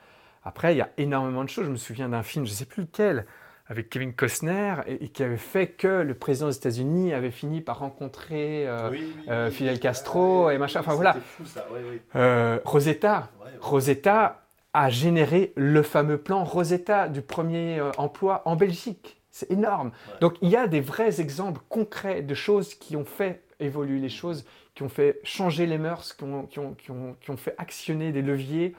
Après, 0.46 0.76
il 0.76 0.78
y 0.78 0.82
a 0.82 0.92
énormément 0.98 1.44
de 1.44 1.50
choses. 1.50 1.66
Je 1.66 1.72
me 1.72 1.76
souviens 1.76 2.08
d'un 2.08 2.24
film, 2.24 2.46
je 2.46 2.52
ne 2.52 2.56
sais 2.56 2.66
plus 2.66 2.84
lequel, 2.84 3.26
avec 3.68 3.90
Kevin 3.90 4.14
Costner, 4.14 4.76
et, 4.86 5.10
qui 5.10 5.24
avait 5.24 5.38
fait 5.38 5.68
que 5.68 5.88
le 5.88 6.14
président 6.14 6.48
des 6.48 6.56
États-Unis 6.56 7.14
avait 7.14 7.32
fini 7.32 7.62
par 7.62 7.80
rencontrer 7.80 8.68
euh, 8.68 8.92
euh, 9.28 9.50
Fidel 9.50 9.80
Castro 9.80 10.52
et 10.52 10.60
machin. 10.60 10.82
Enfin 10.82 10.94
voilà. 10.94 11.14
Fou, 11.14 11.46
ça. 11.46 11.68
Euh, 12.16 12.60
Rosetta. 12.64 13.32
Rosetta 13.60 14.44
a 14.74 14.90
généré 14.90 15.52
le 15.56 15.82
fameux 15.82 16.20
plan 16.20 16.44
Rosetta 16.44 17.10
du 17.10 17.22
premier 17.22 17.82
emploi 17.98 18.44
en 18.46 18.56
Belgique. 18.56 19.20
C'est 19.32 19.50
énorme. 19.50 19.92
Donc 20.22 20.36
il 20.42 20.50
y 20.50 20.56
a 20.56 20.68
des 20.68 20.82
vrais 20.82 21.20
exemples 21.20 21.62
concrets 21.70 22.22
de 22.22 22.36
choses 22.36 22.76
qui 22.76 22.96
ont 22.96 23.06
fait 23.06 23.42
évoluer 23.60 24.00
les 24.00 24.10
choses, 24.10 24.46
qui 24.76 24.84
ont 24.84 24.90
fait 24.90 25.20
changer 25.24 25.66
les 25.66 25.78
mœurs, 25.78 26.14
qui 26.14 26.24
ont, 26.24 26.46
qui 26.46 26.60
ont, 26.60 26.76
qui 26.76 27.32
ont 27.32 27.38
fait 27.38 27.56
actionner 27.58 28.12
des 28.12 28.22
leviers 28.22 28.76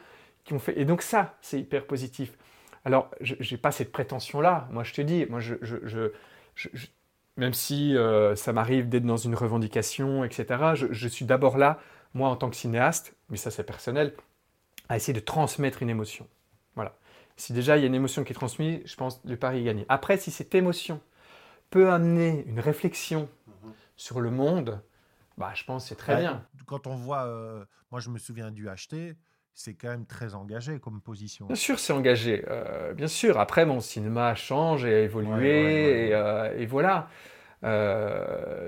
ont 0.55 0.59
fait. 0.59 0.79
Et 0.79 0.85
donc 0.85 1.03
ça, 1.03 1.37
c'est 1.41 1.59
hyper 1.59 1.87
positif. 1.87 2.33
Alors, 2.85 3.11
je 3.21 3.35
n'ai 3.35 3.59
pas 3.59 3.73
cette 3.73 3.91
prétention-là. 3.91 4.69
Moi, 4.71 4.85
je 4.85 4.93
te 4.93 5.01
dis, 5.01 5.27
moi, 5.27 5.41
je, 5.41 6.13
même 7.37 7.53
si 7.53 7.97
euh, 7.97 8.37
ça 8.37 8.53
m'arrive 8.53 8.89
d'être 8.89 9.05
dans 9.05 9.17
une 9.17 9.35
revendication, 9.35 10.25
etc., 10.25 10.75
je, 10.75 11.09
suis 11.09 11.25
d'abord 11.25 11.59
là, 11.59 11.81
moi, 12.15 12.29
en 12.29 12.37
tant 12.37 12.49
que 12.49 12.57
cinéaste, 12.57 13.15
mais 13.29 13.37
ça, 13.37 13.51
c'est 13.51 13.65
personnel, 13.65 14.15
à 14.89 14.97
essayer 14.97 15.13
de 15.13 15.25
transmettre 15.25 15.83
une 15.83 15.91
émotion. 15.91 16.29
Voilà. 16.77 16.97
Si 17.37 17.53
déjà 17.53 17.77
il 17.77 17.81
y 17.81 17.85
a 17.85 17.87
une 17.89 17.95
émotion 17.95 18.25
qui 18.25 18.33
est 18.33 18.35
transmise, 18.35 18.81
je 18.87 18.97
pense 18.97 19.17
que 19.17 19.29
le 19.29 19.37
pari 19.37 19.61
est 19.61 19.65
gagné. 19.65 19.85
Après, 19.89 20.17
si 20.17 20.31
cette 20.31 20.55
émotion 20.55 21.01
peut 21.69 21.91
amener 21.91 22.45
une 22.47 22.61
réflexion 22.61 23.29
mhm. 23.49 23.73
sur 23.97 24.21
le 24.21 24.31
monde, 24.31 24.81
bah, 25.39 25.53
je 25.55 25.65
pense 25.65 25.85
que 25.85 25.89
c'est 25.91 25.97
très 25.97 26.17
bien. 26.17 26.45
Quand 26.67 26.87
on 26.87 26.95
voit, 26.95 27.27
euh, 27.27 27.65
moi 27.91 28.01
je 28.01 28.11
me 28.11 28.19
souviens 28.19 28.51
du 28.51 28.69
acheter, 28.69 29.17
c'est 29.55 29.75
quand 29.75 29.89
même 29.89 30.07
très 30.07 30.35
engagé 30.35 30.79
comme 30.81 31.01
position. 31.01 31.47
Bien 31.47 31.57
sûr, 31.57 31.79
c'est 31.79 31.93
engagé. 31.93 32.45
Euh, 32.49 32.95
bien 32.95 33.07
sûr. 33.07 33.39
Après, 33.39 33.67
mon 33.67 33.81
cinéma 33.81 34.35
change 34.35 34.85
et 34.85 34.95
a 34.95 35.01
évolué. 35.01 36.11
Euh, 36.13 36.59
et, 36.59 36.67
voilà. 36.67 37.09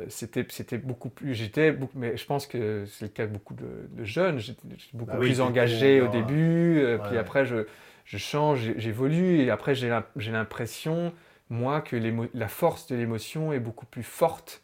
C'était, 0.09 0.47
c'était 0.49 0.79
beaucoup 0.79 1.09
plus. 1.09 1.35
J'étais 1.35 1.77
mais 1.95 2.17
je 2.17 2.27
pense 2.27 2.47
que 2.47 2.85
c'est 2.87 3.07
le 3.07 3.11
cas 3.11 3.27
de 3.27 3.33
beaucoup 3.33 3.55
de, 3.55 4.05
jeunes. 4.05 4.39
J'étais 4.39 4.67
beaucoup 4.93 5.13
bah 5.13 5.19
plus 5.19 5.41
engagé 5.41 6.01
au 6.01 6.09
début. 6.09 6.85
puis 7.09 7.17
après, 7.17 7.47
je, 7.47 7.67
je 8.05 8.19
change, 8.19 8.73
j'évolue. 8.77 9.41
Et 9.41 9.51
après, 9.51 9.75
j'ai, 9.75 9.99
j'ai 10.17 10.33
l'impression, 10.33 11.13
moi, 11.49 11.81
que 11.81 11.97
la 12.35 12.49
force 12.49 12.87
de 12.89 12.97
l'émotion 12.97 13.53
est 13.53 13.61
beaucoup 13.61 13.87
plus 13.87 14.03
forte 14.03 14.63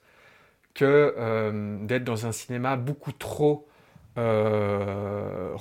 que 0.75 1.81
d'être 1.87 2.05
dans 2.05 2.27
un 2.27 2.33
cinéma 2.33 2.77
beaucoup 2.77 3.13
trop 3.13 3.69
euh, 4.17 5.57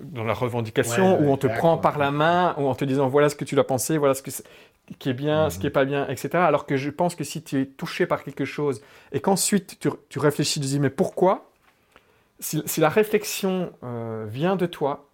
dans 0.00 0.24
la 0.24 0.34
revendication, 0.34 1.20
où 1.20 1.30
on 1.30 1.36
te 1.36 1.46
prend 1.46 1.78
par 1.78 1.96
la 1.96 2.10
main, 2.10 2.56
ou 2.58 2.66
en 2.66 2.74
te 2.74 2.84
disant 2.84 3.08
voilà 3.08 3.28
ce 3.28 3.36
que 3.36 3.44
tu 3.44 3.54
dois 3.54 3.66
penser, 3.66 3.96
voilà 3.96 4.14
ce 4.14 4.22
que 4.22 4.30
qui 4.98 5.10
est 5.10 5.14
bien, 5.14 5.48
ce 5.48 5.58
qui 5.58 5.66
est 5.66 5.70
mhm. 5.70 5.74
pas 5.74 5.84
bien, 5.84 6.08
etc. 6.08 6.30
Alors 6.34 6.66
que 6.66 6.76
je 6.76 6.90
pense 6.90 7.14
que 7.14 7.22
si 7.22 7.42
tu 7.42 7.60
es 7.60 7.66
touché 7.66 8.06
par 8.06 8.24
quelque 8.24 8.44
chose 8.44 8.80
et 9.12 9.20
qu'ensuite 9.20 9.78
tu, 9.78 9.88
tu, 10.08 10.18
réfléchis, 10.18 10.60
tu 10.60 10.66
dis 10.66 10.80
mais 10.80 10.90
pourquoi? 10.90 11.52
Si, 12.40 12.62
la 12.80 12.88
réflexion 12.88 13.72
euh, 13.84 14.24
vient 14.28 14.56
de 14.56 14.66
toi, 14.66 15.08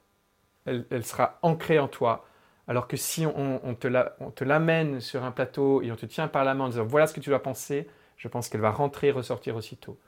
elle, 0.67 0.87
elle, 0.91 1.05
sera 1.05 1.39
ancrée 1.43 1.79
en 1.79 1.89
toi. 1.89 2.25
Alors 2.69 2.87
que 2.87 2.97
si 2.97 3.27
on, 3.27 3.61
on 3.65 3.75
te 3.75 4.45
l'amène 4.45 5.01
sur 5.01 5.25
un 5.25 5.31
plateau 5.31 5.83
et 5.83 5.93
on 5.93 5.97
te 5.97 6.07
tient 6.07 6.29
par 6.29 6.45
la 6.45 6.55
main 6.55 6.65
en 6.65 6.69
disant 6.69 6.85
voilà 6.85 7.07
ce 7.07 7.13
que 7.13 7.21
tu 7.21 7.29
dois 7.29 7.43
penser, 7.43 7.87
je 8.25 8.29
pense 8.29 8.49
qu'elle 8.49 8.63
va 8.63 8.71
rentrer 8.71 9.09
et 9.09 9.13
ressortir 9.13 9.55
aussitôt. 9.55 10.01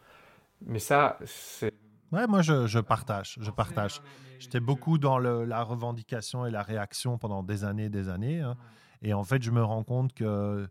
Mais 0.64 0.78
ça, 0.78 1.18
c'est 1.26 1.74
Ouais, 2.12 2.26
moi 2.26 2.40
je, 2.40 2.78
partage, 2.78 3.36
je 3.42 3.50
partage. 3.50 4.00
J'étais 4.38 4.60
beaucoup 4.60 4.96
dans 4.96 5.18
la 5.18 5.62
revendication 5.62 6.46
et 6.46 6.50
la 6.50 6.62
réaction 6.62 7.18
pendant 7.18 7.42
des 7.42 7.64
années, 7.64 7.90
des 7.90 8.08
années. 8.08 8.40
Hein. 8.40 8.56
Et 9.02 9.12
en 9.12 9.24
fait, 9.24 9.42
je 9.42 9.50
me 9.50 9.62
rends 9.62 9.82
compte 9.82 10.14
que 10.14 10.66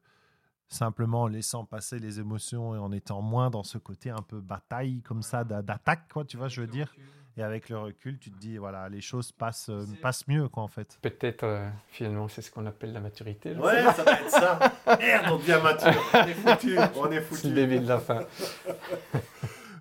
simplement 0.70 1.24
en 1.24 1.28
laissant 1.28 1.66
passer 1.66 2.00
les 2.00 2.20
émotions 2.20 2.74
et 2.74 2.80
en 2.80 2.92
étant 2.92 3.22
moins 3.22 3.52
dans 3.52 3.64
ce 3.64 3.78
côté 3.78 4.10
un 4.10 4.24
peu 4.24 4.42
bataille 4.42 5.04
comme 5.04 5.22
ça 5.22 5.44
d'attaque, 5.44 6.12
quoi, 6.12 6.26
tu 6.26 6.38
vois, 6.38 6.48
je 6.48 6.62
veux 6.62 6.68
dire. 6.68 6.96
Et 7.38 7.44
avec 7.44 7.70
le 7.70 7.78
recul, 7.78 8.18
tu 8.18 8.32
te 8.32 8.38
dis, 8.38 8.58
voilà, 8.58 8.88
les 8.88 9.02
choses 9.02 9.32
passent, 9.32 9.70
euh, 9.70 9.86
passent 10.02 10.28
mieux, 10.28 10.48
quoi, 10.48 10.64
en 10.64 10.68
fait. 10.70 10.98
Peut-être, 11.02 11.44
euh, 11.44 11.70
finalement, 11.90 12.28
c'est 12.30 12.42
ce 12.42 12.50
qu'on 12.50 12.66
appelle 12.66 12.94
la 12.94 13.02
maturité. 13.02 13.54
Ouais, 13.56 13.84
ça 13.94 14.04
va 14.04 14.12
être 14.14 14.30
ça. 14.30 14.60
Merde, 14.98 15.26
on 15.32 15.38
devient 15.38 15.60
mature. 15.62 16.02
On 16.14 16.28
est 16.28 16.34
foutu. 16.34 16.78
On 16.96 17.12
est 17.12 17.22
foutu. 17.22 17.42
C'est 17.42 17.50
le 17.50 17.56
début 17.56 17.80
de 17.80 17.88
la 17.90 18.00
fin. 18.00 18.22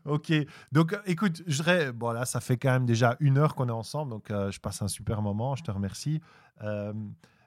Ok. 0.04 0.32
Donc, 0.70 0.96
écoute, 1.06 1.42
je 1.46 1.62
dirais, 1.62 1.92
bon, 1.92 2.10
là, 2.10 2.24
ça 2.24 2.40
fait 2.40 2.56
quand 2.56 2.70
même 2.70 2.86
déjà 2.86 3.16
une 3.20 3.38
heure 3.38 3.54
qu'on 3.54 3.68
est 3.68 3.72
ensemble, 3.72 4.10
donc 4.10 4.30
euh, 4.30 4.50
je 4.50 4.60
passe 4.60 4.82
un 4.82 4.88
super 4.88 5.22
moment. 5.22 5.56
Je 5.56 5.62
te 5.62 5.70
remercie. 5.70 6.20
Euh, 6.62 6.92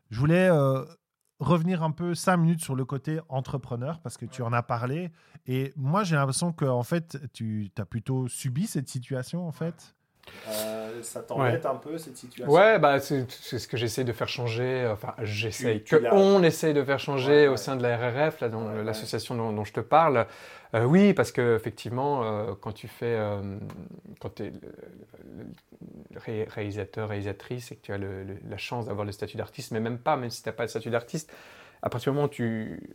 je 0.10 0.20
voulais 0.20 0.50
euh, 0.50 0.84
revenir 1.40 1.84
un 1.84 1.92
peu 1.92 2.16
cinq 2.16 2.38
minutes 2.38 2.62
sur 2.62 2.76
le 2.76 2.84
côté 2.84 3.20
entrepreneur 3.30 4.00
parce 4.00 4.18
que 4.18 4.26
tu 4.26 4.42
en 4.42 4.54
as 4.54 4.64
parlé. 4.64 5.12
Et 5.46 5.72
moi, 5.76 6.04
j'ai 6.04 6.16
l'impression 6.16 6.52
que 6.52 6.66
en 6.66 6.84
fait, 6.84 7.18
tu 7.32 7.70
as 7.78 7.86
plutôt 7.86 8.28
subi 8.28 8.66
cette 8.66 8.90
situation, 8.90 9.48
en 9.48 9.52
fait. 9.52 9.96
Euh, 10.48 11.04
ça 11.04 11.22
t'embête 11.22 11.66
un 11.66 11.76
peu 11.76 11.98
cette 11.98 12.18
situation? 12.18 12.52
Ouais, 12.52 12.80
bah, 12.80 13.00
c'est 13.00 13.30
ce 13.30 13.68
que 13.68 13.78
j'essaie 13.78 14.04
de 14.04 14.14
faire 14.14 14.30
changer. 14.30 14.88
Enfin, 14.92 15.14
j'essaye. 15.22 15.84
Que 15.84 16.12
on 16.12 16.44
essaye 16.44 16.74
de 16.74 16.84
faire 16.84 17.00
changer 17.00 17.48
au 17.48 17.58
sein 17.58 17.76
de 17.76 17.84
la 17.84 17.98
RRF, 17.98 18.42
là, 18.42 18.50
dans 18.50 18.72
l'association 18.72 19.36
dont, 19.36 19.64
je 19.64 19.74
te 19.74 19.80
parle. 19.80 20.26
Euh, 20.74 20.84
oui, 20.84 21.14
parce 21.14 21.32
que 21.32 21.56
effectivement, 21.56 22.24
euh, 22.24 22.54
quand 22.60 22.74
tu 22.74 22.88
fais, 22.88 23.18
quand 24.20 24.36
tu 24.36 24.46
es 24.46 24.54
réalisateur, 26.50 27.10
réalisatrice 27.10 27.72
et 27.72 27.76
que 27.76 27.82
tu 27.82 27.94
as 27.94 27.98
la 27.98 28.58
chance 28.58 28.86
d'avoir 28.86 29.06
le 29.06 29.12
statut 29.12 29.38
d'artiste, 29.38 29.72
mais 29.72 29.80
même 29.80 29.98
pas, 29.98 30.18
même 30.18 30.30
si 30.30 30.44
tu 30.44 30.50
n'as 30.50 30.54
pas 30.54 30.64
le 30.64 30.70
statut 30.70 30.90
d'artiste, 30.90 31.32
à 31.82 31.90
partir 31.90 32.12
du 32.12 32.16
moment 32.16 32.28
où 32.28 32.32
tu 32.32 32.90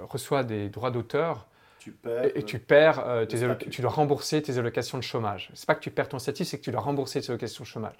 reçois 0.00 0.44
des 0.44 0.68
droits 0.68 0.90
d'auteur, 0.90 1.48
tu 1.88 1.94
perds, 1.94 2.36
et, 2.36 2.42
tu 2.42 2.58
perds 2.58 3.04
euh, 3.06 3.24
tes 3.24 3.38
tu 3.70 3.80
dois 3.80 3.90
rembourser 3.90 4.42
tes 4.42 4.58
allocations 4.58 4.98
de 4.98 5.02
chômage. 5.02 5.50
C'est 5.54 5.66
pas 5.66 5.74
que 5.74 5.80
tu 5.80 5.90
perds 5.90 6.08
ton 6.08 6.18
statut, 6.18 6.44
c'est 6.44 6.58
que 6.58 6.62
tu 6.62 6.70
dois 6.70 6.80
rembourser 6.80 7.20
tes 7.20 7.30
allocations 7.30 7.64
de 7.64 7.68
chômage. 7.68 7.94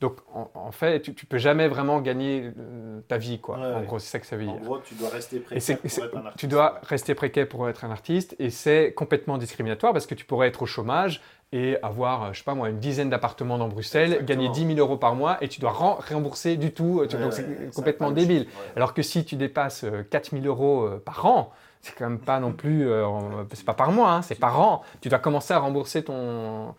Donc 0.00 0.16
en, 0.34 0.72
fait, 0.72 1.00
tu, 1.00 1.14
tu 1.14 1.26
peux 1.26 1.38
jamais 1.38 1.68
vraiment 1.68 2.00
gagner 2.00 2.50
euh, 2.58 3.00
ta 3.06 3.18
vie, 3.18 3.38
quoi. 3.38 3.56
en 3.58 3.82
gros, 3.82 3.98
c'est 3.98 4.10
ça 4.10 4.18
que 4.18 4.26
ça 4.26 4.36
veut 4.36 4.44
dire. 4.44 4.54
En 4.54 4.58
gros, 4.58 4.78
tu 4.78 4.94
dois 4.94 5.08
rester 5.10 5.38
précaire 5.40 5.78
pour 5.78 6.08
être 6.08 6.16
un 6.16 6.26
artiste. 6.26 6.38
Tu 6.38 6.46
dois 6.48 6.80
rester 6.82 7.14
précaire 7.14 7.48
pour 7.48 7.68
être 7.68 7.84
un 7.84 7.90
artiste, 7.90 8.34
et 8.38 8.50
c'est 8.50 8.92
complètement 8.94 9.38
discriminatoire 9.38 9.92
parce 9.92 10.06
que 10.06 10.14
tu 10.14 10.24
pourrais 10.24 10.48
être 10.48 10.62
au 10.62 10.66
chômage 10.66 11.20
et 11.52 11.76
avoir, 11.82 12.24
euh, 12.24 12.32
je 12.32 12.38
sais 12.38 12.44
pas 12.44 12.54
moi, 12.54 12.68
une 12.70 12.80
dizaine 12.80 13.10
d'appartements 13.10 13.58
dans 13.58 13.68
Bruxelles, 13.68 14.24
gagner 14.24 14.48
10 14.48 14.74
000 14.74 14.78
euros 14.78 14.96
par 14.96 15.14
mois 15.14 15.36
et 15.40 15.48
tu 15.48 15.60
dois 15.60 15.70
rembourser 15.70 16.56
du 16.56 16.72
tout. 16.72 17.06
donc 17.06 17.32
c'est 17.32 17.72
complètement 17.74 18.10
débile. 18.10 18.46
Alors 18.74 18.94
que 18.94 19.02
si 19.02 19.24
tu 19.24 19.36
dépasses 19.36 19.84
4 20.10 20.30
000 20.30 20.46
euros 20.46 20.88
par 21.04 21.26
an, 21.26 21.52
c'est 21.82 21.96
quand 21.96 22.08
même 22.08 22.20
pas 22.20 22.38
non 22.38 22.52
plus, 22.52 22.88
euh, 22.88 23.44
c'est 23.52 23.64
pas 23.64 23.74
par 23.74 23.90
mois, 23.90 24.12
hein, 24.12 24.22
c'est 24.22 24.38
par 24.38 24.60
an. 24.60 24.82
Tu 25.00 25.08
dois 25.08 25.18
commencer 25.18 25.52
à 25.52 25.58
rembourser 25.58 26.04
ton, 26.04 26.74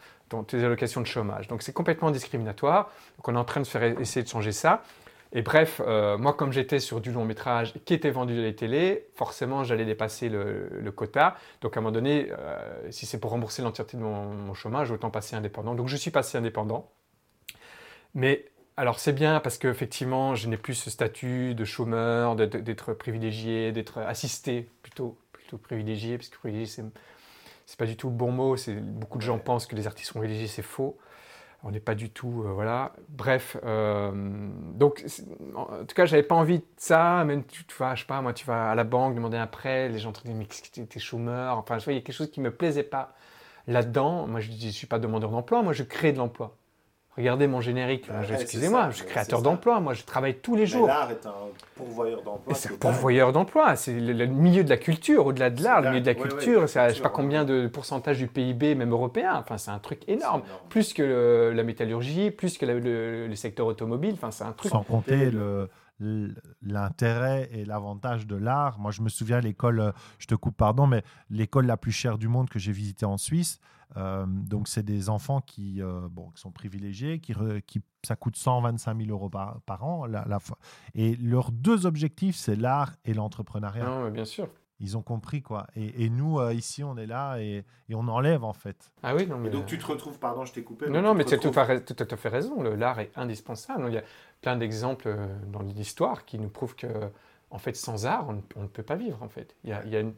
tes 0.47 0.63
allocations 0.63 1.01
de 1.01 1.05
chômage. 1.05 1.49
Donc 1.49 1.61
c'est 1.61 1.73
complètement 1.73 2.09
discriminatoire. 2.09 2.89
Donc 3.17 3.27
on 3.27 3.35
est 3.35 3.39
en 3.39 3.43
train 3.43 3.61
de 3.61 3.67
faire 3.67 3.83
essayer 3.83 4.23
de 4.23 4.29
changer 4.29 4.53
ça. 4.53 4.81
Et 5.33 5.41
bref, 5.41 5.81
euh, 5.85 6.17
moi 6.17 6.33
comme 6.33 6.53
j'étais 6.53 6.79
sur 6.79 7.01
du 7.01 7.11
long 7.11 7.25
métrage 7.25 7.73
qui 7.85 7.93
était 7.93 8.11
vendu 8.11 8.39
à 8.39 8.43
la 8.43 8.53
télé, 8.53 9.07
forcément 9.15 9.63
j'allais 9.63 9.85
dépasser 9.85 10.29
le, 10.29 10.91
quota. 10.95 11.35
Donc 11.61 11.75
à 11.75 11.79
un 11.79 11.83
moment 11.83 11.91
donné, 11.91 12.31
euh, 12.31 12.89
si 12.89 13.05
c'est 13.05 13.19
pour 13.19 13.31
rembourser 13.31 13.61
l'entièreté 13.61 13.97
de 13.97 14.03
mon, 14.03 14.25
mon, 14.25 14.53
chômage, 14.53 14.89
autant 14.91 15.09
passer 15.09 15.35
indépendant. 15.35 15.75
Donc 15.75 15.89
je 15.89 15.97
suis 15.97 16.11
passé 16.11 16.37
indépendant. 16.37 16.89
Mais 18.15 18.45
alors 18.77 18.99
c'est 18.99 19.13
bien 19.13 19.39
parce 19.39 19.57
qu'effectivement, 19.57 20.35
je 20.35 20.47
n'ai 20.49 20.57
plus 20.57 20.73
ce 20.73 20.89
statut 20.89 21.55
de 21.55 21.65
chômeur, 21.65 22.35
d'être 22.35 22.93
privilégié, 22.93 23.71
d'être 23.71 23.99
assisté, 23.99 24.69
plutôt, 24.81 25.17
plutôt 25.31 25.57
privilégié, 25.57 26.17
parce 26.17 26.29
que 26.29 26.37
privilégié, 26.37 26.83
c'est 27.65 27.77
pas 27.77 27.85
du 27.85 27.95
tout 27.95 28.09
le 28.09 28.15
bon 28.15 28.31
mot. 28.31 28.55
Beaucoup 28.81 29.17
de 29.19 29.23
gens 29.23 29.37
pensent 29.39 29.67
que 29.67 29.75
les 29.75 29.87
artistes 29.87 30.11
sont 30.11 30.19
privilégiés, 30.19 30.47
c'est 30.47 30.63
faux. 30.63 30.97
On 31.65 31.71
n'est 31.71 31.79
pas 31.79 31.95
du 31.95 32.09
tout, 32.09 32.43
euh, 32.45 32.51
voilà. 32.51 32.93
Bref, 33.09 33.57
euh, 33.63 34.11
donc 34.73 35.05
en 35.55 35.85
tout 35.85 35.95
cas, 35.95 36.05
j'avais 36.05 36.23
pas 36.23 36.35
envie 36.35 36.59
de 36.59 36.65
ça. 36.77 37.23
Même 37.23 37.45
tu, 37.45 37.65
tu 37.65 37.75
vas, 37.77 37.95
je 37.95 38.01
sais 38.01 38.07
pas, 38.07 38.21
moi, 38.21 38.33
tu 38.33 38.45
vas 38.45 38.71
à 38.71 38.75
la 38.75 38.83
banque 38.83 39.15
demander 39.15 39.37
un 39.37 39.47
prêt, 39.47 39.87
les 39.87 39.99
gens 39.99 40.11
te 40.11 40.21
disent 40.23 40.35
mais 40.35 40.47
t'es 40.85 40.99
chômeur? 40.99 41.57
Enfin, 41.57 41.79
je 41.79 41.85
vois, 41.85 41.93
il 41.93 41.97
y 41.97 41.99
a 41.99 42.01
quelque 42.01 42.15
chose 42.15 42.31
qui 42.31 42.41
me 42.41 42.51
plaisait 42.51 42.83
pas 42.83 43.15
là-dedans. 43.67 44.27
Moi, 44.27 44.41
je 44.41 44.51
ne 44.51 44.71
suis 44.71 44.87
pas 44.87 44.99
demandeur 44.99 45.29
d'emploi, 45.31 45.61
moi, 45.63 45.73
je 45.73 45.83
crée 45.83 46.11
de 46.11 46.17
l'emploi. 46.17 46.57
Regardez 47.15 47.45
mon 47.47 47.61
générique. 47.61 48.07
Bah 48.07 48.21
Excusez-moi, 48.33 48.89
je 48.89 48.95
suis 48.97 49.05
créateur 49.05 49.43
d'emplois. 49.43 49.79
Moi, 49.79 49.93
je 49.93 50.03
travaille 50.03 50.35
tous 50.39 50.55
les 50.55 50.65
jours. 50.65 50.87
l'art 50.87 51.11
est 51.11 51.25
un 51.27 51.33
pourvoyeur 51.75 52.23
d'emploi. 52.23 52.51
Et 52.51 52.55
C'est 52.55 52.73
un 52.73 52.77
pourvoyeur 52.77 53.31
d'emploi. 53.31 53.75
C'est 53.75 53.99
le, 53.99 54.13
le 54.13 54.25
milieu 54.25 54.63
de 54.63 54.69
la 54.69 54.77
culture, 54.77 55.27
au-delà 55.27 55.51
de 55.51 55.61
l'art, 55.63 55.81
le 55.81 55.89
milieu 55.89 56.01
de 56.01 56.07
la 56.07 56.13
Ouais, 56.13 56.23
ouais, 56.23 56.27
culture. 56.29 56.67
c'est 56.67 56.79
à 56.79 56.89
je 56.89 56.95
sais 56.95 57.01
pas 57.01 57.09
combien 57.09 57.45
de 57.45 57.67
pourcentage 57.67 58.17
du 58.17 58.25
PIB, 58.27 58.73
même 58.75 58.91
européen. 58.91 59.35
Enfin, 59.35 59.57
c'est 59.59 59.69
un 59.71 59.77
truc 59.79 60.01
énorme. 60.07 60.41
énorme. 60.45 60.61
Plus 60.69 60.93
que 60.93 61.03
le- 61.03 61.53
la 61.53 61.63
métallurgie, 61.63 62.31
plus 62.31 62.57
que 62.57 62.65
la- 62.65 62.73
le, 62.73 63.27
le 63.27 63.35
secteur 63.35 63.67
automobile. 63.67 64.13
Enfin, 64.15 64.31
c'est 64.31 64.43
un 64.43 64.51
truc. 64.53 64.71
Sans 64.71 64.81
compter 64.83 65.29
le- 65.29 65.69
l'intérêt 66.61 67.49
et 67.53 67.65
l'avantage 67.65 68.25
de 68.27 68.35
l'art. 68.35 68.79
Moi, 68.79 68.91
je 68.91 69.01
me 69.01 69.09
souviens, 69.09 69.39
l'école, 69.39 69.93
je 70.19 70.27
te 70.27 70.35
coupe, 70.35 70.57
pardon, 70.57 70.87
mais 70.87 71.03
l'école 71.29 71.65
la 71.65 71.77
plus 71.77 71.91
chère 71.91 72.17
du 72.17 72.27
monde 72.27 72.49
que 72.49 72.59
j'ai 72.59 72.71
visitée 72.71 73.05
en 73.05 73.17
Suisse, 73.17 73.59
euh, 73.97 74.25
donc 74.27 74.67
c'est 74.67 74.83
des 74.83 75.09
enfants 75.09 75.41
qui, 75.41 75.81
euh, 75.81 76.07
bon, 76.09 76.29
qui 76.31 76.41
sont 76.41 76.51
privilégiés, 76.51 77.19
qui, 77.19 77.33
re- 77.33 77.61
qui 77.61 77.81
ça 78.05 78.15
coûte 78.15 78.35
125 78.35 78.97
000 78.97 79.09
euros 79.11 79.29
par, 79.29 79.61
par 79.61 79.83
an. 79.83 80.05
La, 80.05 80.25
et 80.95 81.15
leurs 81.17 81.51
deux 81.51 81.85
objectifs, 81.85 82.35
c'est 82.35 82.55
l'art 82.55 82.91
et 83.05 83.13
l'entrepreneuriat. 83.13 83.85
Non, 83.85 84.03
mais 84.05 84.11
bien 84.11 84.25
sûr. 84.25 84.47
Ils 84.79 84.97
ont 84.97 85.01
compris, 85.01 85.41
quoi. 85.41 85.67
Et, 85.75 86.03
et 86.05 86.09
nous, 86.09 86.39
euh, 86.39 86.53
ici, 86.53 86.83
on 86.83 86.97
est 86.97 87.05
là 87.05 87.37
et, 87.37 87.63
et 87.87 87.95
on 87.95 88.07
enlève, 88.09 88.43
en 88.43 88.51
fait. 88.53 88.91
Ah 89.03 89.15
oui, 89.15 89.27
non, 89.27 89.37
mais. 89.37 89.47
Et 89.47 89.51
donc 89.51 89.65
tu 89.67 89.77
te 89.77 89.85
retrouves, 89.85 90.19
pardon, 90.19 90.43
je 90.43 90.51
t'ai 90.51 90.63
coupé. 90.63 90.89
Non, 90.89 91.01
non, 91.01 91.13
mais 91.13 91.23
tu 91.23 91.35
as 91.35 91.37
tu 91.37 91.49
tout, 91.49 91.57
à 91.57 91.65
fait- 91.65 91.95
tout 91.95 92.07
à 92.09 92.17
fait 92.17 92.27
raison. 92.29 92.61
le- 92.61 92.75
L'art 92.75 92.99
est 92.99 93.11
indispensable. 93.15 93.85
Il 93.87 93.93
y 93.93 93.97
a 93.97 94.03
plein 94.41 94.57
d'exemples 94.57 95.15
dans 95.47 95.61
l'histoire 95.61 96.25
qui 96.25 96.37
nous 96.39 96.49
prouvent 96.49 96.75
que, 96.75 96.87
en 97.49 97.59
fait, 97.59 97.75
sans 97.77 98.05
art, 98.05 98.27
on, 98.27 98.33
ne- 98.33 98.41
on 98.57 98.63
ne 98.63 98.67
peut 98.67 98.83
pas 98.83 98.95
vivre. 98.95 99.21
En 99.23 99.29
fait, 99.29 99.55
il 99.63 99.69
y 99.69 99.73
a, 99.73 99.85
il 99.85 99.91
y 99.91 99.95
a 99.95 100.01
une, 100.01 100.15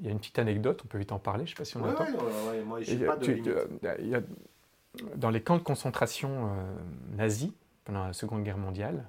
il 0.00 0.06
y 0.06 0.08
a 0.08 0.12
une 0.12 0.18
petite 0.18 0.38
anecdote. 0.38 0.80
On 0.84 0.88
peut 0.88 0.98
vite 0.98 1.12
en 1.12 1.18
parler. 1.18 1.46
Je 1.46 1.52
ne 1.52 1.56
sais 1.56 1.60
pas 1.60 1.64
si 1.64 1.76
on 1.76 1.80
a 1.80 1.84
Ouais, 1.84 1.90
le 1.90 1.96
temps. 1.96 2.04
ouais, 2.04 2.10
ouais, 2.12 2.58
ouais, 2.58 2.64
moi, 2.64 2.80
Et, 2.80 2.84
j'ai 2.84 3.06
pas 3.06 3.16
de 3.16 3.24
tu- 3.24 3.34
limite. 3.34 3.50
il 4.00 4.08
y 4.08 4.14
a- 4.14 4.22
dans 5.16 5.30
les 5.30 5.42
camps 5.42 5.56
de 5.56 5.62
concentration 5.62 6.48
euh, 6.56 6.74
nazis 7.16 7.50
pendant 7.84 8.06
la 8.06 8.12
Seconde 8.12 8.42
Guerre 8.42 8.58
mondiale, 8.58 9.04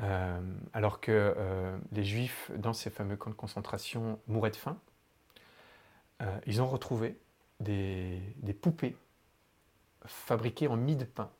euh, 0.00 0.40
alors 0.72 1.00
que 1.00 1.10
euh, 1.36 1.76
les 1.92 2.04
Juifs 2.04 2.50
dans 2.56 2.72
ces 2.72 2.88
fameux 2.90 3.16
camps 3.16 3.30
de 3.30 3.34
concentration 3.34 4.20
mouraient 4.28 4.50
de 4.50 4.56
faim, 4.56 4.78
euh, 6.22 6.38
ils 6.46 6.62
ont 6.62 6.66
retrouvé 6.68 7.18
des, 7.60 8.20
des 8.36 8.52
poupées 8.54 8.96
fabriquées 10.06 10.68
en 10.68 10.76
mie 10.76 10.96
de 10.96 11.04
pain 11.04 11.30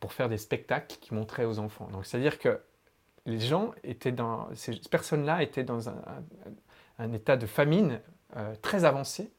pour 0.00 0.12
faire 0.12 0.28
des 0.28 0.36
spectacles 0.36 0.96
qui 1.00 1.14
montraient 1.14 1.46
aux 1.46 1.58
enfants. 1.58 1.88
Donc 1.88 2.04
c'est-à-dire 2.04 2.38
que 2.38 2.60
les 3.24 3.40
gens 3.40 3.72
étaient 3.84 4.12
dans 4.12 4.54
ces 4.54 4.78
personnes-là 4.90 5.42
étaient 5.42 5.64
dans 5.64 5.88
un, 5.88 5.92
un- 5.94 6.52
un 6.98 7.12
état 7.12 7.36
de 7.36 7.46
famine 7.46 8.00
euh, 8.36 8.54
très 8.62 8.84
avancé 8.84 9.30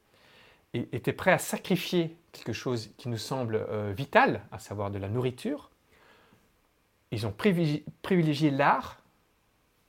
et 0.74 0.88
étaient 0.91 1.14
prêts 1.14 1.32
à 1.32 1.38
sacrifier 1.38 2.16
quelque 2.32 2.53
chose 2.53 2.91
qui 2.97 3.10
nous 3.10 3.18
semble 3.18 3.55
euh, 3.70 3.93
vital, 3.95 4.41
à 4.51 4.60
savoir 4.60 4.91
de 4.91 4.99
la 4.99 5.10
nourriture. 5.10 5.70
Ils 7.12 7.26
ont 7.26 7.32
privilégié, 7.32 7.86
privilégié 8.01 8.51
l'art 8.51 8.97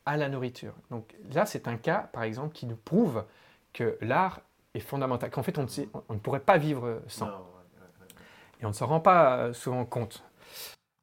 à 0.07 0.17
la 0.17 0.29
nourriture. 0.29 0.75
Donc 0.91 1.15
là, 1.33 1.45
c'est 1.47 1.69
un 1.69 1.77
cas, 1.77 2.09
par 2.13 2.23
exemple, 2.23 2.55
qui 2.55 2.65
nous 2.67 2.77
prouve 2.77 3.25
que 3.73 3.99
l'art 4.01 4.41
est 4.75 4.81
fondamental, 4.81 5.31
qu'en 5.31 5.43
fait, 5.43 5.59
on 5.59 5.63
ne, 5.65 5.69
sait- 5.69 5.89
on 6.09 6.15
ne 6.15 6.19
pourrait 6.19 6.41
pas 6.41 6.57
vivre 6.59 7.03
sans. 7.09 7.27
Et 8.61 8.65
on 8.65 8.69
ne 8.69 8.73
s'en 8.73 8.87
rend 8.87 9.01
pas 9.01 9.37
euh, 9.37 9.53
souvent 9.53 9.85
compte. 9.85 10.25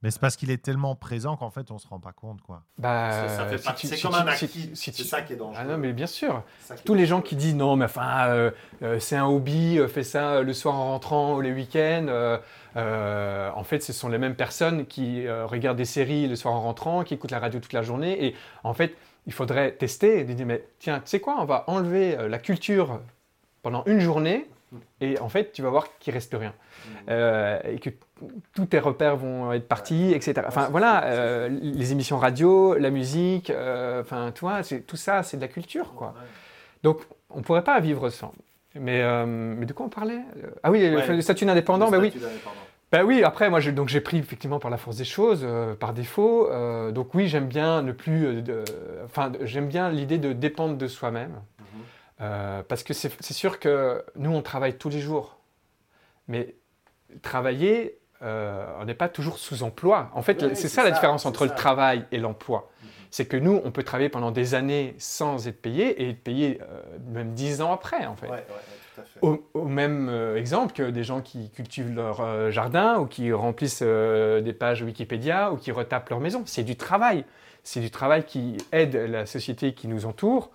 Mais 0.06 0.12
c'est 0.12 0.22
parce 0.22 0.36
qu'il 0.36 0.51
est 0.51 0.62
tellement 0.64 0.93
présent 0.93 1.36
qu'en 1.36 1.49
fait, 1.49 1.72
on 1.72 1.74
ne 1.74 1.80
se 1.80 1.88
rend 1.88 1.99
pas 1.99 2.12
compte, 2.12 2.39
quoi. 2.43 2.62
Bah, 2.78 3.10
Ça- 3.12 3.28
ça 3.38 3.45
fait 3.47 3.58
si 3.58 3.64
partie- 3.64 3.82
tu- 3.82 3.88
C'est 3.88 3.95
si 3.95 4.01
comme 4.03 4.12
tu- 4.12 4.18
un 4.30 4.36
si- 4.36 4.45
acquis. 4.45 4.70
si 4.76 4.91
C'est 4.91 4.91
tu- 4.91 5.03
ça 5.03 5.24
qui 5.24 5.34
est 5.34 5.36
dangereux. 5.36 5.58
Ah 5.60 5.66
non, 5.68 5.80
mais 5.80 5.93
bien 5.93 6.06
sûr. 6.06 6.43
Tous 6.86 6.93
les 6.93 7.08
gens 7.08 7.22
qui 7.22 7.36
disent 7.36 7.56
non, 7.56 7.76
mais 7.76 7.86
enfin, 7.86 8.28
euh, 8.28 8.51
euh, 8.84 8.99
c'est 8.99 9.16
un 9.16 9.26
hobby, 9.26 9.80
euh, 9.80 9.88
fais 9.88 10.03
ça 10.03 10.34
euh, 10.36 10.43
le 10.43 10.53
soir 10.53 10.76
en 10.76 10.91
rentrant 10.91 11.36
ou 11.36 11.41
les 11.41 11.51
week-ends. 11.51 12.06
euh, 12.08 12.38
euh, 12.78 13.49
en 13.56 13.64
fait, 13.64 13.82
ce 13.82 13.93
sont 13.93 14.08
les 14.10 14.20
mêmes 14.20 14.36
personnes 14.36 14.86
qui 14.86 15.26
euh, 15.26 15.47
regardent 15.47 15.78
des 15.78 15.86
séries 15.86 16.28
le 16.28 16.36
soir 16.36 16.53
en 16.53 16.62
rentrant, 16.62 17.03
qui 17.03 17.16
écoutent 17.16 17.32
la 17.32 17.39
radio 17.39 17.60
toute 17.60 17.74
la 17.74 17.82
journée. 17.82 18.26
Et 18.26 18.36
en 18.64 18.76
fait, 18.76 18.95
il 19.26 19.34
faudrait 19.34 19.72
tester 19.72 20.20
et 20.20 20.24
dire, 20.24 20.45
mais 20.45 20.64
tiens, 20.78 20.99
tu 20.99 21.08
sais 21.08 21.20
quoi, 21.20 21.38
on 21.39 21.45
va 21.45 21.64
enlever 21.66 22.16
euh, 22.16 22.28
la 22.28 22.38
culture 22.38 22.99
pendant 23.64 23.84
une 23.88 23.99
journée. 24.01 24.45
Et 25.01 25.18
en 25.20 25.30
fait, 25.30 25.51
tu 25.51 25.64
vas 25.64 25.70
voir 25.70 25.88
qu'il 25.99 26.14
reste 26.14 26.36
rien. 26.38 26.49
Mmh. 26.53 26.89
Euh, 27.10 27.60
et 27.64 27.80
que 27.80 27.89
tous 28.53 28.66
tes 28.66 28.80
repères 28.80 29.18
vont 29.18 29.51
être 29.51 29.68
partis, 29.68 30.11
etc. 30.13 30.34
Enfin 30.47 30.68
voilà, 30.72 31.03
euh, 31.05 31.49
les 31.49 31.91
émissions 31.91 32.18
radio, 32.18 32.76
la 32.76 32.89
musique, 32.89 33.49
euh, 33.49 34.01
enfin 34.01 34.32
c'est- 34.63 34.82
tout 34.82 34.95
ça, 34.95 35.22
c'est 35.24 35.38
de 35.38 35.41
la 35.41 35.47
culture, 35.49 35.93
quoi. 35.93 36.13
Donc, 36.84 37.01
on 37.30 37.39
ne 37.39 37.43
pourrait 37.43 37.63
pas 37.63 37.80
vivre 37.80 38.09
sans. 38.09 38.32
Mais, 38.76 39.01
euh, 39.01 39.26
mais 39.26 39.66
de 39.66 39.74
quoi 39.74 39.86
on 39.86 39.89
parlait 39.89 40.20
Ah 40.63 40.72
oui, 40.72 40.88
le- 40.89 40.97
Ouais. 40.97 41.07
le 41.07 41.22
statut 41.22 41.45
d'indépendant, 41.45 41.89
bah 41.89 41.97
oui. 41.99 42.13
Bah 42.91 43.03
oui, 43.03 43.24
après, 43.24 43.49
moi, 43.49 43.59
j'ai- 43.59 43.72
donc 43.72 43.89
j'ai 43.89 43.99
pris 44.01 44.18
effectivement 44.18 44.59
par 44.59 44.70
la 44.70 44.78
force 44.78 44.97
des 44.97 45.05
choses, 45.05 45.41
euh, 45.43 45.76
par 45.76 45.93
défaut. 45.93 46.47
euh, 46.51 46.91
donc 46.91 47.13
oui, 47.16 47.28
j'aime 47.28 47.47
bien 47.47 47.82
ne 47.82 47.91
plus... 47.91 48.26
euh, 48.28 48.63
Enfin, 49.05 49.32
j'aime 49.41 49.68
bien 49.68 49.89
l'idée 49.89 50.18
de 50.20 50.32
dépendre 50.34 50.78
de 50.78 50.88
soi-même. 50.88 51.32
Mhm. 51.59 51.66
Euh, 52.22 52.63
parce 52.68 52.84
que 52.84 52.93
c'est 52.93 53.34
sûr 53.34 53.59
que 53.59 54.03
nous, 54.16 54.32
on 54.32 54.41
travaille 54.41 54.78
tous 54.78 54.89
les 54.89 54.99
jours. 54.99 55.38
Mais 56.28 56.55
travailler, 57.22 57.97
euh, 58.22 58.66
on 58.80 58.86
n'est 58.86 58.93
pas 58.93 59.09
toujours 59.09 59.38
sous 59.38 59.63
emploi. 59.63 60.09
En 60.13 60.22
fait, 60.22 60.41
Oui, 60.43 60.55
c'est 60.55 60.68
ça 60.70 60.84
la 60.84 60.91
différence 60.91 61.26
entre 61.26 61.45
le 61.45 61.51
travail 61.51 62.05
et 62.11 62.18
l'emploi. 62.18 62.70
Mhm. 62.82 62.89
C'est 63.11 63.26
que 63.26 63.38
nous, 63.38 63.61
on 63.63 63.72
peut 63.72 63.84
travailler 63.84 64.09
pendant 64.09 64.32
des 64.32 64.55
années 64.55 64.95
sans 64.97 65.47
être 65.47 65.61
payé 65.61 66.01
et 66.01 66.09
être 66.11 66.24
payé 66.24 66.59
euh, 66.61 66.82
même 67.11 67.34
dix 67.34 67.61
ans 67.61 67.74
après, 67.74 68.05
en 68.05 68.16
fait. 68.16 68.28
Ouais, 68.28 68.34
ouais, 68.34 68.38
ouais, 68.38 68.95
tout 68.95 69.01
à 69.01 69.03
fait. 69.03 69.20
Au, 69.22 69.47
au 69.53 69.66
même 69.66 70.09
euh, 70.09 70.38
exemple 70.38 70.74
que 70.74 70.89
des 70.89 71.03
gens 71.03 71.22
qui 71.22 71.49
cultivent 71.49 71.93
leur 71.93 72.51
jardin 72.51 72.99
ou 72.99 73.05
qui 73.05 73.32
remplissent 73.34 73.84
des 73.84 74.55
pages 74.57 74.82
Wikipédia 74.82 75.51
ou 75.51 75.57
qui 75.57 75.72
retapent 75.72 76.09
leur 76.09 76.20
maison. 76.20 76.43
C'est 76.45 76.63
du 76.63 76.76
travail. 76.76 77.26
C'est 77.63 77.80
du 77.82 77.89
travail 77.89 78.24
qui 78.24 78.57
aide 78.72 78.95
la 78.95 79.26
société 79.26 79.74
qui 79.74 79.88
nous 79.88 80.05
entoure, 80.05 80.51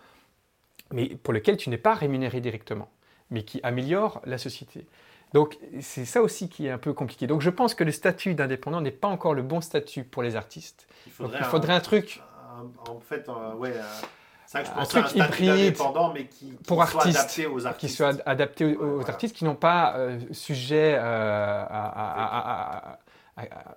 mais 0.92 1.08
pour 1.08 1.34
lequel 1.34 1.56
tu 1.56 1.68
n'es 1.68 1.76
pas 1.76 1.94
rémunéré 1.94 2.40
directement, 2.40 2.88
mais 3.30 3.42
qui 3.42 3.60
améliore 3.64 4.22
la 4.24 4.38
société. 4.38 4.86
Donc 5.32 5.58
c'est 5.80 6.04
ça 6.04 6.22
aussi 6.22 6.48
qui 6.48 6.66
est 6.66 6.70
un 6.70 6.78
peu 6.78 6.92
compliqué. 6.92 7.26
Donc 7.26 7.40
je 7.40 7.50
pense 7.50 7.74
que 7.74 7.84
le 7.84 7.92
statut 7.92 8.34
d'indépendant 8.34 8.80
n'est 8.80 8.90
pas 8.90 9.08
encore 9.08 9.34
le 9.34 9.42
bon 9.42 9.60
statut 9.60 10.04
pour 10.04 10.22
les 10.22 10.34
artistes. 10.36 10.86
Il 11.06 11.12
Donc 11.24 11.32
il 11.38 11.44
faudrait 11.44 11.74
un 11.74 11.80
truc 11.80 12.20
un- 12.56 12.90
en 12.90 13.00
fait, 13.00 13.28
ouais, 13.56 13.74
un- 13.78 14.82
je 14.82 14.84
truc 14.84 15.04
hybride 15.14 15.76
mais 16.12 16.26
qui, 16.26 16.46
qui 16.46 16.52
pour 16.66 16.84
soit 16.84 17.00
artistes, 17.02 17.18
adapté 17.18 17.46
aux 17.46 17.58
qui 17.58 17.88
soit 17.88 18.08
ad- 18.08 18.22
adapté 18.26 18.64
aux, 18.64 18.68
Ouais, 18.68 18.76
aux 18.76 18.94
voilà. 18.96 19.08
artistes 19.10 19.36
qui 19.36 19.44
n'ont 19.44 19.54
pas 19.54 19.94
euh, 19.96 20.18
sujet 20.32 20.96
euh, 20.98 21.00
à, 21.00 21.64
à- 21.64 21.88
à- 22.24 22.38
à- 22.38 22.98
à- 23.36 23.42
à- 23.42 23.76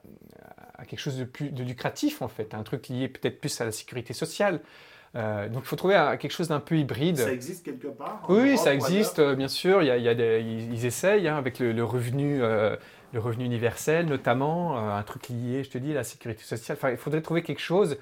à 0.79 0.85
quelque 0.85 0.99
chose 0.99 1.17
de 1.17 1.23
plus 1.25 1.51
de 1.51 1.63
lucratif 1.63 2.23
en 2.23 2.27
fait, 2.27 2.55
un 2.55 2.63
truc 2.63 2.87
lié 2.87 3.07
peut-être 3.07 3.39
plus 3.39 3.61
à 3.61 3.65
la 3.65 3.71
sécurité 3.71 4.13
sociale. 4.13 4.59
Euh, 5.15 5.47
donc 5.47 5.63
il 5.63 5.67
faut 5.67 5.75
trouver 5.75 5.95
un- 5.95 6.17
quelque 6.17 6.31
chose 6.31 6.47
d'un 6.47 6.59
peu 6.59 6.75
hybride. 6.77 7.17
Ça 7.17 7.31
existe 7.31 7.63
quelque 7.63 7.87
part 7.87 8.23
Oui, 8.29 8.49
Europe 8.53 8.57
ça 8.63 8.73
existe, 8.73 9.19
euh, 9.19 9.35
bien 9.35 9.47
sûr. 9.47 9.83
Il 9.83 9.87
y 9.87 9.91
a, 9.91 9.97
il 9.97 10.03
y 10.03 10.09
a 10.09 10.15
des- 10.15 10.41
ils, 10.41 10.73
ils 10.73 10.85
essayent 10.85 11.27
hein, 11.27 11.37
avec 11.37 11.59
le, 11.59 11.71
le 11.71 11.83
revenu, 11.83 12.41
euh, 12.41 12.75
le 13.13 13.19
revenu 13.19 13.45
universel, 13.45 14.07
notamment 14.07 14.77
un 14.77 15.03
truc 15.03 15.29
lié, 15.29 15.63
je 15.63 15.69
te 15.69 15.77
dis, 15.77 15.91
à 15.91 15.95
la 15.95 16.03
sécurité 16.03 16.43
sociale. 16.43 16.77
Enfin, 16.79 16.89
il 16.89 16.97
faudrait 16.97 17.21
trouver 17.21 17.43
quelque 17.43 17.61
chose 17.61 17.97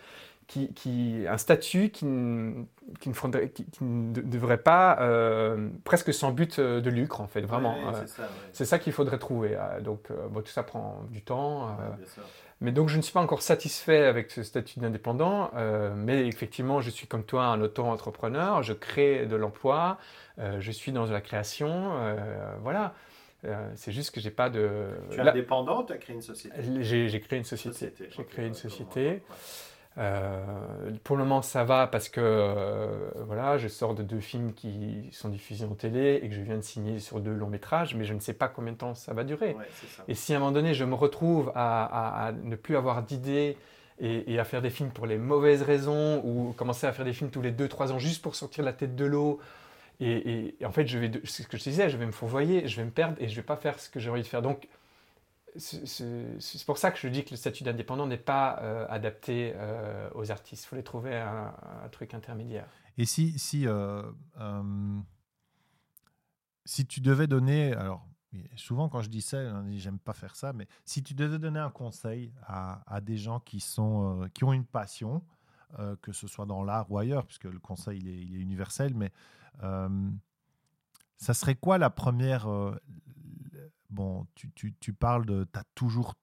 qui, 0.48 0.74
qui 0.74 1.26
un 1.30 1.38
statut 1.38 1.90
qui, 1.90 2.06
ne- 2.06 2.64
qui 3.02 3.10
ne, 3.10 3.14
faudrait- 3.14 3.50
qui- 3.50 3.66
qui 3.66 3.84
ne 3.84 4.14
de- 4.14 4.22
devrait 4.22 4.58
pas 4.58 4.98
euh, 5.02 5.68
presque 5.84 6.14
sans 6.14 6.32
but 6.32 6.60
de 6.62 6.90
lucre 6.90 7.20
en 7.20 7.28
fait, 7.28 7.42
vraiment. 7.42 7.74
Ouais, 7.76 7.94
Euh, 7.96 8.02
c'est 8.02 8.08
ça, 8.08 8.22
ouais. 8.24 8.28
c'est 8.54 8.66
ça 8.66 8.80
qu'il 8.80 8.94
faudrait 8.94 9.18
trouver. 9.20 9.58
Donc, 9.82 10.00
euh, 10.12 10.28
bon, 10.30 10.40
tout 10.42 10.52
ça 10.52 10.64
prend 10.64 11.04
du 11.10 11.22
temps. 11.22 11.68
Ouais, 11.68 11.74
bien 11.98 12.06
sûr. 12.08 12.24
Mais 12.62 12.72
donc, 12.72 12.90
je 12.90 12.98
ne 12.98 13.02
suis 13.02 13.12
pas 13.12 13.22
encore 13.22 13.42
satisfait 13.42 14.06
avec 14.06 14.30
ce 14.30 14.44
statut 14.44 14.80
d'indépendant, 14.80 15.50
euh, 15.56 15.94
mais 15.96 16.28
effectivement, 16.28 16.80
je 16.80 16.92
suis 16.92 17.08
comme 17.08 17.24
toi 17.24 17.46
un 17.46 17.60
auto-entrepreneur, 17.60 18.62
je 18.62 18.74
crée 18.74 19.26
de 19.26 19.36
l'emploi, 19.36 19.98
euh, 20.38 20.58
je 20.60 20.72
suis 20.72 20.92
dans 20.92 21.06
la 21.06 21.22
création, 21.22 21.94
euh, 21.98 22.16
voilà. 22.62 22.94
C'est 23.74 23.92
juste 23.92 24.14
que 24.14 24.22
j'ai 24.22 24.30
pas 24.30 24.52
de. 24.52 24.90
Tu 25.10 25.18
es 25.18 25.22
indépendant, 25.22 25.84
tu 25.84 25.94
as 25.94 25.98
créé 25.98 26.16
une 26.16 26.22
société? 26.22 26.56
j'ai 26.84 27.20
créé 27.20 27.40
une 27.40 27.44
société. 27.44 27.92
J'ai 28.12 28.24
créé 28.24 28.46
une 28.46 28.54
société. 28.54 29.24
Euh, 29.98 30.42
pour 31.04 31.18
le 31.18 31.24
moment, 31.24 31.42
ça 31.42 31.64
va 31.66 31.86
parce 31.86 32.08
que 32.08 32.22
euh, 32.24 33.12
voilà, 33.26 33.58
je 33.58 33.68
sors 33.68 33.94
de 33.94 34.04
deux 34.04 34.22
films 34.22 34.54
qui 34.54 35.10
sont 35.12 35.28
diffusés 35.30 35.66
en 35.66 35.76
télé 35.76 36.20
et 36.24 36.30
que 36.30 36.34
je 36.34 36.42
viens 36.42 36.56
de 36.58 36.62
signer 36.62 37.00
sur 37.00 37.20
deux 37.20 37.34
longs 37.34 37.50
métrages, 37.50 37.94
mais 37.96 38.06
je 38.06 38.14
ne 38.14 38.20
sais 38.20 38.34
pas 38.34 38.48
combien 38.48 38.72
de 38.72 38.78
temps 38.78 38.96
ça 38.96 39.14
va 39.14 39.24
durer. 39.26 39.54
Ouais, 39.60 39.66
c'est 39.82 39.88
ça. 39.88 40.04
Et 40.08 40.16
si 40.16 40.34
à 40.34 40.38
un 40.38 40.40
moment 40.40 40.54
donné, 40.54 40.74
je 40.74 40.86
me 40.86 40.94
retrouve 40.96 41.52
à, 41.56 41.84
à- 42.24 42.28
à 42.28 42.32
ne 42.32 42.56
plus 42.56 42.78
avoir 42.78 43.04
d'idées 43.04 43.58
et, 44.00 44.34
et 44.34 44.40
à 44.40 44.46
faire 44.46 44.62
des 44.62 44.70
films 44.70 44.92
pour 44.92 45.06
les 45.08 45.18
mauvaises 45.18 45.62
raisons 45.62 46.22
ou 46.26 46.54
commencer 46.54 46.88
à 46.88 46.94
faire 46.94 47.06
des 47.06 47.14
films 47.14 47.30
tous 47.30 47.42
les 47.42 47.52
2-3 47.52 47.92
ans 47.92 48.00
juste 48.00 48.22
pour 48.22 48.36
sortir 48.36 48.64
la 48.64 48.74
tête 48.74 48.96
de 48.96 49.06
l'eau, 49.06 49.40
et, 50.00 50.12
et- 50.12 50.56
et 50.62 50.66
en 50.66 50.72
fait, 50.72 50.88
je 50.88 50.98
vais, 51.00 51.12
c'est 51.26 51.44
ce 51.44 51.48
que 51.48 51.58
je 51.58 51.64
disais, 51.64 51.90
je 51.90 51.98
vais 51.98 52.06
me 52.08 52.12
fourvoyer, 52.12 52.68
je 52.68 52.78
vais 52.78 52.86
me 52.86 52.92
perdre 52.92 53.18
et 53.20 53.30
je 53.30 53.36
vais 53.36 53.44
pas 53.44 53.58
faire 53.58 53.80
ce 53.80 53.90
que 53.90 54.00
j'ai 54.00 54.10
envie 54.10 54.22
de 54.24 54.28
faire. 54.28 54.42
Donc, 54.42 54.68
c'est 55.58 56.66
pour 56.66 56.78
ça 56.78 56.92
que 56.92 56.98
je 56.98 57.08
dis 57.08 57.24
que 57.26 57.32
le 57.32 57.36
statut 57.36 57.64
d'indépendant 57.64 58.08
n'est 58.08 58.18
pas 58.18 58.60
euh, 58.62 58.86
adapté 58.90 59.54
euh, 59.56 60.10
aux 60.16 60.32
artistes. 60.32 60.64
Il 60.64 60.68
faut 60.68 60.76
les 60.76 60.84
trouver 60.84 61.18
un, 61.18 61.54
un 61.84 61.90
truc 61.90 62.14
intermédiaire. 62.14 62.68
Et 62.98 63.06
si, 63.06 63.38
si, 63.38 63.68
euh, 63.68 64.04
si 66.66 66.86
tu 66.86 67.02
devais 67.02 67.28
donner, 67.28 67.74
alors 67.74 68.06
souvent 68.56 68.88
quand 68.88 69.02
je 69.02 69.10
dis 69.10 69.22
ça, 69.22 69.64
j'aime 69.72 70.00
pas 70.00 70.14
faire 70.14 70.36
ça, 70.36 70.54
mais 70.54 70.68
si 70.86 71.04
tu 71.04 71.14
devais 71.14 71.40
donner 71.40 71.60
un 71.60 71.70
conseil 71.70 72.34
à, 72.48 73.02
des 73.02 73.18
gens 73.18 73.40
qui, 73.40 73.60
sont, 73.60 74.30
qui 74.34 74.44
ont 74.44 74.54
une 74.54 74.66
passion, 74.66 75.22
que 76.02 76.12
ce 76.12 76.28
soit 76.28 76.46
dans 76.46 76.64
l'art 76.64 76.90
ou 76.92 76.98
ailleurs, 76.98 77.26
puisque 77.26 77.46
le 77.46 77.60
conseil 77.60 78.00
il 78.00 78.08
est, 78.08 78.42
universel, 78.42 78.94
mais 78.94 79.12
ça 81.18 81.34
serait 81.34 81.56
quoi 81.56 81.78
la 81.78 81.90
première 81.90 82.48
Bon, 83.92 84.26
tu, 84.36 84.50
tu, 84.54 84.74
tu 84.80 84.94
parles 84.94 85.26
de. 85.26 85.46
Tu 85.54 85.60
as 85.60 85.64
toujours 85.76 86.16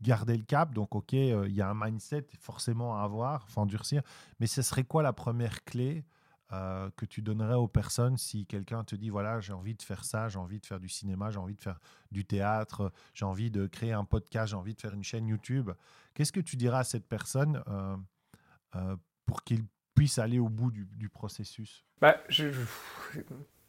gardé 0.00 0.36
le 0.36 0.42
cap, 0.42 0.74
donc 0.74 0.94
ok, 0.96 1.14
euh, 1.14 1.46
il 1.48 1.54
y 1.54 1.60
a 1.62 1.68
un 1.70 1.74
mindset 1.74 2.26
forcément 2.40 2.98
à 3.00 3.04
avoir, 3.04 3.48
faut 3.48 3.60
endurcir, 3.60 4.02
mais 4.40 4.48
ce 4.48 4.60
serait 4.60 4.82
quoi 4.82 5.02
la 5.04 5.12
première 5.12 5.62
clé 5.62 6.04
euh, 6.52 6.90
que 6.96 7.06
tu 7.06 7.22
donnerais 7.22 7.54
aux 7.54 7.68
personnes 7.68 8.16
si 8.16 8.44
quelqu'un 8.46 8.82
te 8.82 8.96
dit 8.96 9.10
voilà, 9.10 9.38
j'ai 9.40 9.52
envie 9.52 9.74
de 9.76 9.82
faire 9.82 10.04
ça, 10.04 10.28
j'ai 10.28 10.40
envie 10.40 10.58
de 10.58 10.66
faire 10.66 10.80
du 10.80 10.88
cinéma, 10.88 11.30
j'ai 11.30 11.38
envie 11.38 11.54
de 11.54 11.62
faire 11.62 11.78
du 12.10 12.24
théâtre, 12.24 12.92
j'ai 13.14 13.24
envie 13.24 13.52
de 13.52 13.68
créer 13.68 13.92
un 13.92 14.04
podcast, 14.04 14.50
j'ai 14.50 14.56
envie 14.56 14.74
de 14.74 14.80
faire 14.80 14.92
une 14.92 15.04
chaîne 15.04 15.28
YouTube 15.28 15.70
Qu'est-ce 16.14 16.32
que 16.32 16.40
tu 16.40 16.56
diras 16.56 16.80
à 16.80 16.84
cette 16.84 17.06
personne 17.06 17.62
euh, 17.68 18.96
pour 19.24 19.44
qu'il 19.44 19.62
puisse 19.94 20.18
aller 20.18 20.38
au 20.40 20.48
bout 20.48 20.70
du, 20.72 20.84
du 20.96 21.08
processus? 21.08 21.84
Bah, 22.00 22.16
je- 22.28 22.48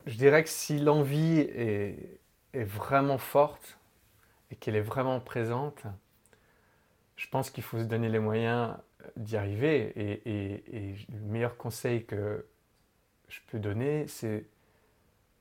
je 0.06 0.18
dirais 0.18 0.44
que 0.44 0.50
si 0.50 0.80
l'envie 0.80 1.40
est, 1.40 2.20
est 2.54 2.64
vraiment 2.64 3.18
forte 3.18 3.78
et 4.52 4.56
qu'elle 4.56 4.76
est 4.76 4.82
vraiment 4.82 5.20
présente, 5.20 5.84
je 7.16 7.28
pense 7.28 7.50
qu'il 7.50 7.64
faut 7.64 7.80
se 7.80 7.84
donner 7.84 8.10
les 8.10 8.20
moyens 8.20 8.76
d'y 9.18 9.38
arriver. 9.38 9.94
Et, 9.96 10.30
et- 10.30 10.78
et 10.92 10.96
le 11.12 11.20
meilleur 11.20 11.58
conseil 11.58 12.06
que 12.06 12.46
je 13.30 13.40
peux 13.48 13.60
donner, 13.60 14.08
c'est 14.08 14.46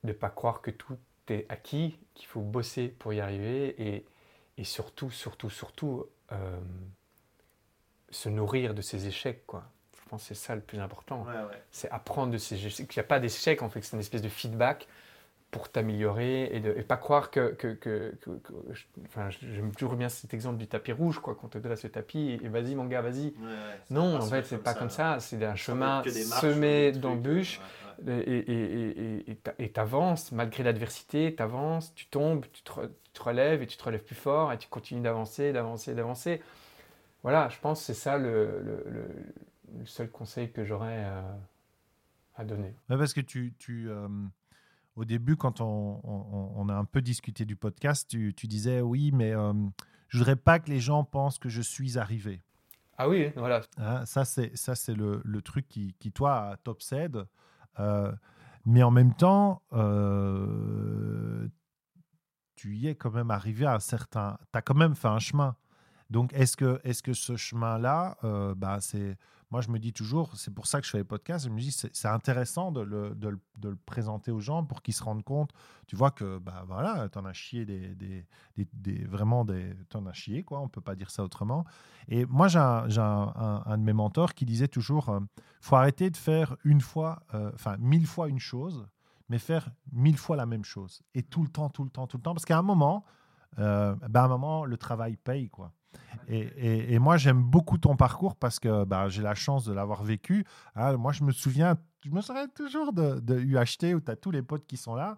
de 0.03 0.09
ne 0.09 0.13
pas 0.13 0.29
croire 0.29 0.61
que 0.61 0.71
tout 0.71 0.97
est 1.29 1.45
acquis, 1.49 1.97
qu'il 2.13 2.27
faut 2.27 2.41
bosser 2.41 2.89
pour 2.89 3.13
y 3.13 3.21
arriver 3.21 3.75
et, 3.81 4.05
et 4.57 4.63
surtout, 4.63 5.09
surtout, 5.11 5.49
surtout, 5.49 6.05
euh, 6.31 6.59
se 8.09 8.29
nourrir 8.29 8.73
de 8.73 8.81
ses 8.81 9.07
échecs. 9.07 9.45
Quoi. 9.47 9.63
Je 10.03 10.09
pense 10.09 10.21
que 10.23 10.27
c'est 10.29 10.35
ça 10.45 10.55
le 10.55 10.61
plus 10.61 10.79
important 10.79 11.25
c'est 11.71 11.89
apprendre 11.89 12.31
de 12.31 12.37
ces 12.37 12.65
échecs. 12.65 12.93
Il 12.95 12.99
n'y 12.99 13.03
a 13.03 13.07
pas 13.07 13.19
d'échec, 13.19 13.61
en 13.61 13.69
fait, 13.69 13.81
c'est 13.81 13.95
une 13.95 13.99
espèce 14.01 14.21
de 14.21 14.29
feedback 14.29 14.87
pour 15.53 15.69
t'améliorer 15.71 16.49
et, 16.53 16.59
de, 16.59 16.73
et 16.75 16.81
pas 16.83 16.97
croire 16.97 17.31
que. 17.31 17.53
que, 17.53 17.67
que- 17.75 18.13
que- 18.21 18.31
que- 18.39 18.53
je- 18.73 18.83
enfin, 19.05 19.29
j'aime 19.29 19.73
toujours 19.73 19.95
bien 19.95 20.09
cet 20.09 20.33
exemple 20.33 20.57
du 20.57 20.67
tapis 20.67 20.91
rouge, 20.91 21.19
quoi, 21.19 21.35
qu'on 21.35 21.47
te 21.47 21.57
dresse 21.57 21.83
le 21.83 21.91
tapis 21.91 22.39
et, 22.43 22.49
vas-y, 22.49 22.75
mon 22.75 22.85
gars, 22.85 23.01
vas-y. 23.01 23.33
Non, 23.89 24.15
en 24.17 24.25
fait, 24.27 24.45
c'est 24.45 24.57
pas 24.57 24.73
comme 24.73 24.89
ça. 24.89 25.19
C'est 25.19 25.43
un 25.45 25.55
chemin 25.55 26.01
semé 26.41 26.91
d'embûches 26.91 27.61
et 28.07 28.11
et- 28.11 28.51
et- 28.51 29.31
et- 29.31 29.39
et 29.59 29.69
t'avances 29.71 30.31
malgré 30.31 30.63
l'adversité, 30.63 31.33
t'avances, 31.35 31.93
tu 31.93 32.07
tombes, 32.07 32.45
tu 32.51 32.63
te, 32.63 32.71
re- 32.71 32.89
tu 33.03 33.11
te 33.13 33.23
relèves 33.23 33.61
et 33.61 33.67
tu 33.67 33.77
te 33.77 33.83
relèves 33.83 34.03
plus 34.03 34.15
fort 34.15 34.51
et 34.51 34.57
tu 34.57 34.67
continues 34.67 35.01
d'avancer, 35.01 35.53
d'avancer, 35.53 35.93
d'avancer. 35.93 36.41
Voilà, 37.21 37.47
je 37.49 37.59
pense 37.59 37.79
que 37.79 37.85
c'est 37.85 37.93
ça 37.93 38.17
le, 38.17 38.59
le- 38.61 38.83
le- 38.89 39.79
le 39.79 39.85
seul 39.85 40.09
conseil 40.09 40.51
que 40.51 40.65
j'aurais 40.65 41.03
euh, 41.05 41.21
à 42.35 42.43
donner. 42.43 42.73
Ouais, 42.89 42.97
Parce 42.97 43.13
que 43.13 43.21
tu, 43.21 43.53
tu, 43.59 43.89
euh, 43.89 44.07
au 44.95 45.05
début, 45.05 45.35
quand 45.35 45.61
on, 45.61 45.99
on- 46.03 46.51
on 46.55 46.69
a 46.69 46.73
un 46.75 46.85
peu 46.85 47.01
discuté 47.01 47.45
du 47.45 47.55
podcast, 47.55 48.07
tu, 48.09 48.33
tu 48.35 48.47
disais 48.47 48.81
oui, 48.81 49.11
mais 49.11 49.33
euh, 49.35 49.53
je 50.09 50.17
voudrais 50.17 50.35
pas 50.35 50.59
que 50.59 50.69
les 50.69 50.79
gens 50.79 51.03
pensent 51.03 51.39
que 51.39 51.49
je 51.49 51.61
suis 51.61 51.97
arrivé. 51.97 52.41
Ah 52.97 53.09
oui, 53.09 53.31
voilà. 53.35 53.61
Hein, 53.77 54.05
ça, 54.05 54.23
c'est 54.23 54.55
ça, 54.55 54.75
c'est 54.75 54.93
le, 54.93 55.19
le 55.25 55.41
truc 55.41 55.67
qui, 55.67 55.95
qui, 55.99 56.11
toi, 56.11 56.55
t'obsède. 56.63 57.25
Euh, 57.79 58.11
mais 58.65 58.83
en 58.83 58.91
même 58.91 59.15
temps, 59.15 59.63
euh, 59.73 61.47
tu 62.55 62.75
y 62.75 62.87
es 62.87 62.95
quand 62.95 63.11
même 63.11 63.31
arrivé 63.31 63.65
à 63.65 63.75
un 63.75 63.79
certain. 63.79 64.37
Tu 64.51 64.57
as 64.57 64.61
quand 64.61 64.75
même 64.75 64.95
fait 64.95 65.07
un 65.07 65.19
chemin. 65.19 65.55
Donc, 66.09 66.31
est-ce 66.33 66.55
que, 66.55 66.79
est 66.83 67.01
que 67.01 67.13
ce 67.13 67.35
chemin-là, 67.35 68.17
euh, 68.23 68.53
bah, 68.55 68.77
c'est. 68.79 69.17
Moi, 69.53 69.61
je 69.61 69.69
me 69.69 69.77
dis 69.77 69.93
toujours, 69.93 70.35
c'est 70.35 70.51
pour 70.51 70.65
ça 70.65 70.81
que 70.81 70.87
je 70.87 70.89
fais 70.91 70.97
les 70.97 71.03
podcasts, 71.03 71.45
je 71.45 71.51
me 71.51 71.59
dis, 71.59 71.71
c'est 71.71 72.07
intéressant 72.07 72.71
de 72.71 72.81
le, 72.81 73.13
de, 73.13 73.27
le, 73.29 73.39
de 73.59 73.69
le 73.69 73.75
présenter 73.75 74.31
aux 74.31 74.39
gens 74.39 74.63
pour 74.63 74.81
qu'ils 74.81 74.95
se 74.95 75.03
rendent 75.03 75.23
compte. 75.23 75.51
Tu 75.85 75.95
vois 75.95 76.09
que, 76.09 76.39
bah 76.39 76.63
voilà, 76.65 77.07
tu 77.07 77.19
en 77.19 77.25
as 77.25 77.33
chié 77.33 77.63
des, 77.63 77.93
des, 77.93 78.25
des, 78.73 79.05
vraiment 79.05 79.45
des. 79.45 79.75
Tu 79.91 79.97
en 79.97 80.07
as 80.07 80.13
chié, 80.13 80.41
quoi, 80.43 80.59
on 80.59 80.67
peut 80.69 80.81
pas 80.81 80.95
dire 80.95 81.11
ça 81.11 81.23
autrement. 81.23 81.65
Et 82.07 82.25
moi, 82.25 82.47
j'ai 82.47 82.57
un- 82.57 83.63
un 83.63 83.77
de 83.77 83.83
mes 83.83 83.93
mentors 83.93 84.33
qui 84.33 84.45
disait 84.45 84.67
toujours 84.67 85.09
euh, 85.09 85.19
faut 85.61 85.75
arrêter 85.75 86.09
de 86.09 86.17
faire 86.17 86.55
une 86.63 86.81
fois, 86.81 87.21
euh, 87.35 87.51
enfin, 87.53 87.77
mille 87.77 88.07
fois 88.07 88.29
une 88.29 88.39
chose, 88.39 88.87
mais 89.29 89.37
faire 89.37 89.69
mille 89.91 90.17
fois 90.17 90.35
la 90.35 90.47
même 90.47 90.63
chose. 90.65 91.03
Et 91.13 91.21
tout 91.21 91.43
le 91.43 91.49
temps, 91.49 91.69
tout 91.69 91.83
le 91.83 91.91
temps, 91.91 92.07
tout 92.07 92.17
le 92.17 92.23
temps. 92.23 92.33
Parce 92.33 92.45
qu'à 92.45 92.57
un 92.57 92.63
moment, 92.63 93.05
euh, 93.59 93.95
ben, 94.09 94.21
à 94.21 94.23
un 94.25 94.27
moment, 94.27 94.65
le 94.65 94.77
travail 94.77 95.17
paye, 95.17 95.49
quoi. 95.49 95.71
Et, 96.27 96.97
moi, 96.99 97.17
j'aime 97.17 97.41
beaucoup 97.41 97.77
ton 97.77 97.95
parcours 97.95 98.35
parce 98.35 98.59
que 98.59 98.85
bah, 98.85 99.09
j'ai 99.09 99.21
la 99.21 99.35
chance 99.35 99.65
de 99.65 99.73
l'avoir 99.73 100.03
vécu. 100.03 100.45
Ah, 100.75 100.95
moi, 100.97 101.11
je 101.11 101.23
me 101.23 101.31
souviens, 101.31 101.77
je 102.03 102.09
me 102.09 102.21
souviens 102.21 102.47
toujours 102.47 102.93
de, 102.93 103.39
UHT 103.39 103.93
où 103.95 103.99
tu 103.99 104.11
as 104.11 104.15
tous 104.15 104.31
les 104.31 104.41
potes 104.41 104.65
qui 104.65 104.77
sont 104.77 104.95
là. 104.95 105.15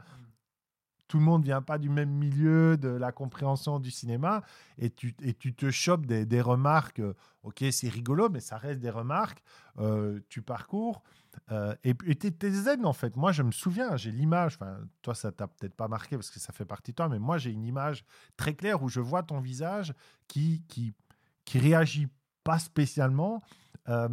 Tout 1.08 1.20
le 1.20 1.24
monde 1.24 1.44
vient 1.44 1.62
pas 1.62 1.78
du 1.78 1.90
même 1.90 2.10
milieu, 2.10 2.78
de 2.78 2.90
la 2.90 3.12
compréhension 3.12 3.80
du 3.80 3.92
cinéma, 3.92 4.42
et 4.80 4.90
tu, 4.90 5.14
te 5.14 5.70
chopes 5.70 6.08
des, 6.08 6.26
des 6.26 6.42
remarques. 6.42 7.00
euh, 7.00 7.14
Ok, 7.44 7.64
c'est 7.72 7.90
rigolo, 7.90 8.28
mais 8.30 8.40
ça 8.40 8.58
reste 8.58 8.80
des 8.80 8.90
remarques. 8.90 9.44
euh, 9.78 10.20
tu 10.30 10.42
parcours. 10.42 11.04
Euh, 11.52 11.76
et 11.84 11.94
et 12.06 12.16
tu 12.16 12.34
es 12.46 12.52
zen, 12.52 12.86
en 12.86 12.94
fait. 12.94 13.16
Moi, 13.16 13.32
je 13.32 13.44
me 13.44 13.52
souviens, 13.52 13.98
j'ai 13.98 14.12
l'image. 14.12 14.58
Toi, 15.02 15.16
ça 15.16 15.32
t'a 15.32 15.48
peut-être 15.48 15.76
pas 15.76 15.88
marqué 15.88 16.16
parce 16.16 16.30
que 16.32 16.40
ça 16.40 16.54
fait 16.54 16.66
partie 16.66 16.92
de 16.92 16.96
toi, 16.96 17.10
mais 17.10 17.20
moi, 17.20 17.38
j'ai 17.38 17.52
une 17.52 17.66
image 17.66 18.06
très 18.38 18.56
claire 18.56 18.84
où 18.84 18.90
je 18.90 19.00
vois 19.00 19.24
ton 19.24 19.40
visage 19.40 19.94
qui, 20.28 20.64
qui, 20.68 20.94
qui 21.46 21.60
réagit 21.60 22.08
pas 22.44 22.60
spécialement. 22.60 23.42
Euh, 23.90 24.10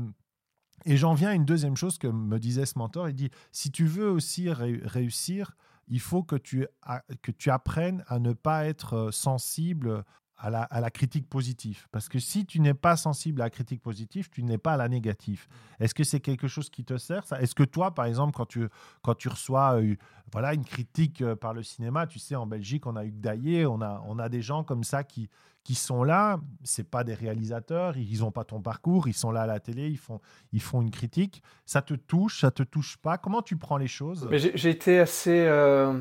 et 0.85 0.97
j'en 0.97 1.15
viens 1.15 1.31
à 1.31 1.35
une 1.35 1.45
deuxième 1.45 1.77
chose 1.77 1.99
que 1.99 2.09
me 2.09 2.39
disait 2.39 2.67
ce 2.67 2.79
mentor. 2.79 3.09
Il 3.09 3.15
dit 3.15 3.31
si 3.53 3.71
tu 3.71 3.87
veux 3.87 4.11
aussi 4.11 4.51
ré- 4.51 4.81
réussir, 4.85 5.57
il 5.89 6.01
faut 6.01 6.23
que 6.23 6.37
tu, 6.37 6.67
que 7.23 7.31
tu 7.31 7.51
apprennes 7.51 8.05
à 8.07 8.19
ne 8.19 8.33
pas 8.33 8.67
être 8.67 8.95
euh, 8.95 9.11
sensible 9.11 10.05
à 10.43 10.81
la, 10.81 10.91
critique 10.91 11.29
positive. 11.29 11.87
Parce 11.93 12.09
que 12.09 12.19
si 12.19 12.45
tu 12.45 12.61
n'es 12.61 12.75
pas 12.75 12.97
sensible 12.97 13.41
à 13.41 13.45
la 13.45 13.51
critique 13.51 13.81
positive, 13.81 14.29
tu 14.29 14.43
n'es 14.43 14.59
pas 14.59 14.73
à 14.73 14.77
la 14.77 14.89
négative. 14.89 15.47
Est-ce 15.79 15.95
que 15.95 16.03
c'est 16.03 16.19
quelque 16.19 16.49
chose 16.49 16.69
qui 16.69 16.85
te 16.85 16.99
sert 16.99 17.25
Est-ce 17.39 17.55
que 17.55 17.63
toi, 17.63 17.95
par 17.95 18.07
exemple, 18.07 18.33
quand 18.35 18.47
tu, 18.47 18.69
quand 19.03 19.15
tu 19.15 19.29
reçois 19.29 19.81
euh, 19.81 19.95
voilà, 20.33 20.55
une 20.55 20.65
critique 20.65 21.23
euh, 21.23 21.37
par 21.37 21.55
le 21.55 21.63
cinéma, 21.63 22.09
tu 22.09 22.19
sais, 22.19 22.35
en 22.35 22.47
Belgique, 22.47 22.87
on 22.87 22.97
a 22.97 23.05
eu 23.05 23.13
Daillé, 23.13 23.67
on 23.67 23.81
a, 23.81 24.03
on 24.07 24.19
a 24.19 24.29
des 24.29 24.43
gens 24.43 24.65
comme 24.65 24.83
ça 24.83 25.05
qui, 25.05 25.29
qui 25.63 25.77
sont 25.77 26.03
là, 26.03 26.41
c'est 26.65 26.91
pas 26.91 27.05
des 27.05 27.15
réalisateurs, 27.15 27.97
ils 27.97 28.21
n'ont 28.21 28.33
pas 28.33 28.45
ton 28.45 28.61
parcours, 28.61 29.07
ils 29.07 29.15
sont 29.15 29.31
là 29.31 29.43
à 29.43 29.47
la 29.47 29.61
télé, 29.61 29.89
ils 29.89 29.99
font, 29.99 30.21
ils 30.53 30.63
font 30.63 30.83
une 30.83 30.91
critique. 30.91 31.41
Ça 31.67 31.83
te 31.83 31.95
touche, 31.95 32.41
ça 32.41 32.51
te 32.51 32.65
touche 32.65 32.97
pas? 32.97 33.17
Comment 33.17 33.43
tu 33.43 33.57
prends 33.57 33.77
les 33.77 33.87
choses? 33.87 34.29
J'ai 34.33 34.71
été 34.71 34.99
assez, 34.99 35.47
euh, 35.47 36.01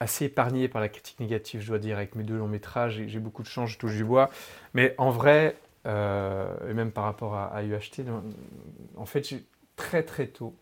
assez 0.00 0.26
épargné 0.26 0.68
par 0.68 0.80
la 0.80 0.88
critique 0.88 1.20
négative, 1.20 1.60
je 1.60 1.68
dois 1.68 1.78
dire, 1.78 1.96
avec 1.96 2.14
mes 2.14 2.24
deux 2.24 2.36
longs 2.36 2.48
métrages. 2.48 3.02
J'ai 3.06 3.18
beaucoup 3.20 3.42
de 3.42 3.48
chance, 3.48 3.70
je 3.70 3.78
touche 3.78 3.94
du 3.94 4.04
bois. 4.04 4.30
Mais 4.74 4.94
en 4.98 5.10
vrai, 5.10 5.56
euh, 5.86 6.70
et 6.70 6.74
même 6.74 6.90
par 6.92 7.04
rapport 7.04 7.34
à, 7.34 7.46
à 7.46 7.62
UHT, 7.62 8.04
en 8.96 9.06
fait, 9.06 9.28
très 9.76 10.02
très 10.02 10.26
tôt, 10.28 10.56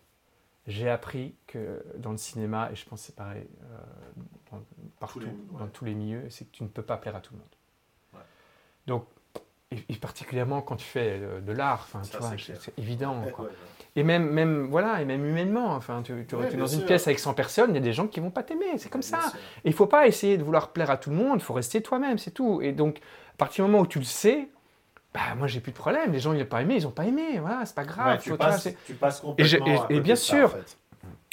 j'ai 0.66 0.88
appris 0.88 1.34
que 1.46 1.84
dans 1.96 2.12
le 2.12 2.18
cinéma, 2.18 2.70
et 2.72 2.76
je 2.76 2.84
pense 2.86 3.02
c'est 3.02 3.16
pareil 3.16 3.46
euh, 3.64 3.76
dans- 4.52 4.62
partout, 5.00 5.20
les- 5.20 5.26
ouais. 5.26 5.58
dans 5.58 5.68
tous 5.68 5.84
les 5.84 5.94
milieux, 5.94 6.28
c'est 6.30 6.44
que 6.44 6.52
tu 6.52 6.62
ne 6.62 6.68
peux 6.68 6.82
pas 6.82 6.96
plaire 6.96 7.16
à 7.16 7.20
tout 7.20 7.34
le 7.34 7.40
monde. 7.40 7.48
Ouais. 8.14 8.20
Donc, 8.86 9.06
et, 9.88 9.94
particulièrement 9.96 10.60
quand 10.62 10.76
tu 10.76 10.84
fais 10.86 11.18
de, 11.18 11.40
de 11.40 11.52
l'art, 11.52 11.86
enfin, 11.92 12.02
tu 12.08 12.16
vois, 12.16 12.30
c'est 12.38 12.78
évident. 12.78 13.22
Ouais, 13.24 13.30
quoi. 13.30 13.44
ouais, 13.44 13.50
ouais. 13.50 13.56
Et 13.94 14.02
même, 14.04 14.30
même, 14.30 14.68
voilà, 14.70 15.02
et 15.02 15.04
même 15.04 15.24
humainement, 15.24 15.74
enfin, 15.74 16.00
tu, 16.02 16.24
tu 16.26 16.34
Ouais, 16.34 16.48
es 16.52 16.56
dans 16.56 16.66
une 16.66 16.84
pièce 16.84 17.06
avec 17.06 17.18
100 17.18 17.34
personnes, 17.34 17.70
il 17.72 17.74
y 17.74 17.78
a 17.78 17.82
des 17.82 17.92
gens 17.92 18.06
qui 18.06 18.20
vont 18.20 18.30
pas 18.30 18.42
t'aimer, 18.42 18.78
c'est 18.78 18.88
comme 18.88 19.02
ça. 19.02 19.18
il 19.64 19.72
faut 19.74 19.86
pas 19.86 20.06
essayer 20.06 20.38
de 20.38 20.42
vouloir 20.42 20.70
plaire 20.70 20.90
à 20.90 20.96
tout 20.96 21.10
le 21.10 21.16
monde, 21.16 21.38
il 21.40 21.42
faut 21.42 21.52
rester 21.52 21.82
toi-même, 21.82 22.16
c'est 22.16 22.30
tout. 22.30 22.60
Et 22.62 22.72
donc, 22.72 22.98
à 22.98 23.36
partir 23.36 23.64
du 23.66 23.70
moment 23.70 23.82
où 23.84 23.86
tu 23.86 23.98
le 23.98 24.04
sais, 24.06 24.48
bah, 25.12 25.20
moi, 25.36 25.46
j'ai 25.46 25.60
plus 25.60 25.72
de 25.72 25.76
problème. 25.76 26.10
Les 26.10 26.20
gens, 26.20 26.32
ils 26.32 26.38
n'ont 26.38 26.46
pas 26.46 26.62
aimé, 26.62 26.76
ils 26.78 26.84
n'ont 26.84 26.90
pas 26.90 27.04
aimé, 27.04 27.38
voilà, 27.38 27.66
c'est 27.66 27.74
pas 27.74 27.84
grave. 27.84 28.18
Tu, 28.22 28.30
faut- 28.30 28.36
passes, 28.38 28.66
tu 28.86 28.94
passes 28.94 29.22
Et 29.36 29.44
je- 29.44 29.58
complètement 29.58 29.88
et- 29.90 30.00
bien 30.00 30.16
ça, 30.16 30.22
sûr. 30.22 30.46
en 30.46 30.48
fait. 30.56 30.78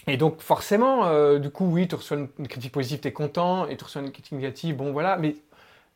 Et 0.07 0.17
donc, 0.17 0.41
forcément, 0.41 1.05
euh, 1.05 1.39
du 1.39 1.49
coup, 1.51 1.65
oui, 1.65 1.87
tu 1.87 1.95
reçois 1.95 2.17
une, 2.17 2.27
une 2.39 2.47
critique 2.49 2.73
positive, 2.73 2.99
tu 2.99 3.07
es 3.07 3.13
content, 3.13 3.67
et 3.67 3.77
tu 3.77 3.83
reçois 3.85 4.01
une 4.01 4.11
critique 4.11 4.33
négative, 4.33 4.75
bon, 4.75 4.91
voilà, 4.91 5.15
mais 5.17 5.35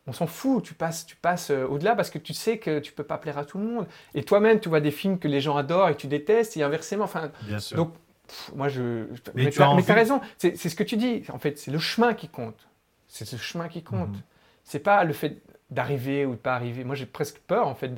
on 0.07 0.11
s'en 0.13 0.27
fout, 0.27 0.63
tu 0.63 0.73
passes, 0.73 1.05
tu 1.05 1.15
passes 1.15 1.49
euh, 1.49 1.65
au-delà 1.65 1.95
parce 1.95 2.09
que 2.09 2.17
tu 2.19 2.33
sais 2.33 2.57
que 2.57 2.79
tu 2.79 2.91
peux 2.91 3.03
pas 3.03 3.17
plaire 3.17 3.37
à 3.37 3.45
tout 3.45 3.57
le 3.57 3.63
monde. 3.65 3.87
Et 4.13 4.23
toi-même, 4.23 4.59
tu 4.59 4.69
vois 4.69 4.81
des 4.81 4.91
films 4.91 5.17
que 5.19 5.27
les 5.27 5.39
gens 5.41 5.55
adorent 5.55 5.89
et 5.89 5.93
que 5.95 5.99
tu 6.01 6.07
détestes, 6.07 6.57
et 6.57 6.63
inversement, 6.63 7.05
enfin, 7.05 7.31
Bien 7.43 7.59
sûr. 7.59 7.77
donc, 7.77 7.93
pff, 8.27 8.51
moi, 8.55 8.67
je. 8.67 9.07
je- 9.13 9.21
Mais 9.35 9.45
mais 9.45 9.49
tu 9.51 9.61
as 9.61 9.93
raison, 9.95 10.19
c'est 10.37 10.55
ce 10.57 10.75
que 10.75 10.83
tu 10.83 10.97
dis. 10.97 11.23
En 11.31 11.39
fait, 11.39 11.57
c'est 11.57 11.71
le 11.71 11.79
chemin 11.79 12.13
qui 12.13 12.27
compte. 12.27 12.67
C'est 13.07 13.25
ce 13.25 13.37
chemin 13.37 13.67
qui 13.69 13.83
compte. 13.83 14.09
Mhm. 14.09 14.21
C'est 14.63 14.79
pas 14.79 15.03
le 15.03 15.13
fait 15.13 15.41
d'arriver 15.69 16.25
ou 16.25 16.31
de 16.31 16.35
pas 16.37 16.55
arriver. 16.55 16.83
Moi, 16.83 16.95
j'ai 16.95 17.05
presque 17.05 17.39
peur, 17.39 17.67
en 17.67 17.75
fait, 17.75 17.93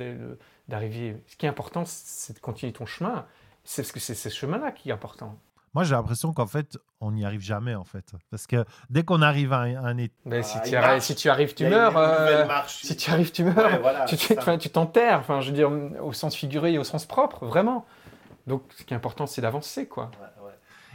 d'arriver. 0.68 1.16
Ce 1.26 1.36
qui 1.36 1.46
est 1.46 1.48
important, 1.48 1.84
c'est 1.86 2.34
de 2.34 2.38
continuer 2.40 2.72
ton 2.72 2.86
chemin. 2.86 3.26
C'est 3.64 3.90
que 3.90 3.98
c'est 4.00 4.14
ce 4.14 4.28
chemin-là 4.28 4.70
qui 4.72 4.90
est 4.90 4.92
important. 4.92 5.36
Moi, 5.74 5.84
j'ai 5.84 5.94
l'impression 5.94 6.32
qu'en 6.32 6.46
fait, 6.46 6.78
on 7.00 7.12
n'y 7.12 7.24
arrive 7.24 7.40
jamais, 7.40 7.74
en 7.74 7.84
fait. 7.84 8.12
Parce 8.30 8.46
que 8.46 8.64
dès 8.90 9.02
qu'on 9.02 9.22
arrive 9.22 9.52
à 9.52 9.60
un, 9.60 9.96
état. 9.98 10.14
Mais 10.24 10.42
si, 10.42 10.56
Ah, 10.58 10.60
tu 10.60 10.74
marche. 10.74 11.02
si 11.02 11.14
tu 11.14 11.28
arrives, 11.28 11.54
tu 11.54 11.66
meurs. 11.66 11.96
euh, 11.96 12.46
si 12.68 12.96
tu 12.96 13.10
arrives, 13.10 13.32
tu 13.32 13.44
meurs. 13.44 13.56
Ouais, 13.56 13.78
voilà, 13.78 14.58
tu 14.58 14.70
t'enterres. 14.70 15.18
Enfin, 15.20 15.40
je 15.40 15.48
veux 15.50 15.54
dire, 15.54 15.70
au 16.02 16.12
sens 16.12 16.34
figuré 16.34 16.72
et 16.72 16.78
au 16.78 16.84
sens 16.84 17.04
propre, 17.04 17.44
vraiment. 17.44 17.84
Donc, 18.46 18.62
ce 18.76 18.84
qui 18.84 18.94
est 18.94 18.96
important, 18.96 19.26
c'est 19.26 19.42
d'avancer, 19.42 19.86
quoi. 19.86 20.04
Ouais. 20.20 20.26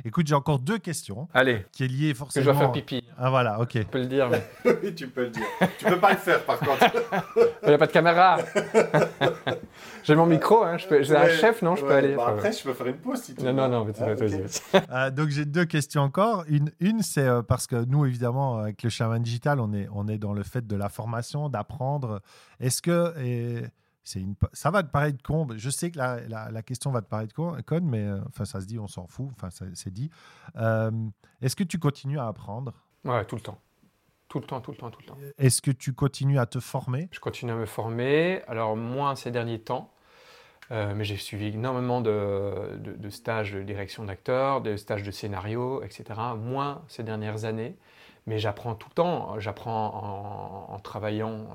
Écoute, 0.06 0.28
j'ai 0.28 0.36
encore 0.36 0.60
deux 0.60 0.78
questions 0.80 1.28
Allez, 1.34 1.66
qui 1.72 1.84
est 1.84 1.88
liée 1.88 2.12
que 2.14 2.18
forcément. 2.20 2.44
je 2.46 2.50
dois 2.52 2.60
faire 2.60 2.72
pipi. 2.72 3.04
Ah 3.18 3.30
voilà, 3.30 3.60
ok. 3.60 3.72
Je 3.76 3.82
peux 3.84 4.00
le 4.00 4.08
dire, 4.08 4.30
mais 4.30 4.44
Oui, 4.84 4.96
tu 4.96 5.08
peux 5.08 5.24
le 5.24 5.30
dire. 5.30 5.44
tu 5.78 5.86
peux 5.86 6.00
pas 6.00 6.12
le 6.12 6.18
faire, 6.18 6.44
par 6.46 6.60
contre. 6.60 6.86
il 7.64 7.68
n'y 7.70 7.74
a 7.74 7.78
pas 7.78 7.88
de 7.88 7.92
caméra. 7.92 8.38
J'ai 10.04 10.16
mon 10.16 10.26
micro, 10.26 10.64
hein, 10.64 10.78
j'ai 10.78 11.16
un 11.16 11.30
chef, 11.30 11.62
non 11.62 11.76
Je 11.76 11.86
peux 11.86 11.94
aller. 11.94 12.16
bah 12.16 12.26
après, 12.30 12.52
je 12.52 12.64
peux 12.64 12.74
faire 12.74 12.88
une 12.88 12.98
pause 12.98 13.22
si 13.22 13.36
tu 13.36 13.44
non, 13.44 13.52
veux. 13.52 13.56
non, 13.58 13.68
non, 13.70 13.86
mais 13.86 13.94
Ah, 14.02 14.14
vas-y, 14.16 14.36
ok. 14.36 14.42
vas-y. 14.42 14.84
Euh, 14.92 15.12
donc 15.12 15.30
j'ai 15.30 15.46
deux 15.46 15.66
questions 15.66 16.02
encore. 16.02 16.44
Une, 16.48 16.72
une 16.80 17.02
c'est 17.04 17.28
euh, 17.28 17.44
parce 17.44 17.68
que 17.68 17.76
nous, 17.86 18.06
évidemment, 18.06 18.58
avec 18.58 18.82
le 18.82 18.90
chaman 18.90 19.22
digital, 19.22 19.60
on 19.60 19.72
est, 19.74 19.88
on 19.94 20.08
est 20.08 20.18
dans 20.18 20.34
le 20.34 20.42
fait 20.44 20.66
de 20.66 20.76
la 20.76 20.90
formation, 20.90 21.50
d'apprendre. 21.50 22.22
Est-ce 22.60 22.82
que 22.82 23.14
et 23.24 23.62
une, 24.16 24.36
ça 24.54 24.72
va 24.72 24.84
te 24.84 24.90
paraître 24.90 25.22
con 25.24 25.48
Je 25.56 25.70
sais 25.70 25.92
que 25.92 25.98
la, 25.98 26.20
la, 26.28 26.50
la 26.52 26.62
question 26.64 26.92
va 26.92 27.02
te 27.02 27.08
paraître 27.10 27.34
con, 27.36 27.56
conne, 27.66 27.86
mais 27.86 28.04
euh, 28.06 28.20
enfin 28.28 28.46
ça 28.46 28.60
se 28.62 28.66
dit, 28.66 28.80
on 28.80 28.88
s'en 28.88 29.06
fout. 29.08 29.30
Enfin 29.34 29.50
c'est 29.74 29.94
dit. 29.94 30.10
Euh, 30.56 30.92
Est-ce 31.42 31.56
que 31.56 31.64
tu 31.64 31.78
continues 31.80 32.20
à 32.20 32.28
apprendre? 32.28 32.74
Ouais, 33.06 33.24
tout 33.26 33.36
le 33.36 33.42
temps. 33.42 33.60
Tout 34.28 34.40
le 34.40 34.46
temps, 34.46 34.62
tout 34.62 34.72
le 34.72 34.78
temps, 34.78 34.90
tout 34.92 35.02
le 35.02 35.06
temps. 35.08 35.18
Est-ce 35.38 35.62
que 35.62 35.72
tu 35.72 35.94
continues 35.94 36.40
à 36.40 36.46
te 36.46 36.60
former? 36.62 37.10
Je 37.12 37.20
continue 37.20 37.52
à 37.52 37.56
me 37.56 37.66
former. 37.66 38.42
Alors, 38.48 38.76
moins 38.78 39.16
ces 39.16 39.30
derniers 39.30 39.60
temps. 39.60 39.92
euh, 40.72 40.94
mais 40.96 41.04
j'ai 41.04 41.18
suivi 41.18 41.48
énormément 41.48 42.00
de, 42.00 42.78
de- 42.78 42.94
de 42.94 43.10
stages 43.10 43.52
de 43.52 43.62
direction 43.62 44.06
d'acteurs, 44.06 44.62
de 44.62 44.78
stages 44.78 45.04
de 45.04 45.12
scénario, 45.12 45.84
etc. 45.84 46.06
Moins 46.38 46.82
ces 46.88 47.04
dernières 47.04 47.44
années. 47.44 47.76
Mais 48.26 48.40
j'apprends 48.40 48.74
tout 48.76 48.88
le 48.90 48.94
temps. 48.96 49.38
J'apprends 49.40 50.68
en, 50.70 50.74
en 50.74 50.80
travaillant 50.80 51.48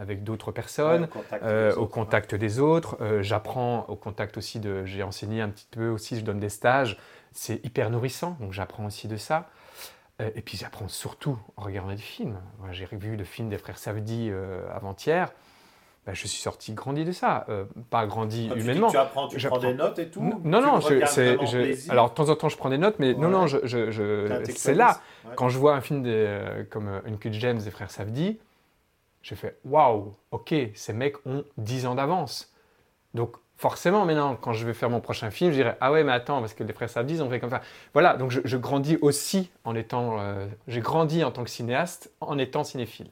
avec 0.00 0.24
d'autres 0.24 0.50
personnes. 0.50 1.02
Ouais, 1.02 1.08
au 1.08 1.12
contact 1.20 1.42
euh, 1.44 1.70
des 1.70 1.76
au 1.76 1.80
autres, 1.82 1.90
contact 1.92 2.34
des 2.34 2.58
autres. 2.58 2.96
Euh, 3.00 3.22
J'apprends 3.22 3.84
au 3.88 3.94
contact 3.96 4.36
aussi 4.38 4.58
de. 4.58 4.84
J'ai 4.84 5.02
enseigné 5.02 5.40
un 5.42 5.48
petit 5.50 5.68
peu 5.70 5.88
aussi, 5.88 6.18
je 6.18 6.24
donne 6.24 6.40
des 6.40 6.48
stages. 6.48 6.96
C'est 7.32 7.64
hyper 7.64 7.90
nourrissant, 7.90 8.36
donc 8.40 8.52
j'apprends 8.52 8.86
aussi 8.86 9.06
de 9.06 9.16
ça. 9.16 9.48
Euh, 10.20 10.30
et 10.34 10.40
puis 10.42 10.56
j'apprends 10.58 10.88
surtout 10.88 11.38
en 11.56 11.62
regardant 11.62 11.90
des 11.90 11.96
films. 11.98 12.36
J'ai 12.72 12.86
revu 12.86 13.16
le 13.16 13.24
film 13.24 13.48
des 13.48 13.58
frères 13.58 13.78
Savdi 13.78 14.32
avant-hier. 14.74 15.32
Ben, 16.06 16.14
je 16.14 16.20
suis 16.26 16.40
sorti 16.40 16.72
grandi 16.72 17.04
de 17.04 17.12
ça. 17.12 17.46
Pas 17.90 18.06
grandi 18.06 18.48
Quand 18.48 18.54
dis 18.56 18.62
humainement. 18.62 18.88
Tu 18.90 18.96
apprends, 18.96 19.28
tu 19.28 19.36
prends 19.46 19.58
des 19.58 19.74
notes 19.74 19.98
et 19.98 20.08
tout. 20.08 20.22
non, 20.44 20.60
non, 20.62 20.80
je-. 20.80 21.90
Alors, 21.90 22.08
de 22.10 22.14
temps 22.14 22.30
en 22.30 22.36
temps, 22.36 22.48
je 22.48 22.56
prends 22.56 22.70
des 22.70 22.78
notes, 22.78 22.96
mais 22.98 23.12
non, 23.12 23.26
Ouais. 23.26 23.32
non, 23.32 23.46
je- 23.46 24.44
c'est 24.56 24.74
là. 24.74 24.98
Quand 25.36 25.50
je 25.50 25.58
vois 25.58 25.74
un 25.74 25.82
film 25.82 26.02
de- 26.02 26.08
euh, 26.10 26.64
comme 26.70 26.88
Uncut 27.06 27.32
James 27.34 27.58
des 27.58 27.70
frères 27.70 27.90
Savdi, 27.90 28.38
je 29.22 29.34
fais 29.34 29.58
waouh, 29.64 30.14
ok, 30.30 30.54
ces 30.74 30.92
mecs 30.92 31.24
ont 31.26 31.44
10 31.58 31.86
ans 31.86 31.94
d'avance. 31.94 32.52
Donc 33.14 33.36
forcément, 33.56 34.06
maintenant, 34.06 34.36
quand 34.36 34.52
je 34.52 34.64
vais 34.66 34.72
faire 34.74 34.88
mon 34.88 35.00
prochain 35.00 35.30
film, 35.30 35.50
je 35.50 35.56
dirais 35.56 35.76
ah 35.80 35.92
ouais, 35.92 36.04
mais 36.04 36.12
attends, 36.12 36.40
parce 36.40 36.54
que 36.54 36.64
les 36.64 36.72
frères 36.72 36.88
Savdi, 36.88 37.14
ils 37.14 37.22
ont 37.22 37.28
fait 37.28 37.40
comme 37.40 37.50
ça. 37.50 37.60
Voilà, 37.92 38.16
donc 38.16 38.30
je, 38.30 38.56
grandis 38.56 38.96
aussi 39.02 39.50
en 39.64 39.74
étant. 39.74 40.20
euh, 40.20 40.46
J'ai 40.68 40.80
grandi 40.80 41.22
en 41.24 41.30
tant 41.30 41.44
que 41.44 41.50
cinéaste 41.50 42.12
en 42.20 42.38
étant 42.38 42.64
cinéphile. 42.64 43.10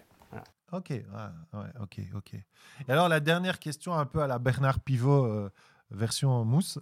Ok, 0.71 0.91
ouais, 0.91 1.61
ok, 1.81 2.01
ok. 2.15 2.35
Et 2.35 2.93
alors 2.93 3.09
la 3.09 3.21
dernière 3.21 3.59
question, 3.59 3.95
un 3.95 4.05
peu 4.05 4.21
à 4.21 4.27
la 4.27 4.39
Bernard 4.39 4.81
Pivot 4.81 5.25
euh, 5.25 5.51
version 5.91 6.45
mousse. 6.45 6.79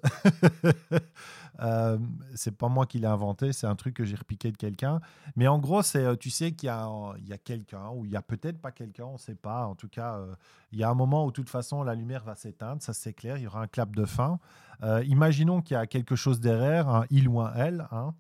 euh, 1.61 1.99
c'est 2.35 2.57
pas 2.57 2.69
moi 2.69 2.87
qui 2.87 2.99
l'ai 2.99 3.07
inventé, 3.07 3.53
c'est 3.53 3.67
un 3.67 3.77
truc 3.77 3.95
que 3.95 4.05
j'ai 4.05 4.17
repiqué 4.17 4.51
de 4.51 4.57
quelqu'un. 4.57 5.01
Mais 5.37 5.49
en 5.49 5.59
gros, 5.59 5.83
c'est, 5.83 6.05
euh, 6.05 6.17
tu 6.17 6.31
sais 6.31 6.53
qu'il 6.53 6.67
y 6.67 6.71
a, 6.71 6.89
il 7.19 7.29
y 7.29 7.33
a 7.33 7.39
quelqu'un 7.39 7.91
ou 7.91 8.05
il 8.05 8.11
y 8.11 8.17
a 8.17 8.23
peut-être 8.23 8.61
pas 8.61 8.73
quelqu'un, 8.73 9.05
on 9.05 9.19
sait 9.19 9.35
pas. 9.35 9.67
En 9.67 9.75
tout 9.75 9.89
cas, 9.89 10.17
euh, 10.17 10.35
il 10.73 10.79
y 10.79 10.85
a 10.85 10.91
un 10.91 10.95
moment 10.95 11.25
où 11.25 11.29
de 11.29 11.35
toute 11.35 11.51
façon 11.51 11.83
la 11.83 11.95
lumière 11.95 12.25
va 12.25 12.35
s'éteindre, 12.35 12.83
ça 12.83 12.93
c'est 12.93 13.13
clair. 13.15 13.39
Il 13.39 13.45
y 13.45 13.47
aura 13.47 13.63
un 13.63 13.69
clap 13.69 13.95
de 13.95 14.05
fin. 14.05 14.39
Euh, 14.83 15.03
imaginons 15.05 15.63
qu'il 15.63 15.75
y 15.75 15.79
a 15.79 15.87
quelque 15.87 16.17
chose 16.17 16.41
derrière, 16.41 16.89
un 16.89 17.05
il 17.11 17.29
ou 17.29 17.41
un 17.41 17.53
elle. 17.55 17.87
hein. 17.91 18.15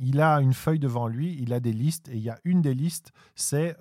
Il 0.00 0.20
a 0.20 0.40
une 0.40 0.52
feuille 0.52 0.80
devant 0.80 1.06
lui, 1.06 1.38
il 1.40 1.52
a 1.52 1.60
des 1.60 1.72
listes 1.72 2.08
et 2.08 2.16
il 2.16 2.22
y 2.22 2.30
a 2.30 2.40
une 2.44 2.60
des 2.60 2.74
listes, 2.74 3.12
c'est 3.36 3.76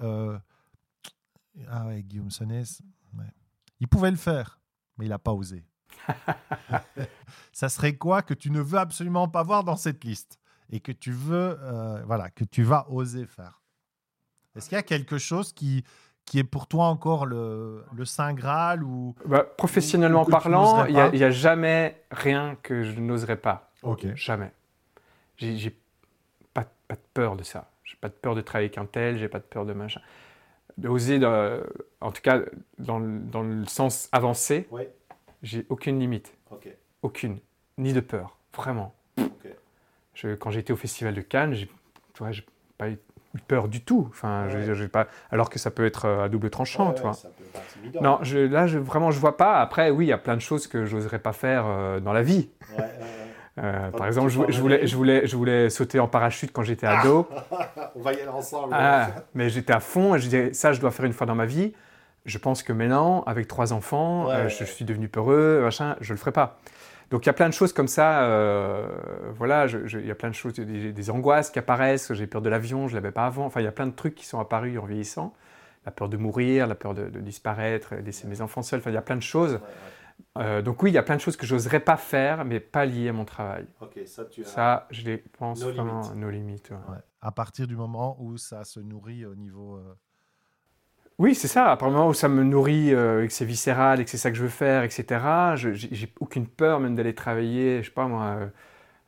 ah 1.68 1.88
ouais, 1.88 2.04
Guillaume 2.04 2.30
ouais. 2.40 3.34
Il 3.80 3.88
pouvait 3.88 4.12
le 4.12 4.18
faire, 4.18 4.62
mais 4.98 5.06
il 5.06 5.10
n'a 5.10 5.20
pas 5.20 5.34
osé. 5.34 5.66
ça 7.54 7.70
serait 7.70 7.94
quoi 7.96 8.22
que 8.22 8.34
tu 8.34 8.52
ne 8.52 8.60
veux 8.62 8.80
absolument 8.80 9.28
pas 9.28 9.44
voir 9.44 9.64
dans 9.64 9.76
cette 9.76 10.04
liste 10.04 10.40
et 10.72 10.80
que 10.80 10.92
tu 10.92 11.12
veux, 11.12 11.58
euh, 11.62 12.02
voilà, 12.06 12.30
que 12.30 12.44
tu 12.44 12.64
vas 12.64 12.86
oser 12.90 13.26
faire? 13.26 13.62
Est-ce 14.56 14.70
qu'il 14.70 14.76
y 14.76 14.80
a 14.80 14.84
quelque 14.84 15.18
chose 15.18 15.54
qui, 15.54 15.84
qui 16.26 16.40
est 16.40 16.44
pour 16.44 16.68
toi 16.68 16.86
encore 16.86 17.26
le, 17.26 17.84
le 17.96 18.06
Saint 18.06 18.34
Graal 18.34 18.84
ou 18.84 19.16
Bah, 19.26 19.44
professionnellement 19.44 20.24
Ou 20.24 20.30
parlant, 20.30 20.86
il 20.86 20.94
n'y 21.14 21.24
a, 21.24 21.32
jamais 21.32 22.02
rien 22.12 22.58
que 22.62 22.84
je 22.84 23.00
n'oserais 23.00 23.38
pas. 23.38 23.72
Ok. 23.84 24.14
Jamais. 24.16 24.52
J'ai 25.38 25.76
pas, 26.54 26.66
pas 26.88 26.96
de 26.96 27.02
peur 27.14 27.36
de 27.36 27.44
ça. 27.44 27.72
J'ai 27.84 27.98
pas 27.98 28.10
de 28.10 28.14
peur 28.14 28.36
de 28.36 28.42
travailler 28.42 28.68
avec 28.68 28.78
un 28.78 28.86
tel, 28.86 29.18
j'ai 29.18 29.28
pas 29.28 29.40
de 29.40 29.44
peur 29.44 29.66
de 29.66 29.74
machin. 29.74 30.02
D'oser, 30.78 31.20
en 32.00 32.12
tout 32.12 32.22
cas 32.22 32.40
dans, 32.78 33.00
le- 33.00 33.20
dans 33.20 33.42
le 33.42 33.66
sens 33.66 34.08
avancé, 34.12 34.68
Oui, 34.72 34.84
j'ai 35.44 35.66
aucune 35.70 36.00
limite. 36.00 36.34
Aucune. 37.02 37.40
Ni 37.78 37.94
de 37.94 38.00
peur. 38.00 38.38
Vraiment. 38.56 38.94
Je- 40.14 40.36
quand 40.36 40.52
j'étais 40.52 40.74
au 40.74 40.76
Festival 40.76 41.14
de 41.16 41.22
Cannes, 41.22 41.54
j'ai 41.54 41.70
pas 42.78 42.90
eu 42.90 42.98
peur 43.48 43.68
du 43.70 43.82
tout. 43.82 44.08
Enfin, 44.10 44.48
Ouais. 44.48 44.88
pas, 44.88 45.08
alors 45.32 45.50
que 45.50 45.58
ça 45.58 45.72
peut 45.72 45.86
être 45.86 46.06
euh, 46.06 46.26
à 46.26 46.30
double 46.30 46.50
tranchant, 46.50 46.90
Ouais, 46.90 46.96
tu 46.96 47.02
vois. 47.02 47.14
Ça 47.14 47.30
peut 47.30 47.44
être 47.46 47.62
intimidant. 47.78 48.02
Non, 48.02 48.20
je, 48.22 48.38
là, 48.40 48.68
je, 48.68 48.78
vraiment, 48.78 49.10
je 49.10 49.20
vois 49.20 49.38
pas. 49.38 49.60
Après, 49.62 49.90
oui, 49.90 50.06
il 50.06 50.10
y 50.10 50.14
a 50.14 50.18
plein 50.18 50.36
de 50.36 50.42
choses 50.42 50.68
que 50.68 50.86
j'oserais 50.86 51.20
pas 51.20 51.32
faire 51.34 51.64
euh, 51.66 52.00
dans 52.02 52.12
la 52.14 52.24
vie. 52.24 52.50
Ouais. 52.78 52.84
Euh, 53.58 53.90
par 53.92 54.08
exemple, 54.08 54.30
je, 54.30 54.38
voulais, 54.38 54.86
je, 54.86 54.96
voulais, 54.96 55.28
je 55.28 55.36
voulais 55.36 55.70
sauter 55.70 56.00
en 56.00 56.08
parachute 56.08 56.52
quand 56.52 56.64
j'étais 56.64 56.88
ado. 56.88 57.28
On 57.96 58.02
va 58.02 58.14
y 58.14 58.18
aller 58.20 58.28
ensemble. 58.28 58.74
Ah, 58.78 59.10
mais 59.34 59.50
j'étais 59.50 59.74
à 59.74 59.80
fond. 59.80 60.14
Et 60.16 60.20
je 60.20 60.24
disais, 60.26 60.54
ça, 60.54 60.74
je 60.74 60.80
dois 60.82 60.92
faire 60.92 61.06
une 61.06 61.14
fois 61.14 61.26
dans 61.28 61.36
ma 61.36 61.46
vie. 61.46 61.74
Je 62.26 62.38
pense 62.38 62.62
que 62.64 62.72
maintenant, 62.74 63.24
avec 63.24 63.48
trois 63.48 63.74
enfants, 63.74 64.28
Ouais, 64.28 64.34
euh, 64.34 64.50
je, 64.50 64.60
je 64.66 64.72
suis 64.72 64.86
devenu 64.86 65.08
peureux, 65.10 65.62
machin, 65.64 65.96
je 66.02 66.14
le 66.14 66.18
ferai 66.20 66.32
pas. 66.32 66.60
Donc 67.10 67.26
il 67.26 67.28
y 67.28 67.30
a 67.30 67.34
plein 67.34 67.50
de 67.50 67.54
choses 67.54 67.74
comme 67.74 67.88
ça. 67.90 68.24
euh, 68.24 68.88
voilà, 69.34 69.66
il 69.68 70.06
y 70.06 70.12
a 70.12 70.16
plein 70.16 70.30
de 70.30 70.36
choses, 70.36 70.54
des, 70.54 70.94
des 70.94 71.10
angoisses 71.10 71.50
qui 71.50 71.60
apparaissent. 71.60 72.14
J'ai 72.14 72.28
peur 72.28 72.42
de 72.42 72.50
l'avion, 72.50 72.88
je 72.88 72.96
l'avais 72.96 73.12
pas 73.12 73.26
avant. 73.26 73.46
Enfin, 73.46 73.60
il 73.60 73.66
y 73.66 73.68
a 73.68 73.72
plein 73.72 73.88
de 73.88 73.92
trucs 73.96 74.16
qui 74.16 74.26
sont 74.26 74.40
apparus 74.40 74.78
en 74.80 74.86
vieillissant. 74.86 75.34
La 75.86 75.92
peur 75.92 76.10
de 76.10 76.16
mourir, 76.18 76.68
la 76.68 76.76
peur 76.76 76.94
de, 76.94 77.10
de 77.10 77.20
disparaître, 77.20 77.96
laisser 77.96 78.28
mes 78.28 78.40
enfants 78.42 78.62
seuls. 78.62 78.80
Enfin, 78.80 78.92
il 78.92 78.94
y 78.94 78.98
a 78.98 79.02
plein 79.02 79.16
de 79.18 79.22
choses. 79.24 79.60
Euh, 80.38 80.62
donc 80.62 80.84
oui, 80.84 80.92
il 80.92 80.94
y 80.94 80.98
a 81.00 81.04
plein 81.04 81.16
de 81.16 81.22
choses 81.22 81.36
que 81.36 81.48
j'oserais 81.48 81.80
pas 81.80 81.98
faire, 81.98 82.46
mais 82.46 82.60
pas 82.60 82.86
liées 82.86 83.10
à 83.10 83.14
mon 83.14 83.26
travail. 83.26 83.66
Ok, 83.82 84.00
ça 84.06 84.24
tu 84.26 84.42
as. 84.44 84.46
Ça, 84.46 84.88
je 84.92 85.02
les 85.04 85.18
pense 85.18 85.60
Nos 85.62 85.72
vraiment 85.74 86.02
limites. 86.02 86.16
nos 86.16 86.30
limites. 86.30 86.70
ouais. 86.70 86.78
Ouais. 86.94 87.00
à 87.22 87.32
partir 87.32 87.66
du 87.68 87.76
moment 87.76 88.16
où 88.20 88.38
ça 88.38 88.64
se 88.64 88.80
nourrit 88.80 89.26
au 89.26 89.34
niveau 89.36 89.78
euh, 89.78 89.96
Oui, 91.18 91.36
c'est 91.36 91.48
ça. 91.48 91.66
À 91.72 91.78
partir 91.78 91.90
du 91.90 91.94
moment 91.96 92.08
où 92.10 92.14
ça 92.14 92.28
me 92.28 92.44
nourrit 92.44 92.94
euh, 92.94 93.24
et 93.24 93.28
que 93.28 93.34
c'est 93.34 93.46
viscéral 93.46 94.00
et 94.00 94.06
que 94.06 94.10
c'est 94.10 94.18
ça 94.18 94.32
que 94.32 94.38
je 94.38 94.42
veux 94.44 94.50
faire, 94.50 94.84
etc., 94.84 95.56
je- 95.56 95.72
j'ai 95.74 96.12
aucune 96.20 96.48
peur 96.48 96.80
même 96.80 96.96
d'aller 96.96 97.14
travailler, 97.14 97.84
je 97.84 97.90
sais 97.90 97.94
pas 97.94 98.08
moi, 98.08 98.24
euh, 98.40 98.48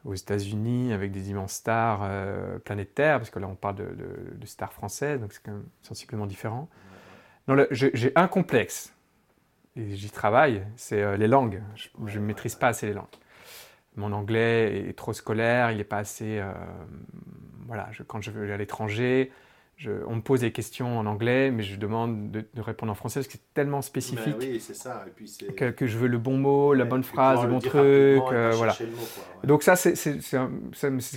aux 0.06 0.16
États-Unis 0.16 0.94
avec 0.94 1.12
des 1.12 1.30
immenses 1.32 1.54
stars 1.54 2.02
euh, 2.04 2.60
planétaires, 2.60 3.20
parce 3.20 3.30
que 3.32 3.40
là 3.40 3.48
on 3.48 3.56
parle 3.56 3.76
de, 3.78 3.86
de- 3.86 4.36
de 4.38 4.46
stars 4.48 4.74
françaises, 4.74 5.20
donc 5.22 5.34
c'est 5.34 5.44
quand 5.44 5.52
même 5.54 5.66
sensiblement 5.84 6.28
différent. 6.28 6.70
Non, 7.48 7.58
j'ai 7.72 8.14
un 8.16 8.28
complexe, 8.28 8.94
et 9.78 9.96
j'y 9.96 10.10
travaille, 10.12 10.64
c'est 10.78 11.18
les 11.18 11.28
langues. 11.28 11.62
Je 12.08 12.20
ne 12.20 12.26
maîtrise 12.26 12.56
pas 12.56 12.70
assez 12.70 12.88
les 12.88 12.94
langues. 12.94 13.08
Mon 13.98 14.14
anglais 14.14 14.90
est 14.90 14.98
trop 14.98 15.14
scolaire, 15.14 15.72
il 15.72 15.78
n'est 15.78 15.84
pas 15.86 16.00
assez. 16.00 16.42
voilà, 17.68 17.88
je- 17.92 18.04
quand 18.04 18.22
je 18.22 18.32
vais 18.32 18.52
à 18.52 18.58
l'étranger, 18.58 19.32
je- 19.84 20.04
on 20.08 20.16
me 20.16 20.22
pose 20.22 20.42
des 20.42 20.52
questions 20.52 20.98
en 21.00 21.06
anglais, 21.06 21.52
mais 21.52 21.64
je 21.64 21.78
demande 21.78 22.32
de, 22.32 22.46
de 22.54 22.62
répondre 22.62 22.92
en 22.92 22.96
français 22.96 23.20
parce 23.20 23.28
que 23.28 23.34
c'est 23.34 23.54
tellement 23.54 23.82
spécifique 23.82 24.36
Mais 24.40 24.54
oui, 24.54 24.60
c'est 24.60 24.74
ça. 24.76 25.04
Et 25.08 25.12
puis 25.12 25.28
c'est. 25.28 25.54
que, 25.54 25.72
que 25.72 25.86
je 25.88 25.98
veux 25.98 26.08
le 26.08 26.18
bon 26.18 26.38
mot, 26.38 26.74
la 26.74 26.86
bonne 26.86 27.04
phrase, 27.04 27.42
le 27.44 27.50
bon 27.50 27.60
truc. 27.60 27.74
euh, 27.76 28.52
voilà. 28.56 28.72
chercher 28.74 28.86
le 28.86 28.92
mot, 28.96 28.98
quoi, 29.14 29.24
ouais. 29.42 29.48
Donc 29.48 29.64
ça, 29.64 29.76
c'est 29.76 29.94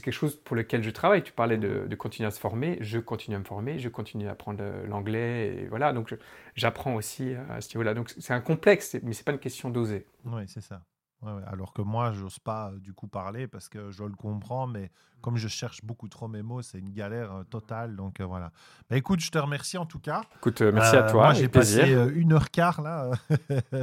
quelque 0.03 0.11
chose 0.11 0.37
pour 0.37 0.57
lequel 0.57 0.83
je 0.83 0.91
travaille. 0.91 1.23
Tu 1.23 1.33
parlais 1.33 1.57
de, 1.59 1.87
de 1.87 1.95
continuer 1.97 2.27
à 2.27 2.31
se 2.31 2.41
former. 2.41 2.79
Je 2.81 2.99
continue 2.99 3.37
à 3.37 3.39
me 3.39 3.45
former. 3.45 3.79
Je 3.79 3.89
continue 3.89 4.29
à 4.29 4.33
apprendre 4.33 4.59
euh, 4.63 4.87
l'anglais. 4.87 5.57
Et 5.63 5.67
voilà, 5.69 5.93
donc 5.93 6.15
j'apprends 6.55 6.95
aussi 6.95 7.35
à 7.51 7.61
ce 7.61 7.69
niveau-là. 7.77 7.95
Donc 7.95 8.11
c'est 8.19 8.33
un 8.35 8.41
complexe, 8.41 8.97
mais 9.03 9.13
c'est 9.13 9.25
pas 9.25 9.33
une 9.33 9.39
question 9.39 9.71
d'oser. 9.71 10.07
Oui, 10.25 10.43
c'est 10.47 10.61
ça. 10.63 10.83
Ouais, 11.23 11.33
ouais. 11.33 11.43
Alors 11.47 11.73
que 11.73 11.81
moi, 11.83 12.13
j'ose 12.13 12.39
pas 12.39 12.71
euh, 12.71 12.79
du 12.79 12.93
coup 12.93 13.09
parler 13.09 13.47
parce 13.49 13.69
que 13.71 13.91
je 13.91 14.05
le 14.05 14.15
comprends, 14.15 14.67
mais 14.67 14.91
comme 15.23 15.39
je 15.39 15.49
cherche 15.49 15.83
beaucoup 15.83 16.09
trop 16.09 16.29
mes 16.29 16.43
mots, 16.43 16.61
c'est 16.63 16.79
une 16.79 16.93
galère 16.93 17.33
euh, 17.33 17.43
totale. 17.45 17.97
Donc 17.97 18.21
euh, 18.21 18.25
voilà. 18.27 18.53
Bah, 18.91 18.97
écoute, 18.99 19.21
je 19.21 19.31
te 19.31 19.39
remercie 19.39 19.79
en 19.79 19.87
tout 19.87 19.99
cas. 19.99 20.21
Écoute, 20.37 20.61
euh, 20.61 20.71
merci 20.73 20.95
à 20.95 21.07
Euh, 21.07 21.11
toi. 21.11 21.25
Moi, 21.25 21.33
j'ai 21.33 21.49
passé 21.49 21.95
euh, 21.95 22.13
une 22.15 22.33
heure 22.35 22.51
quart 22.51 22.81
là. 22.83 23.11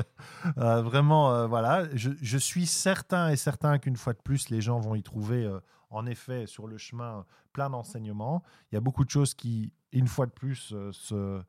Euh, 0.57 0.81
vraiment, 0.81 1.31
euh, 1.33 1.47
voilà. 1.47 1.87
Je, 1.95 2.11
je 2.21 2.37
suis 2.37 2.65
certain 2.65 3.29
et 3.29 3.35
certain 3.35 3.77
qu'une 3.79 3.95
fois 3.95 4.13
de 4.13 4.19
plus, 4.23 4.49
les 4.49 4.61
gens 4.61 4.79
vont 4.79 4.95
y 4.95 5.03
trouver, 5.03 5.43
euh, 5.45 5.59
en 5.89 6.05
effet, 6.05 6.45
sur 6.47 6.67
le 6.67 6.77
chemin, 6.77 7.25
plein 7.53 7.69
d'enseignements. 7.69 8.43
Il 8.71 8.75
y 8.75 8.77
a 8.77 8.81
beaucoup 8.81 9.03
de 9.05 9.09
choses 9.09 9.33
qui, 9.33 9.71
une 9.91 10.07
fois 10.07 10.25
de 10.25 10.31
plus, 10.31 10.71
euh, 10.73 10.91
se, 10.91 11.41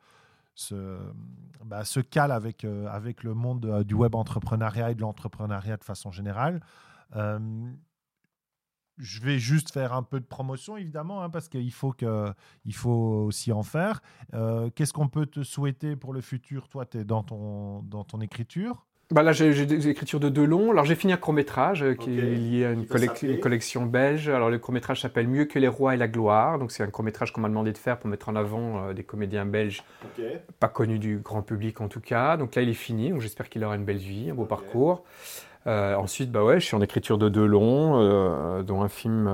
se, 0.54 0.98
bah, 1.64 1.84
se 1.84 2.00
calent 2.00 2.32
avec, 2.32 2.64
euh, 2.64 2.86
avec 2.88 3.22
le 3.22 3.34
monde 3.34 3.82
du 3.84 3.94
web 3.94 4.14
entrepreneuriat 4.14 4.90
et 4.90 4.94
de 4.94 5.00
l'entrepreneuriat 5.00 5.76
de 5.76 5.84
façon 5.84 6.10
générale. 6.10 6.60
Euh, 7.16 7.72
je 8.98 9.20
vais 9.20 9.38
juste 9.38 9.72
faire 9.72 9.92
un 9.92 10.02
peu 10.02 10.20
de 10.20 10.24
promotion, 10.24 10.76
évidemment, 10.76 11.22
hein, 11.22 11.30
parce 11.30 11.48
qu'il 11.48 11.72
faut, 11.72 11.94
faut 12.72 12.90
aussi 12.90 13.50
en 13.52 13.62
faire. 13.62 14.00
Euh, 14.34 14.70
Qu'est-ce 14.70 14.92
qu'on 14.92 15.08
peut 15.08 15.26
te 15.26 15.42
souhaiter 15.42 15.96
pour 15.96 16.12
le 16.12 16.20
futur 16.20 16.68
Toi, 16.68 16.86
tu 16.86 16.98
es 16.98 17.04
dans 17.04 17.24
ton, 17.24 17.82
dans 17.82 18.04
ton 18.04 18.20
écriture? 18.20 18.86
Bah 19.10 19.22
là, 19.22 19.32
j'ai 19.32 19.66
des 19.66 19.88
écritures 19.88 20.18
de 20.18 20.28
deux 20.30 20.46
longs. 20.46 20.70
Alors, 20.70 20.86
j'ai 20.86 20.94
fini 20.94 21.12
un 21.12 21.16
court-métrage 21.18 21.82
euh, 21.82 21.94
qui 21.94 22.18
est 22.18 22.22
lié 22.22 22.64
à 22.64 22.70
une, 22.72 22.84
collec- 22.84 23.38
collection 23.38 23.84
belge. 23.86 24.28
Alors, 24.30 24.48
le 24.50 24.58
court-métrage 24.58 25.02
s'appelle 25.02 25.28
Mieux 25.28 25.44
que 25.44 25.58
les 25.58 25.68
rois 25.68 25.94
et 25.94 25.98
la 25.98 26.08
gloire. 26.08 26.58
Donc, 26.58 26.72
c'est 26.72 26.82
un 26.82 26.88
court-métrage 26.90 27.32
qu'on 27.32 27.42
m'a 27.42 27.48
demandé 27.48 27.70
de 27.72 27.78
faire 27.78 27.98
pour 27.98 28.08
mettre 28.08 28.28
en 28.30 28.34
avant 28.36 28.88
euh, 28.88 28.92
des 28.94 29.04
comédiens 29.04 29.44
belges 29.44 29.84
pas 30.58 30.68
connus 30.68 30.98
du 30.98 31.18
grand 31.18 31.42
public 31.42 31.80
en 31.80 31.88
tout 31.88 32.00
cas. 32.00 32.36
Donc 32.38 32.54
là, 32.54 32.62
il 32.62 32.68
est 32.68 32.72
fini. 32.74 33.10
Donc, 33.10 33.20
j'espère 33.20 33.48
qu'il 33.50 33.62
aura 33.62 33.76
une 33.76 33.84
belle 33.84 33.98
vie, 33.98 34.30
un 34.30 34.34
beau 34.34 34.46
parcours. 34.46 35.04
Euh, 35.66 35.94
ensuite, 35.96 36.30
bah 36.32 36.42
ouais, 36.42 36.58
je 36.60 36.64
suis 36.66 36.74
en 36.76 36.80
écriture 36.82 37.16
de 37.18 37.28
deux 37.28 37.46
longs, 37.46 38.62
dont 38.62 38.82
un 38.82 38.88
film 38.88 39.30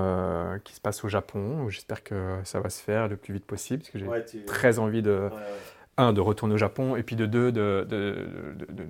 qui 0.65 0.75
se 0.75 0.81
passe 0.81 1.05
au 1.05 1.09
Japon. 1.09 1.69
J'espère 1.69 2.03
que 2.05 2.37
ça 2.45 2.61
va 2.61 2.71
se 2.71 2.83
faire 2.83 3.09
le 3.09 3.17
plus 3.17 3.35
vite 3.35 3.47
possible, 3.47 3.81
parce 3.81 3.91
que 3.91 3.99
j'ai 3.99 4.07
Ouais, 4.07 4.25
tu- 4.25 4.45
très 4.45 4.79
envie 4.79 5.03
de, 5.03 5.11
Ouais, 5.11 5.35
ouais. 5.35 5.41
un, 5.97 6.13
de 6.13 6.21
retourner 6.21 6.55
au 6.55 6.59
Japon, 6.59 6.95
et 6.95 7.03
puis 7.03 7.17
de 7.17 7.27
deux, 7.27 7.51
de, 7.51 7.85
de, 7.89 8.17
de, 8.71 8.85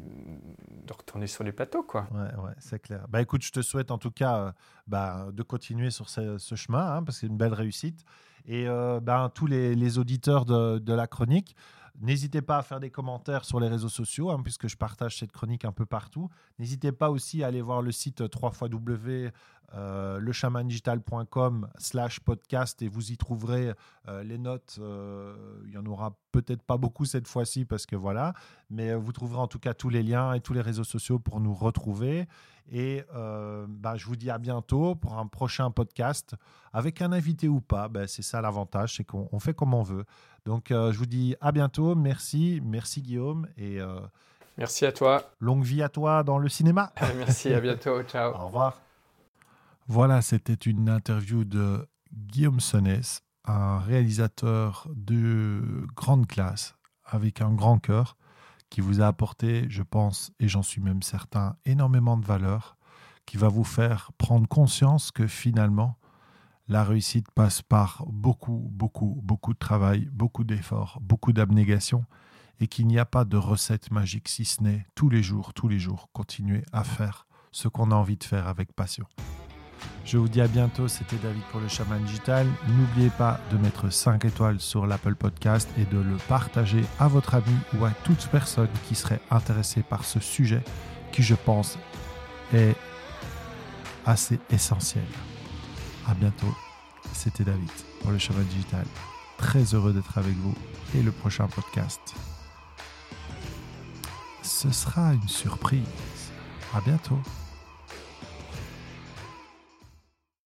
de- 0.95 0.99
retourner 0.99 1.27
sur 1.27 1.45
les 1.45 1.53
plateaux, 1.53 1.83
quoi. 1.83 2.07
Ouais, 2.13 2.43
ouais, 2.43 2.53
c'est 2.59 2.81
clair. 2.81 3.07
Bah 3.09 3.21
écoute, 3.21 3.43
je 3.43 3.53
te 3.53 3.63
souhaite 3.63 3.91
en 3.91 3.99
tout 3.99 4.11
cas 4.11 4.37
euh, 4.39 4.53
bah, 4.87 5.29
de 5.33 5.43
continuer 5.43 5.91
sur 5.91 6.09
ce, 6.09 6.39
chemin, 6.55 6.97
hein, 6.97 7.03
parce 7.03 7.17
que 7.17 7.21
c'est 7.23 7.27
une 7.27 7.39
belle 7.39 7.55
réussite. 7.55 8.05
Et 8.47 8.69
euh, 8.69 9.01
ben, 9.01 9.31
tous 9.35 9.47
les, 9.47 9.75
les 9.75 9.99
auditeurs 9.99 10.45
de, 10.45 10.79
de 10.79 10.93
la 10.93 11.07
chronique, 11.07 11.55
n'hésitez 12.01 12.43
pas 12.43 12.59
à 12.59 12.63
faire 12.63 12.81
des 12.81 12.91
commentaires 12.91 13.45
sur 13.45 13.61
les 13.61 13.69
réseaux 13.69 13.89
sociaux, 13.89 14.31
hein, 14.31 14.41
puisque 14.43 14.69
je 14.69 14.77
partage 14.77 15.19
cette 15.19 15.33
chronique 15.33 15.65
un 15.65 15.73
peu 15.73 15.87
partout. 15.87 16.31
N'hésitez 16.59 16.93
pas 16.93 17.11
aussi 17.11 17.43
à 17.43 17.49
aller 17.49 17.63
voir 17.63 17.83
le 17.83 17.93
site 17.93 18.29
3 18.29 18.53
w 18.69 19.33
euh, 19.75 20.19
lechamandigital.com 20.19 21.69
slash 21.79 22.21
podcast 22.21 22.83
et 22.83 22.89
vous 22.89 23.13
y 23.13 23.17
trouverez 23.17 23.73
euh, 24.09 24.23
les 24.23 24.39
notes. 24.39 24.79
euh, 24.81 25.35
il 25.67 25.73
y 25.73 25.79
en 25.79 25.87
aura 25.87 26.17
peut-être 26.33 26.63
pas 26.63 26.77
beaucoup 26.77 27.05
cette 27.05 27.29
fois-ci 27.29 27.65
parce 27.65 27.87
que 27.87 27.97
voilà, 27.97 28.35
mais 28.71 28.95
vous 28.95 29.13
trouverez 29.13 29.41
en 29.41 29.47
tout 29.47 29.59
cas 29.59 29.75
tous 29.75 29.89
les 29.89 30.03
liens 30.03 30.33
et 30.35 30.41
tous 30.41 30.53
les 30.53 30.61
réseaux 30.61 30.85
sociaux 30.85 31.19
pour 31.19 31.41
nous 31.41 31.55
retrouver. 31.55 32.27
Et 32.73 33.03
bah, 33.69 33.97
je 33.97 34.07
vous 34.07 34.15
dis 34.15 34.31
à 34.31 34.39
bientôt 34.39 34.95
pour 34.95 35.19
un 35.19 35.27
prochain 35.27 35.73
podcast 35.73 36.37
avec 36.73 37.03
un 37.03 37.11
invité 37.11 37.49
ou 37.49 37.61
pas. 37.61 37.89
Ben, 37.89 38.07
c'est 38.07 38.23
ça 38.23 38.41
l'avantage, 38.41 38.95
c'est 38.97 39.05
qu'on 39.05 39.29
on 39.33 39.41
fait 39.41 39.55
comme 39.55 39.75
on 39.75 39.83
veut. 39.83 40.05
Donc 40.45 40.67
je 40.71 40.97
vous 40.97 41.07
dis 41.07 41.35
à 41.41 41.51
bientôt. 41.51 41.97
Merci, 41.97 42.61
merci 42.65 43.03
Guillaume 43.03 43.49
et 43.57 43.81
Merci 44.57 44.87
à 44.87 44.93
toi. 44.93 45.23
longue 45.41 45.65
vie 45.65 45.83
à 45.83 45.89
toi 45.89 46.23
dans 46.23 46.39
le 46.39 46.49
cinéma. 46.49 46.93
Merci, 47.17 47.53
à 47.53 47.61
bientôt. 47.63 48.03
Ciao. 48.03 48.35
Au 48.35 48.47
revoir. 48.47 48.90
Voilà, 49.93 50.23
c'était 50.23 50.55
une 50.55 50.89
interview 50.89 51.45
de 51.45 51.89
Guillaume 52.13 52.61
Sonès, 52.61 53.25
un 53.45 53.81
réalisateur 53.81 54.87
de 54.95 55.85
grande 55.97 56.29
classe, 56.29 56.77
avec 57.05 57.41
un 57.41 57.53
grand 57.53 57.81
cœur, 57.81 58.17
qui 58.69 58.83
vous 58.83 59.01
a 59.01 59.09
apporté, 59.09 59.67
je 59.69 59.83
pense, 59.83 60.31
et 60.39 60.47
j'en 60.47 60.63
suis 60.63 60.81
même 60.81 61.03
certain, 61.03 61.57
énormément 61.65 62.17
de 62.17 62.25
valeur, 62.25 62.77
qui 63.27 63.37
va 63.37 63.49
vous 63.49 63.65
faire 63.65 64.13
prendre 64.17 64.47
conscience 64.47 65.11
que 65.11 65.27
finalement, 65.27 65.99
la 66.69 66.85
réussite 66.85 67.29
passe 67.33 67.61
par 67.61 68.05
beaucoup, 68.07 68.69
beaucoup, 68.71 69.21
beaucoup 69.25 69.55
de 69.55 69.59
travail, 69.59 70.09
beaucoup 70.13 70.45
d'efforts, 70.45 71.01
beaucoup 71.03 71.33
d'abnégation, 71.33 72.05
et 72.61 72.69
qu'il 72.69 72.87
n'y 72.87 73.01
a 73.01 73.07
pas 73.07 73.25
de 73.25 73.37
recette 73.37 73.91
magique 73.91 74.29
si 74.29 74.45
ce 74.45 74.63
n'est 74.63 74.87
tous 74.95 75.09
les 75.09 75.25
jours, 75.25 75.53
tous 75.53 75.67
les 75.67 75.81
jours, 75.81 76.11
continuer 76.13 76.63
à 76.71 76.85
faire 76.85 77.27
ce 77.51 77.67
qu'on 77.67 77.91
a 77.91 77.97
envie 77.97 78.19
de 78.19 78.23
faire 78.23 78.47
avec 78.47 78.73
passion. 78.73 79.09
Je 80.05 80.19
vous 80.19 80.29
dis 80.29 80.41
à 80.41 80.49
bientôt, 80.49 80.89
c'était 80.89 81.17
David 81.17 81.43
pour 81.53 81.61
le 81.61 81.69
Chaman 81.69 82.03
Digital. 82.03 82.47
N'oubliez 82.69 83.11
pas 83.11 83.41
de 83.53 83.59
mettre 83.59 83.91
5 83.91 84.25
étoiles 84.25 84.59
sur 84.59 84.87
l'Apple 84.87 85.15
Podcast 85.15 85.69
et 85.79 85.85
de 85.85 85.99
le 85.99 86.17
partager 86.29 86.85
à 86.99 87.07
votre 87.07 87.35
ami 87.35 87.55
ou 87.79 87.85
à 87.85 87.91
toute 88.05 88.27
personne 88.29 88.69
qui 88.89 88.95
serait 88.95 89.21
intéressée 89.31 89.83
par 89.83 90.05
ce 90.05 90.19
sujet 90.19 90.63
qui, 91.13 91.23
je 91.23 91.35
pense, 91.35 91.79
est 92.53 92.75
assez 94.05 94.41
essentiel. 94.51 95.05
À 96.09 96.15
bientôt, 96.15 96.55
c'était 97.13 97.45
David 97.45 97.71
pour 98.01 98.11
le 98.11 98.19
Chaman 98.19 98.45
Digital. 98.45 98.87
Très 99.39 99.63
heureux 99.75 99.93
d'être 99.93 100.19
avec 100.19 100.35
vous 100.39 100.55
et 100.97 101.03
le 101.03 101.13
prochain 101.13 101.47
podcast. 101.47 102.01
Ce 104.43 104.71
sera 104.71 105.13
une 105.13 105.29
surprise. 105.29 105.83
À 106.75 106.81
bientôt. 106.81 107.19